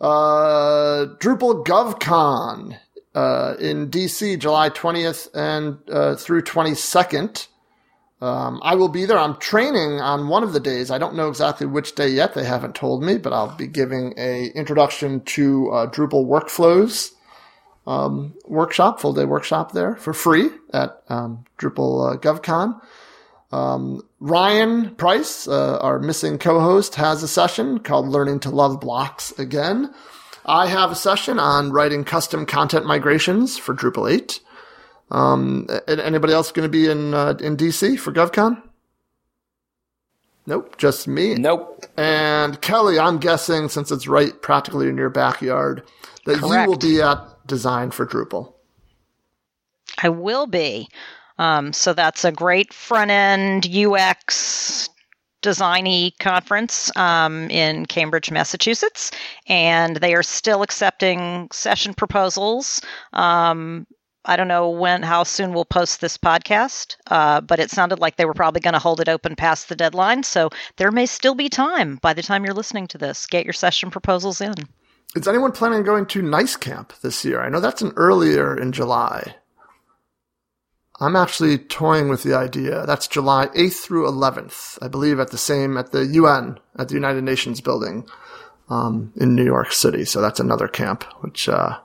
Uh, 0.02 1.06
Drupal 1.20 1.66
GovCon 1.66 2.78
uh, 3.16 3.56
in 3.60 3.90
DC, 3.90 4.40
July 4.40 4.70
20th 4.70 5.30
and 5.34 5.78
uh, 5.90 6.16
through 6.16 6.44
22nd. 6.44 7.48
Um, 8.22 8.62
I 8.64 8.76
will 8.76 8.88
be 8.88 9.06
there. 9.06 9.18
I'm 9.18 9.36
training 9.38 10.00
on 10.00 10.30
one 10.30 10.44
of 10.44 10.54
the 10.54 10.60
days. 10.60 10.90
I 10.90 10.98
don't 10.98 11.16
know 11.16 11.28
exactly 11.28 11.68
which 11.68 11.94
day 11.94 12.08
yet. 12.08 12.34
They 12.34 12.46
haven't 12.46 12.74
told 12.74 13.04
me, 13.04 13.18
but 13.18 13.34
I'll 13.34 13.56
be 13.56 13.68
giving 13.68 14.14
a 14.18 14.46
introduction 14.56 15.22
to 15.22 15.70
uh, 15.72 15.92
Drupal 15.92 16.26
workflows 16.26 17.12
workshop, 17.86 19.00
full 19.00 19.14
day 19.14 19.26
workshop 19.26 19.72
there 19.72 19.96
for 19.96 20.14
free 20.14 20.50
at 20.74 21.02
um, 21.10 21.46
Drupal 21.58 22.14
uh, 22.14 22.18
GovCon. 22.18 22.82
Um, 23.52 24.02
Ryan 24.20 24.96
Price, 24.96 25.48
uh, 25.48 25.78
our 25.78 26.00
missing 26.00 26.40
co-host, 26.40 26.96
has 26.96 27.22
a 27.22 27.28
session 27.28 27.80
called 27.80 28.08
"Learning 28.08 28.40
to 28.42 28.50
Love 28.50 28.80
Blocks 28.80 29.32
Again." 29.38 29.94
I 30.46 30.68
have 30.68 30.92
a 30.92 30.96
session 30.96 31.40
on 31.40 31.72
writing 31.72 32.04
custom 32.04 32.46
content 32.46 32.86
migrations 32.86 33.58
for 33.58 33.74
Drupal 33.74 34.12
8. 34.12 34.40
Um, 35.12 35.68
anybody 35.88 36.34
else 36.34 36.52
going 36.52 36.66
to 36.66 36.72
be 36.72 36.90
in 36.90 37.14
uh, 37.14 37.36
in 37.40 37.56
DC 37.56 38.00
for 38.00 38.12
GovCon? 38.12 38.62
Nope, 40.46 40.78
just 40.78 41.08
me. 41.08 41.36
Nope. 41.36 41.86
And 41.96 42.60
Kelley, 42.60 43.00
I'm 43.00 43.18
guessing 43.18 43.70
since 43.70 43.92
it's 43.92 44.08
right 44.08 44.42
practically 44.42 44.90
in 44.90 44.98
your 44.98 45.10
backyard, 45.10 45.84
that 46.26 46.42
you 46.42 46.48
will 46.48 46.78
be 46.78 47.02
at 47.02 47.33
Design 47.46 47.92
for 47.92 48.06
Drupal. 48.06 48.54
I 50.02 50.10
will 50.10 50.48
be. 50.48 50.88
Um, 51.38 51.74
so 51.74 51.94
that's 51.94 52.24
a 52.26 52.32
great 52.32 52.74
front 52.74 53.12
end 53.12 53.68
UX 53.68 54.90
designy 55.44 56.18
conference 56.20 56.96
um, 56.96 57.50
in 57.50 57.86
Cambridge, 57.86 58.32
Massachusetts, 58.32 59.12
and 59.48 59.98
they 59.98 60.16
are 60.16 60.24
still 60.24 60.64
accepting 60.64 61.50
session 61.52 61.94
proposals. 61.94 62.82
Um, 63.12 63.86
I 64.26 64.38
don't 64.38 64.48
know 64.48 64.70
when, 64.70 65.04
how 65.04 65.24
soon 65.24 65.54
we'll 65.54 65.66
post 65.66 66.00
this 66.00 66.18
podcast, 66.18 66.96
uh, 67.08 67.42
but 67.42 67.60
it 67.60 67.70
sounded 67.70 68.00
like 68.00 68.16
they 68.16 68.26
were 68.26 68.34
probably 68.34 68.62
going 68.62 68.74
to 68.74 68.80
hold 68.80 69.02
it 69.02 69.10
open 69.10 69.36
past 69.36 69.68
the 69.68 69.76
deadline. 69.76 70.24
So 70.24 70.50
there 70.78 70.92
may 70.92 71.06
still 71.06 71.36
be 71.36 71.50
time 71.50 71.98
by 72.02 72.14
the 72.14 72.24
time 72.24 72.46
you're 72.46 72.54
listening 72.54 72.88
to 72.88 72.98
this. 72.98 73.28
Get 73.28 73.44
your 73.44 73.54
session 73.54 73.92
proposals 73.92 74.40
in. 74.40 74.54
Is 75.16 75.28
anyone 75.28 75.52
planning 75.52 75.80
on 75.80 75.86
going 75.86 76.06
to 76.08 76.22
NYC 76.22 76.60
Camp 76.60 76.94
this 77.02 77.24
year? 77.24 77.42
I 77.42 77.50
know 77.50 77.60
that's 77.60 77.82
an 77.82 77.94
earlier 77.96 78.58
in 78.58 78.72
July. 78.72 79.36
I'm 81.00 81.16
actually 81.16 81.58
toying 81.58 82.10
with 82.10 82.24
the 82.24 82.36
idea. 82.36 82.86
That's 82.86 83.08
July 83.08 83.48
8th 83.48 83.84
through 83.84 84.10
11th, 84.10 84.78
I 84.82 84.88
believe, 84.88 85.20
at 85.20 85.32
the 85.32 85.38
same 85.38 85.78
at 85.78 85.92
the 85.92 86.06
UN 86.06 86.60
at 86.78 86.88
the 86.88 86.94
United 86.94 87.24
Nations 87.24 87.62
building 87.62 88.08
um, 88.70 89.12
in 89.16 89.36
New 89.36 89.44
York 89.44 89.72
City. 89.72 90.06
So 90.06 90.22
that's 90.22 90.40
another 90.40 90.68
camp, 90.68 91.04
which 91.22 91.50
uh, 91.50 91.80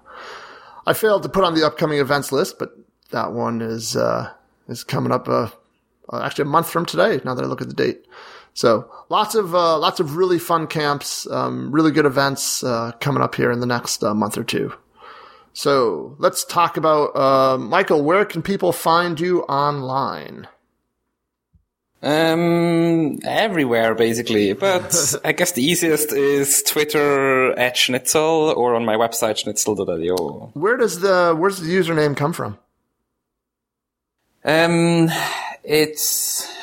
I 0.86 0.92
failed 0.92 1.22
to 1.22 1.28
put 1.28 1.44
on 1.44 1.54
the 1.54 1.66
upcoming 1.66 1.98
events 1.98 2.32
list, 2.32 2.58
but 2.58 2.70
that 3.10 3.32
one 3.32 3.60
is 3.60 3.96
uh, 3.96 4.30
is 4.68 4.84
coming 4.84 5.12
up 5.12 5.28
uh, 5.28 5.48
uh, 6.12 6.22
actually 6.22 6.42
a 6.42 6.46
month 6.46 6.70
from 6.70 6.86
today. 6.86 7.20
Now 7.24 7.34
that 7.34 7.44
I 7.44 7.48
look 7.48 7.62
at 7.62 7.68
the 7.68 7.74
date. 7.74 8.06
So 8.58 8.90
lots 9.08 9.36
of 9.36 9.54
uh, 9.54 9.78
lots 9.78 10.00
of 10.00 10.16
really 10.16 10.40
fun 10.40 10.66
camps, 10.66 11.30
um, 11.30 11.70
really 11.70 11.92
good 11.92 12.06
events 12.06 12.64
uh, 12.64 12.90
coming 12.98 13.22
up 13.22 13.36
here 13.36 13.52
in 13.52 13.60
the 13.60 13.66
next 13.66 14.02
uh, 14.02 14.14
month 14.14 14.36
or 14.36 14.42
two. 14.42 14.74
So 15.52 16.16
let's 16.18 16.44
talk 16.44 16.76
about 16.76 17.14
uh, 17.14 17.56
Michael. 17.56 18.02
Where 18.02 18.24
can 18.24 18.42
people 18.42 18.72
find 18.72 19.20
you 19.20 19.42
online? 19.42 20.48
Um, 22.02 23.20
everywhere 23.22 23.94
basically, 23.94 24.54
but 24.54 25.14
I 25.24 25.30
guess 25.30 25.52
the 25.52 25.62
easiest 25.62 26.12
is 26.12 26.64
Twitter 26.64 27.56
at 27.56 27.76
Schnitzel 27.76 28.54
or 28.56 28.74
on 28.74 28.84
my 28.84 28.96
website 28.96 29.38
schnitzel.io. 29.38 30.50
Where 30.54 30.76
does 30.76 30.98
the 30.98 31.32
where's 31.38 31.60
the 31.60 31.72
username 31.72 32.16
come 32.16 32.32
from? 32.32 32.58
Um, 34.44 35.10
it's 35.62 36.58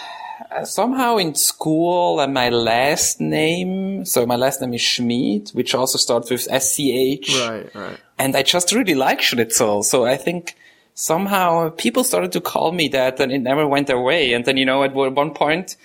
Uh, 0.56 0.64
somehow 0.64 1.18
in 1.18 1.36
school 1.36 2.19
and 2.22 2.34
my 2.34 2.49
last 2.49 3.19
name. 3.19 4.06
So 4.06 4.26
my 4.26 4.36
last 4.38 4.61
name 4.61 4.73
is 4.73 4.82
Schmid, 4.82 5.49
which 5.49 5.76
also 5.76 5.98
starts 5.98 6.30
with 6.32 6.41
SCH. 6.41 7.30
Right, 7.41 7.76
right. 7.76 7.98
And 8.18 8.36
I 8.38 8.44
just 8.44 8.72
really 8.72 8.95
like 8.95 9.22
Schnitzel. 9.22 9.84
So 9.84 10.06
I 10.06 10.15
think 10.15 10.56
somehow 10.94 11.69
people 11.72 12.03
started 12.06 12.32
to 12.32 12.41
call 12.41 12.72
me 12.72 12.88
that 12.90 13.19
and 13.19 13.32
it 13.32 13.40
never 13.40 13.68
went 13.68 13.90
away. 13.90 14.32
And 14.34 14.45
then, 14.45 14.56
you 14.56 14.65
know, 14.65 14.84
at 14.84 14.94
one 14.94 15.34
point 15.34 15.76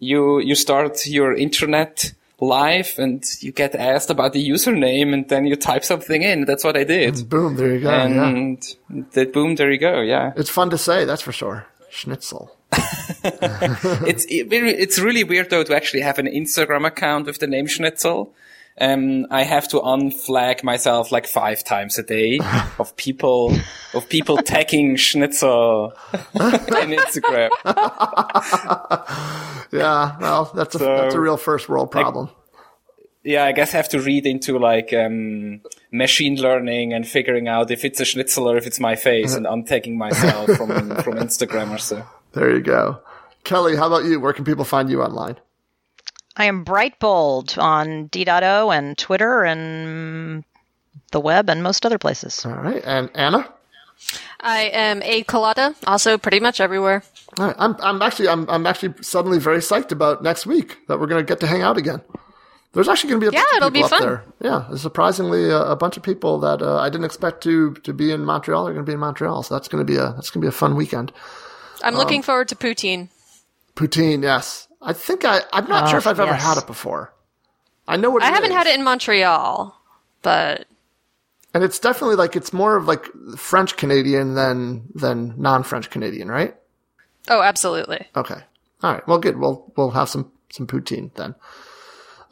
you, 0.00 0.40
you 0.40 0.54
start 0.56 1.06
your 1.06 1.32
internet 1.34 2.12
live 2.40 2.94
and 2.98 3.24
you 3.40 3.52
get 3.52 3.74
asked 3.74 4.10
about 4.10 4.32
the 4.32 4.46
username 4.46 5.14
and 5.14 5.28
then 5.28 5.46
you 5.46 5.56
type 5.56 5.84
something 5.84 6.22
in. 6.22 6.44
That's 6.46 6.64
what 6.64 6.76
I 6.76 6.84
did. 6.84 7.28
Boom, 7.28 7.56
there 7.56 7.74
you 7.74 7.80
go. 7.80 7.90
yeah. 7.90 8.26
And 8.28 8.76
that 9.12 9.32
boom, 9.32 9.54
there 9.54 9.70
you 9.70 9.78
go. 9.78 10.00
Yeah. 10.00 10.32
It's 10.36 10.50
fun 10.50 10.70
to 10.70 10.78
say, 10.78 11.04
that's 11.04 11.22
for 11.22 11.32
sure. 11.32 11.66
Schnitzel. 11.90 12.50
it's 14.06 14.24
it, 14.26 14.48
really- 14.50 14.74
it's 14.74 14.98
really 14.98 15.24
weird 15.24 15.50
though 15.50 15.62
to 15.64 15.74
actually 15.74 16.00
have 16.02 16.18
an 16.18 16.26
Instagram 16.26 16.86
account 16.86 17.26
with 17.26 17.38
the 17.38 17.46
name 17.46 17.66
Schnitzel. 17.66 18.34
Um, 18.78 19.26
I 19.30 19.42
have 19.44 19.68
to 19.68 19.80
unflag 19.80 20.62
myself 20.62 21.10
like 21.10 21.26
five 21.26 21.64
times 21.64 21.98
a 21.98 22.02
day 22.02 22.40
of 22.78 22.94
people 22.96 23.56
of 23.94 24.06
people 24.10 24.36
tagging 24.38 24.96
Schnitzel 24.96 25.94
on 26.12 26.50
Instagram. 26.92 27.48
Yeah, 29.72 30.16
well, 30.20 30.50
that's 30.54 30.74
a 30.74 30.78
that's 30.78 31.14
a 31.14 31.20
real 31.20 31.36
first 31.36 31.68
world 31.68 31.90
problem. 31.90 32.28
Yeah, 33.24 33.44
I 33.44 33.52
guess 33.52 33.74
I 33.74 33.78
have 33.78 33.88
to 33.88 34.00
read 34.00 34.24
into 34.26 34.58
like 34.58 34.92
um, 34.92 35.62
machine 35.90 36.36
learning 36.36 36.92
and 36.92 37.06
figuring 37.08 37.48
out 37.48 37.70
if 37.70 37.84
it's 37.84 37.98
a 37.98 38.04
Schnitzel 38.04 38.48
or 38.48 38.56
if 38.56 38.66
it's 38.66 38.78
my 38.78 38.94
face 38.94 39.34
and 39.34 39.46
untagging 39.46 39.96
myself 39.96 40.50
from 40.56 40.68
from 41.02 41.14
Instagram 41.14 41.70
or 41.74 41.78
so. 41.78 42.04
There 42.32 42.54
you 42.54 42.60
go. 42.60 43.00
Kelley, 43.44 43.76
how 43.76 43.86
about 43.86 44.04
you? 44.04 44.20
Where 44.20 44.32
can 44.32 44.44
people 44.44 44.64
find 44.64 44.90
you 44.90 45.02
online? 45.02 45.36
I 46.36 46.44
am 46.46 46.64
Brightbold 46.64 47.56
on 47.62 48.06
D.O 48.08 48.70
and 48.70 48.98
Twitter 48.98 49.44
and 49.44 50.44
the 51.12 51.20
web 51.20 51.48
and 51.48 51.62
most 51.62 51.86
other 51.86 51.98
places. 51.98 52.44
All 52.44 52.52
right, 52.52 52.82
and 52.84 53.10
Anna. 53.14 53.50
I 54.40 54.64
am 54.72 55.00
akalata, 55.00 55.74
also 55.86 56.18
pretty 56.18 56.40
much 56.40 56.60
everywhere. 56.60 57.02
All 57.38 57.46
right, 57.46 57.56
I'm 57.58 57.74
I'm 57.80 58.02
actually 58.02 58.28
I'm 58.28 58.48
I'm 58.50 58.66
actually 58.66 58.94
suddenly 59.02 59.38
very 59.38 59.58
psyched 59.58 59.92
about 59.92 60.22
next 60.22 60.44
week 60.46 60.76
that 60.88 61.00
we're 61.00 61.06
going 61.06 61.24
to 61.24 61.28
get 61.28 61.40
to 61.40 61.46
hang 61.46 61.62
out 61.62 61.78
again. 61.78 62.02
There's 62.72 62.88
actually 62.88 63.10
going 63.10 63.20
to 63.22 63.30
be 63.30 63.36
a 63.36 63.40
Yeah, 63.40 63.44
bunch 63.44 63.56
it'll 63.56 63.70
be 63.70 63.78
people 63.82 63.94
up 63.94 64.00
fun. 64.02 64.02
there. 64.02 64.24
Yeah, 64.40 64.76
surprisingly 64.76 65.48
a, 65.48 65.62
a 65.62 65.76
bunch 65.76 65.96
of 65.96 66.02
people 66.02 66.38
that 66.40 66.60
uh, 66.60 66.76
I 66.78 66.90
didn't 66.90 67.06
expect 67.06 67.42
to 67.44 67.72
to 67.74 67.94
be 67.94 68.12
in 68.12 68.24
Montreal. 68.24 68.68
Are 68.68 68.72
going 68.74 68.84
to 68.84 68.88
be 68.88 68.92
in 68.92 69.00
Montreal, 69.00 69.42
so 69.42 69.54
that's 69.54 69.68
going 69.68 69.84
to 69.84 69.90
be 69.90 69.96
a 69.96 70.12
that's 70.12 70.28
going 70.28 70.42
to 70.42 70.44
be 70.46 70.48
a 70.48 70.52
fun 70.52 70.76
weekend. 70.76 71.12
I'm 71.86 71.94
Um, 71.94 71.98
looking 71.98 72.22
forward 72.22 72.48
to 72.48 72.56
poutine. 72.56 73.08
Poutine, 73.76 74.22
yes. 74.22 74.68
I 74.82 74.92
think 74.92 75.24
I 75.24 75.40
I'm 75.52 75.66
not 75.68 75.84
Oh, 75.84 75.86
sure 75.90 75.98
if 75.98 76.06
I've 76.06 76.20
ever 76.20 76.34
had 76.34 76.58
it 76.58 76.66
before. 76.66 77.12
I 77.88 77.96
know 77.96 78.10
what 78.10 78.22
I 78.22 78.26
haven't 78.26 78.50
is. 78.50 78.56
had 78.56 78.66
it 78.66 78.74
in 78.74 78.82
Montreal, 78.84 79.74
but 80.22 80.66
and 81.54 81.62
it's 81.64 81.78
definitely 81.78 82.16
like 82.16 82.36
it's 82.36 82.52
more 82.52 82.76
of 82.76 82.86
like 82.86 83.06
French 83.36 83.76
Canadian 83.76 84.34
than 84.34 84.88
than 84.94 85.34
non 85.40 85.62
French 85.62 85.88
Canadian, 85.90 86.28
right? 86.28 86.54
oh, 87.28 87.42
absolutely. 87.42 88.06
Okay. 88.16 88.40
All 88.82 88.92
right. 88.92 89.06
Well, 89.08 89.18
good. 89.18 89.38
We'll 89.38 89.72
we'll 89.76 89.90
have 89.90 90.08
some 90.08 90.30
some 90.50 90.66
poutine 90.66 91.14
then. 91.14 91.34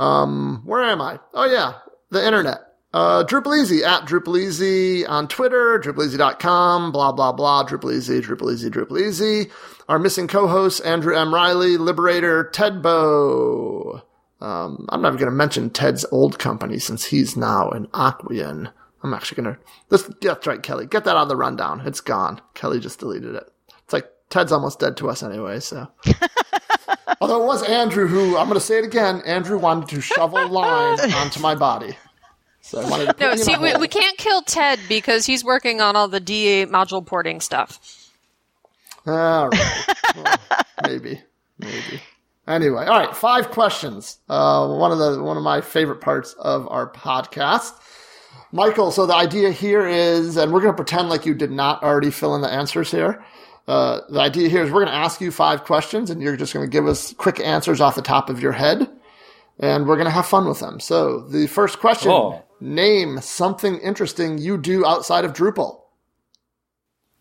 Um, 0.00 0.62
where 0.64 0.82
am 0.82 1.00
I? 1.00 1.20
Oh 1.32 1.44
yeah, 1.46 1.74
the 2.10 2.24
internet. 2.24 2.73
Uh, 2.94 3.24
Drupal 3.24 3.60
Easy 3.60 3.82
at 3.82 4.02
Drupal 4.06 4.38
Easy 4.38 5.04
on 5.04 5.26
Twitter, 5.26 5.80
drupaleasy.com, 5.82 6.92
blah, 6.92 7.10
blah, 7.10 7.32
blah, 7.32 7.66
Drupal 7.66 7.92
Easy, 7.92 8.20
Drupal 8.20 8.52
Easy, 8.52 8.70
Drupal 8.70 9.00
Easy. 9.00 9.50
Our 9.88 9.98
missing 9.98 10.28
co-hosts, 10.28 10.78
Andrew 10.78 11.12
M. 11.12 11.34
Riley, 11.34 11.76
Liberatr, 11.76 12.52
Tedbo. 12.52 14.00
Um, 14.40 14.86
I'm 14.90 15.02
never 15.02 15.16
going 15.16 15.28
to 15.28 15.34
mention 15.34 15.70
Ted's 15.70 16.06
old 16.12 16.38
company 16.38 16.78
since 16.78 17.06
he's 17.06 17.36
now 17.36 17.68
an 17.70 17.88
Acquian. 17.88 18.72
I'm 19.02 19.12
actually 19.12 19.42
going 19.42 19.56
to, 19.56 19.60
this, 19.88 20.08
that's 20.20 20.46
right, 20.46 20.62
Kelley. 20.62 20.86
Get 20.86 21.02
that 21.02 21.16
out 21.16 21.24
of 21.24 21.28
the 21.28 21.36
rundown. 21.36 21.80
It's 21.84 22.00
gone. 22.00 22.40
Kelley 22.54 22.78
just 22.78 23.00
deleted 23.00 23.34
it. 23.34 23.50
It's 23.82 23.92
like, 23.92 24.08
Ted's 24.30 24.52
almost 24.52 24.78
dead 24.78 24.96
to 24.98 25.10
us 25.10 25.24
anyway, 25.24 25.58
so. 25.58 25.88
Although 27.20 27.42
it 27.42 27.46
was 27.46 27.64
Andrew 27.64 28.06
who, 28.06 28.36
I'm 28.36 28.46
going 28.46 28.54
to 28.54 28.64
say 28.64 28.78
it 28.78 28.84
again, 28.84 29.20
Andrew 29.26 29.58
wanted 29.58 29.88
to 29.88 30.00
shovel 30.00 30.46
lime 30.46 31.00
onto 31.14 31.40
my 31.40 31.56
body. 31.56 31.96
So 32.64 32.80
I 32.80 32.88
wanted 32.88 33.18
to 33.18 33.20
No, 33.20 33.36
see, 33.36 33.58
we, 33.58 33.76
we 33.76 33.88
can't 33.88 34.16
kill 34.16 34.40
Ted 34.40 34.80
because 34.88 35.26
he's 35.26 35.44
working 35.44 35.82
on 35.82 35.96
all 35.96 36.08
the 36.08 36.18
DA 36.18 36.64
module 36.64 37.04
porting 37.04 37.42
stuff. 37.42 38.10
All 39.06 39.50
right. 39.50 39.84
Well, 40.16 40.36
maybe. 40.82 41.20
Maybe. 41.58 42.00
Anyway, 42.48 42.86
all 42.86 42.98
right. 42.98 43.14
Five 43.14 43.50
questions. 43.50 44.18
Uh, 44.30 44.66
one 44.66 44.92
of 44.92 44.98
the 44.98 45.22
one 45.22 45.36
of 45.36 45.42
my 45.42 45.60
favorite 45.60 46.00
parts 46.00 46.32
of 46.38 46.66
our 46.70 46.90
podcast. 46.90 47.72
Michael, 48.50 48.90
so 48.90 49.04
the 49.04 49.14
idea 49.14 49.50
here 49.50 49.86
is, 49.86 50.38
and 50.38 50.50
we're 50.50 50.60
going 50.60 50.72
to 50.72 50.76
pretend 50.76 51.10
like 51.10 51.26
you 51.26 51.34
did 51.34 51.50
not 51.50 51.82
already 51.82 52.10
fill 52.10 52.34
in 52.34 52.40
the 52.40 52.48
answers 52.50 52.90
here. 52.90 53.22
Uh, 53.68 54.00
the 54.08 54.20
idea 54.20 54.48
here 54.48 54.62
is 54.62 54.70
we're 54.70 54.84
going 54.84 54.92
to 54.92 54.98
ask 54.98 55.20
you 55.20 55.30
five 55.30 55.64
questions, 55.64 56.08
and 56.08 56.22
you're 56.22 56.36
just 56.36 56.54
going 56.54 56.64
to 56.64 56.70
give 56.70 56.86
us 56.86 57.12
quick 57.14 57.40
answers 57.40 57.82
off 57.82 57.94
the 57.94 58.02
top 58.02 58.30
of 58.30 58.40
your 58.40 58.52
head, 58.52 58.88
and 59.58 59.86
we're 59.86 59.96
going 59.96 60.06
to 60.06 60.10
have 60.10 60.24
fun 60.26 60.48
with 60.48 60.60
them. 60.60 60.80
So 60.80 61.20
the 61.20 61.46
first 61.46 61.78
question: 61.78 62.10
Oh. 62.10 62.42
Name 62.64 63.20
something 63.20 63.78
interesting 63.78 64.38
you 64.38 64.56
do 64.56 64.86
outside 64.86 65.26
of 65.26 65.34
Drupal. 65.34 65.80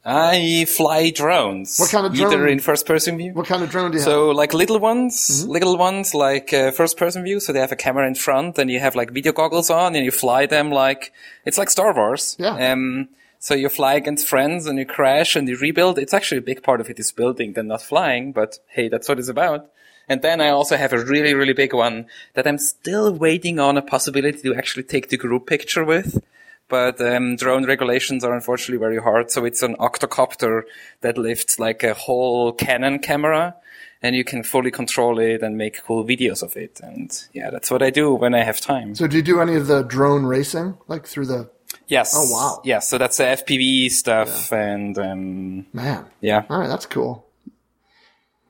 I 0.06 0.66
fly 0.68 1.12
drones. 1.12 1.78
What 1.78 1.90
kind 1.90 2.06
of 2.06 2.14
Either 2.20 2.48
in 2.48 2.60
first 2.60 2.86
person 2.86 3.18
view. 3.18 3.34
What 3.34 3.48
kind 3.48 3.64
of 3.64 3.70
drone 3.70 3.92
do 3.92 3.98
you 3.98 4.04
have? 4.04 4.10
So 4.12 4.30
like 4.32 4.54
little 4.54 4.80
ones, 4.80 5.14
Mm-hmm. 5.44 5.52
little 5.52 5.78
ones 5.78 6.14
like 6.14 6.54
uh, 6.54 6.72
first 6.72 6.98
person 6.98 7.24
view. 7.24 7.40
So 7.40 7.52
they 7.54 7.60
have 7.60 7.72
a 7.72 7.78
camera 7.78 8.08
in 8.08 8.16
front 8.16 8.58
and 8.58 8.70
you 8.70 8.80
have 8.80 8.96
like 8.96 9.12
video 9.12 9.32
goggles 9.34 9.70
on 9.70 9.96
and 9.96 10.04
you 10.04 10.12
fly 10.12 10.46
them 10.46 10.72
like, 10.72 11.14
it's 11.46 11.58
like 11.58 11.70
Star 11.70 11.94
Wars. 11.94 12.36
Yeah. 12.40 12.72
Um, 12.72 13.10
so 13.40 13.54
you 13.54 13.68
fly 13.70 13.96
against 13.96 14.28
friends 14.28 14.66
and 14.66 14.78
you 14.80 14.86
crash 14.86 15.36
and 15.36 15.48
you 15.48 15.58
rebuild. 15.58 15.98
It's 15.98 16.14
actually 16.14 16.38
a 16.40 16.42
big 16.42 16.64
part 16.64 16.80
of 16.82 16.90
it 16.90 17.00
is 17.00 17.12
building 17.12 17.54
than 17.54 17.68
not 17.68 17.82
flying, 17.82 18.32
but 18.34 18.60
hey, 18.68 18.88
that's 18.90 19.08
what 19.10 19.20
it's 19.20 19.28
about. 19.30 19.70
And 20.10 20.22
then 20.22 20.42
I 20.42 20.50
also 20.50 20.76
have 20.76 20.94
a 20.94 21.04
really, 21.04 21.34
really 21.34 21.54
big 21.54 21.74
one 21.74 22.08
that 22.34 22.48
I'm 22.48 22.58
still 22.58 23.14
waiting 23.14 23.60
on 23.60 23.78
a 23.78 23.82
possibility 23.82 24.42
to 24.42 24.56
actually 24.56 24.84
take 24.84 25.10
the 25.10 25.18
group 25.18 25.48
picture 25.48 25.86
with. 25.86 26.24
But 26.70 27.00
um, 27.02 27.36
drone 27.36 27.66
regulations 27.66 28.24
are 28.24 28.34
unfortunately 28.34 28.80
very 28.80 29.02
hard. 29.02 29.32
So 29.32 29.46
it's 29.46 29.64
an 29.64 29.76
octocopter 29.78 30.64
that 31.02 31.18
lifts 31.18 31.60
like 31.60 31.84
a 31.84 31.94
whole 31.94 32.52
Canon 32.52 33.00
camera 33.00 33.56
and 34.04 34.16
you 34.16 34.24
can 34.26 34.44
fully 34.44 34.70
control 34.70 35.18
it 35.18 35.42
and 35.42 35.58
make 35.58 35.82
cool 35.84 36.04
videos 36.04 36.44
of 36.44 36.58
it. 36.58 36.82
And 36.84 37.10
yeah, 37.32 37.50
that's 37.50 37.72
what 37.72 37.82
I 37.82 37.90
do 37.90 38.14
when 38.14 38.36
I 38.36 38.44
have 38.44 38.60
time. 38.60 38.96
So 38.96 39.08
do 39.08 39.16
you 39.16 39.24
do 39.24 39.40
any 39.40 39.56
of 39.56 39.68
the 39.68 39.84
drone 39.84 40.26
racing, 40.26 40.78
like 40.88 41.08
through 41.08 41.28
the 41.28 41.50
yes. 41.88 42.14
Oh, 42.16 42.30
wow. 42.30 42.62
Yeah. 42.66 42.80
So 42.80 42.98
that's 42.98 43.18
the 43.18 43.24
FPV 43.24 43.90
stuff. 43.92 44.52
And 44.52 44.98
um, 44.98 45.66
man? 45.72 46.06
yeah. 46.20 46.44
All 46.50 46.60
right, 46.60 46.68
that's 46.68 46.86
cool. 46.86 47.26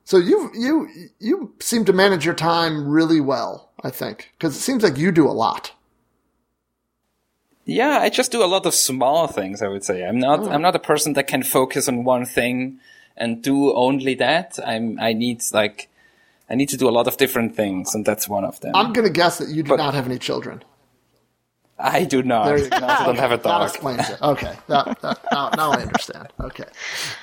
So 0.05 0.17
you 0.17 0.51
you 0.53 0.89
you 1.19 1.53
seem 1.59 1.85
to 1.85 1.93
manage 1.93 2.25
your 2.25 2.33
time 2.35 2.87
really 2.87 3.21
well, 3.21 3.69
I 3.83 3.89
think, 3.89 4.31
because 4.37 4.55
it 4.55 4.59
seems 4.59 4.83
like 4.83 4.97
you 4.97 5.11
do 5.11 5.27
a 5.27 5.31
lot. 5.31 5.71
Yeah, 7.65 7.99
I 8.01 8.09
just 8.09 8.31
do 8.31 8.43
a 8.43 8.45
lot 8.45 8.65
of 8.65 8.73
small 8.73 9.27
things. 9.27 9.61
I 9.61 9.67
would 9.69 9.85
say 9.85 10.05
I'm 10.05 10.19
not. 10.19 10.39
Oh. 10.41 10.49
I'm 10.49 10.61
not 10.61 10.75
a 10.75 10.79
person 10.79 11.13
that 11.13 11.27
can 11.27 11.43
focus 11.43 11.87
on 11.87 12.03
one 12.03 12.25
thing 12.25 12.79
and 13.15 13.41
do 13.41 13.73
only 13.73 14.15
that. 14.15 14.59
I'm. 14.65 14.99
I 14.99 15.13
need 15.13 15.41
like, 15.53 15.87
I 16.49 16.55
need 16.55 16.67
to 16.69 16.77
do 16.77 16.89
a 16.89 16.91
lot 16.91 17.07
of 17.07 17.15
different 17.15 17.55
things, 17.55 17.95
and 17.95 18.05
that's 18.05 18.27
one 18.27 18.43
of 18.43 18.59
them. 18.59 18.75
I'm 18.75 18.91
going 18.91 19.07
to 19.07 19.13
guess 19.13 19.37
that 19.37 19.47
you 19.47 19.63
do 19.63 19.69
But- 19.69 19.77
not 19.77 19.93
have 19.93 20.05
any 20.05 20.19
children. 20.19 20.63
I 21.79 22.03
do 22.05 22.21
not. 22.23 22.45
There 22.45 22.57
you 22.59 22.69
go. 22.69 22.77
I 22.77 23.05
don't 23.05 23.17
have 23.17 23.31
a 23.31 23.37
That 23.37 23.61
explains 23.63 24.09
it. 24.09 24.21
Okay, 24.21 24.53
that, 24.67 24.99
that, 25.01 25.19
now, 25.31 25.49
now 25.57 25.71
I 25.71 25.81
understand. 25.81 26.27
Okay, 26.39 26.65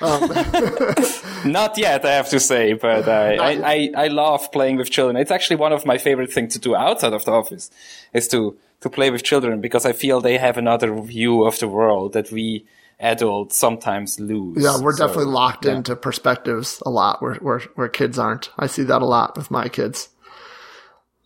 Not 1.45 1.77
yet, 1.77 2.05
I 2.05 2.11
have 2.13 2.29
to 2.29 2.39
say, 2.39 2.73
but 2.73 3.07
I, 3.07 3.35
I. 3.35 3.51
I, 3.71 3.91
I 4.05 4.07
love 4.07 4.51
playing 4.51 4.77
with 4.77 4.89
children. 4.91 5.15
It's 5.17 5.31
actually 5.31 5.55
one 5.55 5.71
of 5.73 5.85
my 5.85 5.97
favorite 5.97 6.31
things 6.31 6.53
to 6.53 6.59
do 6.59 6.75
outside 6.75 7.13
of 7.13 7.25
the 7.25 7.31
office 7.31 7.71
is 8.13 8.27
to, 8.29 8.57
to 8.81 8.89
play 8.89 9.09
with 9.09 9.23
children 9.23 9.61
because 9.61 9.85
I 9.85 9.93
feel 9.93 10.21
they 10.21 10.37
have 10.37 10.57
another 10.57 10.93
view 11.01 11.43
of 11.45 11.57
the 11.59 11.67
world 11.67 12.13
that 12.13 12.31
we 12.31 12.65
adults 12.99 13.57
sometimes 13.57 14.19
lose. 14.19 14.61
yeah, 14.63 14.79
we're 14.79 14.93
So, 14.93 15.07
definitely 15.07 15.31
locked 15.33 15.65
yeah. 15.65 15.75
into 15.75 15.95
perspectives 15.95 16.81
a 16.85 16.89
lot, 16.89 17.21
where, 17.21 17.35
where 17.35 17.59
where 17.75 17.89
kids 17.89 18.19
aren't. 18.19 18.51
I 18.59 18.67
see 18.67 18.83
that 18.83 19.01
a 19.01 19.05
lot 19.05 19.37
with 19.37 19.49
my 19.49 19.69
kids. 19.69 20.09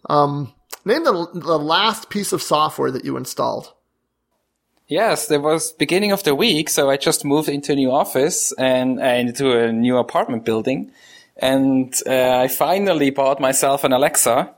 Um, 0.09 0.53
name 0.85 1.03
the 1.03 1.27
the 1.33 1.59
last 1.59 2.09
piece 2.09 2.31
of 2.31 2.41
software 2.41 2.91
that 2.91 3.05
you 3.05 3.17
installed. 3.17 3.73
Yes, 4.87 5.27
there 5.27 5.41
was 5.41 5.71
beginning 5.73 6.11
of 6.11 6.23
the 6.23 6.35
week, 6.35 6.69
so 6.69 6.91
I 6.91 6.97
just 6.97 7.25
moved 7.25 7.49
into 7.49 7.73
a 7.73 7.75
new 7.75 7.91
office 7.91 8.51
and 8.51 8.99
into 8.99 9.57
a 9.57 9.71
new 9.71 9.97
apartment 9.97 10.45
building, 10.45 10.91
and 11.37 11.93
uh, 12.05 12.37
I 12.37 12.47
finally 12.47 13.09
bought 13.09 13.39
myself 13.39 13.83
an 13.83 13.93
Alexa, 13.93 14.53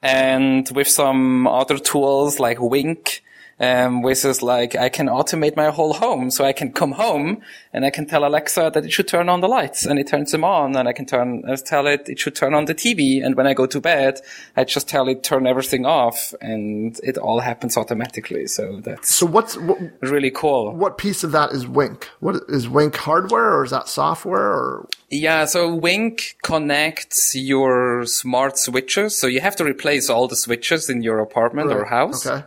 and 0.00 0.68
with 0.70 0.88
some 0.88 1.48
other 1.48 1.78
tools 1.78 2.38
like 2.38 2.60
Wink, 2.60 3.24
um, 3.62 4.02
which 4.02 4.24
is 4.24 4.42
like 4.42 4.74
I 4.74 4.88
can 4.88 5.06
automate 5.06 5.56
my 5.56 5.70
whole 5.70 5.94
home, 5.94 6.30
so 6.30 6.44
I 6.44 6.52
can 6.52 6.72
come 6.72 6.92
home 6.92 7.40
and 7.72 7.84
I 7.84 7.90
can 7.90 8.06
tell 8.06 8.24
Alexa 8.26 8.72
that 8.74 8.84
it 8.84 8.92
should 8.92 9.06
turn 9.06 9.28
on 9.28 9.40
the 9.40 9.48
lights, 9.48 9.86
and 9.86 9.98
it 9.98 10.08
turns 10.08 10.32
them 10.32 10.44
on, 10.44 10.76
and 10.76 10.88
I 10.88 10.92
can 10.92 11.06
turn 11.06 11.44
uh, 11.48 11.56
tell 11.56 11.86
it 11.86 12.08
it 12.08 12.18
should 12.18 12.34
turn 12.34 12.54
on 12.54 12.64
the 12.64 12.74
TV, 12.74 13.24
and 13.24 13.36
when 13.36 13.46
I 13.46 13.54
go 13.54 13.66
to 13.66 13.80
bed, 13.80 14.20
I 14.56 14.64
just 14.64 14.88
tell 14.88 15.08
it 15.08 15.22
turn 15.22 15.46
everything 15.46 15.86
off, 15.86 16.34
and 16.40 16.98
it 17.04 17.16
all 17.16 17.40
happens 17.40 17.76
automatically. 17.76 18.48
So 18.48 18.80
that's 18.80 19.14
So 19.14 19.26
what's 19.26 19.56
what, 19.56 19.78
really 20.00 20.32
cool. 20.32 20.74
what 20.74 20.98
piece 20.98 21.22
of 21.22 21.30
that 21.32 21.52
is 21.52 21.66
Wink? 21.66 22.10
What 22.18 22.42
is 22.48 22.68
Wink 22.68 22.96
hardware 22.96 23.54
or 23.56 23.64
is 23.64 23.70
that 23.70 23.88
software 23.88 24.52
or 24.52 24.88
Yeah, 25.08 25.44
so 25.44 25.72
Wink 25.72 26.36
connects 26.42 27.36
your 27.36 28.06
smart 28.06 28.58
switches. 28.58 29.16
So 29.16 29.28
you 29.28 29.40
have 29.40 29.54
to 29.56 29.64
replace 29.64 30.10
all 30.10 30.26
the 30.26 30.36
switches 30.36 30.90
in 30.90 31.02
your 31.02 31.20
apartment 31.20 31.70
or 31.70 31.84
house. 31.84 32.26
Okay. 32.26 32.44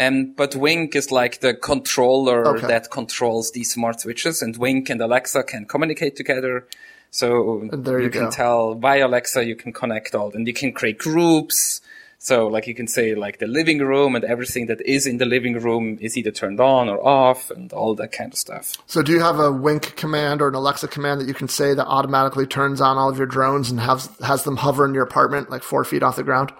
Um, 0.00 0.32
but 0.34 0.56
Wink 0.56 0.96
is 0.96 1.12
like 1.12 1.40
the 1.40 1.52
controller 1.52 2.46
Okay. 2.56 2.66
that 2.66 2.90
controls 2.90 3.52
these 3.52 3.72
smart 3.74 4.00
switches, 4.00 4.40
and 4.42 4.56
Wink 4.56 4.88
and 4.90 5.00
Alexa 5.00 5.42
can 5.42 5.66
communicate 5.66 6.16
together. 6.16 6.66
So 7.10 7.68
there 7.72 8.00
you 8.00 8.08
can 8.10 8.26
go. 8.26 8.30
tell 8.30 8.74
via 8.74 9.06
Alexa 9.06 9.44
you 9.44 9.56
can 9.56 9.72
connect 9.72 10.14
all, 10.14 10.32
and 10.32 10.46
you 10.46 10.54
can 10.54 10.72
create 10.72 10.98
groups. 10.98 11.80
So 12.22 12.46
like 12.48 12.66
you 12.66 12.74
can 12.74 12.86
say 12.86 13.14
like 13.14 13.38
the 13.38 13.46
living 13.46 13.78
room 13.78 14.14
and 14.14 14.24
everything 14.24 14.66
that 14.66 14.80
is 14.82 15.06
in 15.06 15.16
the 15.16 15.24
living 15.24 15.54
room 15.58 15.96
is 16.02 16.16
either 16.18 16.30
turned 16.30 16.60
on 16.60 16.88
or 16.88 16.98
off, 17.06 17.50
and 17.50 17.72
all 17.72 17.94
that 17.96 18.12
kind 18.12 18.32
of 18.32 18.38
stuff. 18.38 18.74
So 18.86 19.02
do 19.02 19.12
you 19.12 19.20
have 19.20 19.38
a 19.38 19.50
Wink 19.50 19.96
command 19.96 20.40
or 20.42 20.48
an 20.48 20.54
Alexa 20.54 20.88
command 20.88 21.20
that 21.20 21.28
you 21.28 21.34
can 21.34 21.48
say 21.48 21.74
that 21.74 21.86
automatically 21.86 22.46
turns 22.46 22.80
on 22.80 22.96
all 22.96 23.08
of 23.10 23.18
your 23.18 23.26
drones 23.26 23.70
and 23.70 23.80
has 23.80 24.08
has 24.22 24.44
them 24.44 24.56
hover 24.58 24.84
in 24.86 24.94
your 24.94 25.02
apartment 25.04 25.50
like 25.50 25.62
four 25.62 25.84
feet 25.84 26.02
off 26.02 26.16
the 26.16 26.22
ground? 26.22 26.52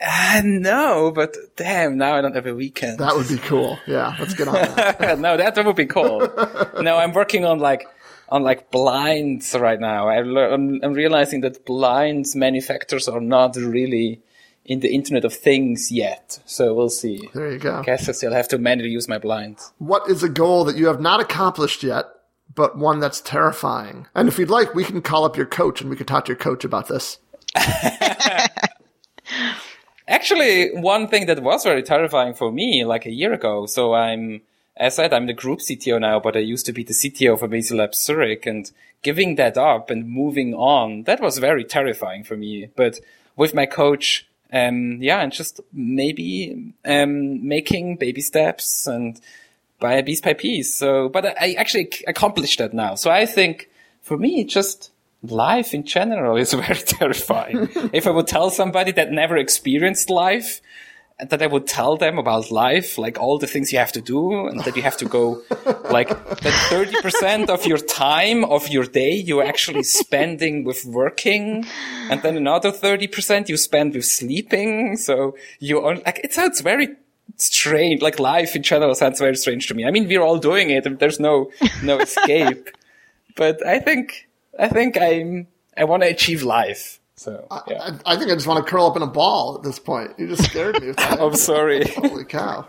Uh, 0.00 0.40
no, 0.44 1.12
but 1.14 1.36
damn, 1.56 1.98
now 1.98 2.16
I 2.16 2.20
don't 2.22 2.34
have 2.34 2.46
a 2.46 2.54
weekend. 2.54 2.98
That 2.98 3.14
would 3.16 3.28
be 3.28 3.36
cool. 3.38 3.78
Yeah, 3.86 4.16
let's 4.18 4.34
get 4.34 4.48
on 4.48 4.54
that. 4.54 5.18
no, 5.18 5.36
that 5.36 5.64
would 5.64 5.76
be 5.76 5.86
cool. 5.86 6.20
no, 6.80 6.96
I'm 6.96 7.12
working 7.12 7.44
on 7.44 7.58
like 7.58 7.86
on 8.30 8.42
like 8.42 8.70
blinds 8.70 9.54
right 9.54 9.78
now. 9.78 10.08
I 10.08 10.22
lear- 10.22 10.52
I'm, 10.52 10.80
I'm 10.82 10.94
realizing 10.94 11.42
that 11.42 11.66
blinds 11.66 12.34
manufacturers 12.34 13.08
are 13.08 13.20
not 13.20 13.56
really 13.56 14.22
in 14.64 14.80
the 14.80 14.94
Internet 14.94 15.24
of 15.24 15.34
Things 15.34 15.90
yet. 15.90 16.38
So 16.46 16.72
we'll 16.74 16.90
see. 16.90 17.28
There 17.34 17.50
you 17.50 17.58
go. 17.58 17.82
Guess 17.82 18.08
I 18.08 18.12
still 18.12 18.32
have 18.32 18.48
to 18.48 18.58
manually 18.58 18.90
use 18.92 19.08
my 19.08 19.18
blinds. 19.18 19.72
What 19.78 20.08
is 20.08 20.22
a 20.22 20.28
goal 20.28 20.64
that 20.64 20.76
you 20.76 20.86
have 20.86 21.00
not 21.00 21.20
accomplished 21.20 21.82
yet, 21.82 22.06
but 22.54 22.78
one 22.78 23.00
that's 23.00 23.20
terrifying? 23.20 24.06
And 24.14 24.28
if 24.28 24.38
you'd 24.38 24.48
like, 24.50 24.74
we 24.74 24.84
can 24.84 25.02
call 25.02 25.24
up 25.24 25.36
your 25.36 25.46
coach 25.46 25.80
and 25.80 25.90
we 25.90 25.96
can 25.96 26.06
talk 26.06 26.24
to 26.26 26.30
your 26.30 26.38
coach 26.38 26.64
about 26.64 26.88
this. 26.88 27.18
Actually, 30.10 30.72
one 30.72 31.06
thing 31.08 31.26
that 31.26 31.42
was 31.42 31.62
very 31.62 31.82
terrifying 31.82 32.34
for 32.34 32.50
me, 32.52 32.84
like 32.84 33.06
a 33.06 33.10
year 33.10 33.32
ago. 33.32 33.64
So 33.64 33.94
I'm, 33.94 34.42
as 34.76 34.98
I 34.98 35.04
said, 35.04 35.14
I'm 35.14 35.26
the 35.26 35.32
group 35.32 35.60
CTO 35.60 36.00
now, 36.00 36.18
but 36.18 36.36
I 36.36 36.40
used 36.40 36.66
to 36.66 36.72
be 36.72 36.82
the 36.82 36.92
CTO 36.92 37.38
for 37.38 37.48
Amazee 37.48 37.76
Lab 37.76 37.94
Zurich 37.94 38.44
and 38.44 38.70
giving 39.02 39.36
that 39.36 39.56
up 39.56 39.88
and 39.88 40.08
moving 40.08 40.52
on, 40.52 41.04
that 41.04 41.20
was 41.20 41.38
very 41.38 41.64
terrifying 41.64 42.24
for 42.24 42.36
me. 42.36 42.68
But 42.76 43.00
with 43.36 43.54
my 43.54 43.66
coach, 43.66 44.26
um, 44.52 44.98
yeah, 45.00 45.20
and 45.20 45.32
just 45.32 45.60
maybe, 45.72 46.74
um, 46.84 47.46
making 47.46 47.96
baby 47.96 48.20
steps 48.20 48.86
and 48.86 49.20
by 49.78 50.02
piece 50.02 50.20
by 50.20 50.34
piece. 50.34 50.74
So, 50.74 51.08
but 51.08 51.24
I 51.24 51.34
I 51.40 51.54
actually 51.56 51.90
accomplished 52.06 52.58
that 52.58 52.74
now. 52.74 52.96
So 52.96 53.10
I 53.10 53.26
think 53.26 53.70
for 54.02 54.16
me, 54.18 54.44
just 54.44 54.90
life 55.22 55.74
in 55.74 55.84
general 55.84 56.36
is 56.36 56.52
very 56.66 56.80
terrifying. 56.80 57.68
if 57.92 58.06
I 58.06 58.10
would 58.10 58.26
tell 58.26 58.50
somebody 58.50 58.92
that 58.92 59.12
never 59.12 59.36
experienced 59.36 60.10
life, 60.10 60.60
and 61.20 61.28
that 61.28 61.42
I 61.42 61.46
would 61.46 61.66
tell 61.66 61.98
them 61.98 62.18
about 62.18 62.50
life, 62.50 62.96
like 62.96 63.18
all 63.18 63.38
the 63.38 63.46
things 63.46 63.72
you 63.72 63.78
have 63.78 63.92
to 63.92 64.00
do, 64.00 64.46
and 64.46 64.64
that 64.64 64.74
you 64.74 64.82
have 64.82 64.96
to 64.96 65.04
go, 65.04 65.42
like 65.90 66.08
that 66.08 66.68
30% 66.70 67.50
of 67.50 67.66
your 67.66 67.76
time 67.76 68.42
of 68.44 68.68
your 68.68 68.84
day 68.84 69.12
you're 69.12 69.44
actually 69.44 69.82
spending 69.82 70.64
with 70.64 70.84
working, 70.86 71.66
and 72.10 72.22
then 72.22 72.36
another 72.36 72.72
30% 72.72 73.50
you 73.50 73.58
spend 73.58 73.94
with 73.94 74.06
sleeping. 74.06 74.96
So 74.96 75.36
you 75.58 75.80
are 75.80 75.96
like, 75.96 76.20
it 76.24 76.32
sounds 76.32 76.62
very 76.62 76.88
strange. 77.36 78.00
Like 78.00 78.18
life 78.18 78.56
in 78.56 78.62
general 78.62 78.94
sounds 78.94 79.18
very 79.18 79.36
strange 79.36 79.66
to 79.68 79.74
me. 79.74 79.84
I 79.84 79.90
mean, 79.90 80.08
we're 80.08 80.22
all 80.22 80.38
doing 80.38 80.70
it, 80.70 80.86
and 80.86 80.98
there's 80.98 81.20
no 81.20 81.50
no 81.82 81.98
escape. 81.98 82.70
but 83.36 83.64
I 83.66 83.78
think 83.78 84.29
I 84.60 84.68
think 84.68 84.98
I'm 85.00 85.48
I 85.76 85.84
want 85.84 86.02
to 86.02 86.08
achieve 86.08 86.42
life. 86.42 87.00
So 87.16 87.46
yeah. 87.68 87.96
I, 88.06 88.14
I, 88.14 88.16
think 88.16 88.30
I 88.30 88.34
just 88.34 88.46
want 88.46 88.64
to 88.64 88.70
curl 88.70 88.86
up 88.86 88.96
in 88.96 89.02
a 89.02 89.06
ball 89.06 89.56
at 89.56 89.62
this 89.62 89.78
point. 89.78 90.12
You 90.18 90.28
just 90.28 90.44
scared 90.44 90.80
me. 90.80 90.94
I'm 90.98 91.34
sorry. 91.34 91.84
Holy 91.90 92.24
cow! 92.24 92.66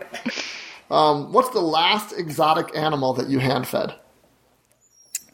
Um, 0.90 1.32
what's 1.32 1.50
the 1.50 1.60
last 1.60 2.12
exotic 2.12 2.76
animal 2.76 3.14
that 3.14 3.28
you 3.28 3.38
hand 3.38 3.66
fed? 3.66 3.94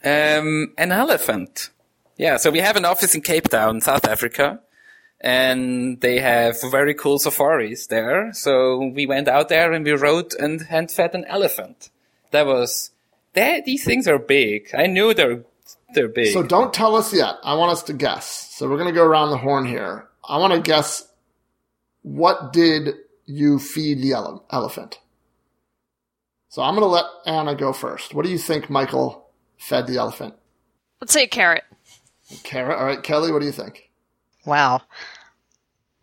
Um, 0.05 0.73
an 0.79 0.93
elephant. 0.93 1.71
Yeah, 2.17 2.37
so 2.37 2.51
we 2.51 2.61
have 2.61 2.77
an 2.77 2.85
office 2.85 3.15
in 3.15 3.23
Cape 3.23 3.49
Town, 3.49 3.81
South 3.81 4.07
Africa, 4.07 4.61
and 5.21 6.01
they 6.01 6.21
have 6.21 6.57
very 6.71 6.95
cool 6.95 7.19
safaris 7.19 7.87
there. 7.89 8.33
So 8.33 8.87
we 8.95 9.07
went 9.07 9.29
out 9.29 9.49
there 9.49 9.73
and 9.73 9.85
we 9.85 9.93
rode 9.93 10.35
and 10.35 10.63
hand 10.63 10.91
fed 10.91 11.15
an 11.15 11.25
elephant. 11.27 11.91
That 12.31 12.47
was, 12.47 12.91
that, 13.35 13.65
these 13.65 13.85
things 13.85 14.07
are 14.07 14.19
big. 14.19 14.71
I 14.77 14.87
knew 14.87 15.15
they're 15.15 15.43
they're 15.95 16.09
big. 16.09 16.33
So 16.33 16.43
don't 16.43 16.73
tell 16.73 16.95
us 16.97 17.13
yet. 17.13 17.37
I 17.43 17.55
want 17.55 17.73
us 17.73 17.83
to 17.85 17.93
guess. 17.93 18.55
So 18.55 18.69
we're 18.69 18.77
going 18.77 18.89
to 18.89 18.95
go 18.95 19.05
around 19.05 19.31
the 19.31 19.39
horn 19.39 19.67
here. 19.67 20.09
I 20.29 20.39
want 20.39 20.53
to 20.53 20.61
guess 20.61 21.09
what 22.03 22.53
did 22.53 22.95
you 23.27 23.59
feed 23.59 24.03
the 24.03 24.13
ele- 24.13 24.45
elephant? 24.51 24.99
So 26.51 26.63
I'm 26.63 26.75
going 26.75 26.83
to 26.83 26.87
let 26.87 27.05
Anna 27.27 27.55
go 27.55 27.73
first. 27.73 28.15
What 28.15 28.25
do 28.25 28.31
you 28.31 28.39
think 28.39 28.71
Michael 28.71 29.29
fed 29.59 29.87
the 29.87 29.99
elephant? 29.99 30.35
Let's 31.01 31.13
say 31.13 31.25
a 31.25 31.29
carrot. 31.29 31.65
A 32.31 32.37
carrot. 32.43 32.79
All 32.79 32.85
right, 32.85 33.03
Kelley, 33.03 33.33
what 33.33 33.41
do 33.41 33.47
you 33.47 33.53
think? 33.53 33.91
Wow. 34.45 34.83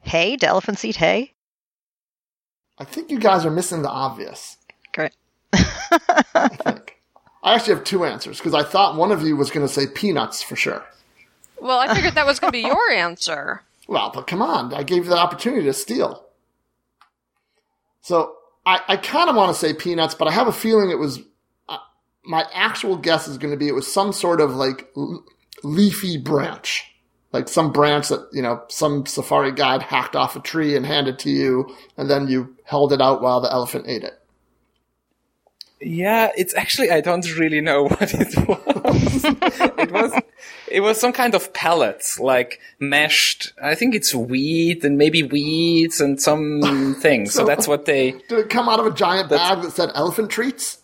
Hay? 0.02 0.36
Do 0.38 0.48
elephants 0.48 0.86
eat 0.86 0.96
hay? 0.98 1.34
I 2.78 2.84
think 2.84 3.10
you 3.10 3.20
guys 3.20 3.46
are 3.46 3.52
missing 3.52 3.82
the 3.82 3.90
obvious. 3.90 4.58
Great. 4.94 5.14
I 7.46 7.54
actually 7.54 7.76
have 7.76 7.84
two 7.84 8.04
answers 8.04 8.40
because 8.40 8.56
I 8.56 8.64
thought 8.64 8.98
one 8.98 9.12
of 9.12 9.22
you 9.22 9.38
was 9.38 9.52
going 9.52 9.66
to 9.66 9.72
say 9.72 9.86
peanuts 9.86 10.42
for 10.42 10.56
sure. 10.56 10.84
Well, 11.62 11.78
I 11.78 11.94
figured 11.94 12.16
that 12.16 12.26
was 12.26 12.40
going 12.40 12.52
to 12.52 12.58
be 12.58 12.62
your 12.68 12.92
answer. 12.92 13.62
Well, 13.88 14.12
but 14.12 14.26
come 14.26 14.42
on, 14.42 14.74
I 14.74 14.82
gave 14.82 15.04
you 15.04 15.12
the 15.12 15.18
opportunity 15.18 15.64
to 15.66 15.74
steal. 15.74 16.26
So 18.02 18.36
I, 18.66 18.82
I 18.88 18.98
kind 18.98 19.30
of 19.30 19.36
want 19.36 19.54
to 19.54 19.60
say 19.60 19.74
peanuts, 19.74 20.16
but 20.16 20.28
I 20.28 20.32
have 20.32 20.48
a 20.48 20.52
feeling 20.52 20.90
it 20.90 20.98
was. 20.98 21.20
Uh, 21.70 21.78
my 22.24 22.46
actual 22.52 22.98
guess 22.98 23.28
is 23.28 23.38
going 23.38 23.52
to 23.52 23.58
be 23.58 23.68
it 23.68 23.76
was 23.76 23.92
some 23.92 24.12
sort 24.12 24.42
of 24.42 24.56
like 24.56 24.90
l- 24.98 25.24
leafy 25.64 26.18
branch, 26.18 26.92
like 27.32 27.48
some 27.48 27.72
branch 27.72 28.10
that 28.10 28.28
you 28.34 28.42
know 28.42 28.64
some 28.70 29.06
safari 29.06 29.52
guide 29.52 29.84
hacked 29.84 30.16
off 30.16 30.36
a 30.36 30.40
tree 30.40 30.76
and 30.76 30.86
handed 30.86 31.20
to 31.20 31.30
you, 31.30 31.76
and 31.96 32.10
then 32.10 32.28
you 32.28 32.56
held 32.64 32.92
it 32.92 33.02
out 33.02 33.22
while 33.22 33.40
the 33.40 33.52
elephant 33.52 33.86
ate 33.88 34.04
it. 34.04 34.20
Yeah, 35.82 36.32
it's 36.38 36.56
actually 36.56 36.90
I 36.90 37.02
don't 37.02 37.38
really 37.38 37.62
know 37.62 37.84
what 37.88 38.14
it 38.14 38.48
was. 38.48 39.26
it 39.78 39.92
was 39.92 40.22
it 40.72 40.80
was 40.82 41.00
some 41.00 41.12
kind 41.14 41.36
of 41.36 41.54
pellets, 41.54 42.20
like 42.20 42.60
meshed. 42.80 43.54
I 43.62 43.76
think 43.76 43.94
it's 43.94 44.14
wheat 44.16 44.84
and 44.84 44.98
maybe 44.98 45.24
weeds 45.24 46.02
and 46.02 46.22
some 46.22 46.96
things. 47.02 47.34
so, 47.34 47.40
so, 47.42 47.46
that's 47.46 47.68
what 47.68 47.86
they. 47.86 48.12
Did 48.30 48.40
it 48.40 48.50
come 48.50 48.70
out 48.70 48.80
of 48.80 48.86
a 48.86 48.92
giant 48.92 49.30
bag 49.30 49.62
that 49.62 49.72
said 49.72 49.92
elephant 49.94 50.30
treats? 50.30 50.80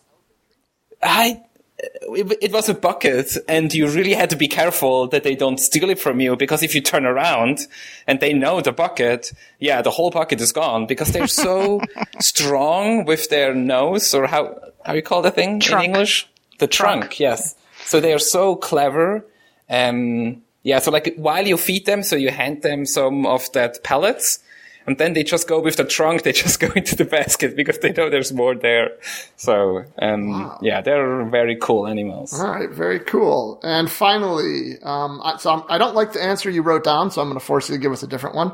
I 1.02 1.42
it, 1.82 2.52
was 2.52 2.68
a 2.68 2.74
bucket 2.74 3.36
and 3.48 3.72
you 3.74 3.88
really 3.88 4.14
had 4.14 4.30
to 4.30 4.36
be 4.36 4.46
careful 4.46 5.08
that 5.08 5.24
they 5.24 5.34
don't 5.34 5.58
steal 5.58 5.90
it 5.90 5.98
from 5.98 6.20
you 6.20 6.36
because 6.36 6.62
if 6.62 6.74
you 6.74 6.80
turn 6.80 7.04
around 7.04 7.66
and 8.06 8.20
they 8.20 8.32
know 8.32 8.60
the 8.60 8.72
bucket, 8.72 9.32
yeah, 9.58 9.82
the 9.82 9.90
whole 9.90 10.10
bucket 10.10 10.40
is 10.40 10.52
gone 10.52 10.86
because 10.86 11.12
they're 11.12 11.26
so 11.26 11.80
strong 12.20 13.04
with 13.04 13.28
their 13.30 13.54
nose 13.54 14.14
or 14.14 14.26
how, 14.26 14.58
how 14.84 14.94
you 14.94 15.02
call 15.02 15.22
the 15.22 15.30
thing 15.30 15.60
trunk. 15.60 15.84
in 15.84 15.90
English? 15.90 16.28
The 16.58 16.66
trunk, 16.66 17.02
trunk, 17.02 17.20
yes. 17.20 17.54
So 17.84 18.00
they 18.00 18.12
are 18.12 18.18
so 18.18 18.56
clever. 18.56 19.24
Um, 19.68 20.42
yeah, 20.62 20.78
so 20.78 20.90
like 20.90 21.14
while 21.16 21.46
you 21.46 21.56
feed 21.56 21.86
them, 21.86 22.02
so 22.02 22.16
you 22.16 22.30
hand 22.30 22.62
them 22.62 22.86
some 22.86 23.26
of 23.26 23.50
that 23.52 23.82
pellets 23.82 24.38
and 24.86 24.98
then 24.98 25.12
they 25.12 25.22
just 25.22 25.48
go 25.48 25.60
with 25.60 25.76
the 25.76 25.84
trunk. 25.84 26.22
They 26.22 26.32
just 26.44 26.60
go 26.60 26.68
into 26.74 26.96
the 26.96 27.04
basket 27.04 27.56
because 27.56 27.78
they 27.78 27.92
know 27.92 28.10
there's 28.10 28.32
more 28.32 28.54
there. 28.54 28.90
So, 29.36 29.84
um, 30.00 30.30
wow. 30.30 30.58
yeah, 30.62 30.80
they're 30.80 31.24
very 31.24 31.56
cool 31.56 31.86
animals. 31.86 32.38
All 32.38 32.50
right, 32.50 32.70
very 32.70 33.00
cool. 33.00 33.60
And 33.62 33.90
finally, 33.90 34.78
um, 34.82 35.20
I, 35.22 35.36
so 35.38 35.52
I'm, 35.52 35.62
I 35.68 35.78
do 35.78 35.84
not 35.84 35.94
like 35.94 36.12
the 36.12 36.22
answer 36.22 36.50
you 36.50 36.62
wrote 36.62 36.84
down, 36.84 37.10
so 37.10 37.20
I'm 37.20 37.28
going 37.28 37.38
to 37.38 37.44
force 37.44 37.68
you 37.68 37.76
to 37.76 37.80
give 37.80 37.92
us 37.92 38.02
a 38.02 38.06
different 38.06 38.36
one. 38.36 38.52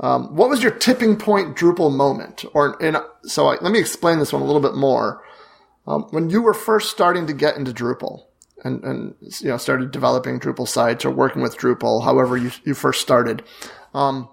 Um, 0.00 0.34
what 0.34 0.48
was 0.48 0.62
your 0.62 0.72
tipping 0.72 1.16
point 1.16 1.56
Drupal 1.56 1.94
moment? 1.94 2.44
Or 2.52 2.76
in, 2.82 2.96
so 3.22 3.46
I, 3.48 3.56
let 3.60 3.72
me 3.72 3.78
explain 3.78 4.18
this 4.18 4.32
one 4.32 4.42
a 4.42 4.44
little 4.44 4.60
bit 4.60 4.74
more. 4.74 5.22
Um, 5.86 6.04
when 6.10 6.30
you 6.30 6.42
were 6.42 6.54
first 6.54 6.90
starting 6.90 7.26
to 7.26 7.32
get 7.32 7.56
into 7.56 7.72
Drupal 7.72 8.24
and, 8.64 8.82
and 8.84 9.14
you 9.40 9.48
know 9.48 9.56
started 9.56 9.90
developing 9.90 10.40
Drupal 10.40 10.66
sites 10.66 11.04
or 11.04 11.10
working 11.10 11.42
with 11.42 11.58
Drupal, 11.58 12.04
however 12.04 12.36
you 12.36 12.50
you 12.64 12.74
first 12.74 13.00
started. 13.00 13.42
Um, 13.92 14.28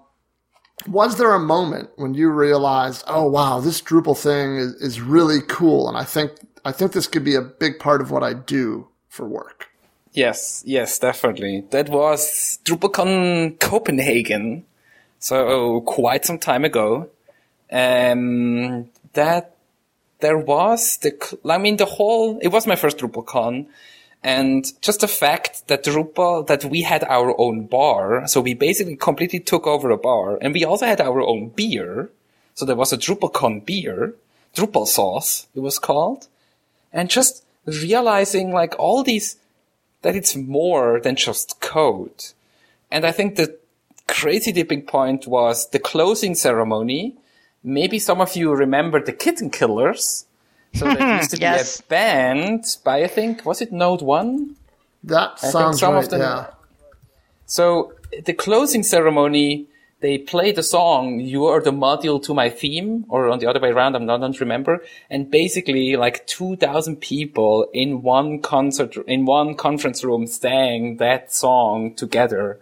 was 0.86 1.16
there 1.16 1.32
a 1.34 1.38
moment 1.38 1.90
when 1.96 2.14
you 2.14 2.30
realized, 2.30 3.04
oh 3.06 3.28
wow, 3.28 3.60
this 3.60 3.80
Drupal 3.80 4.18
thing 4.18 4.56
is, 4.56 4.74
is 4.76 5.00
really 5.00 5.40
cool, 5.46 5.88
and 5.88 5.96
I 5.96 6.04
think 6.04 6.32
I 6.64 6.72
think 6.72 6.92
this 6.92 7.06
could 7.06 7.24
be 7.24 7.34
a 7.34 7.42
big 7.42 7.78
part 7.78 8.00
of 8.00 8.10
what 8.10 8.22
I 8.22 8.32
do 8.32 8.88
for 9.08 9.26
work? 9.26 9.68
Yes, 10.12 10.62
yes, 10.66 10.98
definitely. 10.98 11.64
That 11.70 11.88
was 11.88 12.58
DrupalCon 12.64 13.58
Copenhagen, 13.60 14.64
so 15.18 15.80
quite 15.82 16.24
some 16.24 16.38
time 16.38 16.64
ago. 16.64 17.08
Um, 17.70 18.90
that 19.14 19.51
there 20.22 20.38
was 20.38 20.96
the, 20.98 21.12
I 21.44 21.58
mean, 21.58 21.76
the 21.76 21.84
whole, 21.84 22.38
it 22.40 22.48
was 22.48 22.66
my 22.66 22.76
first 22.76 22.98
DrupalCon, 22.98 23.66
and 24.24 24.64
just 24.80 25.00
the 25.00 25.08
fact 25.08 25.66
that 25.68 25.84
Drupal, 25.84 26.46
that 26.46 26.64
we 26.64 26.82
had 26.82 27.04
our 27.04 27.38
own 27.38 27.66
bar, 27.66 28.26
so 28.28 28.40
we 28.40 28.54
basically 28.54 28.96
completely 28.96 29.40
took 29.40 29.66
over 29.66 29.90
a 29.90 29.98
bar, 29.98 30.38
and 30.40 30.54
we 30.54 30.64
also 30.64 30.86
had 30.86 31.00
our 31.00 31.20
own 31.20 31.48
beer. 31.48 32.10
So 32.54 32.64
there 32.64 32.76
was 32.76 32.92
a 32.92 32.98
DrupalCon 32.98 33.66
beer, 33.66 34.14
Drupal 34.54 34.86
sauce, 34.86 35.48
it 35.54 35.60
was 35.60 35.78
called. 35.78 36.28
And 36.92 37.10
just 37.10 37.44
realizing 37.66 38.52
like 38.52 38.78
all 38.78 39.02
these, 39.02 39.36
that 40.02 40.14
it's 40.14 40.36
more 40.36 41.00
than 41.00 41.16
just 41.16 41.60
code. 41.60 42.26
And 42.90 43.04
I 43.04 43.12
think 43.12 43.34
the 43.34 43.58
crazy 44.06 44.52
dipping 44.52 44.82
point 44.82 45.26
was 45.26 45.70
the 45.70 45.78
closing 45.78 46.34
ceremony. 46.34 47.16
Maybe 47.64 47.98
some 47.98 48.20
of 48.20 48.34
you 48.34 48.52
remember 48.52 49.02
the 49.02 49.12
Kitten 49.12 49.50
Killers 49.50 50.26
so 50.74 50.86
there 50.86 50.96
hmm, 50.96 51.18
used 51.18 51.30
to 51.32 51.38
yes. 51.38 51.80
be 51.80 51.84
a 51.84 51.88
band 51.88 52.64
by 52.84 53.04
I 53.04 53.06
think 53.06 53.44
was 53.44 53.60
it 53.60 53.72
Node 53.72 54.02
One? 54.02 54.56
That 55.04 55.38
I 55.42 55.50
sounds 55.50 55.80
some 55.80 55.94
right. 55.94 56.04
Of 56.04 56.10
them, 56.10 56.20
yeah. 56.20 56.46
So 57.46 57.92
the 58.24 58.32
closing 58.32 58.82
ceremony, 58.82 59.66
they 60.00 60.16
played 60.16 60.56
the 60.56 60.62
song 60.62 61.20
"You 61.20 61.44
Are 61.46 61.60
the 61.60 61.72
Module 61.72 62.22
to 62.22 62.32
My 62.32 62.48
Theme," 62.48 63.04
or 63.08 63.28
on 63.28 63.38
the 63.38 63.46
other 63.46 63.60
way 63.60 63.70
around. 63.70 63.96
I'm 63.96 64.06
not 64.06 64.20
don't 64.20 64.40
remember. 64.40 64.82
And 65.10 65.30
basically, 65.30 65.96
like 65.96 66.26
two 66.26 66.56
thousand 66.56 66.96
people 66.96 67.68
in 67.74 68.02
one 68.02 68.40
concert 68.40 68.96
in 69.06 69.26
one 69.26 69.54
conference 69.54 70.02
room 70.02 70.26
sang 70.26 70.96
that 70.96 71.34
song 71.34 71.94
together, 71.94 72.58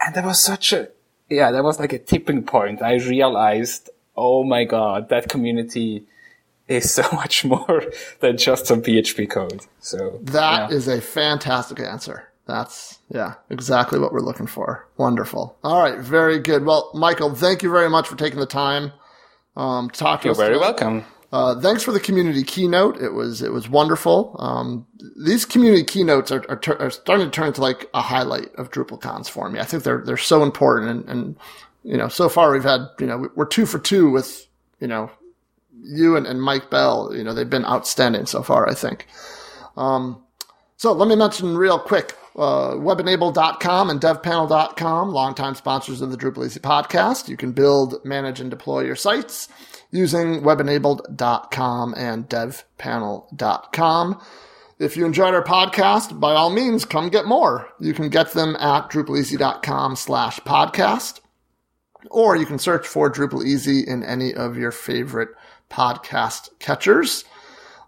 and 0.00 0.14
that 0.14 0.24
was 0.24 0.40
such 0.40 0.72
a 0.74 0.88
yeah, 1.30 1.50
that 1.50 1.64
was 1.64 1.78
like 1.78 1.92
a 1.92 1.98
tipping 1.98 2.42
point. 2.42 2.82
I 2.82 2.94
realized, 2.96 3.88
oh 4.18 4.44
my 4.44 4.64
god, 4.64 5.08
that 5.08 5.28
community 5.28 6.06
is 6.66 6.92
so 6.92 7.02
much 7.12 7.44
more 7.44 7.84
than 8.20 8.36
just 8.36 8.66
some 8.66 8.82
PHP 8.82 9.30
code. 9.30 9.66
So 9.80 10.18
that 10.22 10.70
yeah. 10.70 10.76
is 10.76 10.88
a 10.88 11.00
fantastic 11.00 11.80
answer. 11.80 12.28
That's 12.46 12.98
yeah, 13.10 13.34
exactly 13.50 13.98
what 13.98 14.12
we're 14.12 14.20
looking 14.20 14.46
for. 14.46 14.88
Wonderful. 14.96 15.58
All 15.62 15.82
right, 15.82 15.98
very 15.98 16.38
good. 16.38 16.64
Well, 16.64 16.90
Michael, 16.94 17.34
thank 17.34 17.62
you 17.62 17.70
very 17.70 17.90
much 17.90 18.08
for 18.08 18.16
taking 18.16 18.40
the 18.40 18.46
time 18.46 18.92
um, 19.54 19.90
to 19.90 19.98
talk 19.98 20.22
to 20.22 20.28
You're 20.28 20.32
us. 20.32 20.38
You're 20.38 20.46
very 20.46 20.58
today. 20.58 20.66
welcome. 20.66 21.04
Uh, 21.30 21.60
thanks 21.60 21.82
for 21.82 21.92
the 21.92 22.00
community 22.00 22.42
keynote. 22.42 22.96
It 23.02 23.12
was 23.12 23.42
it 23.42 23.52
was 23.52 23.68
wonderful. 23.68 24.34
Um, 24.38 24.86
these 25.22 25.44
community 25.44 25.84
keynotes 25.84 26.32
are, 26.32 26.42
are, 26.48 26.60
are, 26.80 26.90
starting 26.90 27.26
to 27.26 27.30
turn 27.30 27.48
into 27.48 27.60
like 27.60 27.86
a 27.92 28.00
highlight 28.00 28.54
of 28.54 28.70
DrupalCons 28.70 29.28
for 29.28 29.50
me. 29.50 29.60
I 29.60 29.64
think 29.64 29.82
they're 29.82 30.02
they're 30.02 30.16
so 30.16 30.42
important, 30.42 30.90
and, 30.90 31.08
and 31.10 31.36
you 31.82 31.96
know, 31.96 32.08
so 32.08 32.28
far 32.28 32.52
we've 32.52 32.64
had 32.64 32.88
you 32.98 33.06
know 33.06 33.28
we're 33.34 33.46
two 33.46 33.66
for 33.66 33.78
two 33.78 34.10
with 34.10 34.46
you 34.80 34.86
know 34.88 35.10
you 35.80 36.16
and, 36.16 36.26
and 36.26 36.42
Mike 36.42 36.70
Bell, 36.70 37.12
you 37.14 37.22
know, 37.22 37.32
they've 37.32 37.48
been 37.48 37.64
outstanding 37.64 38.26
so 38.26 38.42
far, 38.42 38.68
I 38.68 38.74
think. 38.74 39.06
Um, 39.76 40.22
so 40.76 40.92
let 40.92 41.08
me 41.08 41.14
mention 41.16 41.56
real 41.56 41.78
quick. 41.78 42.14
uh, 42.36 42.74
webenabled.com 42.74 43.90
and 43.90 44.00
devpanel.com, 44.00 45.10
longtime 45.10 45.54
sponsors 45.56 46.00
of 46.00 46.10
the 46.10 46.16
Drupal 46.16 46.46
Easy 46.46 46.60
podcast. 46.60 47.28
You 47.28 47.36
can 47.36 47.52
build, 47.52 48.04
manage, 48.04 48.40
and 48.40 48.50
deploy 48.50 48.84
your 48.84 48.96
sites 48.96 49.48
using 49.90 50.42
webenabled.com 50.42 51.94
and 51.96 52.28
devpanel.com. 52.28 54.20
If 54.78 54.96
you 54.96 55.04
enjoyed 55.04 55.34
our 55.34 55.42
podcast, 55.42 56.20
by 56.20 56.32
all 56.34 56.50
means, 56.50 56.84
come 56.84 57.08
get 57.08 57.26
more. 57.26 57.68
You 57.80 57.92
can 57.92 58.08
get 58.08 58.32
them 58.32 58.54
at 58.60 58.88
drupaleasy.com 58.90 59.96
slash 59.96 60.38
podcast, 60.40 61.20
or 62.10 62.36
you 62.36 62.46
can 62.46 62.58
search 62.58 62.86
for 62.86 63.10
Drupal 63.10 63.44
Easy 63.44 63.80
in 63.80 64.02
any 64.04 64.34
of 64.34 64.56
your 64.56 64.72
favorite 64.72 65.30
podcast 65.70 66.50
catchers. 66.58 67.24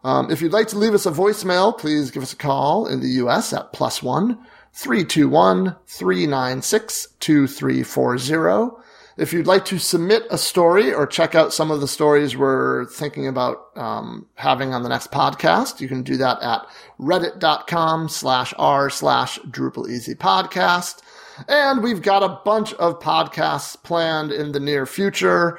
Um, 0.02 0.30
if 0.30 0.40
you'd 0.40 0.52
like 0.52 0.68
to 0.68 0.78
leave 0.78 0.94
us 0.94 1.06
a 1.06 1.10
voicemail, 1.10 1.76
please 1.76 2.10
give 2.10 2.22
us 2.22 2.32
a 2.32 2.36
call 2.36 2.86
in 2.86 3.00
the 3.00 3.08
U.S. 3.08 3.52
at 3.52 3.72
plus 3.72 4.02
one 4.02 4.38
321 4.72 5.76
396 5.86 7.08
2340. 7.20 8.76
If 9.16 9.34
you'd 9.34 9.46
like 9.46 9.66
to 9.66 9.78
submit 9.78 10.22
a 10.30 10.38
story 10.38 10.94
or 10.94 11.06
check 11.06 11.34
out 11.34 11.52
some 11.52 11.70
of 11.70 11.82
the 11.82 11.88
stories 11.88 12.36
we're 12.36 12.86
thinking 12.86 13.26
about 13.26 13.58
um, 13.76 14.26
having 14.36 14.72
on 14.72 14.82
the 14.82 14.88
next 14.88 15.12
podcast, 15.12 15.80
you 15.80 15.88
can 15.88 16.02
do 16.02 16.16
that 16.16 16.40
at 16.40 16.66
reddit.com 16.98 18.08
slash 18.08 18.54
r 18.56 18.88
slash 18.88 19.38
Drupal 19.40 19.90
Easy 19.90 20.14
Podcast. 20.14 21.02
And 21.48 21.82
we've 21.82 22.02
got 22.02 22.22
a 22.22 22.40
bunch 22.44 22.72
of 22.74 23.00
podcasts 23.00 23.80
planned 23.82 24.32
in 24.32 24.52
the 24.52 24.60
near 24.60 24.86
future, 24.86 25.58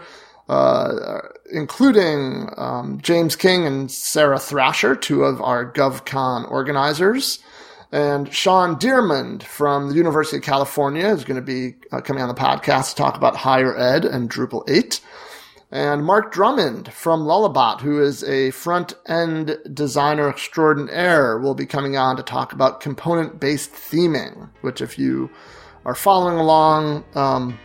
uh, 0.50 1.20
including 1.52 2.50
um, 2.58 3.00
James 3.02 3.36
King 3.36 3.66
and 3.66 3.92
Sarah 3.92 4.40
Thrasher, 4.40 4.96
two 4.96 5.24
of 5.24 5.42
our 5.42 5.72
GovCon 5.72 6.50
organizers. 6.50 7.40
And 7.92 8.34
Shawn 8.34 8.78
DeArmond 8.78 9.44
from 9.44 9.90
the 9.90 9.96
University 9.96 10.38
of 10.38 10.44
California 10.44 11.08
is 11.08 11.26
going 11.26 11.36
to 11.36 11.46
be 11.46 11.76
uh, 11.92 12.00
coming 12.00 12.24
on 12.24 12.30
the 12.30 12.36
podcast 12.36 12.92
to 12.92 12.96
talk 12.96 13.18
about 13.18 13.36
higher 13.36 13.78
ed 13.78 14.06
and 14.06 14.30
Drupal 14.30 14.64
8. 14.70 15.02
And 15.74 16.06
Mark 16.06 16.34
Drummond 16.34 16.92
from 16.92 17.22
Lullabot, 17.22 17.80
who 17.80 18.02
is 18.02 18.24
a 18.26 18.52
front 18.52 18.94
end 19.08 19.58
designer 19.74 20.30
extraordinaire, 20.30 21.38
will 21.38 21.54
be 21.54 21.66
coming 21.66 21.96
on 21.96 22.18
to 22.18 22.24
talk 22.24 22.52
about 22.52 22.82
component 22.82 23.40
based 23.40 23.72
theming, 23.72 24.50
which, 24.62 24.82
if 24.82 25.00
you 25.00 25.30
are 25.86 25.96
following 25.96 26.38
along, 26.38 27.04
um, 27.16 27.60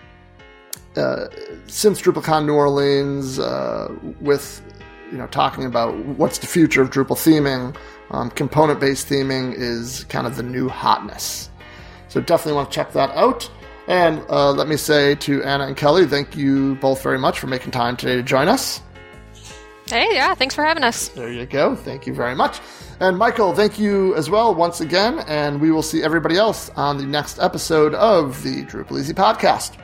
uh, 0.96 1.26
since 1.66 2.00
DrupalCon 2.00 2.46
New 2.46 2.54
Orleans, 2.54 3.38
uh, 3.38 3.94
with 4.20 4.62
you 5.10 5.18
know 5.18 5.26
talking 5.26 5.64
about 5.64 5.96
what's 6.18 6.38
the 6.38 6.46
future 6.46 6.82
of 6.82 6.90
Drupal 6.90 7.16
theming, 7.16 7.76
um, 8.10 8.30
component 8.30 8.80
based 8.80 9.08
theming 9.08 9.54
is 9.54 10.04
kind 10.04 10.26
of 10.26 10.36
the 10.36 10.42
new 10.42 10.68
hotness. 10.68 11.50
So 12.08 12.20
definitely 12.20 12.54
want 12.54 12.70
to 12.70 12.74
check 12.74 12.92
that 12.92 13.10
out. 13.10 13.50
And 13.88 14.24
uh, 14.28 14.52
let 14.52 14.68
me 14.68 14.76
say 14.76 15.14
to 15.16 15.42
Anna 15.44 15.66
and 15.66 15.76
Kelley, 15.76 16.06
thank 16.06 16.36
you 16.36 16.74
both 16.76 17.02
very 17.02 17.18
much 17.18 17.38
for 17.38 17.46
making 17.46 17.70
time 17.70 17.96
today 17.96 18.16
to 18.16 18.22
join 18.22 18.48
us. 18.48 18.80
Hey, 19.86 20.08
yeah, 20.12 20.34
thanks 20.34 20.54
for 20.54 20.64
having 20.64 20.82
us. 20.82 21.08
There 21.08 21.30
you 21.30 21.46
go. 21.46 21.76
Thank 21.76 22.06
you 22.06 22.14
very 22.14 22.34
much. 22.34 22.58
And 22.98 23.18
Michael, 23.18 23.54
thank 23.54 23.78
you 23.78 24.14
as 24.16 24.30
well 24.30 24.54
once 24.54 24.80
again. 24.80 25.18
And 25.28 25.60
we 25.60 25.70
will 25.70 25.82
see 25.82 26.02
everybody 26.02 26.36
else 26.36 26.70
on 26.76 26.96
the 26.96 27.04
next 27.04 27.38
episode 27.38 27.94
of 27.94 28.42
the 28.42 28.64
Drupal 28.64 28.98
Easy 28.98 29.12
podcast. 29.12 29.76